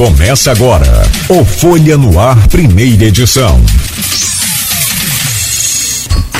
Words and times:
Começa 0.00 0.50
agora 0.50 1.02
o 1.28 1.44
Folha 1.44 1.98
no 1.98 2.18
Ar, 2.18 2.48
primeira 2.48 3.04
edição. 3.04 3.60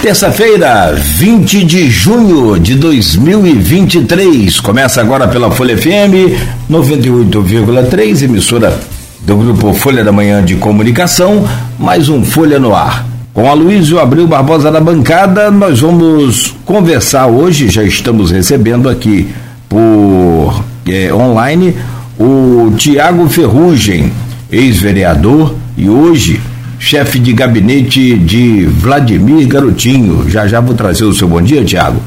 Terça-feira, 0.00 0.94
20 0.94 1.64
de 1.64 1.90
junho 1.90 2.58
de 2.58 2.74
2023. 2.76 4.60
Começa 4.60 5.02
agora 5.02 5.28
pela 5.28 5.50
Folha 5.50 5.76
FM 5.76 6.40
98,3, 6.70 8.22
emissora 8.22 8.80
do 9.20 9.36
grupo 9.36 9.74
Folha 9.74 10.02
da 10.02 10.10
Manhã 10.10 10.42
de 10.42 10.54
Comunicação, 10.54 11.46
mais 11.78 12.08
um 12.08 12.24
Folha 12.24 12.58
no 12.58 12.74
Ar. 12.74 13.04
Com 13.34 13.46
a 13.46 13.52
Luísio 13.52 14.00
Abril 14.00 14.26
Barbosa 14.26 14.72
da 14.72 14.80
bancada, 14.80 15.50
nós 15.50 15.80
vamos 15.80 16.54
conversar 16.64 17.26
hoje, 17.26 17.68
já 17.68 17.82
estamos 17.82 18.30
recebendo 18.30 18.88
aqui 18.88 19.28
por 19.68 20.64
é, 20.88 21.12
online 21.12 21.76
o 22.20 22.70
Tiago 22.76 23.26
Ferrugem, 23.30 24.12
ex-vereador 24.52 25.54
e 25.74 25.88
hoje 25.88 26.38
chefe 26.78 27.18
de 27.18 27.32
gabinete 27.32 28.18
de 28.18 28.66
Vladimir 28.66 29.48
Garotinho. 29.48 30.28
Já 30.28 30.46
já 30.46 30.60
vou 30.60 30.74
trazer 30.74 31.04
o 31.04 31.14
seu 31.14 31.26
bom 31.26 31.40
dia, 31.40 31.64
Tiago. 31.64 31.98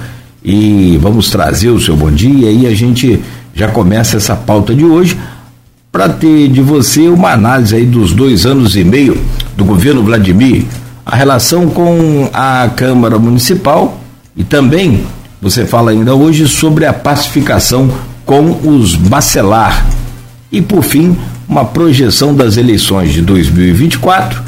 E 0.43 0.99
vamos 1.01 1.31
trazer 1.31 1.69
o 1.69 1.81
seu 1.81 1.95
bom 1.95 2.11
dia 2.11 2.51
e 2.51 2.67
a 2.67 2.75
gente 2.75 3.19
já 3.55 3.69
começa 3.69 4.17
essa 4.17 4.35
pauta 4.35 4.75
de 4.75 4.85
hoje 4.85 5.17
para 5.91 6.07
ter 6.09 6.47
de 6.47 6.61
você 6.61 7.07
uma 7.07 7.31
análise 7.31 7.75
aí 7.75 7.85
dos 7.85 8.13
dois 8.13 8.45
anos 8.45 8.75
e 8.75 8.83
meio 8.83 9.19
do 9.57 9.65
governo 9.65 10.03
Vladimir, 10.03 10.65
a 11.03 11.15
relação 11.15 11.69
com 11.69 12.29
a 12.31 12.69
Câmara 12.75 13.17
Municipal 13.17 13.99
e 14.37 14.43
também 14.43 15.05
você 15.41 15.65
fala 15.65 15.89
ainda 15.89 16.13
hoje 16.13 16.47
sobre 16.47 16.85
a 16.85 16.93
pacificação 16.93 17.89
com 18.25 18.59
os 18.63 18.95
bacelar 18.95 19.92
e, 20.53 20.61
por 20.61 20.83
fim, 20.83 21.17
uma 21.49 21.65
projeção 21.65 22.35
das 22.35 22.55
eleições 22.55 23.11
de 23.11 23.23
2024 23.23 24.43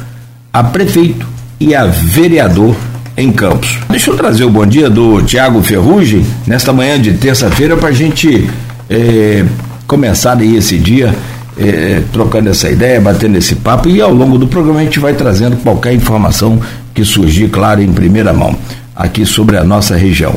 a 0.52 0.62
prefeito 0.62 1.26
e 1.58 1.74
a 1.74 1.84
vereador 1.86 2.76
em 3.16 3.32
Campos. 3.32 3.76
Deixa 3.90 4.10
eu 4.10 4.16
trazer 4.16 4.44
o 4.44 4.50
bom 4.50 4.64
dia 4.64 4.88
do 4.88 5.20
Tiago 5.22 5.60
Ferrugem 5.62 6.24
nesta 6.46 6.72
manhã 6.72 7.00
de 7.00 7.14
terça-feira 7.14 7.76
para 7.76 7.88
a 7.88 7.92
gente 7.92 8.48
é, 8.88 9.44
começar 9.86 10.38
aí 10.38 10.56
esse 10.56 10.78
dia 10.78 11.12
é, 11.58 12.02
trocando 12.12 12.50
essa 12.50 12.70
ideia, 12.70 13.00
batendo 13.00 13.36
esse 13.36 13.56
papo 13.56 13.88
e 13.88 14.00
ao 14.00 14.12
longo 14.12 14.38
do 14.38 14.46
programa 14.46 14.80
a 14.80 14.84
gente 14.84 15.00
vai 15.00 15.14
trazendo 15.14 15.56
qualquer 15.56 15.92
informação 15.92 16.60
que 16.94 17.04
surgir, 17.04 17.48
claro, 17.48 17.82
em 17.82 17.92
primeira 17.92 18.32
mão 18.32 18.54
aqui 18.94 19.26
sobre 19.26 19.56
a 19.56 19.64
nossa 19.64 19.96
região. 19.96 20.34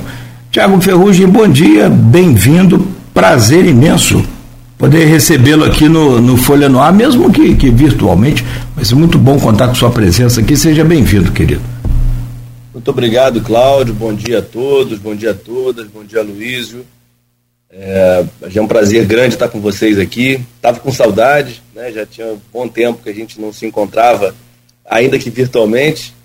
Tiago 0.51 0.81
Ferrugem, 0.81 1.27
bom 1.27 1.47
dia, 1.47 1.89
bem-vindo, 1.89 2.87
prazer 3.13 3.65
imenso 3.65 4.23
poder 4.79 5.03
recebê-lo 5.03 5.65
aqui 5.65 5.89
no, 5.89 6.21
no 6.21 6.37
Folha 6.37 6.69
no 6.69 6.79
Ar, 6.79 6.93
mesmo 6.93 7.29
que, 7.33 7.53
que 7.53 7.69
virtualmente, 7.69 8.45
mas 8.77 8.93
é 8.93 8.95
muito 8.95 9.19
bom 9.19 9.37
contar 9.37 9.67
com 9.67 9.75
sua 9.75 9.91
presença 9.91 10.39
aqui. 10.39 10.55
Seja 10.55 10.85
bem-vindo, 10.85 11.33
querido. 11.33 11.61
Muito 12.73 12.89
obrigado, 12.89 13.41
Cláudio. 13.41 13.93
Bom 13.93 14.13
dia 14.13 14.39
a 14.39 14.41
todos, 14.41 14.97
bom 14.97 15.13
dia 15.13 15.31
a 15.31 15.33
todas, 15.33 15.85
bom 15.87 16.05
dia, 16.05 16.21
Luísio. 16.21 16.85
É, 17.69 18.23
é 18.55 18.61
um 18.61 18.67
prazer 18.67 19.05
grande 19.05 19.35
estar 19.35 19.49
com 19.49 19.59
vocês 19.59 19.99
aqui. 19.99 20.41
Estava 20.55 20.79
com 20.79 20.93
saudade, 20.93 21.61
né? 21.75 21.91
já 21.91 22.05
tinha 22.05 22.27
um 22.27 22.39
bom 22.51 22.65
tempo 22.65 23.03
que 23.03 23.09
a 23.09 23.13
gente 23.13 23.39
não 23.39 23.51
se 23.51 23.65
encontrava, 23.65 24.33
ainda 24.89 25.19
que 25.19 25.29
virtualmente, 25.29 26.15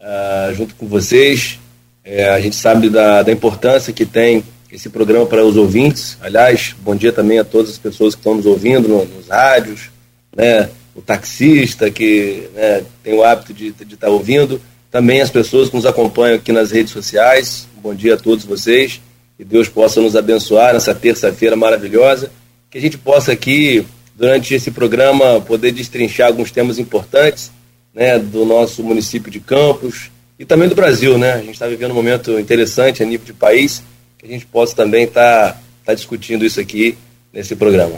uh, 0.00 0.54
junto 0.54 0.74
com 0.76 0.86
vocês. 0.86 1.58
É, 2.02 2.30
a 2.30 2.40
gente 2.40 2.56
sabe 2.56 2.88
da, 2.88 3.22
da 3.22 3.30
importância 3.30 3.92
que 3.92 4.06
tem 4.06 4.42
esse 4.70 4.88
programa 4.88 5.26
para 5.26 5.44
os 5.44 5.56
ouvintes. 5.56 6.18
Aliás, 6.20 6.74
bom 6.80 6.94
dia 6.94 7.12
também 7.12 7.38
a 7.38 7.44
todas 7.44 7.70
as 7.70 7.78
pessoas 7.78 8.14
que 8.14 8.20
estão 8.20 8.34
nos 8.34 8.46
ouvindo 8.46 8.88
no, 8.88 9.04
nos 9.04 9.28
rádios, 9.28 9.90
né? 10.34 10.68
o 10.94 11.00
taxista 11.00 11.90
que 11.90 12.48
né, 12.54 12.84
tem 13.02 13.14
o 13.14 13.22
hábito 13.22 13.54
de 13.54 13.68
estar 13.68 13.96
tá 13.96 14.08
ouvindo, 14.08 14.60
também 14.90 15.20
as 15.20 15.30
pessoas 15.30 15.68
que 15.68 15.76
nos 15.76 15.86
acompanham 15.86 16.36
aqui 16.36 16.50
nas 16.50 16.70
redes 16.70 16.92
sociais. 16.92 17.68
Bom 17.80 17.94
dia 17.94 18.14
a 18.14 18.16
todos 18.16 18.44
vocês. 18.44 19.00
Que 19.36 19.44
Deus 19.44 19.68
possa 19.68 20.00
nos 20.00 20.16
abençoar 20.16 20.74
nessa 20.74 20.94
terça-feira 20.94 21.54
maravilhosa. 21.54 22.32
Que 22.70 22.78
a 22.78 22.80
gente 22.80 22.98
possa 22.98 23.30
aqui, 23.30 23.86
durante 24.16 24.54
esse 24.54 24.70
programa, 24.70 25.40
poder 25.40 25.70
destrinchar 25.70 26.26
alguns 26.26 26.50
temas 26.50 26.78
importantes 26.78 27.52
né, 27.94 28.18
do 28.18 28.44
nosso 28.44 28.82
município 28.82 29.30
de 29.30 29.38
Campos 29.38 30.10
e 30.38 30.44
também 30.44 30.68
do 30.68 30.74
Brasil. 30.74 31.16
Né? 31.16 31.34
A 31.34 31.38
gente 31.38 31.52
está 31.52 31.68
vivendo 31.68 31.92
um 31.92 31.94
momento 31.94 32.38
interessante 32.40 33.02
a 33.02 33.06
nível 33.06 33.26
de 33.26 33.32
país 33.32 33.82
que 34.18 34.26
a 34.26 34.28
gente 34.28 34.46
possa 34.46 34.74
também 34.74 35.04
estar 35.04 35.52
tá, 35.52 35.56
tá 35.86 35.94
discutindo 35.94 36.44
isso 36.44 36.60
aqui 36.60 36.98
nesse 37.32 37.54
programa. 37.54 37.96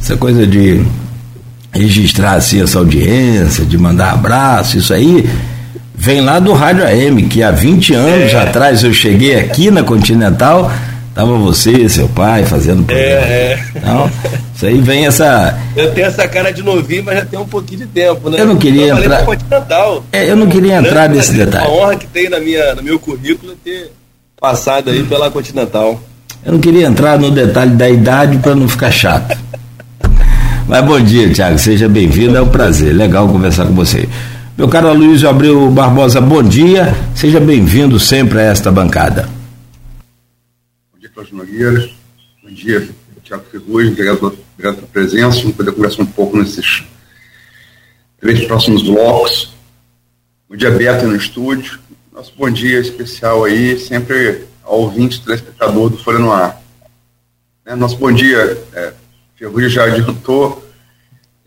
Essa 0.00 0.16
coisa 0.16 0.46
de 0.46 0.80
registrar 1.72 2.34
assim 2.34 2.62
essa 2.62 2.78
audiência, 2.78 3.64
de 3.64 3.76
mandar 3.76 4.12
abraço, 4.12 4.78
isso 4.78 4.94
aí 4.94 5.28
vem 5.94 6.20
lá 6.20 6.38
do 6.38 6.52
Rádio 6.52 6.84
AM, 6.86 7.28
que 7.28 7.42
há 7.42 7.50
20 7.50 7.94
anos 7.94 8.32
é. 8.32 8.40
atrás 8.40 8.84
eu 8.84 8.92
cheguei 8.92 9.38
aqui 9.38 9.70
na 9.70 9.82
Continental, 9.82 10.70
tava 11.14 11.36
você, 11.36 11.88
seu 11.88 12.08
pai 12.08 12.44
fazendo 12.44 12.84
programa. 12.84 13.08
É, 13.08 13.52
é. 13.52 13.64
Então, 13.76 14.10
isso 14.54 14.66
aí 14.66 14.80
vem 14.80 15.06
essa. 15.06 15.58
Eu 15.76 15.92
tenho 15.92 16.06
essa 16.06 16.28
cara 16.28 16.52
de 16.52 16.62
novinho, 16.62 17.04
mas 17.04 17.18
já 17.18 17.26
tem 17.26 17.38
um 17.38 17.46
pouquinho 17.46 17.80
de 17.80 17.86
tempo, 17.86 18.30
né? 18.30 18.40
Eu 18.40 18.46
não 18.46 18.56
queria 18.56 18.88
eu 18.88 18.98
entrar. 18.98 19.24
Continental. 19.24 20.04
É, 20.12 20.30
eu 20.30 20.36
não 20.36 20.46
queria 20.48 20.76
entrar 20.76 21.08
nesse 21.08 21.32
detalhe. 21.32 21.66
A 21.66 21.70
honra 21.70 21.96
que 21.96 22.06
tem 22.06 22.30
na 22.30 22.38
minha, 22.38 22.74
no 22.74 22.82
meu 22.82 22.98
currículo 22.98 23.52
é 23.52 23.56
ter 23.62 23.92
passado 24.40 24.90
aí 24.90 25.04
pela 25.04 25.30
Continental. 25.30 26.02
Eu 26.42 26.52
não 26.52 26.60
queria 26.60 26.86
entrar 26.86 27.18
no 27.18 27.30
detalhe 27.30 27.72
da 27.72 27.88
idade 27.88 28.38
para 28.38 28.54
não 28.54 28.66
ficar 28.66 28.90
chato. 28.90 29.38
Mas 30.66 30.84
bom 30.84 30.98
dia, 31.00 31.30
Tiago. 31.30 31.58
Seja 31.58 31.88
bem-vindo. 31.88 32.36
É 32.36 32.40
um 32.40 32.48
prazer. 32.48 32.94
Legal 32.94 33.28
conversar 33.28 33.66
com 33.66 33.74
você. 33.74 34.08
Meu 34.56 34.68
caro 34.68 34.92
Luiz 34.94 35.24
Abreu 35.24 35.70
Barbosa, 35.70 36.20
bom 36.20 36.42
dia. 36.42 36.94
Seja 37.14 37.40
bem-vindo 37.40 37.98
sempre 38.00 38.38
a 38.40 38.42
esta 38.42 38.70
bancada. 38.70 39.28
Bom 40.92 40.98
dia, 40.98 41.10
Cláudio 41.10 41.36
Nogueira. 41.36 41.90
Bom 42.42 42.50
dia, 42.50 42.88
Tiago 43.22 43.44
Ferrugem. 43.50 43.92
Obrigado, 43.92 44.18
obrigado 44.54 44.76
pela 44.76 44.86
presença. 44.88 45.40
Vamos 45.40 45.56
poder 45.56 45.72
conversar 45.72 46.02
um 46.02 46.06
pouco 46.06 46.38
nesses 46.38 46.82
três 48.20 48.44
próximos 48.46 48.82
blocos. 48.82 49.54
Bom 50.48 50.56
dia, 50.56 50.70
Beto, 50.70 51.06
no 51.06 51.16
estúdio. 51.16 51.78
Nosso 52.12 52.32
bom 52.36 52.50
dia 52.50 52.80
especial 52.80 53.44
aí, 53.44 53.78
sempre 53.78 54.44
ao 54.64 54.80
ouvinte, 54.80 55.22
telespectador 55.22 55.90
do 55.90 55.96
Folha 55.96 56.18
no 56.18 56.32
Ar. 56.32 56.60
Né, 57.64 57.76
nosso 57.76 57.96
bom 57.98 58.10
dia, 58.10 58.60
é, 58.72 58.92
Ferrugem 59.36 59.70
já 59.70 59.84
adiantou, 59.84 60.68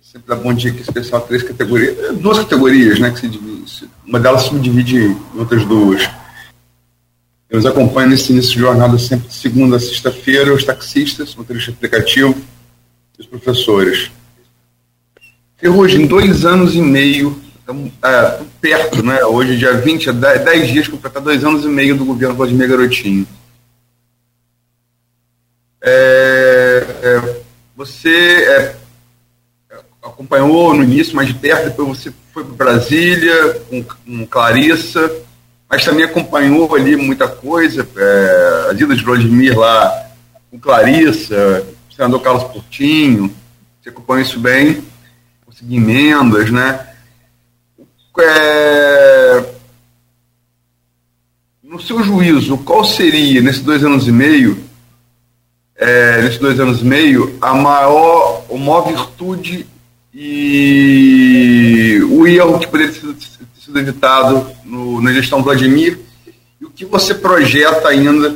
sempre 0.02 0.30
dá 0.30 0.36
bom 0.38 0.54
dia 0.54 0.72
aqui 0.72 0.82
especial 0.82 1.20
três 1.22 1.44
categorias, 1.44 2.00
é, 2.00 2.14
duas 2.14 2.40
categorias, 2.40 2.98
né, 2.98 3.12
que 3.12 3.20
se 3.20 3.28
divide, 3.28 3.90
uma 4.06 4.22
delas 4.22 4.44
se 4.44 4.58
divide 4.58 5.00
em 5.00 5.38
outras 5.38 5.66
duas. 5.66 6.10
Eu 7.50 7.58
nos 7.58 7.66
acompanho 7.66 8.12
nesse 8.12 8.32
início 8.32 8.54
de 8.54 8.60
jornada 8.60 8.98
sempre 8.98 9.28
de 9.28 9.34
segunda 9.34 9.76
a 9.76 9.80
sexta-feira, 9.82 10.54
os 10.54 10.64
taxistas, 10.64 11.36
motorista 11.36 11.72
aplicativo 11.72 12.42
e 13.20 13.22
os 13.22 13.28
professores. 13.28 14.10
Ferrugem, 15.58 16.04
em 16.04 16.08
dois 16.08 16.46
anos 16.46 16.74
e 16.74 16.82
meio 16.82 17.43
estamos 17.64 17.92
é, 18.04 18.42
perto, 18.60 19.04
né? 19.04 19.24
Hoje, 19.24 19.58
dia 19.58 19.74
20, 19.74 20.12
10, 20.12 20.44
10 20.44 20.68
dias, 20.68 20.88
completar 20.88 21.22
dois 21.22 21.44
anos 21.44 21.64
e 21.64 21.70
meio 21.70 21.96
do 21.96 22.06
governo 22.06 22.36
Vladimir 22.36 22.68
Garotinho. 22.68 23.26
É, 25.82 26.86
é, 27.02 27.42
você 27.76 28.10
é, 28.10 28.76
acompanhou 30.04 30.74
no 30.74 30.84
início 30.84 31.16
mais 31.16 31.30
de 31.30 31.34
perto, 31.34 31.70
depois 31.70 31.88
você 31.88 32.14
foi 32.34 32.44
para 32.44 32.54
Brasília 32.54 33.62
com, 33.70 33.84
com, 33.84 34.28
Clarissa, 34.28 35.12
mas 35.70 35.84
também 35.84 36.04
acompanhou 36.04 36.76
ali 36.76 36.96
muita 36.96 37.28
coisa, 37.28 37.88
é, 37.96 38.68
a 38.72 38.74
vida 38.74 38.96
de 38.96 39.04
Vladimir 39.04 39.58
lá 39.58 40.10
com 40.52 40.60
Clarissa, 40.60 41.66
o 41.90 41.94
senador 41.94 42.22
Carlos 42.22 42.44
Portinho, 42.46 43.34
você 43.82 43.90
acompanhou 43.90 44.22
isso 44.22 44.40
bem, 44.40 44.84
conseguiu 45.46 45.82
emendas, 45.82 46.50
né? 46.50 46.93
É, 48.22 49.44
no 51.64 51.82
seu 51.82 52.04
juízo, 52.04 52.58
qual 52.60 52.84
seria, 52.84 53.42
nesses 53.42 53.62
dois 53.62 53.84
anos 53.84 54.08
e 54.08 54.12
meio, 54.12 54.64
é, 55.76 56.22
nesses 56.22 56.40
dois 56.40 56.60
anos 56.60 56.82
e 56.82 56.86
meio, 56.86 57.38
a 57.42 57.54
maior, 57.54 58.46
a 58.50 58.58
maior 58.58 58.88
virtude 58.88 59.66
e 60.14 62.00
o 62.12 62.28
erro 62.28 62.60
que 62.60 62.68
poderia 62.68 62.94
ter 62.94 63.16
sido 63.60 63.80
evitado 63.80 64.52
no, 64.64 65.02
na 65.02 65.12
gestão 65.12 65.42
Vladimir 65.42 66.00
e 66.62 66.66
o 66.66 66.70
que 66.70 66.86
você 66.86 67.16
projeta 67.16 67.88
ainda 67.88 68.36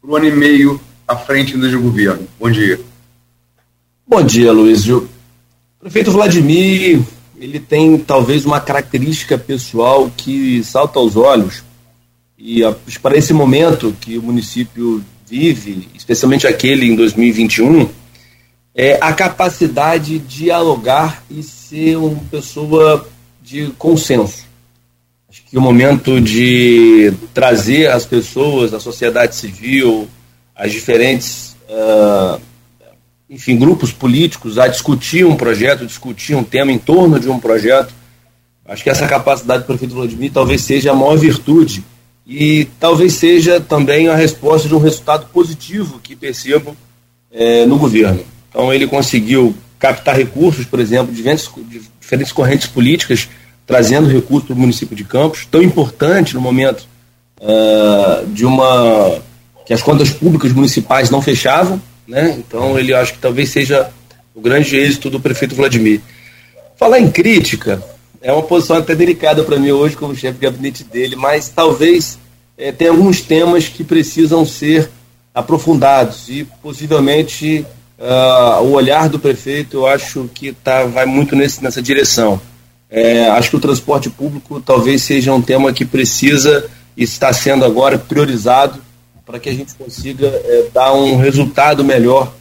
para 0.00 0.10
o 0.10 0.16
ano 0.16 0.26
e 0.26 0.30
meio 0.30 0.80
à 1.06 1.16
frente 1.16 1.56
do 1.56 1.80
governo? 1.80 2.26
Bom 2.40 2.50
dia. 2.50 2.80
Bom 4.06 4.22
dia, 4.22 4.52
Luiz. 4.52 4.86
Prefeito 5.78 6.10
Vladimir 6.10 7.02
ele 7.38 7.58
tem 7.58 7.98
talvez 7.98 8.44
uma 8.44 8.60
característica 8.60 9.36
pessoal 9.36 10.10
que 10.16 10.62
salta 10.64 10.98
aos 10.98 11.16
olhos. 11.16 11.64
E 12.38 12.60
para 13.00 13.16
esse 13.16 13.32
momento 13.32 13.96
que 14.00 14.18
o 14.18 14.22
município 14.22 15.04
vive, 15.26 15.88
especialmente 15.94 16.46
aquele 16.46 16.86
em 16.86 16.94
2021, 16.94 17.88
é 18.74 18.98
a 19.00 19.12
capacidade 19.12 20.18
de 20.18 20.44
dialogar 20.44 21.24
e 21.30 21.42
ser 21.42 21.96
uma 21.96 22.20
pessoa 22.30 23.08
de 23.42 23.68
consenso. 23.78 24.44
Acho 25.28 25.42
que 25.44 25.56
o 25.56 25.60
momento 25.60 26.20
de 26.20 27.12
trazer 27.32 27.90
as 27.90 28.04
pessoas, 28.04 28.74
a 28.74 28.80
sociedade 28.80 29.34
civil, 29.34 30.08
as 30.54 30.70
diferentes, 30.70 31.56
uh, 31.68 32.40
enfim, 33.34 33.56
grupos 33.56 33.90
políticos 33.90 34.58
a 34.58 34.68
discutir 34.68 35.26
um 35.26 35.34
projeto, 35.34 35.84
discutir 35.84 36.36
um 36.36 36.44
tema 36.44 36.70
em 36.70 36.78
torno 36.78 37.18
de 37.18 37.28
um 37.28 37.40
projeto. 37.40 37.92
Acho 38.64 38.84
que 38.84 38.88
essa 38.88 39.08
capacidade 39.08 39.64
do 39.64 39.66
prefeito 39.66 39.92
Vladimir 39.92 40.30
talvez 40.32 40.60
seja 40.60 40.92
a 40.92 40.94
maior 40.94 41.16
virtude 41.18 41.84
e 42.24 42.66
talvez 42.78 43.14
seja 43.14 43.60
também 43.60 44.06
a 44.06 44.14
resposta 44.14 44.68
de 44.68 44.74
um 44.74 44.78
resultado 44.78 45.26
positivo 45.32 45.98
que 46.00 46.14
percebo 46.14 46.76
é, 47.32 47.66
no 47.66 47.76
governo. 47.76 48.24
Então 48.48 48.72
ele 48.72 48.86
conseguiu 48.86 49.52
captar 49.80 50.16
recursos, 50.16 50.64
por 50.64 50.78
exemplo, 50.78 51.08
de 51.08 51.16
diferentes, 51.16 51.50
de 51.68 51.82
diferentes 52.00 52.32
correntes 52.32 52.68
políticas, 52.68 53.28
trazendo 53.66 54.08
recursos 54.08 54.46
para 54.46 54.54
o 54.54 54.58
município 54.58 54.94
de 54.94 55.04
Campos, 55.04 55.44
tão 55.50 55.60
importante 55.60 56.34
no 56.34 56.40
momento 56.40 56.86
uh, 57.40 58.26
de 58.28 58.46
uma 58.46 59.20
que 59.66 59.74
as 59.74 59.82
contas 59.82 60.10
públicas 60.10 60.52
municipais 60.52 61.10
não 61.10 61.20
fechavam, 61.20 61.82
né? 62.06 62.34
Então 62.38 62.78
ele 62.78 62.94
acho 62.94 63.14
que 63.14 63.18
talvez 63.18 63.50
seja 63.50 63.90
o 64.34 64.40
grande 64.40 64.76
êxito 64.76 65.10
do 65.10 65.20
prefeito 65.20 65.54
Vladimir. 65.54 66.00
Falar 66.76 66.98
em 66.98 67.10
crítica, 67.10 67.82
é 68.20 68.32
uma 68.32 68.42
posição 68.42 68.76
até 68.76 68.94
delicada 68.94 69.44
para 69.44 69.58
mim 69.58 69.70
hoje 69.70 69.96
como 69.96 70.14
chefe 70.14 70.38
de 70.38 70.46
gabinete 70.46 70.82
dele, 70.82 71.14
mas 71.14 71.48
talvez 71.48 72.18
é, 72.56 72.72
tenha 72.72 72.90
alguns 72.90 73.20
temas 73.20 73.68
que 73.68 73.84
precisam 73.84 74.44
ser 74.44 74.90
aprofundados 75.34 76.28
e 76.28 76.44
possivelmente 76.62 77.66
uh, 77.98 78.62
o 78.62 78.72
olhar 78.72 79.08
do 79.08 79.18
prefeito 79.18 79.78
eu 79.78 79.86
acho 79.86 80.30
que 80.32 80.52
tá, 80.52 80.84
vai 80.84 81.04
muito 81.04 81.34
nesse, 81.34 81.62
nessa 81.62 81.82
direção. 81.82 82.40
É, 82.88 83.28
acho 83.30 83.50
que 83.50 83.56
o 83.56 83.60
transporte 83.60 84.08
público 84.08 84.60
talvez 84.60 85.02
seja 85.02 85.32
um 85.32 85.42
tema 85.42 85.72
que 85.72 85.84
precisa 85.84 86.70
e 86.96 87.02
está 87.02 87.32
sendo 87.32 87.64
agora 87.64 87.98
priorizado 87.98 88.80
para 89.24 89.38
que 89.38 89.48
a 89.48 89.54
gente 89.54 89.74
consiga 89.74 90.26
é, 90.26 90.68
dar 90.72 90.92
um 90.92 91.16
resultado 91.16 91.84
melhor 91.84 92.32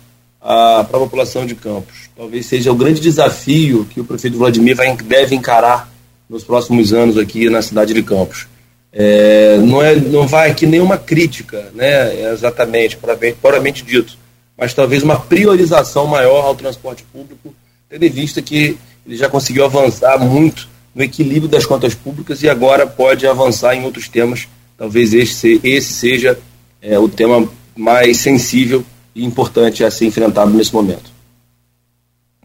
para 0.43 0.81
a 0.81 0.99
população 0.99 1.45
de 1.45 1.55
Campos. 1.55 2.09
Talvez 2.15 2.45
seja 2.45 2.71
o 2.71 2.75
grande 2.75 2.99
desafio 2.99 3.85
que 3.85 4.01
o 4.01 4.03
prefeito 4.03 4.37
Vladimir 4.37 4.75
vai, 4.75 4.95
deve 4.97 5.35
encarar 5.35 5.89
nos 6.29 6.43
próximos 6.43 6.91
anos 6.91 7.17
aqui 7.17 7.49
na 7.49 7.61
cidade 7.61 7.93
de 7.93 8.03
Campos. 8.03 8.47
É, 8.91 9.57
não, 9.57 9.81
é, 9.81 9.95
não 9.95 10.27
vai 10.27 10.51
aqui 10.51 10.65
nenhuma 10.65 10.97
crítica, 10.97 11.71
né, 11.73 12.31
exatamente, 12.31 12.97
puramente 13.41 13.83
dito, 13.83 14.17
mas 14.55 14.73
talvez 14.73 15.01
uma 15.01 15.19
priorização 15.19 16.05
maior 16.05 16.45
ao 16.45 16.53
transporte 16.53 17.03
público, 17.11 17.55
tendo 17.89 18.03
em 18.03 18.09
vista 18.09 18.39
que 18.39 18.77
ele 19.05 19.15
já 19.15 19.27
conseguiu 19.27 19.65
avançar 19.65 20.19
muito 20.19 20.69
no 20.93 21.03
equilíbrio 21.03 21.49
das 21.49 21.65
contas 21.65 21.95
públicas 21.95 22.43
e 22.43 22.49
agora 22.49 22.85
pode 22.85 23.25
avançar 23.25 23.73
em 23.73 23.83
outros 23.83 24.07
temas. 24.07 24.47
Talvez 24.77 25.13
esse, 25.13 25.59
esse 25.63 25.93
seja 25.93 26.37
é, 26.83 26.99
o 26.99 27.07
tema 27.07 27.49
mais 27.75 28.17
sensível 28.17 28.85
e 29.15 29.23
importante 29.23 29.83
a 29.83 29.89
ser 29.89 30.05
enfrentado 30.05 30.51
nesse 30.51 30.73
momento. 30.73 31.11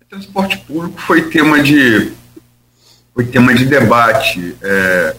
Transporte 0.08 0.56
público 0.58 0.98
foi 1.02 1.28
tema 1.28 1.62
de, 1.62 2.12
foi 3.12 3.26
tema 3.26 3.52
de 3.52 3.66
debate 3.66 4.56
é, 4.62 5.14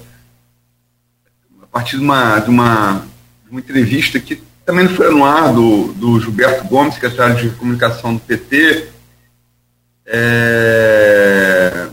a 1.61 1.67
partir 1.67 1.97
de 1.97 2.03
uma, 2.03 2.39
de, 2.39 2.49
uma, 2.49 3.05
de 3.45 3.51
uma 3.51 3.59
entrevista 3.59 4.19
que 4.19 4.41
também 4.65 4.87
foi 4.87 5.11
no 5.11 5.23
ar 5.25 5.53
do, 5.53 5.93
do 5.93 6.19
Gilberto 6.19 6.67
Gomes, 6.67 6.95
secretário 6.95 7.35
de 7.35 7.55
comunicação 7.55 8.15
do 8.15 8.19
PT. 8.21 8.87
É, 10.07 11.87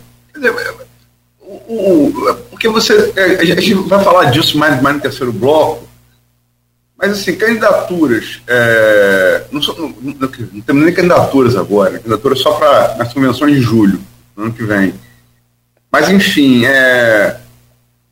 o, 1.41 1.55
o, 1.55 2.35
porque 2.51 2.69
você. 2.69 3.13
É, 3.17 3.25
a 3.41 3.45
gente 3.45 3.75
vai 3.75 4.03
falar 4.03 4.31
disso 4.31 4.57
mais, 4.59 4.81
mais 4.81 4.97
no 4.97 5.03
terceiro 5.03 5.33
bloco, 5.33 5.86
mas, 6.99 7.13
assim, 7.13 7.37
candidaturas. 7.37 8.41
É, 8.47 9.45
não, 9.53 9.61
não, 9.61 9.89
não, 10.01 10.15
não, 10.21 10.61
temos 10.63 10.85
nem 10.85 10.95
candidaturas 10.95 11.55
agora, 11.55 11.91
né? 11.91 11.99
candidaturas 11.99 12.41
só 12.41 12.53
para 12.53 12.97
as 13.03 13.13
convenções 13.13 13.55
de 13.55 13.61
julho, 13.61 14.01
no 14.35 14.45
ano 14.45 14.53
que 14.53 14.65
vem. 14.65 14.95
Mas, 15.93 16.09
enfim, 16.09 16.65
é, 16.65 17.37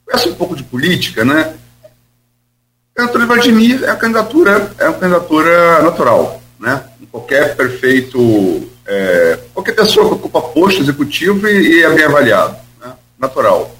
conhece 0.04 0.28
um 0.28 0.34
pouco 0.34 0.54
de 0.54 0.62
política, 0.62 1.24
né? 1.24 1.54
A 1.82 2.96
candidatura 2.96 3.24
de 3.24 3.32
Vladimir 3.32 3.84
é 3.84 3.90
a 3.90 3.96
candidatura, 3.96 4.72
é 4.78 4.88
uma 4.88 4.98
candidatura 4.98 5.82
natural, 5.82 6.42
né? 6.60 6.84
Qualquer 7.10 7.56
prefeito, 7.56 8.68
é, 8.86 9.38
qualquer 9.52 9.72
pessoa 9.72 10.08
que 10.08 10.14
ocupa 10.14 10.42
posto 10.42 10.82
executivo 10.82 11.46
e, 11.48 11.78
e 11.78 11.82
é 11.82 11.90
bem 11.90 12.04
avaliado, 12.04 12.56
né? 12.80 12.92
natural. 13.18 13.74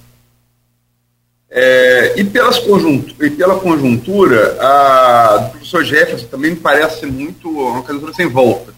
É, 1.56 2.18
e, 2.18 2.24
pelas 2.24 2.58
e 2.58 3.30
pela 3.30 3.60
conjuntura, 3.60 4.56
a 4.60 5.36
do 5.36 5.50
professor 5.50 5.84
Jefferson 5.84 6.26
também 6.26 6.50
me 6.50 6.56
parece 6.56 7.06
muito 7.06 7.48
uma 7.48 7.80
candidatura 7.80 8.12
sem 8.12 8.26
volta, 8.26 8.74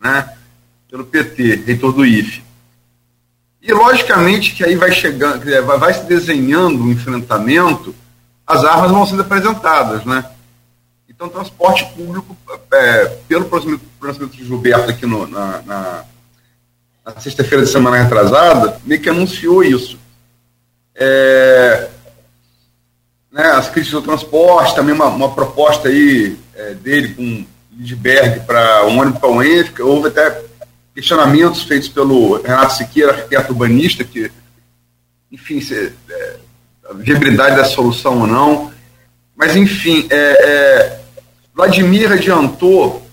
né? 0.00 0.32
pelo 0.88 1.04
PT, 1.04 1.64
reitor 1.66 1.92
do 1.92 2.06
IFE. 2.06 2.44
E, 3.60 3.72
logicamente, 3.72 4.54
que 4.54 4.62
aí 4.62 4.76
vai 4.76 4.92
chegando, 4.92 5.44
vai, 5.66 5.76
vai 5.76 5.92
se 5.92 6.04
desenhando 6.04 6.84
um 6.84 6.92
enfrentamento, 6.92 7.92
as 8.46 8.62
armas 8.62 8.92
vão 8.92 9.04
sendo 9.04 9.22
apresentadas. 9.22 10.04
Né? 10.04 10.24
Então, 11.08 11.28
transporte 11.28 11.84
público, 11.96 12.36
é, 12.72 13.06
pelo 13.26 13.46
pronunciamento 13.46 14.36
de 14.36 14.44
Gilberto 14.44 14.88
aqui 14.88 15.04
no, 15.04 15.26
na, 15.26 15.62
na, 15.62 16.04
na 17.04 17.20
sexta-feira 17.20 17.64
de 17.64 17.72
semana 17.72 18.00
retrasada, 18.00 18.80
meio 18.84 19.00
que 19.00 19.08
anunciou 19.08 19.64
isso. 19.64 19.98
É, 20.94 21.90
né, 23.34 23.50
as 23.50 23.68
críticas 23.68 24.00
do 24.00 24.06
transporte, 24.06 24.76
também 24.76 24.94
uma, 24.94 25.06
uma 25.06 25.34
proposta 25.34 25.88
aí 25.88 26.36
é, 26.54 26.74
dele 26.74 27.14
com 27.14 27.44
Lindbergh 27.76 28.46
para 28.46 28.86
um 28.86 29.00
ônibus 29.00 29.18
para 29.18 29.28
o 29.28 29.42
Enfica, 29.42 29.84
houve 29.84 30.06
até 30.06 30.40
questionamentos 30.94 31.64
feitos 31.64 31.88
pelo 31.88 32.40
Renato 32.40 32.74
Siqueira, 32.74 33.10
arquiteto 33.10 33.52
urbanista, 33.52 34.04
que, 34.04 34.30
enfim, 35.32 35.60
se, 35.60 35.92
é, 36.08 36.36
a 36.88 36.92
viabilidade 36.92 37.56
da 37.56 37.64
solução 37.64 38.20
ou 38.20 38.26
não. 38.28 38.72
Mas, 39.34 39.56
enfim, 39.56 40.06
é, 40.10 40.16
é, 40.16 41.00
Vladimir 41.52 42.12
adiantou 42.12 43.04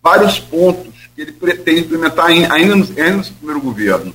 vários 0.00 0.38
pontos 0.38 0.94
que 1.12 1.22
ele 1.22 1.32
pretende 1.32 1.80
implementar 1.80 2.26
ainda 2.26 2.76
no, 2.76 2.84
ainda 2.84 3.16
no 3.16 3.24
primeiro 3.24 3.60
governo. 3.60 4.14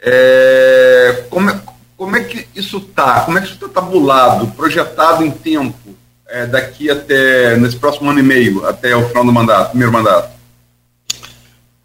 É, 0.00 1.26
como, 1.30 1.50
é, 1.50 1.60
como 1.98 2.16
é 2.16 2.22
que 2.22 2.46
isso 2.54 2.78
está? 2.78 3.22
Como 3.22 3.36
é 3.36 3.40
que 3.40 3.48
isso 3.48 3.56
está 3.56 3.68
tabulado, 3.68 4.46
projetado 4.52 5.24
em 5.24 5.30
tempo, 5.32 5.76
é, 6.28 6.46
daqui 6.46 6.88
até, 6.88 7.56
nesse 7.56 7.76
próximo 7.76 8.08
ano 8.08 8.20
e 8.20 8.22
meio, 8.22 8.64
até 8.64 8.94
o 8.94 9.08
final 9.08 9.24
do 9.24 9.32
mandato, 9.32 9.70
primeiro 9.70 9.92
mandato? 9.92 10.30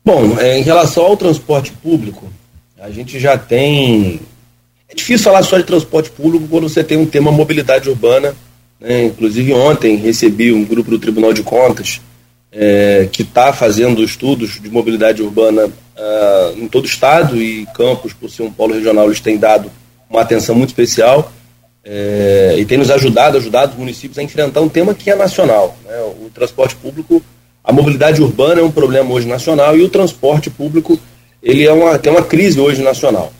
Bom, 0.05 0.37
é, 0.39 0.59
em 0.59 0.61
relação 0.61 1.03
ao 1.03 1.17
transporte 1.17 1.71
público, 1.71 2.31
a 2.79 2.91
gente 2.91 3.19
já 3.19 3.37
tem. 3.37 4.21
É 4.87 4.93
difícil 4.93 5.23
falar 5.23 5.41
só 5.41 5.57
de 5.57 5.63
transporte 5.63 6.11
público 6.11 6.47
quando 6.47 6.69
você 6.69 6.83
tem 6.83 6.97
um 6.97 7.07
tema 7.07 7.31
mobilidade 7.31 7.89
urbana. 7.89 8.35
Né? 8.79 9.05
Inclusive, 9.05 9.51
ontem 9.53 9.95
recebi 9.95 10.53
um 10.53 10.63
grupo 10.63 10.91
do 10.91 10.99
Tribunal 10.99 11.33
de 11.33 11.41
Contas 11.41 11.99
é, 12.51 13.09
que 13.11 13.23
está 13.23 13.51
fazendo 13.51 14.03
estudos 14.03 14.61
de 14.61 14.69
mobilidade 14.69 15.23
urbana 15.23 15.65
uh, 15.65 16.59
em 16.59 16.67
todo 16.67 16.83
o 16.83 16.87
estado 16.87 17.41
e 17.41 17.65
Campos, 17.73 18.13
por 18.13 18.29
ser 18.29 18.43
um 18.43 18.51
polo 18.51 18.75
regional, 18.75 19.05
eles 19.05 19.19
têm 19.19 19.37
dado 19.37 19.71
uma 20.17 20.21
atenção 20.21 20.55
muito 20.55 20.69
especial 20.69 21.31
é, 21.83 22.55
e 22.57 22.65
tem 22.65 22.77
nos 22.77 22.89
ajudado, 22.89 23.37
ajudado 23.37 23.73
os 23.73 23.77
municípios 23.77 24.17
a 24.17 24.23
enfrentar 24.23 24.61
um 24.61 24.69
tema 24.69 24.93
que 24.93 25.09
é 25.09 25.15
nacional. 25.15 25.75
Né? 25.85 25.97
O 26.21 26.29
transporte 26.29 26.75
público, 26.75 27.21
a 27.63 27.73
mobilidade 27.73 28.21
urbana 28.21 28.61
é 28.61 28.63
um 28.63 28.71
problema 28.71 29.11
hoje 29.13 29.27
nacional 29.27 29.77
e 29.77 29.81
o 29.81 29.89
transporte 29.89 30.49
público 30.49 30.99
ele 31.41 31.65
é 31.65 31.73
uma, 31.73 31.99
tem 31.99 32.11
uma 32.11 32.23
crise 32.23 32.59
hoje 32.59 32.81
nacional. 32.81 33.33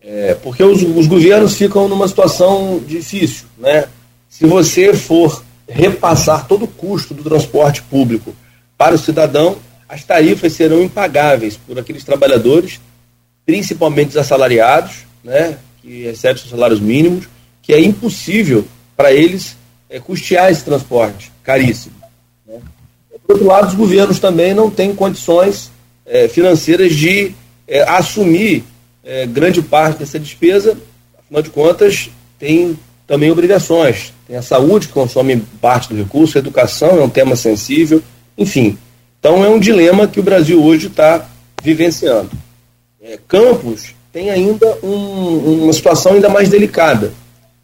É, 0.00 0.34
porque 0.42 0.62
os, 0.62 0.82
os 0.82 1.06
governos 1.06 1.56
ficam 1.56 1.88
numa 1.88 2.08
situação 2.08 2.80
difícil. 2.86 3.46
Né? 3.58 3.86
Se 4.28 4.46
você 4.46 4.94
for 4.94 5.44
repassar 5.68 6.46
todo 6.46 6.64
o 6.64 6.68
custo 6.68 7.12
do 7.12 7.22
transporte 7.22 7.82
público 7.82 8.34
para 8.76 8.94
o 8.94 8.98
cidadão, 8.98 9.56
as 9.88 10.04
tarifas 10.04 10.52
serão 10.52 10.82
impagáveis 10.82 11.56
por 11.56 11.78
aqueles 11.78 12.04
trabalhadores, 12.04 12.80
principalmente 13.46 14.10
os 14.10 14.16
assalariados, 14.16 15.04
né, 15.22 15.56
que 15.84 16.04
recebe 16.04 16.40
seus 16.40 16.50
salários 16.50 16.80
mínimos, 16.80 17.28
que 17.60 17.74
é 17.74 17.80
impossível 17.80 18.66
para 18.96 19.12
eles 19.12 19.54
é, 19.90 20.00
custear 20.00 20.50
esse 20.50 20.64
transporte 20.64 21.30
caríssimo. 21.42 21.94
Né? 22.46 22.58
Por 23.26 23.34
outro 23.34 23.46
lado, 23.46 23.68
os 23.68 23.74
governos 23.74 24.18
também 24.18 24.54
não 24.54 24.70
têm 24.70 24.94
condições 24.94 25.70
é, 26.06 26.26
financeiras 26.26 26.94
de 26.94 27.34
é, 27.68 27.82
assumir 27.82 28.64
grande 29.34 29.60
parte 29.60 29.98
dessa 29.98 30.18
despesa, 30.18 30.78
afinal 31.18 31.42
de 31.42 31.50
contas, 31.50 32.08
tem 32.38 32.78
também 33.06 33.30
obrigações. 33.30 34.14
Tem 34.26 34.34
a 34.34 34.40
saúde, 34.40 34.86
que 34.86 34.94
consome 34.94 35.44
parte 35.60 35.90
do 35.90 35.94
recurso, 35.94 36.38
a 36.38 36.40
educação 36.40 36.98
é 36.98 37.02
um 37.02 37.08
tema 37.10 37.36
sensível, 37.36 38.02
enfim. 38.38 38.78
Então 39.20 39.44
é 39.44 39.48
um 39.50 39.60
dilema 39.60 40.08
que 40.08 40.18
o 40.18 40.22
Brasil 40.22 40.64
hoje 40.64 40.86
está 40.86 41.28
vivenciando. 41.62 42.30
Campos 43.28 43.93
tem 44.14 44.30
ainda 44.30 44.78
um, 44.80 45.64
uma 45.64 45.72
situação 45.72 46.12
ainda 46.12 46.28
mais 46.28 46.48
delicada, 46.48 47.12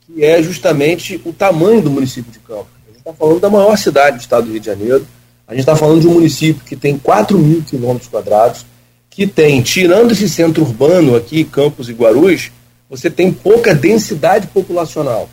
que 0.01 0.25
é 0.25 0.43
justamente 0.43 1.21
o 1.25 1.33
tamanho 1.33 1.81
do 1.81 1.89
município 1.89 2.33
de 2.33 2.41
Campos. 2.41 2.73
A 2.85 2.89
gente 2.89 2.99
está 2.99 3.13
falando 3.13 3.39
da 3.39 3.49
maior 3.49 3.79
cidade 3.79 4.17
do 4.17 4.21
estado 4.21 4.47
do 4.47 4.51
Rio 4.51 4.59
de 4.59 4.67
Janeiro, 4.67 5.07
a 5.47 5.53
gente 5.53 5.61
está 5.61 5.77
falando 5.77 6.01
de 6.01 6.09
um 6.09 6.15
município 6.15 6.65
que 6.65 6.75
tem 6.75 6.99
4 6.99 7.39
mil 7.39 7.63
quilômetros 7.63 8.11
quadrados, 8.11 8.67
que 9.09 9.29
tem, 9.29 9.63
tirando 9.63 10.11
esse 10.11 10.29
centro 10.29 10.65
urbano 10.65 11.15
aqui, 11.15 11.45
Campos 11.45 11.89
e 11.89 11.93
Guarulhos, 11.93 12.51
você 12.89 13.09
tem 13.09 13.33
pouca 13.33 13.73
densidade 13.73 14.49
populacional, 14.49 15.31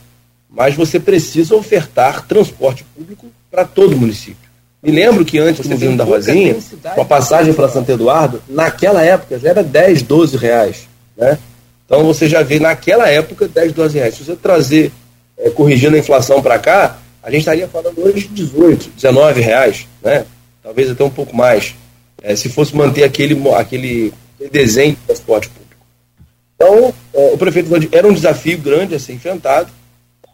mas 0.47 0.75
você 0.75 0.99
precisa 0.99 1.55
ofertar 1.55 2.27
transporte 2.27 2.85
público 2.95 3.25
para 3.49 3.65
todo 3.65 3.93
o 3.93 3.97
município. 3.97 4.47
Me 4.83 4.91
lembro 4.91 5.25
que 5.25 5.39
antes 5.39 5.63
do 5.63 5.69
governo 5.69 5.97
da 5.97 6.03
Rosinha, 6.03 6.55
com 6.93 7.01
a 7.01 7.05
passagem 7.05 7.55
para 7.55 7.67
Santo 7.67 7.91
Eduardo, 7.91 8.39
naquela 8.47 9.01
época 9.01 9.39
já 9.39 9.49
era 9.49 9.63
10, 9.63 10.03
12 10.03 10.37
reais. 10.37 10.87
Né? 11.17 11.37
Então 11.85 12.03
você 12.03 12.27
já 12.27 12.43
vê 12.43 12.59
naquela 12.59 13.09
época 13.09 13.47
10, 13.47 13.73
12 13.73 13.97
reais. 13.97 14.15
Se 14.15 14.23
você 14.23 14.35
trazer, 14.35 14.91
é, 15.37 15.49
corrigindo 15.49 15.95
a 15.95 15.99
inflação 15.99 16.41
para 16.41 16.59
cá, 16.59 16.99
a 17.23 17.31
gente 17.31 17.39
estaria 17.39 17.67
falando 17.67 17.99
hoje 17.99 18.27
de 18.27 18.45
18, 18.45 18.91
19 18.95 19.41
reais, 19.41 19.87
né? 20.03 20.25
talvez 20.61 20.91
até 20.91 21.03
um 21.03 21.09
pouco 21.09 21.35
mais, 21.35 21.75
é, 22.21 22.35
se 22.35 22.49
fosse 22.49 22.75
manter 22.75 23.03
aquele, 23.03 23.37
aquele 23.55 24.13
desenho 24.51 24.91
de 24.91 25.01
transporte 25.05 25.49
público. 25.49 25.67
Então, 26.55 26.93
é, 27.13 27.33
o 27.33 27.37
prefeito 27.37 27.69
Vladimir, 27.69 27.97
era 27.97 28.07
um 28.07 28.13
desafio 28.13 28.57
grande 28.57 28.95
a 28.95 28.99
ser 28.99 29.13
enfrentado. 29.13 29.69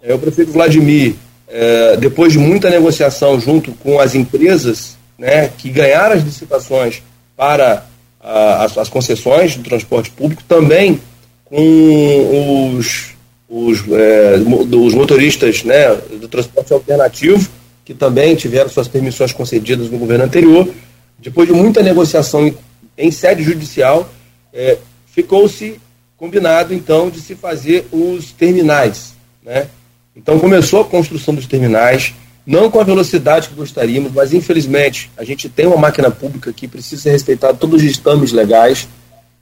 É, 0.01 0.13
o 0.13 0.19
prefeito 0.19 0.51
Vladimir 0.51 1.15
é, 1.47 1.97
depois 1.97 2.33
de 2.33 2.39
muita 2.39 2.69
negociação 2.69 3.39
junto 3.39 3.71
com 3.73 3.99
as 3.99 4.15
empresas 4.15 4.97
né, 5.17 5.49
que 5.49 5.69
ganharam 5.69 6.15
as 6.15 6.23
licitações 6.23 7.03
para 7.35 7.85
as, 8.23 8.77
as, 8.77 8.89
concessões 8.89 9.57
do 9.57 9.63
transporte 9.63 10.09
público, 10.11 10.41
também 10.47 11.01
com 11.43 12.75
os, 12.77 13.09
os, 13.49 13.83
é, 13.91 14.35
os 14.37 14.93
motoristas 14.93 15.63
né, 15.63 15.93
do 16.19 16.27
transporte 16.27 16.71
alternativo, 16.71 17.49
que 17.83 17.93
também 17.93 18.33
tiveram 18.35 18.69
suas 18.69 18.87
permissões 18.87 19.33
concedidas 19.33 19.89
no 19.89 19.97
governo 19.97 20.23
anterior. 20.23 20.67
Depois 21.19 21.47
de 21.47 21.53
muita 21.53 21.83
negociação 21.83 22.47
em, 22.47 22.57
em 22.97 23.11
sede 23.11 23.43
judicial, 23.43 24.09
é, 24.53 24.77
ficou-se 25.07 25.79
combinado 26.15 26.73
então 26.73 27.09
de 27.09 27.19
se 27.19 27.35
fazer 27.35 27.85
os 27.91 28.31
terminais, 28.31 29.13
né? 29.43 29.67
Então 30.15 30.39
começou 30.39 30.81
a 30.81 30.85
construção 30.85 31.33
dos 31.33 31.47
terminais, 31.47 32.13
não 32.45 32.69
com 32.69 32.79
a 32.79 32.83
velocidade 32.83 33.49
que 33.49 33.55
gostaríamos, 33.55 34.11
mas 34.11 34.33
infelizmente 34.33 35.09
a 35.17 35.23
gente 35.23 35.47
tem 35.47 35.65
uma 35.65 35.77
máquina 35.77 36.11
pública 36.11 36.51
que 36.51 36.67
precisa 36.67 37.03
ser 37.03 37.11
respeitada 37.11 37.53
todos 37.53 37.81
os 37.81 37.91
ditames 37.91 38.31
legais. 38.31 38.87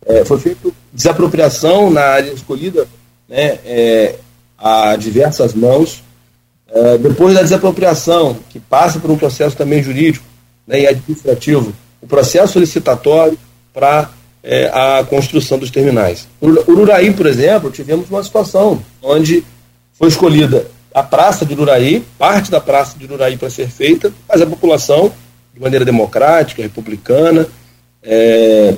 É, 0.05 0.23
foi 0.23 0.39
feita 0.39 0.69
desapropriação 0.93 1.89
na 1.89 2.01
área 2.01 2.31
escolhida 2.31 2.87
né, 3.27 3.59
é, 3.65 4.15
a 4.57 4.95
diversas 4.95 5.53
mãos. 5.53 6.03
É, 6.69 6.97
depois 6.97 7.33
da 7.33 7.41
desapropriação, 7.41 8.37
que 8.49 8.59
passa 8.59 8.99
por 8.99 9.09
um 9.09 9.17
processo 9.17 9.55
também 9.55 9.83
jurídico 9.83 10.25
né, 10.65 10.81
e 10.81 10.87
administrativo, 10.87 11.73
o 12.01 12.07
processo 12.07 12.53
solicitatório 12.53 13.37
para 13.73 14.09
é, 14.43 14.67
a 14.73 15.03
construção 15.03 15.57
dos 15.57 15.71
terminais. 15.71 16.27
Ururaí, 16.41 17.13
por 17.13 17.25
exemplo, 17.25 17.71
tivemos 17.71 18.09
uma 18.09 18.23
situação 18.23 18.81
onde 19.01 19.43
foi 19.93 20.07
escolhida 20.07 20.67
a 20.93 21.03
Praça 21.03 21.45
de 21.45 21.53
Ururaí, 21.53 22.03
parte 22.17 22.51
da 22.51 22.59
Praça 22.59 22.97
de 22.97 23.05
Ururaí 23.05 23.37
para 23.37 23.49
ser 23.49 23.67
feita, 23.67 24.13
mas 24.27 24.41
a 24.41 24.45
população, 24.45 25.11
de 25.53 25.59
maneira 25.59 25.85
democrática, 25.85 26.61
republicana, 26.61 27.47
é, 28.03 28.75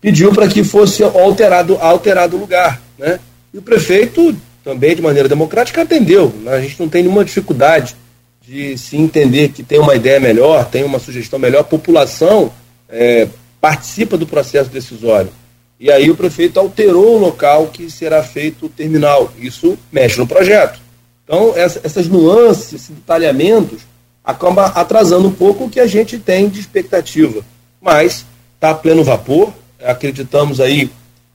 pediu 0.00 0.32
para 0.32 0.48
que 0.48 0.62
fosse 0.62 1.02
alterado, 1.02 1.76
alterado 1.80 2.36
o 2.36 2.40
lugar. 2.40 2.80
Né? 2.98 3.18
E 3.52 3.58
o 3.58 3.62
prefeito, 3.62 4.36
também 4.62 4.94
de 4.94 5.02
maneira 5.02 5.28
democrática, 5.28 5.82
atendeu. 5.82 6.32
Né? 6.42 6.52
A 6.52 6.60
gente 6.60 6.78
não 6.78 6.88
tem 6.88 7.02
nenhuma 7.02 7.24
dificuldade 7.24 7.96
de 8.40 8.78
se 8.78 8.96
entender 8.96 9.48
que 9.48 9.62
tem 9.62 9.80
uma 9.80 9.96
ideia 9.96 10.20
melhor, 10.20 10.66
tem 10.66 10.84
uma 10.84 11.00
sugestão 11.00 11.38
melhor, 11.38 11.60
a 11.60 11.64
população 11.64 12.52
é, 12.88 13.26
participa 13.60 14.16
do 14.16 14.26
processo 14.26 14.70
decisório. 14.70 15.30
E 15.78 15.90
aí 15.90 16.08
o 16.10 16.16
prefeito 16.16 16.58
alterou 16.58 17.16
o 17.16 17.18
local 17.18 17.66
que 17.66 17.90
será 17.90 18.22
feito 18.22 18.66
o 18.66 18.68
terminal. 18.68 19.32
Isso 19.38 19.76
mexe 19.92 20.18
no 20.18 20.26
projeto. 20.26 20.85
Então, 21.26 21.52
essa, 21.54 21.80
essas 21.82 22.06
nuances, 22.06 22.72
esses 22.72 22.88
detalhamentos, 22.88 23.82
acaba 24.24 24.66
atrasando 24.66 25.28
um 25.28 25.32
pouco 25.32 25.64
o 25.64 25.70
que 25.70 25.80
a 25.80 25.86
gente 25.86 26.18
tem 26.18 26.48
de 26.48 26.60
expectativa. 26.60 27.44
Mas 27.80 28.24
está 28.54 28.70
a 28.70 28.74
pleno 28.74 29.04
vapor. 29.04 29.52
Acreditamos 29.84 30.60
aí 30.60 30.90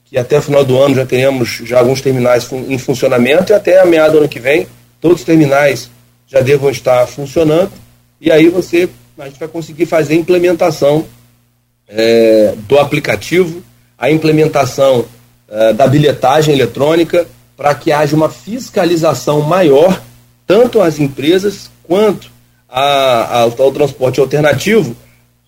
que 0.06 0.18
até 0.18 0.38
o 0.38 0.42
final 0.42 0.64
do 0.64 0.80
ano 0.80 0.94
já 0.94 1.06
tenhamos 1.06 1.60
já 1.64 1.78
alguns 1.78 2.00
terminais 2.00 2.50
em 2.50 2.78
funcionamento 2.78 3.52
e 3.52 3.54
até 3.54 3.80
a 3.80 3.86
meada 3.86 4.12
do 4.12 4.18
ano 4.18 4.28
que 4.28 4.40
vem 4.40 4.66
todos 5.00 5.20
os 5.20 5.24
terminais 5.24 5.90
já 6.26 6.40
devam 6.40 6.70
estar 6.70 7.06
funcionando. 7.06 7.72
E 8.20 8.32
aí 8.32 8.48
você 8.48 8.88
a 9.18 9.26
gente 9.26 9.38
vai 9.38 9.48
conseguir 9.48 9.86
fazer 9.86 10.14
a 10.14 10.16
implementação 10.16 11.06
é, 11.86 12.54
do 12.66 12.78
aplicativo 12.78 13.62
a 14.02 14.10
implementação 14.10 15.06
uh, 15.48 15.72
da 15.74 15.86
bilhetagem 15.86 16.52
eletrônica 16.52 17.24
para 17.62 17.76
que 17.76 17.92
haja 17.92 18.16
uma 18.16 18.28
fiscalização 18.28 19.40
maior, 19.40 20.02
tanto 20.44 20.80
às 20.80 20.98
empresas 20.98 21.70
quanto 21.84 22.28
ao 22.68 23.70
transporte 23.70 24.18
alternativo, 24.18 24.96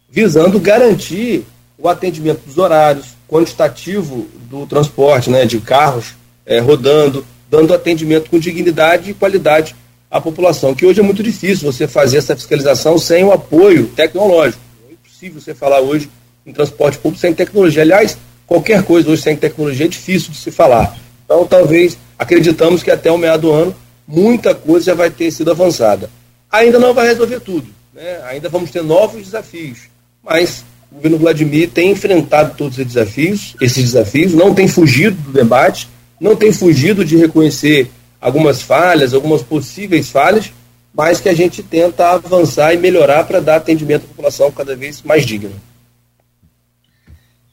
visando 0.09 0.61
garantir 0.61 1.45
o 1.77 1.89
atendimento 1.89 2.43
dos 2.47 2.57
horários, 2.57 3.07
quantitativo 3.27 4.29
do 4.49 4.65
transporte, 4.65 5.29
né, 5.29 5.45
de 5.45 5.59
carros 5.59 6.15
é, 6.47 6.61
rodando, 6.61 7.27
dando 7.51 7.75
atendimento 7.75 8.31
com 8.31 8.39
dignidade 8.39 9.11
e 9.11 9.15
qualidade 9.15 9.75
à 10.09 10.21
população, 10.21 10.73
que 10.73 10.87
hoje 10.87 11.01
é 11.01 11.03
muito 11.03 11.21
difícil 11.21 11.73
você 11.73 11.89
fazer 11.89 12.19
essa 12.19 12.37
fiscalização 12.37 12.97
sem 12.97 13.25
o 13.25 13.33
apoio 13.33 13.89
tecnológico. 13.89 14.63
É 14.89 14.93
impossível 14.93 15.41
você 15.41 15.53
falar 15.53 15.81
hoje 15.81 16.09
em 16.47 16.53
transporte 16.53 16.97
público 16.97 17.21
sem 17.21 17.35
tecnologia. 17.35 17.83
Aliás, 17.83 18.17
qualquer 18.47 18.85
coisa 18.85 19.11
hoje 19.11 19.23
sem 19.23 19.35
tecnologia 19.35 19.87
é 19.87 19.89
difícil 19.89 20.31
de 20.31 20.37
se 20.37 20.53
falar. 20.53 20.97
Então, 21.25 21.47
talvez, 21.47 21.99
acreditamos 22.19 22.83
que 22.83 22.91
até 22.91 23.11
o 23.11 23.19
meio 23.19 23.39
do 23.39 23.53
ano, 23.53 23.75
muita 24.07 24.55
coisa 24.55 24.87
já 24.87 24.95
vai 24.95 25.11
ter 25.11 25.31
sido 25.31 25.51
avançada. 25.51 26.11
Ainda 26.51 26.79
não 26.79 26.95
vai 26.95 27.09
resolver 27.09 27.41
tudo, 27.41 27.67
né? 27.93 28.21
ainda 28.27 28.49
vamos 28.49 28.71
ter 28.71 28.83
novos 28.83 29.25
desafios, 29.25 29.81
mas 30.23 30.65
o 30.91 30.97
governo 30.97 31.19
Vladimir 31.19 31.71
tem 31.71 31.91
enfrentado 31.91 32.55
todos 32.57 32.79
esses 32.79 32.93
desafios, 32.93 33.57
esses 33.61 33.83
desafios, 33.83 34.33
não 34.33 34.55
tem 34.55 34.69
fugido 34.69 35.21
do 35.23 35.33
debate, 35.33 35.89
não 36.21 36.37
tem 36.37 36.53
fugido 36.53 37.05
de 37.05 37.17
reconhecer 37.17 37.91
algumas 38.21 38.63
falhas, 38.63 39.13
algumas 39.13 39.43
possíveis 39.43 40.11
falhas, 40.11 40.53
mas 40.95 41.21
que 41.21 41.29
a 41.29 41.35
gente 41.35 41.63
tenta 41.63 42.11
avançar 42.11 42.73
e 42.73 42.79
melhorar 42.79 43.25
para 43.25 43.41
dar 43.41 43.57
atendimento 43.57 44.05
à 44.05 44.09
população 44.09 44.51
cada 44.53 44.77
vez 44.77 45.03
mais 45.03 45.27
digna. 45.27 45.51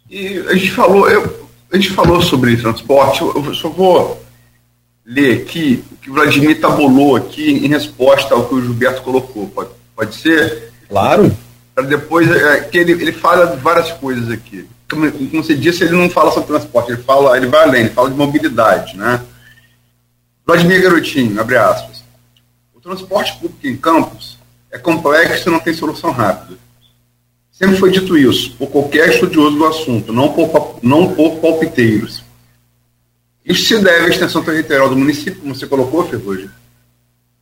E 0.09 0.37
a 0.47 0.53
gente 0.53 0.71
falou, 0.71 1.09
eu, 1.09 1.49
a 1.71 1.75
gente 1.75 1.89
falou 1.89 2.21
sobre 2.21 2.55
transporte, 2.57 3.21
eu 3.21 3.53
só 3.55 3.69
vou 3.69 4.21
ler 5.05 5.41
aqui 5.41 5.83
o 5.91 5.95
que 5.97 6.09
o 6.09 6.13
Vladimir 6.13 6.59
tabulou 6.59 7.15
aqui 7.15 7.51
em 7.51 7.67
resposta 7.67 8.33
ao 8.33 8.47
que 8.47 8.55
o 8.55 8.61
Gilberto 8.61 9.01
colocou. 9.01 9.47
Pode, 9.47 9.69
pode 9.95 10.15
ser? 10.15 10.71
Claro. 10.87 11.35
Para 11.73 11.85
depois, 11.85 12.29
é, 12.29 12.61
que 12.61 12.77
ele, 12.77 12.91
ele 12.93 13.11
fala 13.11 13.55
várias 13.57 13.91
coisas 13.93 14.29
aqui. 14.29 14.67
Como, 14.89 15.09
como 15.11 15.43
você 15.43 15.55
disse, 15.55 15.83
ele 15.83 15.95
não 15.95 16.09
fala 16.09 16.31
sobre 16.31 16.49
transporte, 16.49 16.91
ele 16.91 17.01
fala, 17.01 17.37
ele 17.37 17.47
vai 17.47 17.63
além, 17.63 17.81
ele 17.81 17.89
fala 17.91 18.09
de 18.09 18.15
mobilidade, 18.15 18.97
né? 18.97 19.21
Vladimir 20.45 20.81
Garotinho, 20.81 21.39
abre 21.39 21.55
aspas. 21.55 22.03
O 22.73 22.81
transporte 22.81 23.33
público 23.37 23.65
em 23.65 23.77
campos 23.77 24.37
é 24.69 24.77
complexo 24.77 25.47
e 25.47 25.51
não 25.51 25.59
tem 25.59 25.73
solução 25.73 26.11
rápida. 26.11 26.57
Sempre 27.51 27.77
foi 27.77 27.91
dito 27.91 28.17
isso, 28.17 28.55
por 28.57 28.67
qualquer 28.67 29.09
estudioso 29.09 29.55
do 29.55 29.65
assunto, 29.65 30.11
não 30.11 30.33
por, 30.33 30.79
não 30.81 31.13
por 31.13 31.37
palpiteiros. 31.37 32.20
Isso 33.43 33.65
se 33.65 33.79
deve 33.79 34.05
à 34.05 34.09
extensão 34.09 34.43
territorial 34.43 34.89
do 34.89 34.95
município, 34.95 35.41
como 35.41 35.55
você 35.55 35.65
colocou, 35.67 36.07
Ferrugem, 36.07 36.49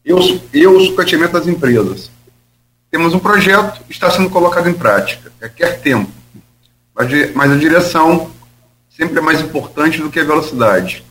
e 0.06 0.14
o 0.68 0.80
sucateamento 0.86 1.34
das 1.34 1.48
empresas. 1.48 2.10
Temos 2.90 3.14
um 3.14 3.20
projeto 3.20 3.84
está 3.90 4.10
sendo 4.10 4.30
colocado 4.30 4.68
em 4.68 4.74
prática, 4.74 5.32
requer 5.40 5.82
tempo, 5.82 6.12
mas 7.36 7.52
a 7.52 7.56
direção 7.56 8.32
sempre 8.90 9.20
é 9.20 9.22
mais 9.22 9.42
importante 9.42 10.02
do 10.02 10.10
que 10.10 10.20
a 10.20 10.24
velocidade. 10.24 11.06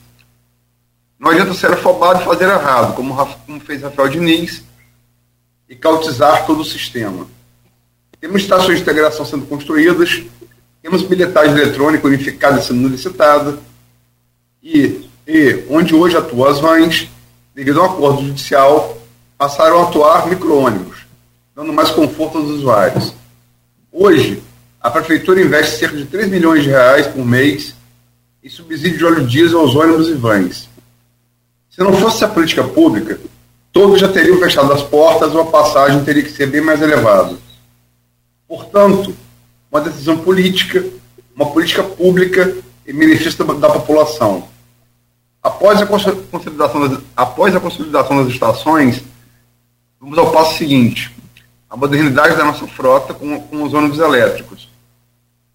Não 1.18 1.30
adianta 1.30 1.54
ser 1.54 1.72
afobado 1.72 2.22
e 2.22 2.24
fazer 2.24 2.44
errado, 2.44 2.94
como, 2.94 3.14
como 3.46 3.60
fez 3.60 3.82
Rafael 3.82 4.08
Diniz, 4.08 4.64
e 5.68 5.76
cautizar 5.76 6.46
todo 6.46 6.60
o 6.60 6.64
sistema. 6.64 7.26
Temos 8.20 8.42
estações 8.42 8.78
de 8.78 8.82
integração 8.82 9.24
sendo 9.24 9.46
construídas, 9.46 10.22
temos 10.82 11.02
bilhetagem 11.02 11.56
eletrônica 11.56 12.06
unificada 12.06 12.60
sendo 12.60 12.88
licitada, 12.88 13.58
e, 14.68 15.08
e 15.26 15.64
onde 15.70 15.94
hoje 15.94 16.16
atuam 16.16 16.46
as 16.46 16.60
vans, 16.60 17.08
devido 17.54 17.80
a 17.80 17.84
um 17.84 17.86
acordo 17.86 18.22
judicial, 18.22 18.98
passaram 19.38 19.80
a 19.80 19.84
atuar 19.84 20.28
micro-ônibus, 20.28 20.98
dando 21.56 21.72
mais 21.72 21.90
conforto 21.90 22.36
aos 22.36 22.48
usuários. 22.48 23.14
Hoje, 23.90 24.42
a 24.78 24.90
prefeitura 24.90 25.40
investe 25.40 25.78
cerca 25.78 25.96
de 25.96 26.04
3 26.04 26.28
milhões 26.28 26.62
de 26.62 26.68
reais 26.68 27.06
por 27.06 27.24
mês 27.24 27.74
em 28.44 28.48
subsídio 28.48 28.98
de 28.98 29.04
óleo 29.04 29.26
diesel 29.26 29.60
aos 29.60 29.74
ônibus 29.74 30.08
e 30.08 30.14
vans. 30.14 30.68
Se 31.70 31.80
não 31.80 31.92
fosse 31.94 32.22
a 32.24 32.28
política 32.28 32.62
pública, 32.62 33.18
todos 33.72 34.00
já 34.00 34.08
teriam 34.08 34.38
fechado 34.38 34.72
as 34.72 34.82
portas 34.82 35.34
ou 35.34 35.40
a 35.40 35.46
passagem 35.46 36.04
teria 36.04 36.22
que 36.22 36.30
ser 36.30 36.46
bem 36.46 36.60
mais 36.60 36.82
elevada. 36.82 37.36
Portanto, 38.46 39.14
uma 39.70 39.80
decisão 39.80 40.18
política, 40.18 40.84
uma 41.34 41.50
política 41.50 41.82
pública 41.82 42.54
em 42.86 42.94
benefício 42.94 43.44
da 43.44 43.70
população. 43.70 44.48
Após 45.42 45.80
a, 45.80 45.86
consolidação 45.86 46.88
das, 46.88 47.00
após 47.16 47.54
a 47.54 47.60
consolidação 47.60 48.22
das 48.22 48.32
estações, 48.32 49.02
vamos 50.00 50.18
ao 50.18 50.30
passo 50.32 50.58
seguinte: 50.58 51.14
a 51.68 51.76
modernidade 51.76 52.36
da 52.36 52.44
nossa 52.44 52.66
frota 52.66 53.14
com, 53.14 53.40
com 53.40 53.62
os 53.62 53.72
ônibus 53.72 53.98
elétricos. 53.98 54.68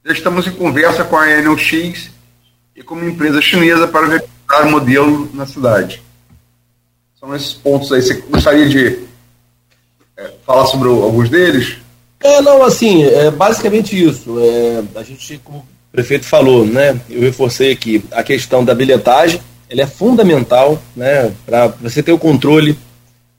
Já 0.06 0.12
estamos 0.12 0.48
em 0.48 0.52
conversa 0.52 1.04
com 1.04 1.18
a 1.18 1.30
Enel 1.30 1.58
X 1.58 2.12
e 2.76 2.84
com 2.84 2.96
uma 2.96 3.10
empresa 3.10 3.42
chinesa 3.42 3.88
para 3.88 4.08
verificar 4.08 4.68
o 4.68 4.72
modelo 4.72 5.30
na 5.34 5.46
cidade. 5.46 6.02
São 7.20 7.34
esses 7.34 7.54
pontos 7.54 7.92
aí. 7.92 8.02
Você 8.02 8.16
gostaria 8.16 8.68
de 8.68 9.00
é, 10.18 10.34
falar 10.46 10.66
sobre 10.66 10.90
alguns 10.90 11.30
deles? 11.30 11.78
É, 12.20 12.42
não, 12.42 12.64
assim, 12.64 13.04
é 13.04 13.30
basicamente 13.32 14.02
isso. 14.02 14.40
É, 14.40 14.84
a 14.96 15.04
gente, 15.04 15.40
como 15.44 15.60
o 15.60 15.66
prefeito 15.92 16.26
falou, 16.26 16.66
né, 16.66 17.00
eu 17.10 17.22
reforcei 17.22 17.72
aqui 17.72 18.04
a 18.12 18.24
questão 18.24 18.64
da 18.64 18.74
bilhetagem, 18.74 19.42
ela 19.74 19.82
é 19.82 19.88
fundamental, 19.88 20.80
né, 20.96 21.34
para 21.44 21.68
você 21.82 22.04
ter 22.04 22.12
o 22.12 22.20
controle, 22.20 22.78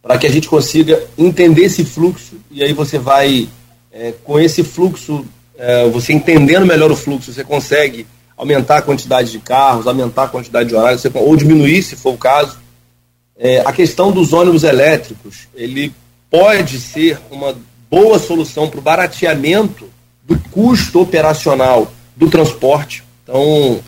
para 0.02 0.18
que 0.18 0.26
a 0.26 0.30
gente 0.30 0.48
consiga 0.48 1.00
entender 1.16 1.66
esse 1.66 1.84
fluxo, 1.84 2.34
e 2.50 2.62
aí 2.62 2.72
você 2.72 2.98
vai, 2.98 3.48
é, 3.92 4.12
com 4.24 4.38
esse 4.40 4.64
fluxo, 4.64 5.24
é, 5.56 5.88
você 5.88 6.12
entendendo 6.12 6.66
melhor 6.66 6.90
o 6.90 6.96
fluxo, 6.96 7.32
você 7.32 7.44
consegue 7.44 8.04
aumentar 8.36 8.78
a 8.78 8.82
quantidade 8.82 9.30
de 9.30 9.38
carros, 9.38 9.86
aumentar 9.86 10.24
a 10.24 10.28
quantidade 10.28 10.68
de 10.68 10.74
horários, 10.74 11.04
ou 11.14 11.36
diminuir, 11.36 11.84
se 11.84 11.94
for 11.94 12.14
o 12.14 12.18
caso. 12.18 12.58
É, 13.38 13.60
a 13.60 13.72
questão 13.72 14.10
dos 14.10 14.32
ônibus 14.32 14.64
elétricos, 14.64 15.46
ele 15.54 15.94
pode 16.28 16.80
ser 16.80 17.20
uma 17.30 17.54
boa 17.88 18.18
solução 18.18 18.68
para 18.68 18.80
o 18.80 18.82
barateamento 18.82 19.88
do 20.24 20.36
custo 20.50 21.00
operacional 21.00 21.92
do 22.16 22.28
transporte. 22.28 23.04
Então, 23.22 23.80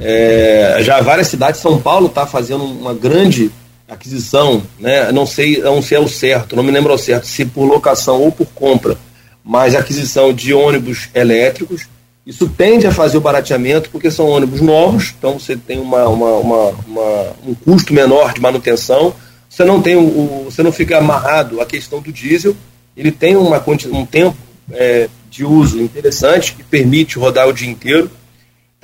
é, 0.00 0.78
já 0.80 1.00
várias 1.00 1.28
cidades, 1.28 1.60
São 1.60 1.80
Paulo 1.80 2.06
está 2.06 2.26
fazendo 2.26 2.64
uma 2.64 2.94
grande 2.94 3.50
aquisição, 3.88 4.62
né? 4.78 5.12
não 5.12 5.26
sei, 5.26 5.58
não 5.58 5.80
sei 5.80 5.98
ao 5.98 6.08
certo, 6.08 6.56
não 6.56 6.62
me 6.62 6.70
lembro 6.70 6.90
ao 6.90 6.98
certo 6.98 7.26
se 7.26 7.44
por 7.44 7.64
locação 7.64 8.20
ou 8.20 8.32
por 8.32 8.46
compra, 8.46 8.96
mas 9.44 9.74
aquisição 9.74 10.32
de 10.32 10.52
ônibus 10.52 11.08
elétricos. 11.14 11.86
Isso 12.26 12.48
tende 12.48 12.86
a 12.86 12.92
fazer 12.92 13.18
o 13.18 13.20
barateamento, 13.20 13.90
porque 13.90 14.10
são 14.10 14.30
ônibus 14.30 14.62
novos, 14.62 15.14
então 15.16 15.38
você 15.38 15.56
tem 15.56 15.78
uma, 15.78 16.08
uma, 16.08 16.30
uma, 16.36 16.68
uma 16.86 17.32
um 17.46 17.54
custo 17.54 17.92
menor 17.92 18.32
de 18.32 18.40
manutenção, 18.40 19.14
você 19.48 19.62
não, 19.62 19.80
tem 19.80 19.94
o, 19.94 20.44
você 20.46 20.62
não 20.62 20.72
fica 20.72 20.96
amarrado 20.96 21.60
à 21.60 21.66
questão 21.66 22.00
do 22.00 22.10
diesel, 22.10 22.56
ele 22.96 23.12
tem 23.12 23.36
uma, 23.36 23.62
um 23.92 24.06
tempo 24.06 24.36
é, 24.72 25.08
de 25.30 25.44
uso 25.44 25.80
interessante 25.80 26.54
que 26.54 26.62
permite 26.62 27.18
rodar 27.18 27.46
o 27.46 27.52
dia 27.52 27.68
inteiro, 27.68 28.10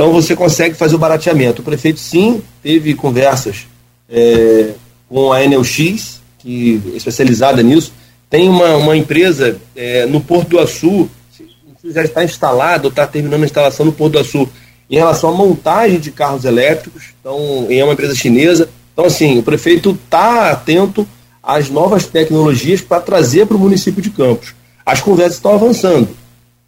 então 0.00 0.14
você 0.14 0.34
consegue 0.34 0.74
fazer 0.74 0.94
o 0.94 0.98
barateamento. 0.98 1.60
O 1.60 1.64
prefeito 1.64 2.00
sim 2.00 2.40
teve 2.62 2.94
conversas 2.94 3.66
é, 4.08 4.70
com 5.06 5.30
a 5.30 5.44
Enel 5.44 5.62
X, 5.62 6.22
que 6.38 6.80
é 6.94 6.96
especializada 6.96 7.62
nisso, 7.62 7.92
tem 8.30 8.48
uma, 8.48 8.78
uma 8.78 8.96
empresa 8.96 9.60
é, 9.76 10.06
no 10.06 10.18
Porto 10.22 10.48
do 10.48 10.58
Açu 10.58 11.06
já 11.84 12.02
está 12.02 12.24
instalado, 12.24 12.88
está 12.88 13.06
terminando 13.06 13.42
a 13.42 13.44
instalação 13.44 13.84
no 13.84 13.92
Porto 13.92 14.14
do 14.14 14.20
Açu 14.20 14.48
em 14.88 14.96
relação 14.96 15.28
à 15.28 15.34
montagem 15.34 16.00
de 16.00 16.10
carros 16.10 16.46
elétricos, 16.46 17.12
então, 17.20 17.66
é 17.68 17.84
uma 17.84 17.92
empresa 17.92 18.14
chinesa. 18.14 18.70
Então, 18.94 19.04
assim, 19.04 19.38
o 19.38 19.42
prefeito 19.42 19.98
está 20.02 20.50
atento 20.50 21.06
às 21.42 21.68
novas 21.68 22.06
tecnologias 22.06 22.80
para 22.80 23.02
trazer 23.02 23.44
para 23.44 23.56
o 23.56 23.60
município 23.60 24.00
de 24.00 24.08
Campos. 24.08 24.54
As 24.84 25.02
conversas 25.02 25.34
estão 25.34 25.52
avançando. 25.52 26.09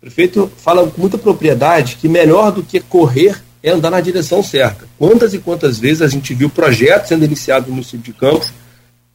O 0.02 0.06
prefeito 0.06 0.50
fala 0.56 0.84
com 0.90 1.00
muita 1.00 1.16
propriedade 1.16 1.96
que 2.00 2.08
melhor 2.08 2.50
do 2.50 2.60
que 2.60 2.80
correr 2.80 3.40
é 3.62 3.70
andar 3.70 3.88
na 3.88 4.00
direção 4.00 4.42
certa. 4.42 4.84
Quantas 4.98 5.32
e 5.32 5.38
quantas 5.38 5.78
vezes 5.78 6.02
a 6.02 6.08
gente 6.08 6.34
viu 6.34 6.50
projetos 6.50 7.08
sendo 7.08 7.24
iniciados 7.24 7.68
no 7.68 7.74
município 7.74 8.12
de 8.12 8.12
Campos 8.12 8.50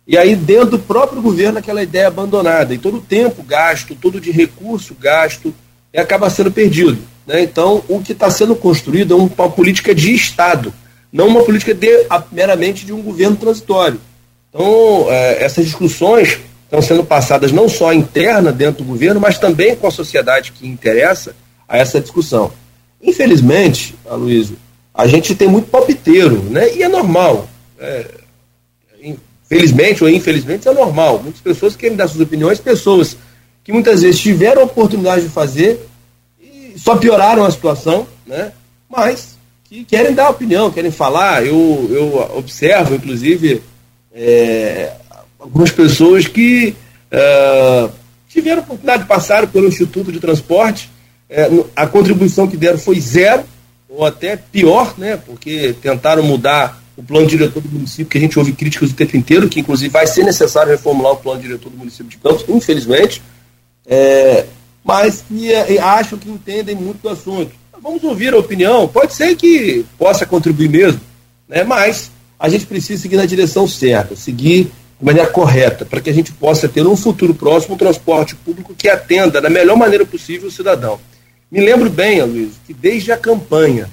e 0.07 0.17
aí 0.17 0.33
dentro 0.33 0.71
do 0.71 0.79
próprio 0.79 1.21
governo 1.21 1.59
aquela 1.59 1.83
ideia 1.83 2.07
abandonada 2.07 2.73
e 2.73 2.77
todo 2.77 2.99
o 2.99 3.01
tempo 3.01 3.43
gasto, 3.43 3.95
todo 3.95 4.21
de 4.21 4.31
recurso 4.31 4.95
gasto, 4.97 5.53
e 5.93 5.99
acaba 5.99 6.29
sendo 6.29 6.53
perdido. 6.53 6.97
Né? 7.25 7.41
Então, 7.41 7.83
o 7.89 8.01
que 8.01 8.13
está 8.13 8.31
sendo 8.31 8.55
construído 8.55 9.13
é 9.13 9.17
uma 9.17 9.49
política 9.49 9.93
de 9.93 10.15
Estado, 10.15 10.73
não 11.11 11.27
uma 11.27 11.43
política 11.43 11.73
de, 11.73 11.89
meramente 12.31 12.85
de 12.85 12.93
um 12.93 13.01
governo 13.01 13.35
transitório. 13.35 13.99
Então, 14.47 15.07
é, 15.09 15.43
essas 15.43 15.65
discussões 15.65 16.39
estão 16.67 16.81
sendo 16.81 17.03
passadas 17.03 17.51
não 17.51 17.69
só 17.69 17.93
interna 17.93 18.51
dentro 18.51 18.83
do 18.83 18.89
governo, 18.89 19.19
mas 19.19 19.39
também 19.39 19.75
com 19.75 19.87
a 19.87 19.91
sociedade 19.91 20.51
que 20.51 20.67
interessa 20.67 21.33
a 21.67 21.77
essa 21.77 21.99
discussão. 21.99 22.51
Infelizmente, 23.01 23.95
Aloysio, 24.05 24.57
a 24.93 25.07
gente 25.07 25.33
tem 25.33 25.47
muito 25.47 25.69
palpiteiro, 25.69 26.43
né? 26.43 26.75
e 26.75 26.83
é 26.83 26.89
normal. 26.89 27.47
É, 27.79 28.05
infelizmente 29.49 30.03
ou 30.03 30.09
infelizmente, 30.09 30.67
é 30.67 30.73
normal. 30.73 31.21
Muitas 31.23 31.41
pessoas 31.41 31.75
querem 31.75 31.95
dar 31.95 32.07
suas 32.07 32.21
opiniões, 32.21 32.59
pessoas 32.59 33.17
que 33.63 33.71
muitas 33.71 34.01
vezes 34.01 34.19
tiveram 34.19 34.61
a 34.61 34.65
oportunidade 34.65 35.23
de 35.23 35.29
fazer 35.29 35.87
e 36.39 36.73
só 36.77 36.97
pioraram 36.97 37.45
a 37.45 37.51
situação, 37.51 38.05
né? 38.25 38.51
mas 38.89 39.37
que 39.63 39.83
querem 39.85 40.13
dar 40.13 40.29
opinião, 40.29 40.71
querem 40.71 40.91
falar. 40.91 41.45
Eu, 41.45 41.87
eu 41.91 42.37
observo, 42.37 42.95
inclusive, 42.95 43.61
é, 44.13 44.93
algumas 45.39 45.71
pessoas 45.71 46.27
que 46.27 46.75
é, 47.11 47.89
tiveram 48.27 48.61
a 48.61 48.63
oportunidade 48.65 49.03
de 49.03 49.07
passar 49.07 49.47
pelo 49.47 49.67
Instituto 49.67 50.11
de 50.11 50.19
Transporte, 50.19 50.89
é, 51.29 51.49
a 51.75 51.87
contribuição 51.87 52.47
que 52.47 52.57
deram 52.57 52.77
foi 52.77 52.99
zero, 52.99 53.43
ou 53.89 54.05
até 54.05 54.35
pior, 54.35 54.93
né? 54.97 55.17
porque 55.17 55.73
tentaram 55.81 56.23
mudar 56.23 56.81
o 56.95 57.03
plano 57.03 57.27
diretor 57.27 57.61
do 57.61 57.69
município, 57.69 58.07
que 58.07 58.17
a 58.17 58.21
gente 58.21 58.37
ouve 58.37 58.51
críticas 58.51 58.91
o 58.91 58.93
tempo 58.93 59.15
inteiro, 59.15 59.47
que 59.47 59.59
inclusive 59.59 59.89
vai 59.89 60.07
ser 60.07 60.23
necessário 60.23 60.71
reformular 60.71 61.13
o 61.13 61.17
plano 61.17 61.41
diretor 61.41 61.69
do 61.69 61.77
município 61.77 62.07
de 62.07 62.17
Campos, 62.17 62.43
infelizmente 62.47 63.21
é, 63.87 64.45
mas 64.83 65.23
que 65.27 65.51
é, 65.51 65.79
acham 65.79 66.19
que 66.19 66.29
entendem 66.29 66.75
muito 66.75 67.01
do 67.01 67.09
assunto. 67.09 67.51
Vamos 67.81 68.03
ouvir 68.03 68.33
a 68.33 68.37
opinião, 68.37 68.87
pode 68.87 69.13
ser 69.13 69.35
que 69.35 69.85
possa 69.97 70.25
contribuir 70.25 70.69
mesmo, 70.69 70.99
né? 71.47 71.63
mas 71.63 72.11
a 72.37 72.49
gente 72.49 72.65
precisa 72.65 73.01
seguir 73.01 73.15
na 73.15 73.25
direção 73.25 73.67
certa, 73.67 74.15
seguir 74.15 74.71
de 74.99 75.05
maneira 75.05 75.29
correta, 75.29 75.85
para 75.85 76.01
que 76.01 76.09
a 76.09 76.13
gente 76.13 76.31
possa 76.31 76.67
ter 76.67 76.85
um 76.85 76.95
futuro 76.95 77.33
próximo 77.33 77.75
um 77.75 77.77
transporte 77.77 78.35
público 78.35 78.73
que 78.75 78.89
atenda 78.89 79.39
da 79.39 79.49
melhor 79.49 79.77
maneira 79.77 80.05
possível 80.05 80.47
o 80.47 80.51
cidadão. 80.51 80.99
Me 81.51 81.61
lembro 81.61 81.89
bem, 81.89 82.21
Luiz, 82.23 82.53
que 82.65 82.73
desde 82.73 83.11
a 83.11 83.17
campanha 83.17 83.89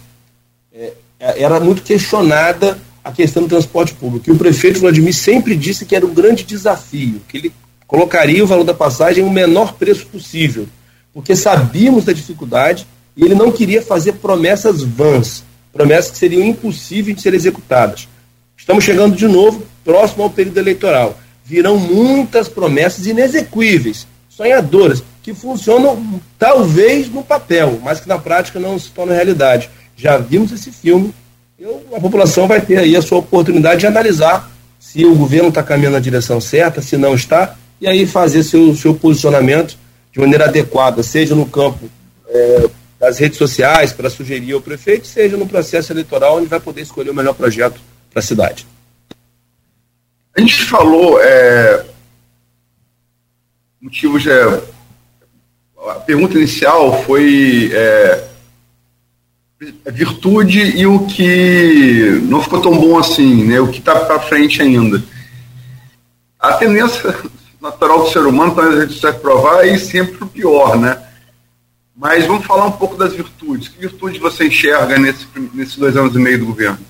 é, 0.73 0.93
é, 1.21 1.43
era 1.43 1.61
muito 1.61 1.83
questionada 1.83 2.79
a 3.05 3.12
questão 3.12 3.43
do 3.43 3.49
transporte 3.49 3.93
público. 3.95 4.29
E 4.29 4.33
o 4.33 4.37
prefeito 4.37 4.81
Vladimir 4.81 5.14
sempre 5.14 5.55
disse 5.55 5.85
que 5.85 5.95
era 5.95 6.07
um 6.07 6.14
grande 6.14 6.43
desafio, 6.43 7.21
que 7.29 7.37
ele 7.37 7.53
colocaria 7.87 8.43
o 8.43 8.47
valor 8.47 8.64
da 8.64 8.75
passagem 8.75 9.23
o 9.23 9.31
menor 9.31 9.75
preço 9.75 10.07
possível, 10.07 10.67
porque 11.12 11.37
sabíamos 11.37 12.05
da 12.05 12.12
dificuldade 12.12 12.87
e 13.17 13.23
ele 13.23 13.35
não 13.35 13.53
queria 13.53 13.83
fazer 13.83 14.14
promessas 14.14 14.83
vãs, 14.83 15.45
promessas 15.73 16.11
que 16.11 16.19
seriam 16.19 16.43
impossíveis 16.43 17.17
de 17.17 17.23
ser 17.23 17.35
executadas. 17.35 18.09
Estamos 18.57 18.83
chegando 18.83 19.14
de 19.14 19.29
novo 19.29 19.62
próximo 19.85 20.23
ao 20.23 20.31
período 20.31 20.59
eleitoral. 20.59 21.18
Virão 21.44 21.77
muitas 21.77 22.49
promessas 22.49 23.07
inexequíveis, 23.07 24.07
sonhadoras, 24.29 25.03
que 25.23 25.35
funcionam 25.35 26.20
talvez 26.38 27.09
no 27.09 27.23
papel, 27.23 27.81
mas 27.83 28.01
que 28.01 28.09
na 28.09 28.18
prática 28.18 28.59
não 28.59 28.79
se 28.79 28.90
tornam 28.90 29.14
realidade. 29.14 29.70
Já 29.97 30.18
vimos 30.18 30.53
esse 30.53 30.70
filme, 30.70 31.14
eu, 31.59 31.83
a 31.94 32.01
população 32.01 32.49
vai 32.49 32.61
ter 32.61 32.79
aí 32.79 32.97
a 32.97 33.03
sua 33.03 33.18
oportunidade 33.18 33.81
de 33.81 33.87
analisar 33.87 34.51
se 34.79 35.05
o 35.05 35.14
governo 35.14 35.49
está 35.49 35.62
caminhando 35.62 35.94
na 35.94 36.01
direção 36.01 36.40
certa, 36.40 36.83
se 36.83 36.97
não 36.97 37.14
está, 37.14 37.57
e 37.81 37.87
aí 37.87 38.07
fazer 38.07 38.42
seu, 38.42 38.75
seu 38.75 38.94
posicionamento 38.94 39.79
de 40.12 40.20
maneira 40.20 40.44
adequada, 40.44 41.03
seja 41.03 41.35
no 41.35 41.47
campo 41.47 41.88
é, 42.29 42.68
das 43.01 43.18
redes 43.18 43.38
sociais 43.38 43.92
para 43.92 44.11
sugerir 44.11 44.53
ao 44.53 44.61
prefeito, 44.61 45.07
seja 45.07 45.37
no 45.37 45.47
processo 45.47 45.92
eleitoral 45.92 46.37
onde 46.38 46.47
vai 46.47 46.61
poder 46.61 46.83
escolher 46.83 47.11
o 47.11 47.14
melhor 47.14 47.35
projeto 47.35 47.81
para 48.11 48.20
a 48.20 48.23
cidade. 48.23 48.66
A 50.37 50.40
gente 50.40 50.64
falou 50.64 51.20
é, 51.20 51.87
motivos. 53.81 54.27
É, 54.27 54.62
a 55.88 55.94
pergunta 56.01 56.37
inicial 56.37 57.03
foi 57.05 57.70
é, 57.73 58.29
virtude 59.87 60.61
e 60.61 60.87
o 60.87 61.07
que 61.07 62.20
não 62.25 62.42
ficou 62.42 62.61
tão 62.61 62.79
bom 62.79 62.99
assim, 62.99 63.44
né? 63.44 63.61
O 63.61 63.68
que 63.68 63.79
está 63.79 64.01
para 64.01 64.18
frente 64.20 64.61
ainda. 64.61 65.03
A 66.40 66.55
tendência 66.55 67.14
natural 67.61 68.05
do 68.05 68.11
ser 68.11 68.27
humano, 68.27 68.55
quando 68.55 68.77
a 68.77 68.81
gente 68.81 68.99
precisa 68.99 69.12
provar, 69.12 69.66
é 69.66 69.79
sempre 69.79 70.23
o 70.23 70.27
pior, 70.27 70.77
né? 70.79 71.01
Mas 71.97 72.27
vamos 72.27 72.44
falar 72.44 72.66
um 72.66 72.73
pouco 72.73 72.97
das 72.97 73.12
virtudes. 73.12 73.68
Que 73.68 73.79
virtude 73.79 74.18
você 74.18 74.47
enxerga 74.47 74.99
nesse, 74.99 75.27
nesses 75.55 75.77
dois 75.77 75.97
anos 75.97 76.14
e 76.14 76.18
meio 76.18 76.40
do 76.40 76.47
governo? 76.47 76.81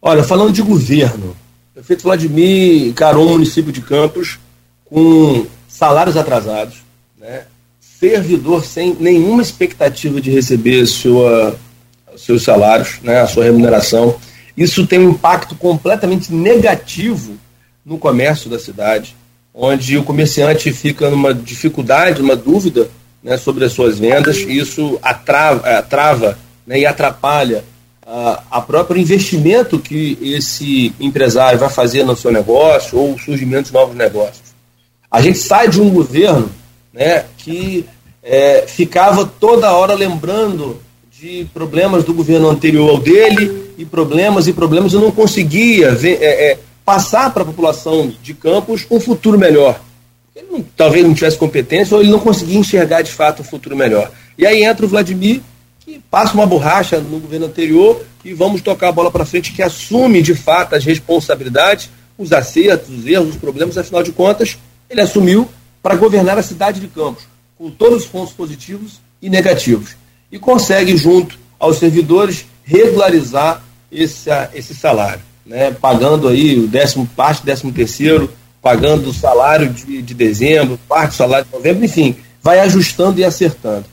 Olha, 0.00 0.24
falando 0.24 0.52
de 0.52 0.62
governo, 0.62 1.36
prefeito 1.74 2.02
Vladimir 2.02 2.88
encarou 2.88 3.26
o 3.26 3.30
município 3.30 3.72
de 3.72 3.80
Campos 3.80 4.38
com 4.84 5.46
salários 5.66 6.16
atrasados, 6.16 6.82
né? 7.18 7.44
servidor 7.80 8.64
sem 8.64 8.94
nenhuma 8.98 9.42
expectativa 9.42 10.20
de 10.20 10.30
receber 10.30 10.86
sua, 10.86 11.56
seus 12.16 12.42
salários, 12.42 12.98
né? 13.02 13.20
a 13.20 13.26
sua 13.26 13.44
remuneração. 13.44 14.16
Isso 14.56 14.86
tem 14.86 14.98
um 14.98 15.10
impacto 15.10 15.54
completamente 15.54 16.32
negativo 16.32 17.36
no 17.84 17.96
comércio 17.98 18.50
da 18.50 18.58
cidade, 18.58 19.16
onde 19.54 19.96
o 19.96 20.04
comerciante 20.04 20.72
fica 20.72 21.08
numa 21.08 21.32
dificuldade, 21.32 22.20
numa 22.20 22.36
dúvida 22.36 22.90
né, 23.22 23.36
sobre 23.36 23.64
as 23.64 23.72
suas 23.72 23.98
vendas, 23.98 24.38
e 24.38 24.58
isso 24.58 24.98
atrava, 25.02 25.66
atrava 25.78 26.38
né, 26.66 26.80
e 26.80 26.86
atrapalha 26.86 27.64
a, 28.06 28.60
próprio 28.60 29.00
investimento 29.00 29.78
que 29.78 30.18
esse 30.20 30.92
empresário 30.98 31.58
vai 31.58 31.68
fazer 31.68 32.04
no 32.04 32.16
seu 32.16 32.32
negócio 32.32 32.98
ou 32.98 33.14
o 33.14 33.18
surgimento 33.18 33.68
de 33.68 33.74
novos 33.74 33.96
negócios. 33.96 34.52
A 35.10 35.20
gente 35.20 35.38
sai 35.38 35.68
de 35.68 35.80
um 35.80 35.90
governo 35.90 36.50
né, 36.92 37.24
que 37.38 37.84
é, 38.22 38.64
ficava 38.66 39.24
toda 39.24 39.72
hora 39.72 39.94
lembrando 39.94 40.80
de 41.10 41.46
problemas 41.54 42.04
do 42.04 42.12
governo 42.12 42.48
anterior 42.48 42.90
ao 42.90 42.98
dele 42.98 43.72
e 43.78 43.84
problemas 43.84 44.46
e 44.48 44.52
problemas 44.52 44.92
e 44.92 44.96
não 44.96 45.10
conseguia 45.10 45.94
ver, 45.94 46.18
é, 46.20 46.52
é, 46.52 46.58
passar 46.84 47.32
para 47.32 47.42
a 47.42 47.46
população 47.46 48.12
de 48.22 48.34
Campos 48.34 48.86
um 48.90 48.98
futuro 48.98 49.38
melhor. 49.38 49.80
Ele 50.34 50.46
não, 50.50 50.64
talvez 50.76 51.04
não 51.06 51.14
tivesse 51.14 51.36
competência 51.36 51.94
ou 51.94 52.02
ele 52.02 52.10
não 52.10 52.18
conseguia 52.18 52.58
enxergar 52.58 53.02
de 53.02 53.12
fato 53.12 53.42
um 53.42 53.44
futuro 53.44 53.76
melhor. 53.76 54.10
E 54.36 54.46
aí 54.46 54.64
entra 54.64 54.84
o 54.84 54.88
Vladimir, 54.88 55.42
passa 55.98 56.34
uma 56.34 56.46
borracha 56.46 56.98
no 56.98 57.18
governo 57.18 57.46
anterior 57.46 58.04
e 58.24 58.32
vamos 58.32 58.60
tocar 58.60 58.88
a 58.88 58.92
bola 58.92 59.10
para 59.10 59.24
frente, 59.24 59.52
que 59.52 59.62
assume 59.62 60.22
de 60.22 60.34
fato 60.34 60.74
as 60.74 60.84
responsabilidades, 60.84 61.90
os 62.16 62.32
acertos, 62.32 62.90
os 62.90 63.06
erros, 63.06 63.30
os 63.30 63.36
problemas, 63.36 63.76
afinal 63.76 64.02
de 64.02 64.12
contas, 64.12 64.58
ele 64.88 65.00
assumiu 65.00 65.48
para 65.82 65.96
governar 65.96 66.38
a 66.38 66.42
cidade 66.42 66.80
de 66.80 66.86
Campos, 66.88 67.24
com 67.58 67.70
todos 67.70 68.04
os 68.04 68.08
pontos 68.08 68.32
positivos 68.32 69.00
e 69.20 69.28
negativos 69.28 69.96
e 70.32 70.38
consegue, 70.38 70.96
junto 70.96 71.38
aos 71.60 71.76
servidores, 71.76 72.46
regularizar 72.64 73.62
esse, 73.90 74.30
esse 74.54 74.74
salário, 74.74 75.20
né? 75.44 75.70
pagando 75.70 76.26
aí 76.26 76.58
o 76.58 76.66
décimo, 76.66 77.06
parte 77.14 77.44
décimo 77.44 77.70
terceiro, 77.70 78.32
pagando 78.62 79.10
o 79.10 79.12
salário 79.12 79.68
de, 79.68 80.00
de 80.00 80.14
dezembro, 80.14 80.78
parte 80.88 81.10
do 81.10 81.16
salário 81.16 81.44
de 81.44 81.52
novembro, 81.52 81.84
enfim, 81.84 82.16
vai 82.40 82.60
ajustando 82.60 83.20
e 83.20 83.24
acertando. 83.24 83.84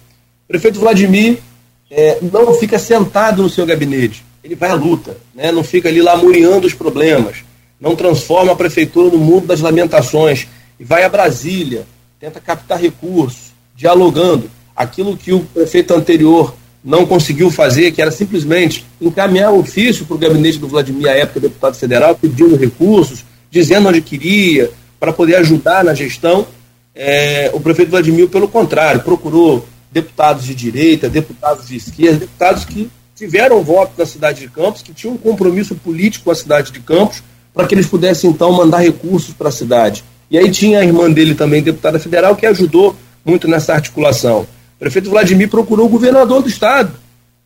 Prefeito 0.48 0.80
Vladimir 0.80 1.40
é, 1.90 2.20
não 2.22 2.54
fica 2.54 2.78
sentado 2.78 3.42
no 3.42 3.50
seu 3.50 3.66
gabinete, 3.66 4.24
ele 4.44 4.56
vai 4.56 4.70
à 4.70 4.74
luta, 4.74 5.18
né? 5.34 5.52
não 5.52 5.64
fica 5.64 5.90
ali 5.90 6.02
lamuriando 6.02 6.68
os 6.68 6.74
problemas, 6.74 7.38
não 7.80 7.96
transforma 7.96 8.52
a 8.52 8.56
prefeitura 8.56 9.10
no 9.10 9.18
mundo 9.18 9.48
das 9.48 9.60
lamentações 9.60 10.48
e 10.80 10.84
vai 10.84 11.04
a 11.04 11.10
Brasília, 11.10 11.86
tenta 12.20 12.40
captar 12.40 12.80
recursos, 12.80 13.54
dialogando 13.76 14.50
aquilo 14.76 15.18
que 15.18 15.34
o 15.34 15.42
prefeito 15.42 15.94
anterior 15.94 16.54
não 16.84 17.06
conseguiu 17.06 17.52
fazer, 17.52 17.92
que 17.92 18.02
era 18.02 18.12
simplesmente 18.12 18.86
encaminhar 19.02 19.52
o 19.52 19.60
ofício 19.60 20.06
para 20.06 20.16
o 20.16 20.20
gabinete 20.20 20.58
do 20.58 20.68
Vladimir, 20.68 21.10
à 21.10 21.12
época 21.12 21.42
deputado 21.42 21.76
federal, 21.76 22.16
pedindo 22.16 22.56
recursos, 22.56 23.26
dizendo 23.52 23.90
onde 23.90 24.02
queria, 24.02 24.72
para 25.00 25.12
poder 25.12 25.36
ajudar 25.36 25.84
na 25.84 25.94
gestão. 25.94 26.48
É, 26.96 27.50
o 27.54 27.60
prefeito 27.60 27.92
Vladimir, 27.92 28.30
pelo 28.30 28.48
contrário, 28.48 29.02
procurou 29.02 29.66
deputados 29.92 30.46
de 30.46 30.54
direita, 30.54 31.10
deputados 31.10 31.68
de 31.68 31.76
esquerda, 31.76 32.20
deputados 32.20 32.66
que 32.66 32.90
tiveram 33.16 33.64
voto 33.64 33.94
na 33.98 34.06
cidade 34.06 34.42
de 34.42 34.48
Campos, 34.48 34.82
que 34.82 34.94
tinham 34.94 35.16
um 35.16 35.18
compromisso 35.18 35.76
político 35.76 36.26
com 36.26 36.32
a 36.32 36.36
cidade 36.36 36.72
de 36.72 36.80
Campos, 36.80 37.22
para 37.54 37.68
que 37.68 37.76
eles 37.76 37.88
pudessem 37.88 38.30
então 38.30 38.52
mandar 38.52 38.80
recursos 38.80 39.34
para 39.34 39.50
a 39.50 39.52
cidade. 39.52 40.04
E 40.32 40.38
aí 40.38 40.50
tinha 40.52 40.80
a 40.80 40.86
irmã 40.86 41.12
dele 41.12 41.36
também, 41.36 41.62
deputada 41.62 42.00
federal, 42.00 42.36
que 42.36 42.46
ajudou 42.46 42.96
muito 43.26 43.48
nessa 43.48 43.74
articulação. 43.74 44.42
O 44.76 44.80
prefeito 44.80 45.10
Vladimir 45.10 45.50
procurou 45.50 45.88
o 45.88 45.90
governador 45.90 46.42
do 46.42 46.48
estado. 46.48 46.94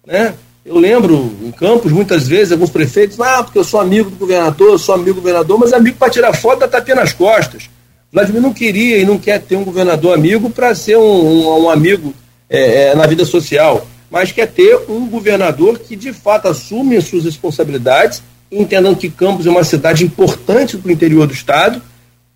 Né? 0.05 0.33
Eu 0.65 0.77
lembro 0.77 1.33
em 1.41 1.51
Campos, 1.51 1.91
muitas 1.91 2.27
vezes, 2.27 2.51
alguns 2.51 2.69
prefeitos, 2.69 3.19
ah, 3.19 3.41
porque 3.43 3.57
eu 3.57 3.63
sou 3.63 3.79
amigo 3.79 4.09
do 4.09 4.17
governador, 4.17 4.77
sou 4.77 4.93
amigo 4.93 5.15
do 5.15 5.21
governador, 5.21 5.57
mas 5.57 5.73
amigo 5.73 5.97
para 5.97 6.11
tirar 6.11 6.33
foto 6.33 6.59
da 6.59 6.67
tapinha 6.67 6.95
nas 6.95 7.13
costas. 7.13 7.69
Vladimir 8.11 8.41
não 8.41 8.53
queria 8.53 8.99
e 8.99 9.05
não 9.05 9.17
quer 9.17 9.41
ter 9.41 9.55
um 9.55 9.63
governador 9.63 10.13
amigo 10.13 10.49
para 10.49 10.75
ser 10.75 10.97
um, 10.97 11.01
um, 11.01 11.63
um 11.63 11.69
amigo 11.69 12.13
é, 12.53 12.89
é, 12.89 12.95
na 12.95 13.07
vida 13.07 13.25
social, 13.25 13.87
mas 14.11 14.31
quer 14.31 14.45
ter 14.45 14.79
um 14.87 15.09
governador 15.09 15.79
que 15.79 15.95
de 15.95 16.13
fato 16.13 16.47
assume 16.47 16.95
as 16.95 17.05
suas 17.05 17.25
responsabilidades, 17.25 18.21
entendendo 18.51 18.95
que 18.95 19.09
Campos 19.09 19.47
é 19.47 19.49
uma 19.49 19.63
cidade 19.63 20.05
importante 20.05 20.77
para 20.77 20.89
o 20.89 20.91
interior 20.91 21.25
do 21.25 21.33
estado. 21.33 21.81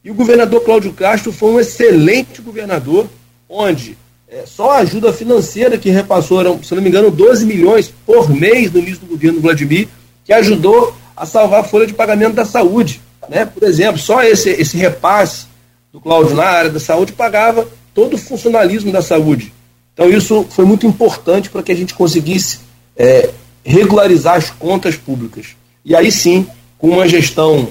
E 0.04 0.10
o 0.10 0.16
governador 0.16 0.62
Cláudio 0.62 0.92
Castro 0.92 1.32
foi 1.32 1.52
um 1.52 1.60
excelente 1.60 2.42
governador, 2.42 3.08
onde 3.48 3.96
é, 4.28 4.44
só 4.48 4.72
a 4.72 4.78
ajuda 4.80 5.14
financeira 5.14 5.78
que 5.78 5.92
repassou, 5.92 6.40
eram, 6.40 6.64
se 6.64 6.74
não 6.74 6.82
me 6.82 6.90
engano, 6.90 7.12
12 7.12 7.46
milhões 7.46 7.94
por 8.04 8.28
mês 8.28 8.72
no 8.72 8.80
início 8.80 9.02
do 9.02 9.06
governo 9.06 9.40
Vladimir, 9.40 9.88
que 10.26 10.34
ajudou 10.34 10.96
a 11.16 11.28
salvar 11.28 11.60
a 11.60 11.64
folha 11.64 11.86
de 11.86 11.94
pagamento 11.94 12.34
da 12.34 12.46
saúde. 12.46 13.02
Né? 13.30 13.46
Por 13.46 13.62
exemplo, 13.62 14.00
só 14.00 14.24
esse, 14.24 14.50
esse 14.50 14.78
repasse 14.78 15.46
do 15.94 16.02
Cláudio 16.02 16.36
na 16.36 16.44
área 16.46 16.72
da 16.72 16.80
saúde 16.80 17.14
pagava 17.14 17.68
todo 17.94 18.16
o 18.16 18.18
funcionalismo 18.18 18.92
da 18.92 19.04
saúde. 19.04 19.54
Então, 19.98 20.08
isso 20.12 20.46
foi 20.52 20.64
muito 20.64 20.86
importante 20.86 21.50
para 21.50 21.64
que 21.64 21.72
a 21.72 21.76
gente 21.76 21.96
conseguisse 21.96 22.60
é, 22.96 23.32
regularizar 23.66 24.36
as 24.36 24.52
contas 24.52 24.96
públicas. 24.96 25.56
E 25.84 25.96
aí 25.96 26.12
sim, 26.12 26.46
com 26.78 26.90
uma 26.90 27.08
gestão 27.08 27.68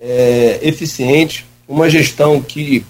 é, 0.00 0.58
eficiente, 0.60 1.46
uma 1.68 1.88
gestão 1.88 2.42
que 2.42 2.84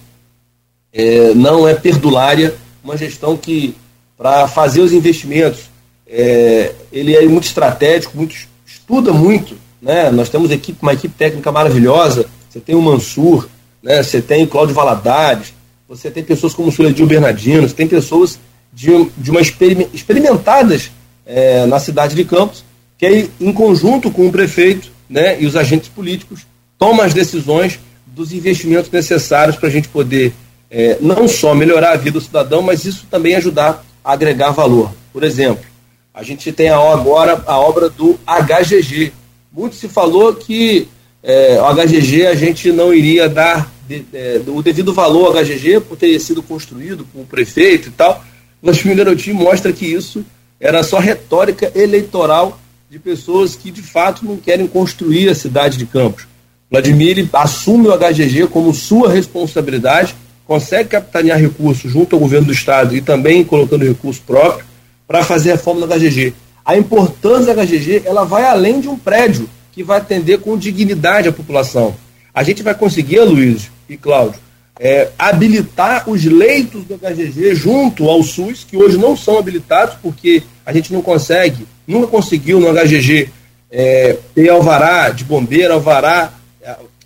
é, 0.90 1.34
não 1.34 1.68
é 1.68 1.74
perdulária, 1.74 2.54
uma 2.82 2.96
gestão 2.96 3.36
que, 3.36 3.74
para 4.16 4.48
fazer 4.48 4.80
os 4.80 4.94
investimentos, 4.94 5.68
é, 6.06 6.72
ele 6.90 7.14
é 7.14 7.26
muito 7.26 7.44
estratégico, 7.44 8.16
muito, 8.16 8.34
estuda 8.66 9.12
muito. 9.12 9.54
Né? 9.82 10.10
Nós 10.10 10.30
temos 10.30 10.50
equipe, 10.50 10.78
uma 10.80 10.94
equipe 10.94 11.14
técnica 11.14 11.52
maravilhosa. 11.52 12.24
Você 12.48 12.58
tem 12.58 12.74
o 12.74 12.80
Mansur, 12.80 13.50
né? 13.82 14.02
você 14.02 14.22
tem 14.22 14.44
o 14.44 14.48
Cláudio 14.48 14.74
Valadares, 14.74 15.52
você 15.86 16.10
tem 16.10 16.24
pessoas 16.24 16.54
como 16.54 16.68
o 16.68 16.72
Suledil 16.72 17.06
Bernardino, 17.06 17.68
você 17.68 17.74
tem 17.74 17.86
pessoas 17.86 18.38
de, 18.72 19.10
de 19.16 19.30
uma 19.30 19.40
experimentadas 19.40 20.90
é, 21.26 21.66
na 21.66 21.78
cidade 21.78 22.14
de 22.14 22.24
Campos, 22.24 22.64
que 22.96 23.06
aí, 23.06 23.30
em 23.40 23.52
conjunto 23.52 24.10
com 24.10 24.26
o 24.26 24.32
prefeito 24.32 24.90
né, 25.08 25.40
e 25.40 25.46
os 25.46 25.56
agentes 25.56 25.88
políticos, 25.88 26.46
toma 26.78 27.04
as 27.04 27.14
decisões 27.14 27.78
dos 28.06 28.32
investimentos 28.32 28.90
necessários 28.90 29.56
para 29.56 29.68
a 29.68 29.72
gente 29.72 29.88
poder 29.88 30.32
é, 30.70 30.98
não 31.00 31.26
só 31.28 31.54
melhorar 31.54 31.92
a 31.92 31.96
vida 31.96 32.18
do 32.18 32.24
cidadão, 32.24 32.62
mas 32.62 32.84
isso 32.84 33.06
também 33.10 33.34
ajudar 33.36 33.84
a 34.04 34.12
agregar 34.12 34.50
valor. 34.50 34.92
Por 35.12 35.22
exemplo, 35.22 35.64
a 36.12 36.22
gente 36.22 36.50
tem 36.52 36.68
agora 36.68 37.42
a 37.46 37.58
obra 37.58 37.88
do 37.88 38.18
HGG. 38.26 39.12
Muito 39.52 39.76
se 39.76 39.88
falou 39.88 40.34
que 40.34 40.88
é, 41.22 41.60
o 41.60 41.74
HGG 41.74 42.26
a 42.26 42.34
gente 42.34 42.72
não 42.72 42.92
iria 42.92 43.28
dar 43.28 43.70
de, 43.88 44.04
é, 44.12 44.40
o 44.46 44.62
devido 44.62 44.92
valor 44.92 45.36
ao 45.36 45.44
HGG 45.44 45.80
por 45.80 45.96
ter 45.96 46.18
sido 46.18 46.42
construído 46.42 47.06
com 47.12 47.22
o 47.22 47.26
prefeito 47.26 47.88
e 47.88 47.92
tal. 47.92 48.24
Mas 48.62 48.84
o 48.84 48.94
Garotinho 48.94 49.36
mostra 49.36 49.72
que 49.72 49.86
isso 49.86 50.24
era 50.60 50.82
só 50.82 50.98
retórica 50.98 51.70
eleitoral 51.74 52.58
de 52.90 52.98
pessoas 52.98 53.54
que 53.54 53.70
de 53.70 53.82
fato 53.82 54.24
não 54.24 54.36
querem 54.36 54.66
construir 54.66 55.28
a 55.28 55.34
cidade 55.34 55.76
de 55.76 55.86
Campos. 55.86 56.26
Vladimir 56.70 57.28
assume 57.32 57.88
o 57.88 57.96
HGG 57.96 58.48
como 58.48 58.74
sua 58.74 59.10
responsabilidade 59.10 60.14
consegue 60.46 60.88
capitanear 60.88 61.38
recursos 61.38 61.92
junto 61.92 62.16
ao 62.16 62.20
governo 62.20 62.46
do 62.46 62.52
Estado 62.52 62.96
e 62.96 63.02
também 63.02 63.44
colocando 63.44 63.84
recurso 63.84 64.22
próprio 64.26 64.64
para 65.06 65.22
fazer 65.22 65.50
a 65.50 65.54
reforma 65.54 65.86
da 65.86 65.96
HGG. 65.98 66.34
A 66.64 66.76
importância 66.76 67.54
da 67.54 67.64
HGG 67.64 68.02
ela 68.04 68.24
vai 68.24 68.44
além 68.44 68.80
de 68.80 68.88
um 68.88 68.98
prédio 68.98 69.48
que 69.72 69.82
vai 69.82 69.98
atender 69.98 70.38
com 70.38 70.56
dignidade 70.56 71.28
a 71.28 71.32
população. 71.32 71.94
A 72.34 72.42
gente 72.42 72.62
vai 72.62 72.74
conseguir, 72.74 73.20
Luiz 73.20 73.70
e 73.88 73.96
Cláudio, 73.96 74.40
é, 74.78 75.08
habilitar 75.18 76.08
os 76.08 76.24
leitos 76.24 76.84
do 76.84 76.96
HGG 76.96 77.54
junto 77.54 78.08
ao 78.08 78.22
SUS, 78.22 78.64
que 78.64 78.76
hoje 78.76 78.96
não 78.96 79.16
são 79.16 79.38
habilitados 79.38 79.96
porque 80.02 80.42
a 80.64 80.72
gente 80.72 80.92
não 80.92 81.02
consegue, 81.02 81.66
nunca 81.86 82.06
conseguiu 82.06 82.60
no 82.60 82.72
HGG 82.72 83.30
é, 83.70 84.16
ter 84.34 84.48
alvará 84.48 85.10
de 85.10 85.24
bombeiro, 85.24 85.74
alvará 85.74 86.32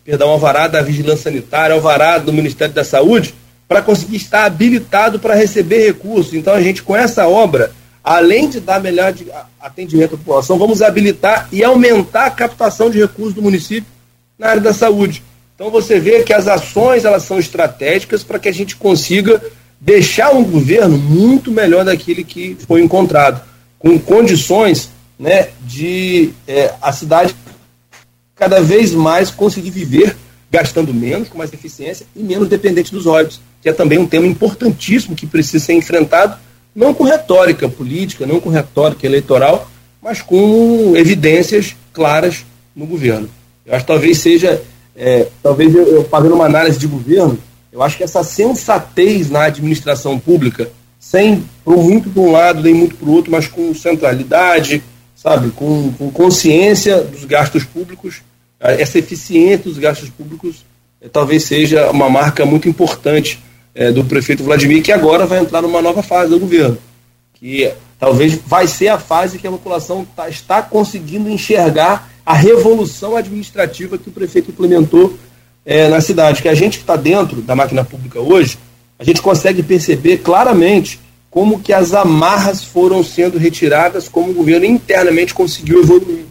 perdão, 0.05 0.31
alvará 0.31 0.67
da 0.67 0.83
Vigilância 0.83 1.25
Sanitária, 1.25 1.75
alvará 1.75 2.19
do 2.19 2.33
Ministério 2.33 2.75
da 2.75 2.85
Saúde, 2.85 3.35
para 3.69 3.81
conseguir 3.81 4.17
estar 4.17 4.45
habilitado 4.45 5.19
para 5.19 5.35
receber 5.35 5.87
recursos. 5.87 6.35
Então, 6.35 6.53
a 6.53 6.61
gente, 6.61 6.83
com 6.83 6.95
essa 6.95 7.27
obra, 7.27 7.73
além 8.03 8.49
de 8.49 8.61
dar 8.61 8.81
melhor 8.81 9.15
atendimento 9.61 10.15
à 10.15 10.19
população, 10.19 10.59
vamos 10.59 10.83
habilitar 10.83 11.49
e 11.53 11.63
aumentar 11.63 12.27
a 12.27 12.31
captação 12.31 12.91
de 12.91 13.01
recursos 13.01 13.35
do 13.35 13.43
município 13.43 13.91
na 14.39 14.49
área 14.49 14.61
da 14.61 14.73
saúde. 14.73 15.23
Então, 15.55 15.71
você 15.71 16.01
vê 16.01 16.23
que 16.23 16.33
as 16.33 16.49
ações 16.49 17.05
elas 17.05 17.23
são 17.23 17.39
estratégicas 17.39 18.23
para 18.23 18.39
que 18.39 18.49
a 18.49 18.53
gente 18.53 18.77
consiga 18.77 19.43
deixar 19.81 20.35
um 20.35 20.45
governo 20.45 20.97
muito 20.97 21.51
melhor 21.51 21.85
daquele 21.85 22.25
que 22.25 22.57
foi 22.67 22.83
encontrado, 22.83 23.43
com 23.79 23.99
condições 23.99 24.91
né, 25.19 25.49
de 25.63 26.31
é, 26.47 26.73
a 26.81 26.93
cidade 26.93 27.35
cada 28.35 28.61
vez 28.61 28.93
mais 28.93 29.31
conseguir 29.31 29.71
viver 29.71 30.17
gastando 30.53 30.93
menos, 30.93 31.29
com 31.29 31.39
mais 31.39 31.53
eficiência 31.53 32.07
e 32.15 32.23
menos 32.23 32.47
dependente 32.47 32.93
dos 32.93 33.07
óleos, 33.07 33.41
que 33.63 33.69
é 33.69 33.73
também 33.73 33.99
um 33.99 34.07
tema 34.07 34.27
importantíssimo 34.27 35.17
que 35.17 35.27
precisa 35.27 35.65
ser 35.65 35.73
enfrentado, 35.73 36.37
não 36.77 36.93
com 36.93 37.05
retórica 37.05 37.69
política, 37.69 38.27
não 38.27 38.39
com 38.39 38.51
retórica 38.51 39.07
eleitoral, 39.07 39.71
mas 40.03 40.21
com 40.21 40.95
evidências 40.95 41.75
claras 41.93 42.45
no 42.77 42.85
governo. 42.85 43.31
Eu 43.65 43.75
acho 43.75 43.85
que 43.85 43.93
talvez 43.93 44.19
seja, 44.19 44.63
é, 44.97 45.29
talvez 45.43 45.75
eu, 45.75 45.87
eu 45.87 46.05
fazendo 46.05 46.35
uma 46.35 46.47
análise 46.47 46.79
de 46.79 46.87
governo, 46.87 47.39
eu 47.73 47.83
acho 47.83 47.97
que 47.97 48.05
essa 48.05 48.23
sensatez 48.23 49.31
na 49.31 49.45
administração 49.45 50.19
pública, 50.19 50.71
sem 51.01 51.45
muito 51.67 52.11
para 52.11 52.23
um 52.23 52.31
lado 52.31 52.63
nem 52.63 52.75
muito 52.75 52.95
para 52.97 53.09
o 53.09 53.13
outro, 53.13 53.33
mas 53.33 53.47
com 53.49 53.75
centralidade, 53.75 54.83
sabe, 55.15 55.51
com, 55.51 55.93
com 55.93 56.11
consciência 56.11 57.03
dos 57.03 57.25
gastos 57.25 57.65
públicos, 57.65 58.23
essa 58.61 58.99
eficiência 58.99 59.65
dos 59.65 59.79
gastos 59.79 60.09
públicos 60.11 60.65
é, 61.01 61.09
talvez 61.09 61.45
seja 61.45 61.91
uma 61.91 62.09
marca 62.09 62.47
muito 62.47 62.69
importante 62.69 63.43
é, 63.75 63.91
do 63.91 64.05
prefeito 64.05 64.45
Vladimir, 64.45 64.83
que 64.83 64.93
agora 64.93 65.27
vai 65.27 65.41
entrar 65.41 65.63
numa 65.63 65.83
nova 65.83 66.03
fase 66.03 66.31
do 66.31 66.39
governo, 66.39 66.79
que 67.35 67.73
talvez 67.99 68.35
vai 68.47 68.69
ser 68.69 68.89
a 68.89 68.99
fase 68.99 69.39
que 69.39 69.47
a 69.47 69.51
população 69.51 70.05
tá, 70.05 70.29
está 70.29 70.63
conseguindo 70.63 71.29
enxergar 71.29 72.12
a 72.25 72.35
revolução 72.35 73.17
administrativa 73.17 73.99
que 73.99 74.09
o 74.09 74.13
prefeito 74.13 74.51
implementou 74.51 75.17
é, 75.65 75.89
na 75.89 76.01
cidade. 76.01 76.43
Que 76.43 76.49
a 76.49 76.55
gente 76.55 76.79
que 76.79 76.85
está 76.85 76.97
dentro 76.97 77.41
da 77.43 77.55
máquina 77.55 77.85
pública 77.85 78.21
hoje, 78.21 78.59
a 78.99 79.05
gente 79.05 79.21
consegue 79.21 79.63
perceber 79.63 80.19
claramente 80.19 81.01
como 81.31 81.61
que 81.61 81.73
as 81.73 81.95
amarras 81.95 82.63
foram 82.63 83.03
sendo 83.03 83.39
retiradas, 83.39 84.09
como 84.09 84.31
o 84.31 84.35
governo 84.35 84.67
internamente 84.67 85.33
conseguiu 85.33 85.81
evoluir. 85.81 86.27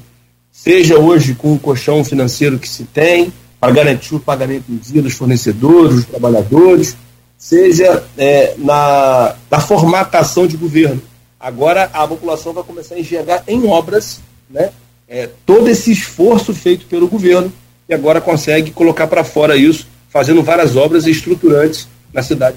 Seja 0.51 0.99
hoje 0.99 1.34
com 1.34 1.54
o 1.54 1.60
colchão 1.60 2.04
financeiro 2.06 2.60
que 2.60 2.69
se 2.69 2.84
tem, 2.84 3.34
para 3.60 3.73
garantir 3.73 4.15
o 4.15 4.19
pagamento 4.19 4.65
em 4.69 4.77
dia 4.77 5.01
dos 5.01 5.13
fornecedores, 5.13 5.95
dos 5.95 6.06
trabalhadores, 6.06 6.95
seja 7.38 8.04
é, 8.17 8.54
na, 8.58 9.36
na 9.49 9.60
formatação 9.60 10.45
de 10.45 10.58
governo. 10.58 11.01
Agora 11.39 11.89
a 11.93 12.08
população 12.08 12.54
vai 12.54 12.63
começar 12.63 12.95
a 12.95 12.99
enxergar 12.99 13.43
em 13.47 13.67
obras 13.67 14.19
né, 14.49 14.71
é, 15.12 15.30
todo 15.45 15.67
esse 15.67 15.91
esforço 15.91 16.54
feito 16.54 16.86
pelo 16.86 17.06
governo 17.06 17.52
e 17.89 17.93
agora 17.93 18.21
consegue 18.21 18.71
colocar 18.71 19.08
para 19.08 19.26
fora 19.26 19.58
isso, 19.58 19.86
fazendo 20.10 20.41
várias 20.41 20.78
obras 20.78 21.06
estruturantes 21.06 21.86
na 22.13 22.24
cidade. 22.24 22.56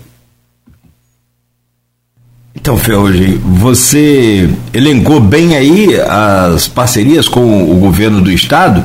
Então, 2.55 2.77
Ferrugem, 2.79 3.37
você 3.39 4.49
elencou 4.73 5.19
bem 5.21 5.57
aí 5.57 6.01
as 6.01 6.69
parcerias 6.69 7.27
com 7.27 7.69
o 7.69 7.75
governo 7.75 8.23
do 8.23 8.31
estado. 8.31 8.85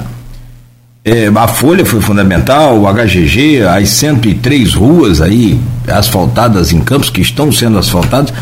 É, 1.05 1.27
a 1.27 1.47
Folha 1.47 1.85
foi 1.85 2.01
fundamental, 2.01 2.81
o 2.81 2.91
HGG, 2.91 3.61
as 3.61 3.89
103 3.91 4.73
ruas 4.73 5.21
aí 5.21 5.59
asfaltadas 5.87 6.73
em 6.73 6.81
campos 6.81 7.11
que 7.11 7.21
estão 7.21 7.51
sendo 7.51 7.77
asfaltadas. 7.77 8.33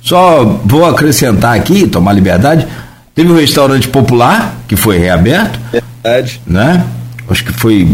Só 0.00 0.44
vou 0.64 0.84
acrescentar 0.84 1.56
aqui, 1.56 1.86
tomar 1.86 2.12
liberdade, 2.12 2.66
teve 3.14 3.30
o 3.30 3.34
um 3.34 3.38
restaurante 3.38 3.88
popular 3.88 4.56
que 4.66 4.76
foi 4.76 4.98
reaberto. 4.98 5.58
Verdade. 5.70 6.40
Né? 6.46 6.84
Acho 7.28 7.44
que 7.44 7.52
foi 7.52 7.88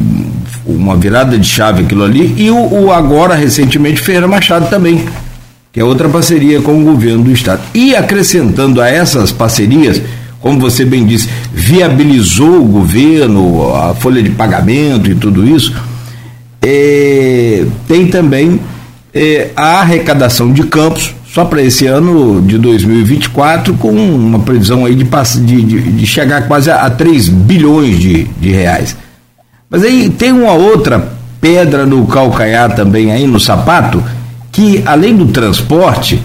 uma 0.66 0.96
virada 0.96 1.38
de 1.38 1.46
chave 1.46 1.82
aquilo 1.82 2.04
ali. 2.04 2.34
E 2.36 2.50
o, 2.50 2.84
o 2.84 2.92
agora, 2.92 3.34
recentemente, 3.34 4.00
Ferreira 4.00 4.26
Machado 4.26 4.68
também, 4.68 5.06
que 5.72 5.80
é 5.80 5.84
outra 5.84 6.08
parceria 6.08 6.60
com 6.60 6.80
o 6.80 6.84
governo 6.84 7.24
do 7.24 7.32
estado. 7.32 7.62
E 7.74 7.94
acrescentando 7.94 8.80
a 8.80 8.88
essas 8.88 9.30
parcerias, 9.32 10.00
como 10.40 10.58
você 10.58 10.84
bem 10.84 11.04
disse, 11.04 11.28
viabilizou 11.52 12.62
o 12.62 12.64
governo, 12.64 13.74
a 13.74 13.94
folha 13.94 14.22
de 14.22 14.30
pagamento 14.30 15.10
e 15.10 15.14
tudo 15.14 15.46
isso, 15.46 15.74
é, 16.62 17.64
tem 17.86 18.06
também 18.06 18.60
é, 19.14 19.50
a 19.56 19.80
arrecadação 19.80 20.52
de 20.52 20.64
campos, 20.64 21.14
só 21.38 21.44
para 21.44 21.62
esse 21.62 21.86
ano 21.86 22.42
de 22.42 22.58
2024, 22.58 23.74
com 23.74 23.92
uma 23.92 24.40
previsão 24.40 24.84
aí 24.84 24.96
de, 24.96 25.04
de, 25.04 25.92
de, 25.92 26.04
chegar 26.04 26.48
quase 26.48 26.68
a, 26.68 26.82
a 26.82 26.90
3 26.90 27.28
bilhões 27.28 27.96
de, 27.96 28.24
de 28.24 28.50
reais. 28.50 28.96
Mas 29.70 29.84
aí 29.84 30.10
tem 30.10 30.32
uma 30.32 30.52
outra 30.54 31.12
pedra 31.40 31.86
no 31.86 32.04
calcanhar 32.08 32.74
também 32.74 33.12
aí 33.12 33.24
no 33.24 33.38
sapato, 33.38 34.02
que 34.50 34.82
além 34.84 35.14
do 35.14 35.26
transporte, 35.26 36.20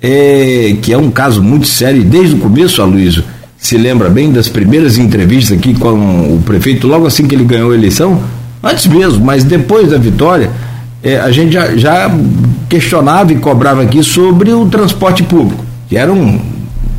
é, 0.00 0.74
que 0.80 0.90
é 0.90 0.96
um 0.96 1.10
caso 1.10 1.42
muito 1.42 1.66
sério, 1.66 2.02
desde 2.02 2.36
o 2.36 2.38
começo, 2.38 2.80
Aloysio, 2.80 3.24
se 3.58 3.76
lembra 3.76 4.08
bem 4.08 4.32
das 4.32 4.48
primeiras 4.48 4.96
entrevistas 4.96 5.58
aqui 5.58 5.74
com 5.74 5.92
o 5.92 6.42
prefeito, 6.46 6.86
logo 6.86 7.06
assim 7.06 7.26
que 7.26 7.34
ele 7.34 7.44
ganhou 7.44 7.72
a 7.72 7.74
eleição, 7.74 8.22
antes 8.62 8.86
mesmo, 8.86 9.22
mas 9.22 9.44
depois 9.44 9.90
da 9.90 9.98
vitória, 9.98 10.50
é, 11.06 11.20
a 11.20 11.30
gente 11.30 11.52
já, 11.52 11.76
já, 11.76 12.10
questionava 12.68 13.32
e 13.32 13.36
cobrava 13.36 13.80
aqui 13.82 14.02
sobre 14.02 14.52
o 14.52 14.66
transporte 14.66 15.22
público, 15.22 15.64
que 15.88 15.96
era 15.96 16.12
um, 16.12 16.40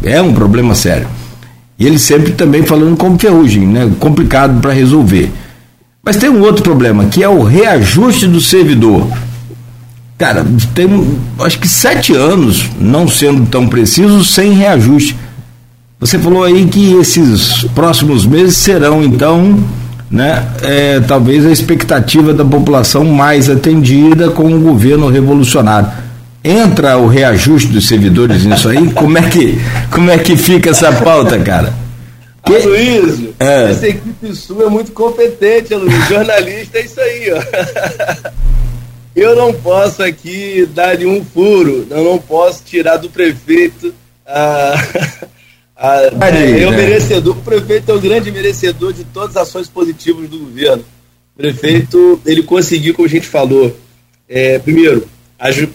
é 0.02 0.22
um 0.22 0.34
problema 0.34 0.74
sério. 0.74 1.08
E 1.78 1.86
ele 1.86 2.00
sempre 2.00 2.32
também 2.32 2.63
falando 2.63 2.96
como 2.96 3.20
ferrugem, 3.20 3.67
né? 3.67 3.91
complicado 4.00 4.62
para 4.62 4.72
resolver. 4.72 5.30
Mas 6.02 6.15
tem 6.15 6.30
um 6.30 6.41
outro 6.41 6.63
problema, 6.63 7.04
que 7.08 7.22
é 7.22 7.28
o 7.28 7.43
reajuste 7.43 8.28
do 8.28 8.39
servidor. 8.39 9.06
Cara, 10.17 10.46
tem 10.74 10.88
acho 11.41 11.60
que 11.60 11.67
sete 11.67 12.13
anos, 12.13 12.65
não 12.80 13.10
sendo 13.10 13.46
tão 13.48 13.67
preciso, 13.67 14.24
sem 14.24 14.54
reajuste. 14.54 15.17
Você 16.00 16.17
falou 16.17 16.46
aí 16.46 16.65
que 16.65 16.93
esses 16.93 17.65
próximos 17.76 18.26
meses 18.26 18.56
serão, 18.56 19.04
então, 19.04 19.60
né, 20.10 20.48
é, 20.62 21.00
talvez 21.02 21.46
a 21.46 21.52
expectativa 21.52 22.34
da 22.34 22.46
população 22.46 23.04
mais 23.06 23.50
atendida 23.50 24.30
com 24.30 24.54
o 24.54 24.60
governo 24.60 25.08
revolucionário. 25.10 25.89
Entra 26.43 26.98
o 26.98 27.08
reajuste 27.08 27.67
dos 27.70 27.88
servidores 27.88 28.46
nisso 28.46 28.70
aí? 28.70 28.91
como, 28.93 29.17
é 29.17 29.30
que, 29.30 29.60
como 29.91 30.10
é 30.10 30.17
que 30.17 30.38
fica 30.38 30.70
essa 30.70 30.91
pauta, 30.93 31.38
cara? 31.39 31.74
Que... 32.46 32.58
Luiz, 32.60 33.20
é. 33.39 33.72
essa 33.72 33.88
equipe 33.89 34.34
sua 34.34 34.65
é 34.65 34.70
muito 34.70 34.93
competente, 34.93 35.76
Luiz. 35.76 36.08
Jornalista 36.08 36.78
é 36.78 36.86
isso 36.86 37.02
aí, 37.02 37.32
ó. 37.34 38.32
Eu 39.17 39.36
não 39.36 39.52
posso 39.52 40.04
aqui 40.04 40.70
dar 40.76 40.96
nenhum 40.96 41.26
furo, 41.26 41.88
eu 41.89 42.04
não 42.04 42.20
posso 42.20 42.62
tirar 42.63 42.98
do 42.98 43.10
prefeito 43.10 43.91
a. 44.24 44.76
a 45.78 46.02
é, 46.04 46.63
é 46.63 46.68
o 46.68 46.72
merecedor, 46.72 47.38
o 47.38 47.42
prefeito 47.42 47.92
é 47.92 47.94
o 47.94 48.02
grande 48.02 48.32
merecedor 48.32 48.94
de 48.94 49.04
todas 49.04 49.38
as 49.38 49.48
ações 49.48 49.68
positivas 49.68 50.28
do 50.30 50.40
governo. 50.40 50.84
O 51.36 51.38
prefeito, 51.38 52.20
ele 52.26 52.42
conseguiu, 52.42 52.96
como 52.96 53.08
a 53.08 53.12
gente 53.12 53.28
falou, 53.28 53.78
é, 54.28 54.58
primeiro, 54.58 55.08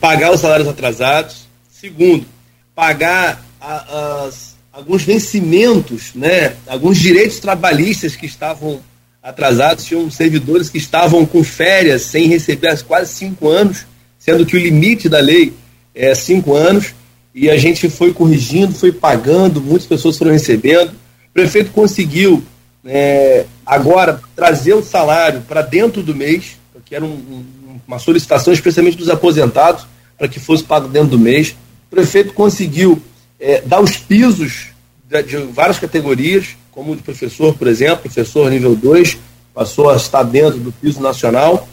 pagar 0.01 0.33
os 0.33 0.41
salários 0.41 0.69
atrasados, 0.69 1.47
segundo, 1.71 2.27
pagar 2.75 3.45
a, 3.61 4.25
as 4.27 4.53
alguns 4.73 5.03
vencimentos, 5.03 6.15
né, 6.15 6.55
alguns 6.67 6.99
direitos 6.99 7.39
trabalhistas 7.39 8.17
que 8.17 8.25
estavam 8.25 8.81
atrasados, 9.23 9.85
tinham 9.85 10.11
servidores 10.11 10.71
que 10.71 10.79
estavam 10.79 11.27
com 11.27 11.45
férias 11.45 12.03
sem 12.03 12.27
receber 12.27 12.69
há 12.69 12.79
quase 12.79 13.13
cinco 13.13 13.49
anos, 13.49 13.85
sendo 14.19 14.47
que 14.47 14.57
o 14.57 14.61
limite 14.61 15.09
da 15.09 15.21
lei 15.21 15.53
é 15.95 16.15
cinco 16.15 16.55
anos, 16.55 16.95
e 17.35 17.49
a 17.51 17.57
gente 17.57 17.89
foi 17.89 18.13
corrigindo, 18.13 18.75
foi 18.75 18.93
pagando, 18.93 19.61
muitas 19.61 19.87
pessoas 19.87 20.19
foram 20.19 20.33
recebendo. 20.33 20.91
O 20.91 21.33
prefeito 21.33 21.71
conseguiu 21.71 22.43
é, 22.85 23.47
agora 23.65 24.21
trazer 24.37 24.75
o 24.75 24.83
salário 24.83 25.43
para 25.43 25.63
dentro 25.63 26.03
do 26.03 26.15
mês, 26.15 26.57
que 26.85 26.95
era 26.95 27.05
um, 27.05 27.09
um, 27.09 27.81
uma 27.87 27.99
solicitação 27.99 28.53
especialmente 28.53 28.99
dos 28.99 29.09
aposentados, 29.09 29.87
para 30.19 30.29
que 30.29 30.39
fosse 30.39 30.63
pago 30.63 30.89
dentro 30.89 31.09
do 31.09 31.19
mês. 31.19 31.57
O 31.91 31.91
prefeito 31.91 32.35
conseguiu 32.35 33.01
é, 33.41 33.63
dar 33.63 33.81
os 33.81 33.97
pisos 33.97 34.69
de, 35.09 35.23
de, 35.23 35.37
várias 35.53 35.79
categorias, 35.79 36.49
como 36.71 36.93
o 36.93 36.97
de 36.97 37.03
professor, 37.03 37.55
por 37.55 37.67
exemplo, 37.67 38.03
professor 38.03 38.51
nível 38.51 38.77
2, 38.77 39.19
passou 39.55 39.91
a 39.91 39.97
estar 39.97 40.23
dentro 40.23 40.59
do 40.59 40.71
piso 40.71 41.01
nacional 41.01 41.67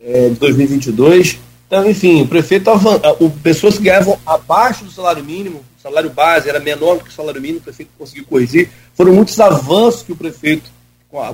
é, 0.00 0.30
de 0.30 0.34
2022. 0.34 1.38
Então, 1.66 1.88
enfim, 1.88 2.22
o 2.22 2.26
prefeito, 2.28 2.70
o, 3.18 3.30
pessoas 3.30 3.76
que 3.76 3.84
ganhavam 3.84 4.18
abaixo 4.24 4.84
do 4.84 4.90
salário 4.90 5.24
mínimo, 5.24 5.64
o 5.78 5.82
salário 5.82 6.10
base 6.10 6.48
era 6.48 6.60
menor 6.60 6.98
do 6.98 7.04
que 7.04 7.10
o 7.10 7.12
salário 7.12 7.40
mínimo, 7.40 7.58
o 7.58 7.62
prefeito 7.62 7.90
conseguiu 7.98 8.24
corrigir. 8.24 8.70
Foram 8.94 9.12
muitos 9.12 9.38
avanços 9.40 10.02
que 10.02 10.12
o 10.12 10.16
prefeito 10.16 10.70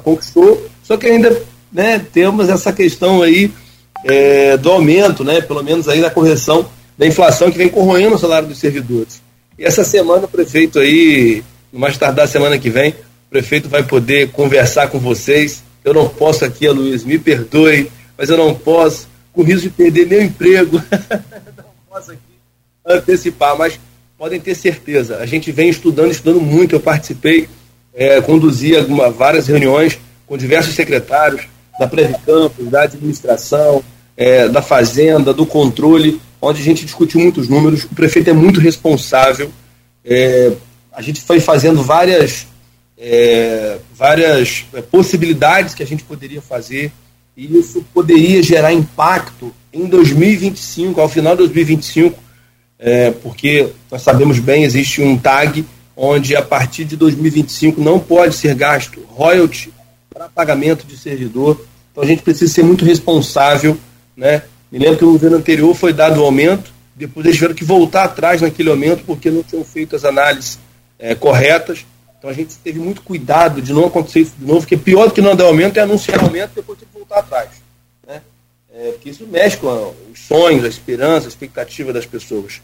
conquistou, 0.03 0.71
só 0.83 0.97
que 0.97 1.07
ainda 1.07 1.43
né, 1.73 1.99
temos 1.99 2.49
essa 2.49 2.73
questão 2.73 3.21
aí 3.21 3.51
é, 4.05 4.57
do 4.57 4.71
aumento, 4.71 5.25
né, 5.25 5.41
pelo 5.41 5.63
menos 5.63 5.89
aí 5.89 6.01
da 6.01 6.11
correção 6.11 6.67
da 6.97 7.07
inflação 7.07 7.51
que 7.51 7.59
vem 7.59 7.69
corroendo 7.69 8.15
o 8.15 8.19
salário 8.19 8.49
dos 8.49 8.59
servidores. 8.59 9.23
E 9.59 9.65
essa 9.65 9.85
semana 9.85 10.25
o 10.25 10.29
prefeito 10.29 10.79
aí, 10.79 11.43
no 11.73 11.79
mais 11.79 11.97
tardar 11.97 12.29
semana 12.29 12.59
que 12.59 12.71
vem, 12.71 12.91
o 12.91 13.31
prefeito 13.31 13.69
vai 13.69 13.83
poder 13.83 14.31
conversar 14.31 14.89
com 14.89 14.99
vocês. 14.99 15.63
Eu 15.85 15.95
não 15.95 16.09
posso 16.09 16.45
aqui, 16.45 16.69
Luiz, 16.69 17.05
me 17.05 17.19
perdoe, 17.19 17.91
mas 18.17 18.31
eu 18.31 18.37
não 18.37 18.55
posso, 18.55 19.09
com 19.33 19.43
risco 19.43 19.63
de 19.63 19.71
perder 19.71 20.07
meu 20.07 20.23
emprego. 20.23 20.83
posso 21.89 22.13
aqui 22.13 22.21
antecipar, 22.85 23.57
mas 23.57 23.79
podem 24.19 24.41
ter 24.41 24.55
certeza. 24.55 25.19
A 25.19 25.27
gente 25.27 25.51
vem 25.53 25.69
estudando, 25.69 26.11
estudando 26.11 26.41
muito. 26.41 26.75
Eu 26.75 26.81
participei, 26.81 27.49
é, 27.95 28.21
conduzi 28.21 28.77
alguma, 28.77 29.11
várias 29.11 29.47
reuniões 29.47 29.99
com 30.27 30.37
diversos 30.37 30.75
secretários 30.75 31.47
da 31.79 31.87
Previcampos, 31.87 32.69
da 32.69 32.83
administração, 32.83 33.83
é, 34.17 34.49
da 34.49 34.63
fazenda, 34.63 35.33
do 35.33 35.47
controle, 35.47 36.21
onde 36.41 36.61
a 36.61 36.65
gente 36.65 36.85
discutiu 36.85 37.21
muitos 37.21 37.49
números. 37.49 37.85
O 37.85 37.95
prefeito 37.95 38.31
é 38.31 38.33
muito 38.33 38.61
responsável. 38.61 39.51
É, 40.05 40.53
a 40.93 41.01
gente 41.01 41.21
foi 41.21 41.41
fazendo 41.41 41.83
várias, 41.83 42.47
é, 42.99 43.79
várias 43.95 44.67
é, 44.75 44.83
possibilidades 44.83 45.75
que 45.75 45.83
a 45.83 45.87
gente 45.87 46.03
poderia 46.05 46.43
fazer 46.43 46.93
e 47.37 47.59
isso 47.59 47.85
poderia 47.95 48.43
gerar 48.43 48.73
impacto 48.73 49.53
em 49.73 49.87
2025, 49.87 51.01
ao 51.01 51.09
final 51.09 51.33
de 51.33 51.39
2025, 51.39 52.23
é, 52.79 53.11
porque 53.11 53.71
nós 53.91 54.03
sabemos 54.03 54.39
bem, 54.39 54.65
existe 54.65 55.01
um 55.01 55.17
tag 55.17 55.65
onde 55.97 56.35
a 56.35 56.43
partir 56.43 56.85
de 56.85 56.97
2025 56.97 57.81
não 57.81 57.99
pode 57.99 58.35
ser 58.35 58.55
gasto 58.55 59.01
royalty 59.09 59.73
para 60.13 60.29
pagamento 60.29 60.87
de 60.87 60.97
servidor. 60.97 61.65
Então 61.91 62.03
a 62.03 62.07
gente 62.07 62.23
precisa 62.23 62.53
ser 62.53 62.65
muito 62.65 62.85
responsável. 62.85 63.79
Né? 64.17 64.43
Me 64.71 64.79
lembro 64.79 64.99
que 64.99 65.05
no 65.05 65.13
governo 65.13 65.37
anterior 65.37 65.75
foi 65.75 65.93
dado 65.93 66.19
o 66.19 66.23
um 66.23 66.27
aumento, 66.27 66.73
depois 66.95 67.25
eles 67.25 67.37
tiveram 67.37 67.55
que 67.55 67.65
voltar 67.65 68.05
atrás 68.05 68.43
naquele 68.43 68.71
aumento 68.71 69.05
porque 69.05 69.31
não 69.31 69.43
tinham 69.43 69.65
feito 69.65 69.97
as 69.97 70.05
análises 70.05 70.59
é, 70.99 71.15
corretas. 71.15 71.87
Então 72.23 72.31
a 72.31 72.35
gente 72.35 72.55
teve 72.63 72.79
muito 72.79 73.03
cuidado 73.03 73.61
de 73.61 73.73
não 73.73 73.87
acontecer 73.87 74.21
isso 74.21 74.35
de 74.39 74.47
novo, 74.47 74.61
porque 74.61 74.77
pior 74.77 75.09
do 75.09 75.13
que 75.13 75.21
não 75.21 75.35
dar 75.35 75.47
aumento 75.47 75.77
é 75.77 75.81
anunciar 75.83 76.23
aumento 76.23 76.53
e 76.53 76.55
depois 76.55 76.79
ter 76.79 76.87
que 76.87 76.97
voltar 76.97 77.19
atrás. 77.19 77.49
Né? 78.07 78.23
É, 78.73 78.93
porque 78.93 79.11
isso 79.11 79.27
mexe 79.27 79.57
com 79.57 79.93
os 80.13 80.21
sonhos, 80.21 80.65
a 80.65 80.69
esperança, 80.69 81.27
a 81.27 81.29
expectativa 81.29 81.93
das 81.93 82.07
pessoas. 82.07 82.63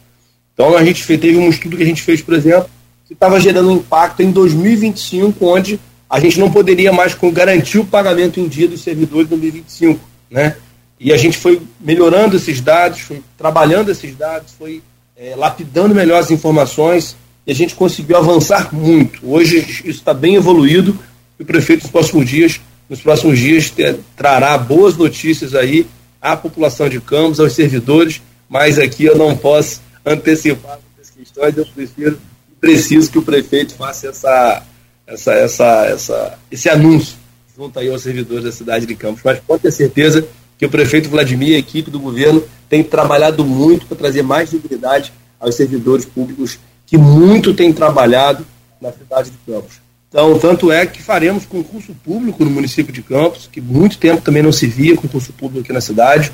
Então 0.54 0.76
a 0.76 0.84
gente 0.84 1.02
fez, 1.02 1.20
teve 1.20 1.36
um 1.36 1.48
estudo 1.48 1.76
que 1.76 1.82
a 1.82 1.86
gente 1.86 2.02
fez, 2.02 2.22
por 2.22 2.34
exemplo, 2.34 2.70
que 3.04 3.14
estava 3.14 3.40
gerando 3.40 3.70
um 3.70 3.76
impacto 3.78 4.22
em 4.22 4.30
2025, 4.30 5.44
onde 5.44 5.80
a 6.08 6.20
gente 6.20 6.38
não 6.38 6.52
poderia 6.52 6.92
mais 6.92 7.16
garantir 7.32 7.80
o 7.80 7.84
pagamento 7.84 8.38
em 8.38 8.46
dia 8.46 8.68
dos 8.68 8.82
servidores 8.82 9.26
em 9.26 9.30
2025. 9.30 9.98
Né? 10.30 10.56
E 11.00 11.12
a 11.12 11.16
gente 11.16 11.36
foi 11.36 11.60
melhorando 11.80 12.36
esses 12.36 12.60
dados, 12.60 13.00
foi 13.00 13.20
trabalhando 13.36 13.90
esses 13.90 14.14
dados, 14.14 14.52
foi 14.52 14.84
é, 15.16 15.34
lapidando 15.34 15.96
melhor 15.96 16.20
as 16.20 16.30
informações 16.30 17.16
e 17.48 17.50
a 17.50 17.54
gente 17.54 17.74
conseguiu 17.74 18.18
avançar 18.18 18.74
muito. 18.74 19.20
Hoje 19.26 19.56
isso 19.56 19.88
está 19.88 20.12
bem 20.12 20.34
evoluído 20.34 20.98
e 21.40 21.42
o 21.42 21.46
prefeito 21.46 21.84
nos 21.84 21.90
próximos 21.90 22.28
dias, 22.28 22.60
nos 22.90 23.00
próximos 23.00 23.38
dias 23.38 23.72
trará 24.14 24.58
boas 24.58 24.98
notícias 24.98 25.54
aí 25.54 25.86
à 26.20 26.36
população 26.36 26.90
de 26.90 27.00
Campos, 27.00 27.40
aos 27.40 27.54
servidores, 27.54 28.20
mas 28.50 28.78
aqui 28.78 29.06
eu 29.06 29.16
não 29.16 29.34
posso 29.34 29.80
antecipar 30.04 30.78
essas 31.00 31.10
questões, 31.10 31.56
eu 31.56 31.64
prefiro 31.74 32.20
preciso 32.60 33.10
que 33.10 33.18
o 33.18 33.22
prefeito 33.22 33.72
faça 33.74 34.08
essa, 34.08 34.62
essa, 35.06 35.32
essa, 35.32 35.86
essa, 35.86 36.38
esse 36.50 36.68
anúncio 36.68 37.16
junto 37.56 37.78
aí 37.78 37.88
aos 37.90 38.02
servidores 38.02 38.44
da 38.44 38.52
cidade 38.52 38.84
de 38.84 38.94
Campos. 38.94 39.22
Mas 39.24 39.40
pode 39.40 39.62
ter 39.62 39.72
certeza 39.72 40.28
que 40.58 40.66
o 40.66 40.70
prefeito 40.70 41.08
Vladimir 41.08 41.50
e 41.50 41.54
a 41.54 41.58
equipe 41.58 41.90
do 41.90 41.98
governo 41.98 42.44
têm 42.68 42.84
trabalhado 42.84 43.42
muito 43.42 43.86
para 43.86 43.96
trazer 43.96 44.22
mais 44.22 44.50
dignidade 44.50 45.12
aos 45.40 45.54
servidores 45.54 46.04
públicos 46.04 46.58
que 46.88 46.96
muito 46.96 47.52
tem 47.52 47.72
trabalhado 47.72 48.44
na 48.80 48.90
cidade 48.90 49.30
de 49.30 49.36
Campos. 49.46 49.76
Então, 50.08 50.38
tanto 50.38 50.72
é 50.72 50.86
que 50.86 51.02
faremos 51.02 51.44
concurso 51.44 51.94
público 52.02 52.42
no 52.42 52.50
município 52.50 52.92
de 52.92 53.02
Campos, 53.02 53.48
que 53.52 53.60
muito 53.60 53.98
tempo 53.98 54.22
também 54.22 54.42
não 54.42 54.50
se 54.50 54.66
via 54.66 54.96
concurso 54.96 55.30
público 55.34 55.60
aqui 55.60 55.72
na 55.72 55.82
cidade, 55.82 56.32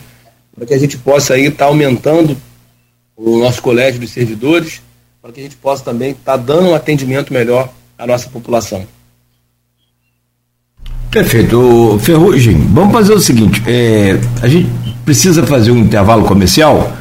para 0.54 0.64
que 0.64 0.72
a 0.72 0.78
gente 0.78 0.96
possa 0.96 1.34
aí 1.34 1.46
estar 1.46 1.64
tá 1.64 1.70
aumentando 1.70 2.36
o 3.16 3.38
nosso 3.38 3.60
colégio 3.60 4.00
de 4.00 4.06
servidores, 4.06 4.80
para 5.20 5.32
que 5.32 5.40
a 5.40 5.42
gente 5.42 5.56
possa 5.56 5.82
também 5.82 6.12
estar 6.12 6.32
tá 6.32 6.36
dando 6.36 6.68
um 6.68 6.74
atendimento 6.74 7.32
melhor 7.32 7.68
à 7.98 8.06
nossa 8.06 8.28
população. 8.28 8.86
Perfeito. 11.10 11.98
Ferrugem, 12.00 12.56
vamos 12.72 12.92
fazer 12.92 13.12
o 13.12 13.20
seguinte: 13.20 13.60
é, 13.66 14.20
a 14.40 14.46
gente 14.46 14.68
precisa 15.04 15.44
fazer 15.44 15.72
um 15.72 15.78
intervalo 15.78 16.24
comercial 16.24 16.96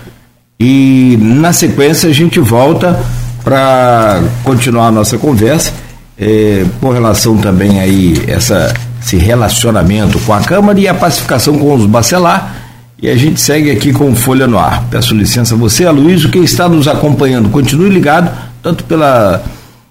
e 0.59 1.17
na 1.19 1.53
sequência 1.53 2.09
a 2.09 2.13
gente 2.13 2.39
volta 2.39 2.99
para 3.43 4.21
continuar 4.43 4.87
a 4.87 4.91
nossa 4.91 5.17
conversa, 5.17 5.73
é, 6.17 6.65
com 6.79 6.89
relação 6.89 7.37
também 7.37 7.79
aí 7.79 8.23
essa, 8.27 8.73
esse 9.01 9.17
relacionamento 9.17 10.19
com 10.19 10.33
a 10.33 10.41
Câmara 10.41 10.79
e 10.79 10.87
a 10.87 10.93
pacificação 10.93 11.57
com 11.57 11.73
os 11.73 11.85
bacelar. 11.85 12.61
E 13.01 13.09
a 13.09 13.17
gente 13.17 13.41
segue 13.41 13.69
aqui 13.69 13.91
com 13.91 14.15
Folha 14.15 14.47
no 14.47 14.57
Ar. 14.57 14.85
Peço 14.89 15.13
licença 15.13 15.55
a 15.55 15.57
você, 15.57 15.85
Aloysio, 15.85 16.29
quem 16.29 16.43
está 16.43 16.69
nos 16.69 16.87
acompanhando, 16.87 17.49
continue 17.49 17.89
ligado, 17.89 18.31
tanto 18.61 18.85
pela, 18.85 19.43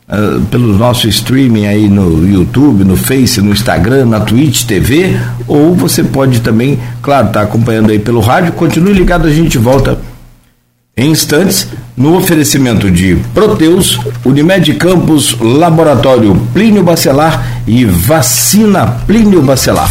uh, 0.09 0.41
pelo 0.47 0.79
nosso 0.79 1.07
streaming 1.09 1.67
aí 1.67 1.91
no 1.91 2.27
YouTube, 2.27 2.85
no 2.85 2.97
Face, 2.97 3.43
no 3.43 3.53
Instagram, 3.53 4.07
na 4.07 4.21
Twitch 4.21 4.65
TV, 4.65 5.15
ou 5.47 5.75
você 5.75 6.03
pode 6.03 6.41
também, 6.41 6.79
claro, 7.03 7.27
estar 7.27 7.41
tá 7.41 7.45
acompanhando 7.45 7.91
aí 7.91 7.99
pelo 7.99 8.21
rádio. 8.21 8.55
Continue 8.55 8.95
ligado, 8.95 9.29
a 9.29 9.31
gente 9.31 9.59
volta 9.59 9.99
em 10.95 11.11
instantes, 11.11 11.69
no 11.97 12.19
oferecimento 12.19 12.91
de 12.91 13.17
Proteus, 13.33 13.99
Unimed 14.27 14.75
Campos, 14.75 15.35
Laboratório 15.41 16.37
Plínio 16.53 16.83
Bacelar 16.83 17.63
e 17.67 17.87
Vacina 17.87 18.87
Plínio 19.07 19.41
Bacelar. 19.41 19.91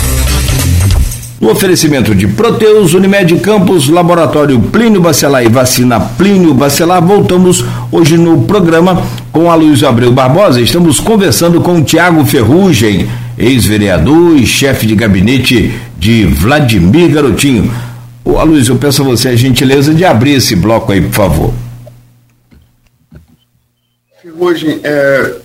No 1.39 1.49
oferecimento 1.49 2.13
de 2.13 2.27
Proteus, 2.27 2.93
Unimed 2.93 3.35
Campos, 3.39 3.89
Laboratório 3.89 4.59
Plínio 4.59 5.01
Bacelar 5.01 5.43
e 5.43 5.49
Vacina 5.49 5.99
Plínio 5.99 6.53
Bacelar, 6.53 7.03
voltamos 7.03 7.65
hoje 7.91 8.15
no 8.15 8.43
programa 8.43 9.01
com 9.31 9.49
a 9.49 9.55
Luiz 9.55 9.83
Abreu 9.83 10.11
Barbosa. 10.11 10.61
Estamos 10.61 10.99
conversando 10.99 11.61
com 11.61 11.81
Tiago 11.81 12.23
Ferrugem, 12.25 13.09
ex-vereador 13.39 14.37
e 14.37 14.45
chefe 14.45 14.85
de 14.85 14.93
gabinete 14.93 15.73
de 15.97 16.25
Vladimir 16.25 17.09
Garotinho. 17.09 17.71
Ô, 18.23 18.37
Aloysio, 18.37 18.75
eu 18.75 18.79
peço 18.79 19.01
a 19.01 19.05
você 19.05 19.29
a 19.29 19.35
gentileza 19.35 19.93
de 19.93 20.05
abrir 20.05 20.33
esse 20.33 20.55
bloco 20.55 20.91
aí, 20.91 21.01
por 21.01 21.13
favor. 21.13 21.53
Hoje, 24.37 24.79
é, 24.83 25.41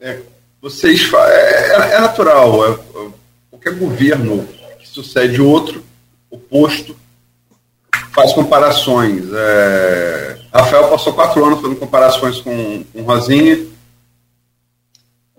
é, 0.00 0.18
vocês, 0.60 1.10
é, 1.12 1.72
é, 1.72 1.94
é 1.94 2.00
natural, 2.00 2.66
é, 2.66 2.70
é, 2.72 3.08
qualquer 3.50 3.74
governo 3.74 4.46
que 4.78 4.88
sucede 4.88 5.40
outro, 5.40 5.82
oposto, 6.30 6.96
faz 8.14 8.32
comparações. 8.32 9.24
Rafael 10.52 10.88
passou 10.88 11.12
quatro 11.12 11.44
anos 11.44 11.60
fazendo 11.60 11.78
comparações 11.78 12.40
com, 12.40 12.84
com 12.92 13.02
Rosinha, 13.02 13.66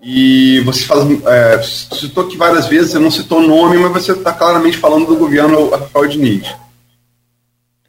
e 0.00 0.60
você 0.60 0.84
faz, 0.84 1.04
é, 1.26 1.62
citou 1.62 2.24
aqui 2.24 2.36
várias 2.36 2.68
vezes, 2.68 2.92
você 2.92 2.98
não 2.98 3.10
citou 3.10 3.42
nome, 3.42 3.76
mas 3.78 4.04
você 4.04 4.12
está 4.12 4.32
claramente 4.32 4.76
falando 4.76 5.06
do 5.06 5.16
governo 5.16 5.70
Rafael 5.70 6.06
Diniz. 6.06 6.54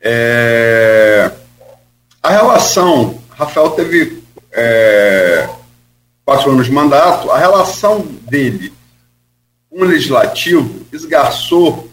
É, 0.02 1.32
a 2.22 2.32
relação, 2.32 3.22
Rafael 3.30 3.69
teve 3.72 4.24
é, 4.52 5.48
quatro 6.26 6.52
anos 6.52 6.65
de 6.65 6.72
mandato, 6.72 7.30
a 7.30 7.38
relação 7.38 8.02
dele 8.30 8.74
com 9.69 9.82
o 9.82 9.86
legislativo 9.86 10.86
esgarçou 10.91 11.88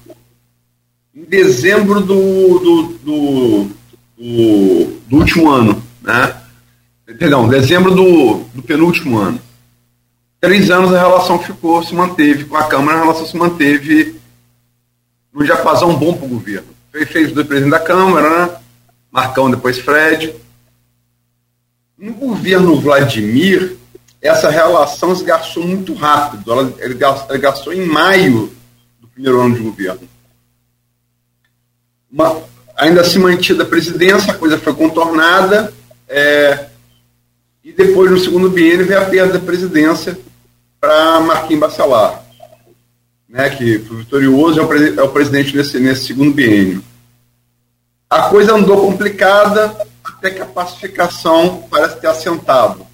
em 1.15 1.25
dezembro 1.25 2.01
do, 2.01 2.59
do, 2.59 2.83
do, 3.05 3.71
do, 4.17 4.85
do 5.07 5.17
último 5.17 5.51
ano, 5.51 5.83
né? 6.01 6.35
Perdão, 7.19 7.49
dezembro 7.49 7.95
do, 7.95 8.45
do 8.55 8.63
penúltimo 8.63 9.19
ano 9.19 9.46
três 10.47 10.71
anos 10.71 10.95
a 10.95 11.01
relação 11.01 11.41
ficou, 11.41 11.83
se 11.83 11.93
manteve 11.93 12.45
com 12.45 12.57
a 12.57 12.69
Câmara, 12.69 12.99
a 12.99 13.01
relação 13.01 13.27
se 13.27 13.37
manteve 13.37 14.15
no 15.33 15.45
diapasão 15.45 15.97
bom 15.97 16.15
para 16.15 16.25
o 16.25 16.29
governo. 16.29 16.69
Fez, 16.93 17.09
fez 17.09 17.33
dois 17.33 17.49
presidentes 17.49 17.77
da 17.77 17.85
Câmara, 17.85 18.47
né? 18.47 18.57
Marcão, 19.11 19.51
depois 19.51 19.81
Fred. 19.81 20.33
No 21.99 22.15
governo 22.15 22.81
Vladimir, 22.81 23.77
essa 24.23 24.49
relação 24.49 25.13
esgarçou 25.13 25.67
muito 25.67 25.93
rápido. 25.95 26.53
Ela, 26.53 26.73
ele 26.79 26.95
gastou 26.95 27.73
em 27.73 27.85
maio 27.85 28.55
do 29.01 29.09
primeiro 29.09 29.41
ano 29.41 29.57
de 29.57 29.63
governo. 29.63 30.09
Uma, 32.09 32.41
ainda 32.77 33.03
se 33.03 33.19
mantida 33.19 33.65
a 33.65 33.67
presidência, 33.67 34.33
a 34.33 34.39
coisa 34.39 34.57
foi 34.57 34.75
contornada. 34.75 35.75
É, 36.09 36.67
e 37.65 37.73
depois, 37.73 38.13
no 38.13 38.19
segundo 38.21 38.49
biênio, 38.49 38.87
veio 38.87 39.01
a 39.01 39.07
perda 39.07 39.41
da 39.41 39.45
presidência 39.45 40.17
para 40.87 41.19
Marquinhos 41.19 41.61
Bacelar, 41.61 42.23
né, 43.29 43.51
que 43.51 43.81
foi 43.81 43.97
vitorioso, 43.97 44.61
é 44.61 44.65
o, 44.65 45.01
é 45.01 45.03
o 45.03 45.09
presidente 45.09 45.57
nesse, 45.57 45.81
nesse 45.81 46.07
segundo 46.07 46.33
biênio. 46.33 46.81
A 48.09 48.29
coisa 48.29 48.55
andou 48.55 48.87
complicada 48.87 49.77
até 50.05 50.31
que 50.31 50.41
a 50.41 50.47
pacificação 50.47 51.67
parece 51.69 52.01
ter 52.01 52.07
assentado. 52.07 52.87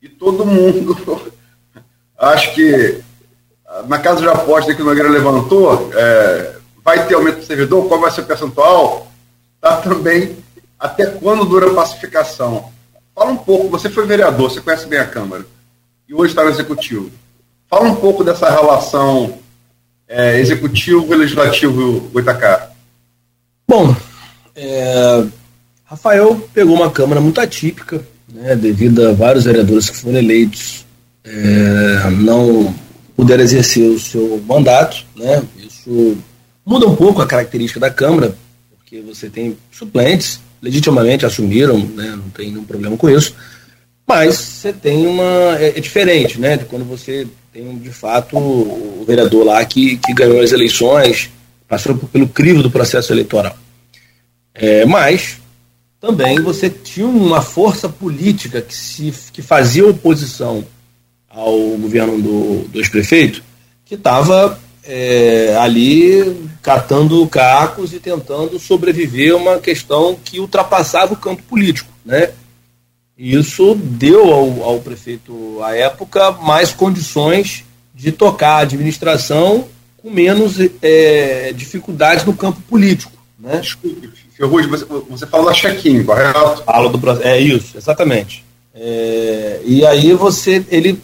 E 0.00 0.08
todo 0.08 0.46
mundo, 0.46 0.96
acho 2.16 2.54
que 2.54 3.00
na 3.88 3.98
casa 3.98 4.20
de 4.20 4.28
aposta 4.28 4.72
que 4.72 4.80
o 4.80 4.84
Nogueira 4.84 5.08
levantou, 5.08 5.90
é, 5.92 6.54
vai 6.84 7.04
ter 7.04 7.16
aumento 7.16 7.38
do 7.38 7.46
servidor, 7.46 7.88
qual 7.88 8.00
vai 8.00 8.12
ser 8.12 8.20
o 8.20 8.26
percentual? 8.26 9.10
está 9.56 9.78
também 9.78 10.36
até 10.78 11.06
quando 11.06 11.44
dura 11.44 11.68
a 11.68 11.74
pacificação. 11.74 12.70
Fala 13.12 13.32
um 13.32 13.36
pouco, 13.36 13.70
você 13.70 13.90
foi 13.90 14.06
vereador, 14.06 14.48
você 14.48 14.60
conhece 14.60 14.86
bem 14.86 15.00
a 15.00 15.06
Câmara, 15.06 15.44
e 16.08 16.14
hoje 16.14 16.32
está 16.32 16.44
no 16.44 16.50
Executivo. 16.50 17.10
Fala 17.68 17.88
um 17.88 17.96
pouco 17.96 18.22
dessa 18.22 18.48
relação 18.48 19.38
é, 20.08 20.38
executivo 20.38 21.12
e 21.12 21.16
legislativo 21.16 22.00
Goitacá. 22.12 22.70
Bom, 23.66 23.94
é, 24.54 25.26
Rafael 25.84 26.48
pegou 26.54 26.76
uma 26.76 26.90
Câmara 26.90 27.20
muito 27.20 27.40
atípica, 27.40 28.06
né, 28.28 28.54
devido 28.54 29.06
a 29.06 29.12
vários 29.12 29.44
vereadores 29.44 29.90
que 29.90 29.96
foram 29.96 30.18
eleitos 30.18 30.86
é, 31.24 32.10
não 32.10 32.72
puderam 33.16 33.42
exercer 33.42 33.90
o 33.90 33.98
seu 33.98 34.42
mandato. 34.46 35.04
Né, 35.16 35.42
isso 35.58 36.16
muda 36.64 36.86
um 36.86 36.94
pouco 36.94 37.20
a 37.20 37.26
característica 37.26 37.80
da 37.80 37.90
Câmara, 37.90 38.36
porque 38.76 39.00
você 39.00 39.28
tem 39.28 39.56
suplentes, 39.72 40.40
legitimamente 40.62 41.26
assumiram, 41.26 41.78
né, 41.78 42.10
não 42.16 42.30
tem 42.30 42.50
nenhum 42.50 42.64
problema 42.64 42.96
com 42.96 43.10
isso, 43.10 43.34
mas 44.06 44.36
você 44.36 44.72
tem 44.72 45.06
uma. 45.06 45.58
É, 45.58 45.76
é 45.76 45.80
diferente, 45.80 46.40
né, 46.40 46.56
de 46.56 46.64
quando 46.64 46.84
você 46.84 47.26
tem 47.52 47.76
de 47.78 47.90
fato 47.90 48.36
o 48.36 49.04
vereador 49.06 49.44
lá 49.44 49.64
que, 49.64 49.96
que 49.96 50.12
ganhou 50.12 50.40
as 50.40 50.52
eleições, 50.52 51.30
passou 51.66 51.96
pelo 51.96 52.28
crivo 52.28 52.62
do 52.62 52.70
processo 52.70 53.12
eleitoral. 53.12 53.56
É, 54.54 54.84
mas 54.86 55.38
também 56.00 56.40
você 56.40 56.70
tinha 56.70 57.06
uma 57.06 57.42
força 57.42 57.88
política 57.88 58.62
que, 58.62 58.74
se, 58.74 59.12
que 59.32 59.42
fazia 59.42 59.86
oposição 59.86 60.64
ao 61.28 61.52
governo 61.76 62.20
do, 62.20 62.68
do 62.68 62.78
ex-prefeito, 62.78 63.42
que 63.84 63.94
estava 63.94 64.58
é, 64.84 65.56
ali 65.58 66.48
catando 66.62 67.26
cacos 67.26 67.92
e 67.92 67.98
tentando 67.98 68.58
sobreviver 68.58 69.32
a 69.32 69.36
uma 69.36 69.58
questão 69.58 70.16
que 70.22 70.38
ultrapassava 70.38 71.14
o 71.14 71.18
campo 71.18 71.42
político. 71.42 71.92
Né? 72.04 72.30
Isso 73.18 73.74
deu 73.74 74.32
ao, 74.32 74.62
ao 74.62 74.80
prefeito, 74.80 75.58
à 75.62 75.74
época, 75.74 76.32
mais 76.32 76.72
condições 76.72 77.64
de 77.94 78.12
tocar 78.12 78.56
a 78.56 78.60
administração 78.60 79.66
com 79.96 80.10
menos 80.10 80.56
é, 80.82 81.52
dificuldades 81.54 82.24
no 82.24 82.34
campo 82.34 82.60
político. 82.62 83.12
Né? 83.38 83.58
Desculpe, 83.58 84.10
Ferrugem, 84.36 84.68
você, 84.68 84.84
você 85.08 85.26
falou 85.26 85.46
da 85.46 85.54
check-in, 85.54 86.04
correto? 86.04 86.62
Falo 86.64 86.90
do 86.90 87.22
É 87.22 87.40
isso, 87.40 87.78
exatamente. 87.78 88.44
É, 88.74 89.60
e 89.64 89.86
aí 89.86 90.12
você, 90.12 90.62
ele, 90.68 91.00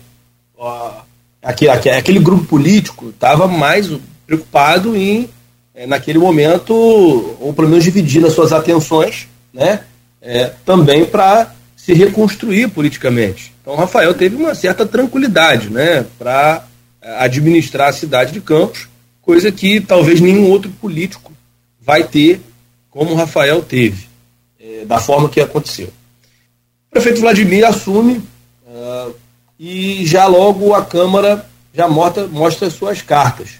ó, 0.56 0.92
aquele, 1.42 1.70
aquele 1.70 2.18
grupo 2.18 2.44
político 2.44 3.08
estava 3.08 3.48
mais 3.48 3.90
preocupado 4.26 4.94
em, 4.94 5.30
é, 5.74 5.86
naquele 5.86 6.18
momento, 6.18 6.74
ou 6.74 7.54
pelo 7.54 7.68
menos 7.68 7.84
dividir 7.84 8.22
as 8.26 8.34
suas 8.34 8.52
atenções, 8.52 9.26
né, 9.52 9.84
é, 10.20 10.52
também 10.66 11.06
para 11.06 11.54
se 11.84 11.92
reconstruir 11.92 12.68
politicamente. 12.68 13.52
Então, 13.60 13.74
Rafael 13.74 14.14
teve 14.14 14.36
uma 14.36 14.54
certa 14.54 14.86
tranquilidade 14.86 15.68
né, 15.68 16.06
para 16.16 16.64
é, 17.00 17.24
administrar 17.24 17.88
a 17.88 17.92
cidade 17.92 18.30
de 18.30 18.40
Campos, 18.40 18.88
coisa 19.20 19.50
que 19.50 19.80
talvez 19.80 20.20
nenhum 20.20 20.48
outro 20.48 20.70
político 20.80 21.32
vai 21.80 22.04
ter 22.04 22.40
como 22.88 23.16
Rafael 23.16 23.62
teve, 23.62 24.06
é, 24.60 24.84
da 24.84 25.00
forma 25.00 25.28
que 25.28 25.40
aconteceu. 25.40 25.88
O 26.86 26.90
prefeito 26.92 27.20
Vladimir 27.20 27.66
assume 27.66 28.22
uh, 28.64 29.12
e 29.58 30.06
já 30.06 30.26
logo 30.26 30.74
a 30.74 30.84
Câmara 30.84 31.48
já 31.74 31.88
mostra, 31.88 32.28
mostra 32.28 32.70
suas 32.70 33.02
cartas. 33.02 33.54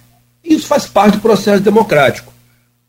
Isso 0.45 0.69
faz 0.69 0.87
parte 0.87 1.15
do 1.15 1.23
processo 1.23 1.63
democrático. 1.63 2.33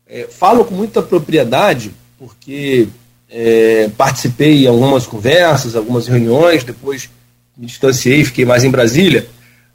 É, 0.06 0.28
falo 0.30 0.64
com 0.64 0.74
muita 0.74 1.02
propriedade, 1.02 1.92
porque 2.18 2.88
é, 3.36 3.90
participei 3.96 4.64
em 4.64 4.68
algumas 4.68 5.06
conversas, 5.06 5.74
algumas 5.74 6.06
reuniões, 6.06 6.62
depois 6.62 7.10
me 7.56 7.66
distanciei, 7.66 8.24
fiquei 8.24 8.44
mais 8.44 8.62
em 8.62 8.70
Brasília. 8.70 9.26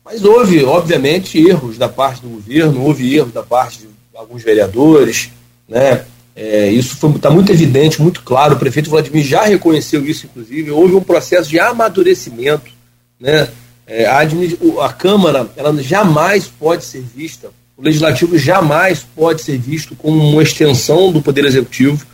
Mas 0.03 0.24
houve, 0.24 0.64
obviamente, 0.64 1.38
erros 1.38 1.78
da 1.78 1.89
parte 1.89 2.22
do 2.22 2.30
governo, 2.30 2.84
houve 2.84 3.16
erros 3.16 3.34
da 3.34 3.43
parte 3.43 3.80
de 3.80 3.88
alguns 4.16 4.41
vereadores, 4.41 5.30
né? 5.68 6.05
É, 6.36 6.70
isso 6.72 6.95
está 7.05 7.30
muito 7.30 7.51
evidente, 7.51 8.01
muito 8.01 8.24
claro. 8.24 8.55
O 8.55 8.60
prefeito 8.60 8.89
Vladimir 8.89 9.26
já 9.26 9.43
reconheceu 9.43 10.05
isso, 10.05 10.26
inclusive. 10.26 10.72
Houve 10.72 10.95
um 10.95 11.03
processo 11.03 11.49
de 11.49 11.60
amadurecimento 11.60 12.72
né? 13.20 13.49
É, 13.86 14.05
a, 14.05 14.22
a 14.86 14.93
Câmara 14.93 15.49
ela 15.57 15.76
jamais 15.82 16.47
pode 16.47 16.86
ser 16.86 17.01
vista, 17.01 17.49
o 17.76 17.82
Legislativo 17.82 18.38
jamais 18.38 19.05
pode 19.16 19.41
ser 19.41 19.57
visto 19.57 19.95
como 19.95 20.32
uma 20.32 20.43
extensão 20.43 21.12
do 21.12 21.22
Poder 21.22 21.45
Executivo. 21.45 22.05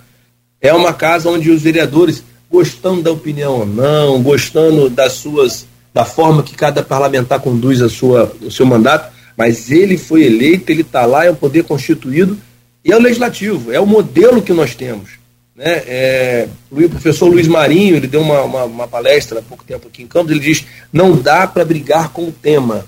É 0.65 0.73
uma 0.73 0.91
casa 0.91 1.29
onde 1.29 1.51
os 1.51 1.61
vereadores, 1.61 2.23
gostando 2.49 3.03
da 3.03 3.11
opinião 3.11 3.59
ou 3.59 3.65
não, 3.67 4.23
gostando 4.23 4.89
das 4.89 5.13
suas, 5.13 5.67
da 5.93 6.03
forma 6.03 6.41
que 6.41 6.55
cada 6.55 6.81
parlamentar 6.81 7.39
conduz 7.39 7.83
a 7.83 7.87
sua, 7.87 8.35
o 8.41 8.49
seu 8.49 8.65
mandato, 8.65 9.13
mas 9.37 9.69
ele 9.69 9.95
foi 9.95 10.23
eleito, 10.23 10.71
ele 10.71 10.81
está 10.81 11.05
lá, 11.05 11.23
é 11.23 11.29
um 11.29 11.35
poder 11.35 11.65
constituído 11.65 12.35
e 12.83 12.91
é 12.91 12.95
o 12.95 12.99
legislativo, 12.99 13.71
é 13.71 13.79
o 13.79 13.85
modelo 13.85 14.41
que 14.41 14.53
nós 14.53 14.73
temos. 14.73 15.11
Né? 15.55 15.83
É, 15.85 16.47
o 16.71 16.89
professor 16.89 17.27
Luiz 17.27 17.47
Marinho, 17.47 17.95
ele 17.95 18.07
deu 18.07 18.21
uma, 18.21 18.41
uma, 18.41 18.63
uma, 18.63 18.87
palestra 18.87 19.39
há 19.39 19.43
pouco 19.43 19.63
tempo 19.63 19.87
aqui 19.87 20.01
em 20.01 20.07
Campos, 20.07 20.31
ele 20.31 20.39
diz, 20.39 20.65
não 20.91 21.15
dá 21.15 21.45
para 21.45 21.63
brigar 21.63 22.09
com 22.09 22.23
o 22.23 22.31
tema. 22.31 22.87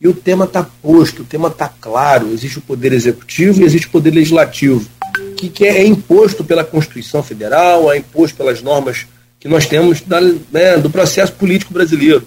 E 0.00 0.08
o 0.08 0.14
tema 0.14 0.46
está 0.46 0.66
posto, 0.80 1.22
o 1.22 1.26
tema 1.26 1.48
está 1.48 1.68
claro, 1.68 2.32
existe 2.32 2.58
o 2.58 2.62
poder 2.62 2.94
executivo 2.94 3.60
e 3.60 3.64
existe 3.64 3.88
o 3.88 3.90
poder 3.90 4.12
legislativo, 4.12 4.88
que, 5.38 5.48
que 5.48 5.64
é, 5.64 5.86
imposto 5.86 6.42
pela 6.42 6.64
Constituição 6.64 7.22
Federal, 7.22 7.92
é 7.92 7.98
imposto 7.98 8.36
pelas 8.36 8.60
normas 8.60 9.06
que 9.38 9.46
nós 9.46 9.66
temos 9.66 10.00
da, 10.00 10.20
né, 10.20 10.76
do 10.76 10.90
processo 10.90 11.32
político 11.32 11.72
brasileiro. 11.72 12.26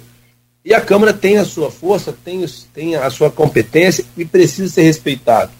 E 0.63 0.73
a 0.73 0.79
Câmara 0.79 1.11
tem 1.11 1.37
a 1.37 1.43
sua 1.43 1.69
força, 1.69 2.15
tem, 2.23 2.45
tem 2.73 2.95
a 2.95 3.09
sua 3.09 3.29
competência 3.29 4.05
e 4.15 4.23
precisa 4.23 4.71
ser 4.71 4.83
respeitado. 4.83 5.51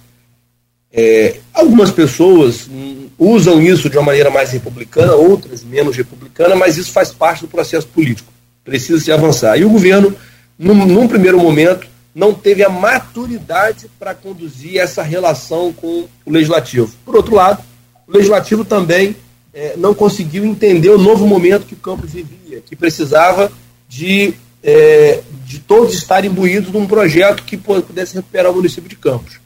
É, 0.93 1.39
algumas 1.53 1.91
pessoas 1.91 2.69
usam 3.17 3.61
isso 3.61 3.89
de 3.89 3.97
uma 3.97 4.05
maneira 4.05 4.29
mais 4.29 4.51
republicana, 4.51 5.13
outras 5.13 5.63
menos 5.63 5.95
republicana, 5.97 6.55
mas 6.55 6.77
isso 6.77 6.91
faz 6.91 7.11
parte 7.11 7.41
do 7.41 7.47
processo 7.47 7.87
político. 7.87 8.31
Precisa 8.63 8.99
se 8.99 9.11
avançar. 9.11 9.57
E 9.57 9.65
o 9.65 9.69
governo, 9.69 10.15
num, 10.57 10.85
num 10.85 11.07
primeiro 11.07 11.39
momento, 11.39 11.87
não 12.13 12.33
teve 12.33 12.63
a 12.63 12.69
maturidade 12.69 13.89
para 13.97 14.13
conduzir 14.13 14.77
essa 14.77 15.01
relação 15.01 15.71
com 15.71 16.07
o 16.25 16.31
legislativo. 16.31 16.93
Por 17.05 17.15
outro 17.15 17.35
lado, 17.35 17.63
o 18.07 18.11
legislativo 18.11 18.65
também 18.65 19.15
é, 19.53 19.75
não 19.77 19.93
conseguiu 19.93 20.45
entender 20.45 20.89
o 20.89 20.97
novo 20.97 21.25
momento 21.25 21.65
que 21.65 21.73
o 21.73 21.77
Campos 21.77 22.11
vivia, 22.11 22.61
que 22.65 22.75
precisava 22.75 23.51
de, 23.87 24.33
é, 24.63 25.21
de 25.45 25.59
todos 25.59 25.93
estarem 25.93 26.29
imbuídos 26.29 26.71
num 26.71 26.87
projeto 26.87 27.43
que 27.43 27.57
pudesse 27.57 28.15
recuperar 28.15 28.51
o 28.51 28.55
município 28.55 28.89
de 28.89 28.95
Campos. 28.95 29.39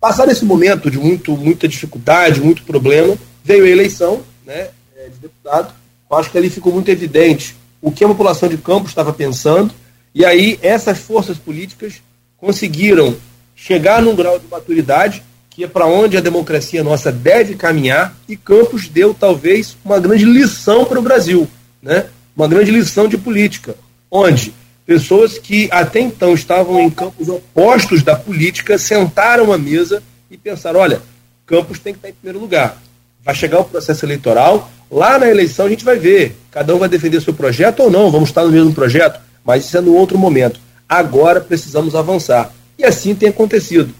Passado 0.00 0.30
esse 0.30 0.44
momento 0.44 0.90
de 0.90 0.98
muito, 0.98 1.34
muita 1.36 1.66
dificuldade, 1.66 2.40
muito 2.40 2.62
problema, 2.64 3.16
veio 3.42 3.64
a 3.64 3.68
eleição 3.68 4.22
né, 4.44 4.68
é, 4.96 5.08
de 5.08 5.18
deputado. 5.18 5.74
Eu 6.10 6.16
acho 6.18 6.30
que 6.30 6.36
ali 6.36 6.50
ficou 6.50 6.72
muito 6.72 6.90
evidente 6.90 7.56
o 7.80 7.90
que 7.90 8.04
a 8.04 8.08
população 8.08 8.48
de 8.48 8.56
Campos 8.56 8.90
estava 8.90 9.12
pensando, 9.12 9.72
e 10.14 10.24
aí 10.24 10.58
essas 10.62 10.98
forças 10.98 11.36
políticas 11.38 11.94
conseguiram 12.36 13.16
chegar 13.54 14.00
num 14.00 14.14
grau 14.14 14.38
de 14.38 14.46
maturidade 14.46 15.22
que 15.50 15.64
é 15.64 15.68
para 15.68 15.86
onde 15.86 16.16
a 16.16 16.20
democracia 16.20 16.82
nossa 16.82 17.12
deve 17.12 17.54
caminhar, 17.54 18.16
e 18.28 18.36
Campos 18.36 18.88
deu 18.88 19.14
talvez 19.14 19.76
uma 19.84 20.00
grande 20.00 20.24
lição 20.24 20.84
para 20.84 20.98
o 20.98 21.02
Brasil, 21.02 21.48
né? 21.80 22.06
uma 22.36 22.48
grande 22.48 22.72
lição 22.72 23.06
de 23.06 23.16
política, 23.16 23.76
onde 24.10 24.52
Pessoas 24.86 25.38
que 25.38 25.66
até 25.72 25.98
então 25.98 26.34
estavam 26.34 26.78
em 26.78 26.90
campos 26.90 27.26
opostos 27.26 28.02
da 28.02 28.14
política 28.14 28.76
sentaram 28.76 29.50
à 29.50 29.56
mesa 29.56 30.02
e 30.30 30.36
pensaram: 30.36 30.78
olha, 30.78 31.00
Campos 31.46 31.78
tem 31.78 31.94
que 31.94 31.98
estar 31.98 32.10
em 32.10 32.12
primeiro 32.12 32.38
lugar. 32.38 32.76
Vai 33.24 33.34
chegar 33.34 33.60
o 33.60 33.64
processo 33.64 34.04
eleitoral, 34.04 34.70
lá 34.90 35.18
na 35.18 35.30
eleição 35.30 35.64
a 35.64 35.70
gente 35.70 35.84
vai 35.84 35.98
ver. 35.98 36.36
Cada 36.50 36.74
um 36.74 36.78
vai 36.78 36.88
defender 36.88 37.22
seu 37.22 37.32
projeto 37.32 37.80
ou 37.80 37.90
não, 37.90 38.10
vamos 38.10 38.28
estar 38.28 38.44
no 38.44 38.52
mesmo 38.52 38.74
projeto, 38.74 39.18
mas 39.44 39.66
isso 39.66 39.76
é 39.76 39.80
no 39.80 39.94
outro 39.94 40.18
momento. 40.18 40.60
Agora 40.88 41.40
precisamos 41.40 41.94
avançar. 41.94 42.52
E 42.78 42.84
assim 42.84 43.14
tem 43.14 43.28
acontecido. 43.28 43.94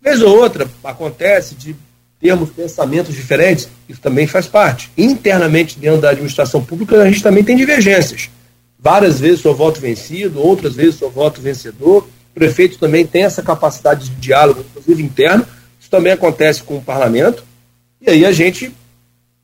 Vez 0.00 0.22
ou 0.22 0.36
outra 0.36 0.68
acontece 0.84 1.54
de 1.54 1.74
termos 2.20 2.50
pensamentos 2.50 3.14
diferentes, 3.14 3.68
isso 3.88 4.00
também 4.00 4.26
faz 4.26 4.46
parte. 4.46 4.90
Internamente, 4.96 5.78
dentro 5.78 6.00
da 6.00 6.10
administração 6.10 6.64
pública, 6.64 7.00
a 7.00 7.10
gente 7.10 7.22
também 7.22 7.44
tem 7.44 7.56
divergências. 7.56 8.28
Várias 8.78 9.20
vezes 9.20 9.40
sou 9.40 9.54
voto 9.54 9.80
vencido, 9.80 10.40
outras 10.40 10.74
vezes 10.74 10.96
sou 10.96 11.10
voto 11.10 11.40
vencedor. 11.40 12.08
O 12.30 12.34
prefeito 12.34 12.78
também 12.78 13.06
tem 13.06 13.24
essa 13.24 13.42
capacidade 13.42 14.08
de 14.08 14.16
diálogo, 14.16 14.64
inclusive 14.70 15.02
interno. 15.02 15.46
Isso 15.80 15.90
também 15.90 16.12
acontece 16.12 16.62
com 16.62 16.76
o 16.76 16.82
parlamento. 16.82 17.44
E 18.00 18.10
aí 18.10 18.24
a 18.24 18.32
gente 18.32 18.72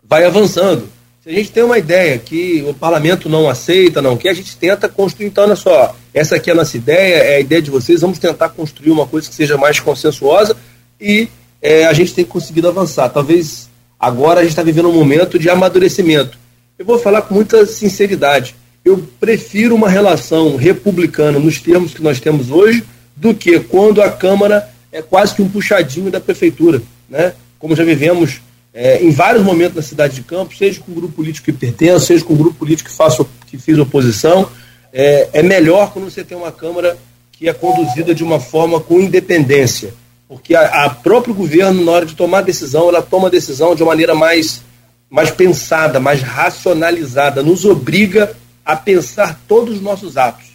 vai 0.03 0.25
avançando. 0.25 0.89
Se 1.25 1.31
a 1.31 1.33
gente 1.33 1.51
tem 1.51 1.65
uma 1.65 1.79
ideia 1.79 2.19
que 2.19 2.63
o 2.69 2.75
parlamento 2.75 3.31
não 3.31 3.49
aceita, 3.49 4.03
não 4.03 4.17
quer, 4.17 4.29
a 4.29 4.35
gente 4.35 4.57
tenta 4.57 4.89
construir, 4.89 5.27
então, 5.27 5.45
olha 5.45 5.57
só, 5.57 5.97
essa 6.13 6.37
aqui 6.37 6.51
é 6.51 6.53
a 6.53 6.57
nossa 6.57 6.77
ideia, 6.77 7.17
é 7.17 7.37
a 7.37 7.41
ideia 7.41 7.63
de 7.63 7.71
vocês, 7.71 8.03
vamos 8.03 8.19
tentar 8.19 8.51
construir 8.51 8.91
uma 8.91 9.07
coisa 9.07 9.29
que 9.29 9.35
seja 9.35 9.57
mais 9.57 9.81
consensuosa 9.81 10.55
e 11.01 11.29
é, 11.63 11.87
a 11.87 11.93
gente 11.95 12.13
tem 12.13 12.27
conseguido 12.27 12.69
avançar. 12.69 13.09
Talvez 13.09 13.71
Agora 14.05 14.41
a 14.41 14.43
gente 14.43 14.51
está 14.51 14.63
vivendo 14.63 14.91
um 14.91 14.93
momento 14.93 15.39
de 15.39 15.49
amadurecimento. 15.49 16.39
Eu 16.79 16.85
vou 16.85 16.99
falar 16.99 17.23
com 17.23 17.33
muita 17.33 17.65
sinceridade. 17.65 18.55
Eu 18.85 18.99
prefiro 19.19 19.75
uma 19.75 19.89
relação 19.89 20.57
republicana 20.57 21.39
nos 21.39 21.59
termos 21.59 21.95
que 21.95 22.03
nós 22.03 22.21
temos 22.21 22.51
hoje 22.51 22.85
do 23.17 23.33
que 23.33 23.59
quando 23.61 24.03
a 24.03 24.11
Câmara 24.11 24.69
é 24.93 25.01
quase 25.01 25.35
que 25.35 25.41
um 25.41 25.49
puxadinho 25.49 26.11
da 26.11 26.21
prefeitura, 26.21 26.83
né? 27.09 27.33
Como 27.59 27.75
já 27.75 27.83
vivemos 27.83 28.43
é, 28.75 29.01
em 29.01 29.11
vários 29.13 29.45
momentos 29.45 29.77
na 29.77 29.83
cidade 29.83 30.17
de 30.17 30.23
Campos, 30.23 30.59
seja 30.59 30.81
com 30.81 30.91
o 30.91 30.95
grupo 30.97 31.15
político 31.15 31.45
que 31.45 31.53
pertence, 31.53 32.07
seja 32.07 32.25
com 32.25 32.35
o 32.35 32.37
grupo 32.37 32.59
político 32.59 32.91
que, 32.91 32.97
faço, 32.97 33.27
que 33.47 33.57
fiz 33.57 33.79
oposição, 33.79 34.51
é, 34.93 35.29
é 35.33 35.43
melhor 35.43 35.93
quando 35.93 36.11
você 36.11 36.25
tem 36.25 36.37
uma 36.37 36.51
Câmara 36.51 36.99
que 37.31 37.49
é 37.49 37.53
conduzida 37.53 38.13
de 38.13 38.25
uma 38.25 38.41
forma 38.41 38.81
com 38.81 39.01
independência, 39.01 39.95
porque 40.27 40.57
a, 40.57 40.85
a 40.85 40.91
próprio 40.91 41.33
governo, 41.33 41.85
na 41.85 41.93
hora 41.93 42.07
de 42.07 42.17
tomar 42.17 42.41
decisão, 42.41 42.89
ela 42.89 43.01
toma 43.01 43.31
decisão 43.31 43.77
de 43.77 43.83
uma 43.83 43.93
maneira 43.93 44.15
mais, 44.15 44.63
mais 45.09 45.31
pensada, 45.31 46.01
mais 46.01 46.21
racionalizada, 46.21 47.43
nos 47.43 47.65
obriga 47.65 48.35
a 48.65 48.75
pensar 48.75 49.41
todos 49.47 49.77
os 49.77 49.81
nossos 49.81 50.17
atos. 50.17 50.47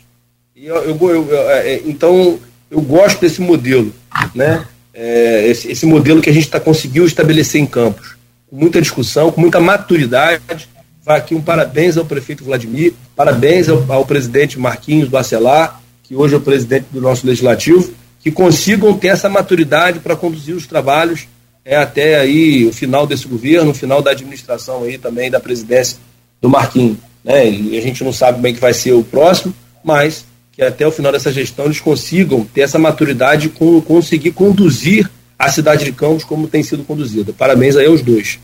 E 0.55 0.65
eu, 0.65 0.75
eu, 0.75 0.97
eu, 1.01 1.29
eu 1.29 1.49
é, 1.51 1.73
é, 1.73 1.81
então, 1.85 2.37
eu 2.69 2.81
gosto 2.81 3.21
desse 3.21 3.39
modelo, 3.39 3.93
né? 4.35 4.65
É, 5.01 5.47
esse, 5.47 5.71
esse 5.71 5.85
modelo 5.85 6.21
que 6.21 6.29
a 6.29 6.33
gente 6.33 6.49
tá, 6.49 6.59
conseguiu 6.59 7.05
estabelecer 7.05 7.61
em 7.61 7.65
Campos, 7.65 8.17
com 8.49 8.57
muita 8.57 8.81
discussão, 8.81 9.31
com 9.31 9.39
muita 9.39 9.57
maturidade. 9.57 10.67
Vai 11.01 11.17
aqui 11.17 11.33
um 11.33 11.41
parabéns 11.41 11.95
ao 11.95 12.03
prefeito 12.03 12.43
Vladimir, 12.43 12.93
parabéns 13.15 13.69
ao, 13.69 13.89
ao 13.89 14.05
presidente 14.05 14.59
Marquinhos 14.59 15.07
Bacelar, 15.07 15.81
que 16.03 16.17
hoje 16.17 16.33
é 16.33 16.37
o 16.37 16.41
presidente 16.41 16.87
do 16.91 16.99
nosso 16.99 17.25
legislativo, 17.25 17.93
que 18.19 18.29
consigam 18.29 18.93
ter 18.93 19.07
essa 19.07 19.29
maturidade 19.29 19.99
para 19.99 20.17
conduzir 20.17 20.53
os 20.53 20.67
trabalhos 20.67 21.27
é, 21.63 21.77
até 21.77 22.19
aí 22.19 22.65
o 22.65 22.73
final 22.73 23.07
desse 23.07 23.25
governo, 23.25 23.71
o 23.71 23.73
final 23.73 24.01
da 24.01 24.11
administração 24.11 24.83
aí 24.83 24.97
também 24.97 25.31
da 25.31 25.39
presidência 25.39 25.97
do 26.41 26.49
Marquinhos. 26.49 26.97
Né? 27.23 27.49
E 27.49 27.77
a 27.77 27.81
gente 27.81 28.03
não 28.03 28.11
sabe 28.11 28.41
bem 28.41 28.53
que 28.53 28.59
vai 28.59 28.73
ser 28.73 28.91
o 28.91 29.03
próximo, 29.03 29.55
mas 29.81 30.25
que 30.59 30.65
até 30.65 30.85
o 30.85 30.91
final 30.91 31.09
dessa 31.09 31.31
gestão 31.31 31.67
eles 31.67 31.79
consigam 31.79 32.43
ter 32.43 32.61
essa 32.61 32.77
maturidade 32.77 33.47
com 33.47 33.79
conseguir 33.79 34.31
conduzir 34.31 35.09
a 35.37 35.49
cidade 35.49 35.85
de 35.85 35.93
Campos 35.93 36.25
como 36.25 36.49
tem 36.49 36.61
sido 36.61 36.83
conduzida. 36.83 37.31
Parabéns 37.31 37.77
aí 37.77 37.85
aos 37.85 38.01
dois. 38.01 38.37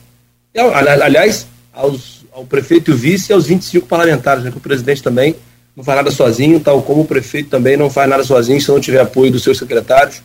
E, 0.54 0.60
aliás, 0.62 1.46
aos, 1.74 2.26
ao 2.32 2.46
prefeito 2.46 2.90
e 2.90 2.94
o 2.94 2.98
vice 2.98 3.34
e 3.34 3.34
aos 3.34 3.48
25 3.48 3.86
parlamentares, 3.86 4.46
né, 4.46 4.50
que 4.50 4.56
o 4.56 4.62
presidente 4.62 5.04
também 5.04 5.36
não 5.76 5.84
faz 5.84 5.98
nada 5.98 6.10
sozinho, 6.10 6.58
tal 6.62 6.82
como 6.82 7.02
o 7.02 7.06
prefeito 7.06 7.50
também 7.50 7.76
não 7.76 7.90
faz 7.90 8.10
nada 8.10 8.24
sozinho 8.24 8.62
se 8.62 8.70
não 8.70 8.80
tiver 8.80 9.02
apoio 9.02 9.30
dos 9.30 9.44
seus 9.44 9.58
secretários 9.58 10.22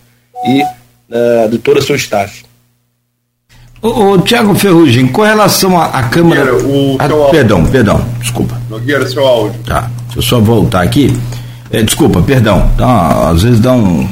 e 0.47 0.63
uh, 0.63 1.49
de 1.51 1.59
todo 1.59 1.79
o 1.79 1.83
seu 1.83 1.97
staff. 1.97 2.45
Ô, 3.83 4.13
ô 4.13 4.19
Tiago 4.19 4.55
Ferrugem, 4.55 5.09
com 5.09 5.23
relação 5.23 5.77
à 5.77 6.05
Câmara. 6.05 6.55
o 6.55 6.97
ah, 7.01 7.31
perdão, 7.33 7.67
perdão, 7.67 8.07
desculpa. 8.21 8.63
Nogueira, 8.71 9.09
seu 9.09 9.27
áudio. 9.27 9.61
Tá, 9.67 9.91
deixa 10.05 10.19
eu 10.19 10.23
só 10.23 10.39
voltar 10.39 10.83
aqui. 10.83 11.13
É, 11.71 11.83
desculpa, 11.83 12.21
perdão. 12.21 12.69
Então, 12.75 13.29
às 13.29 13.43
vezes 13.43 13.61
dá 13.61 13.73
um. 13.73 14.09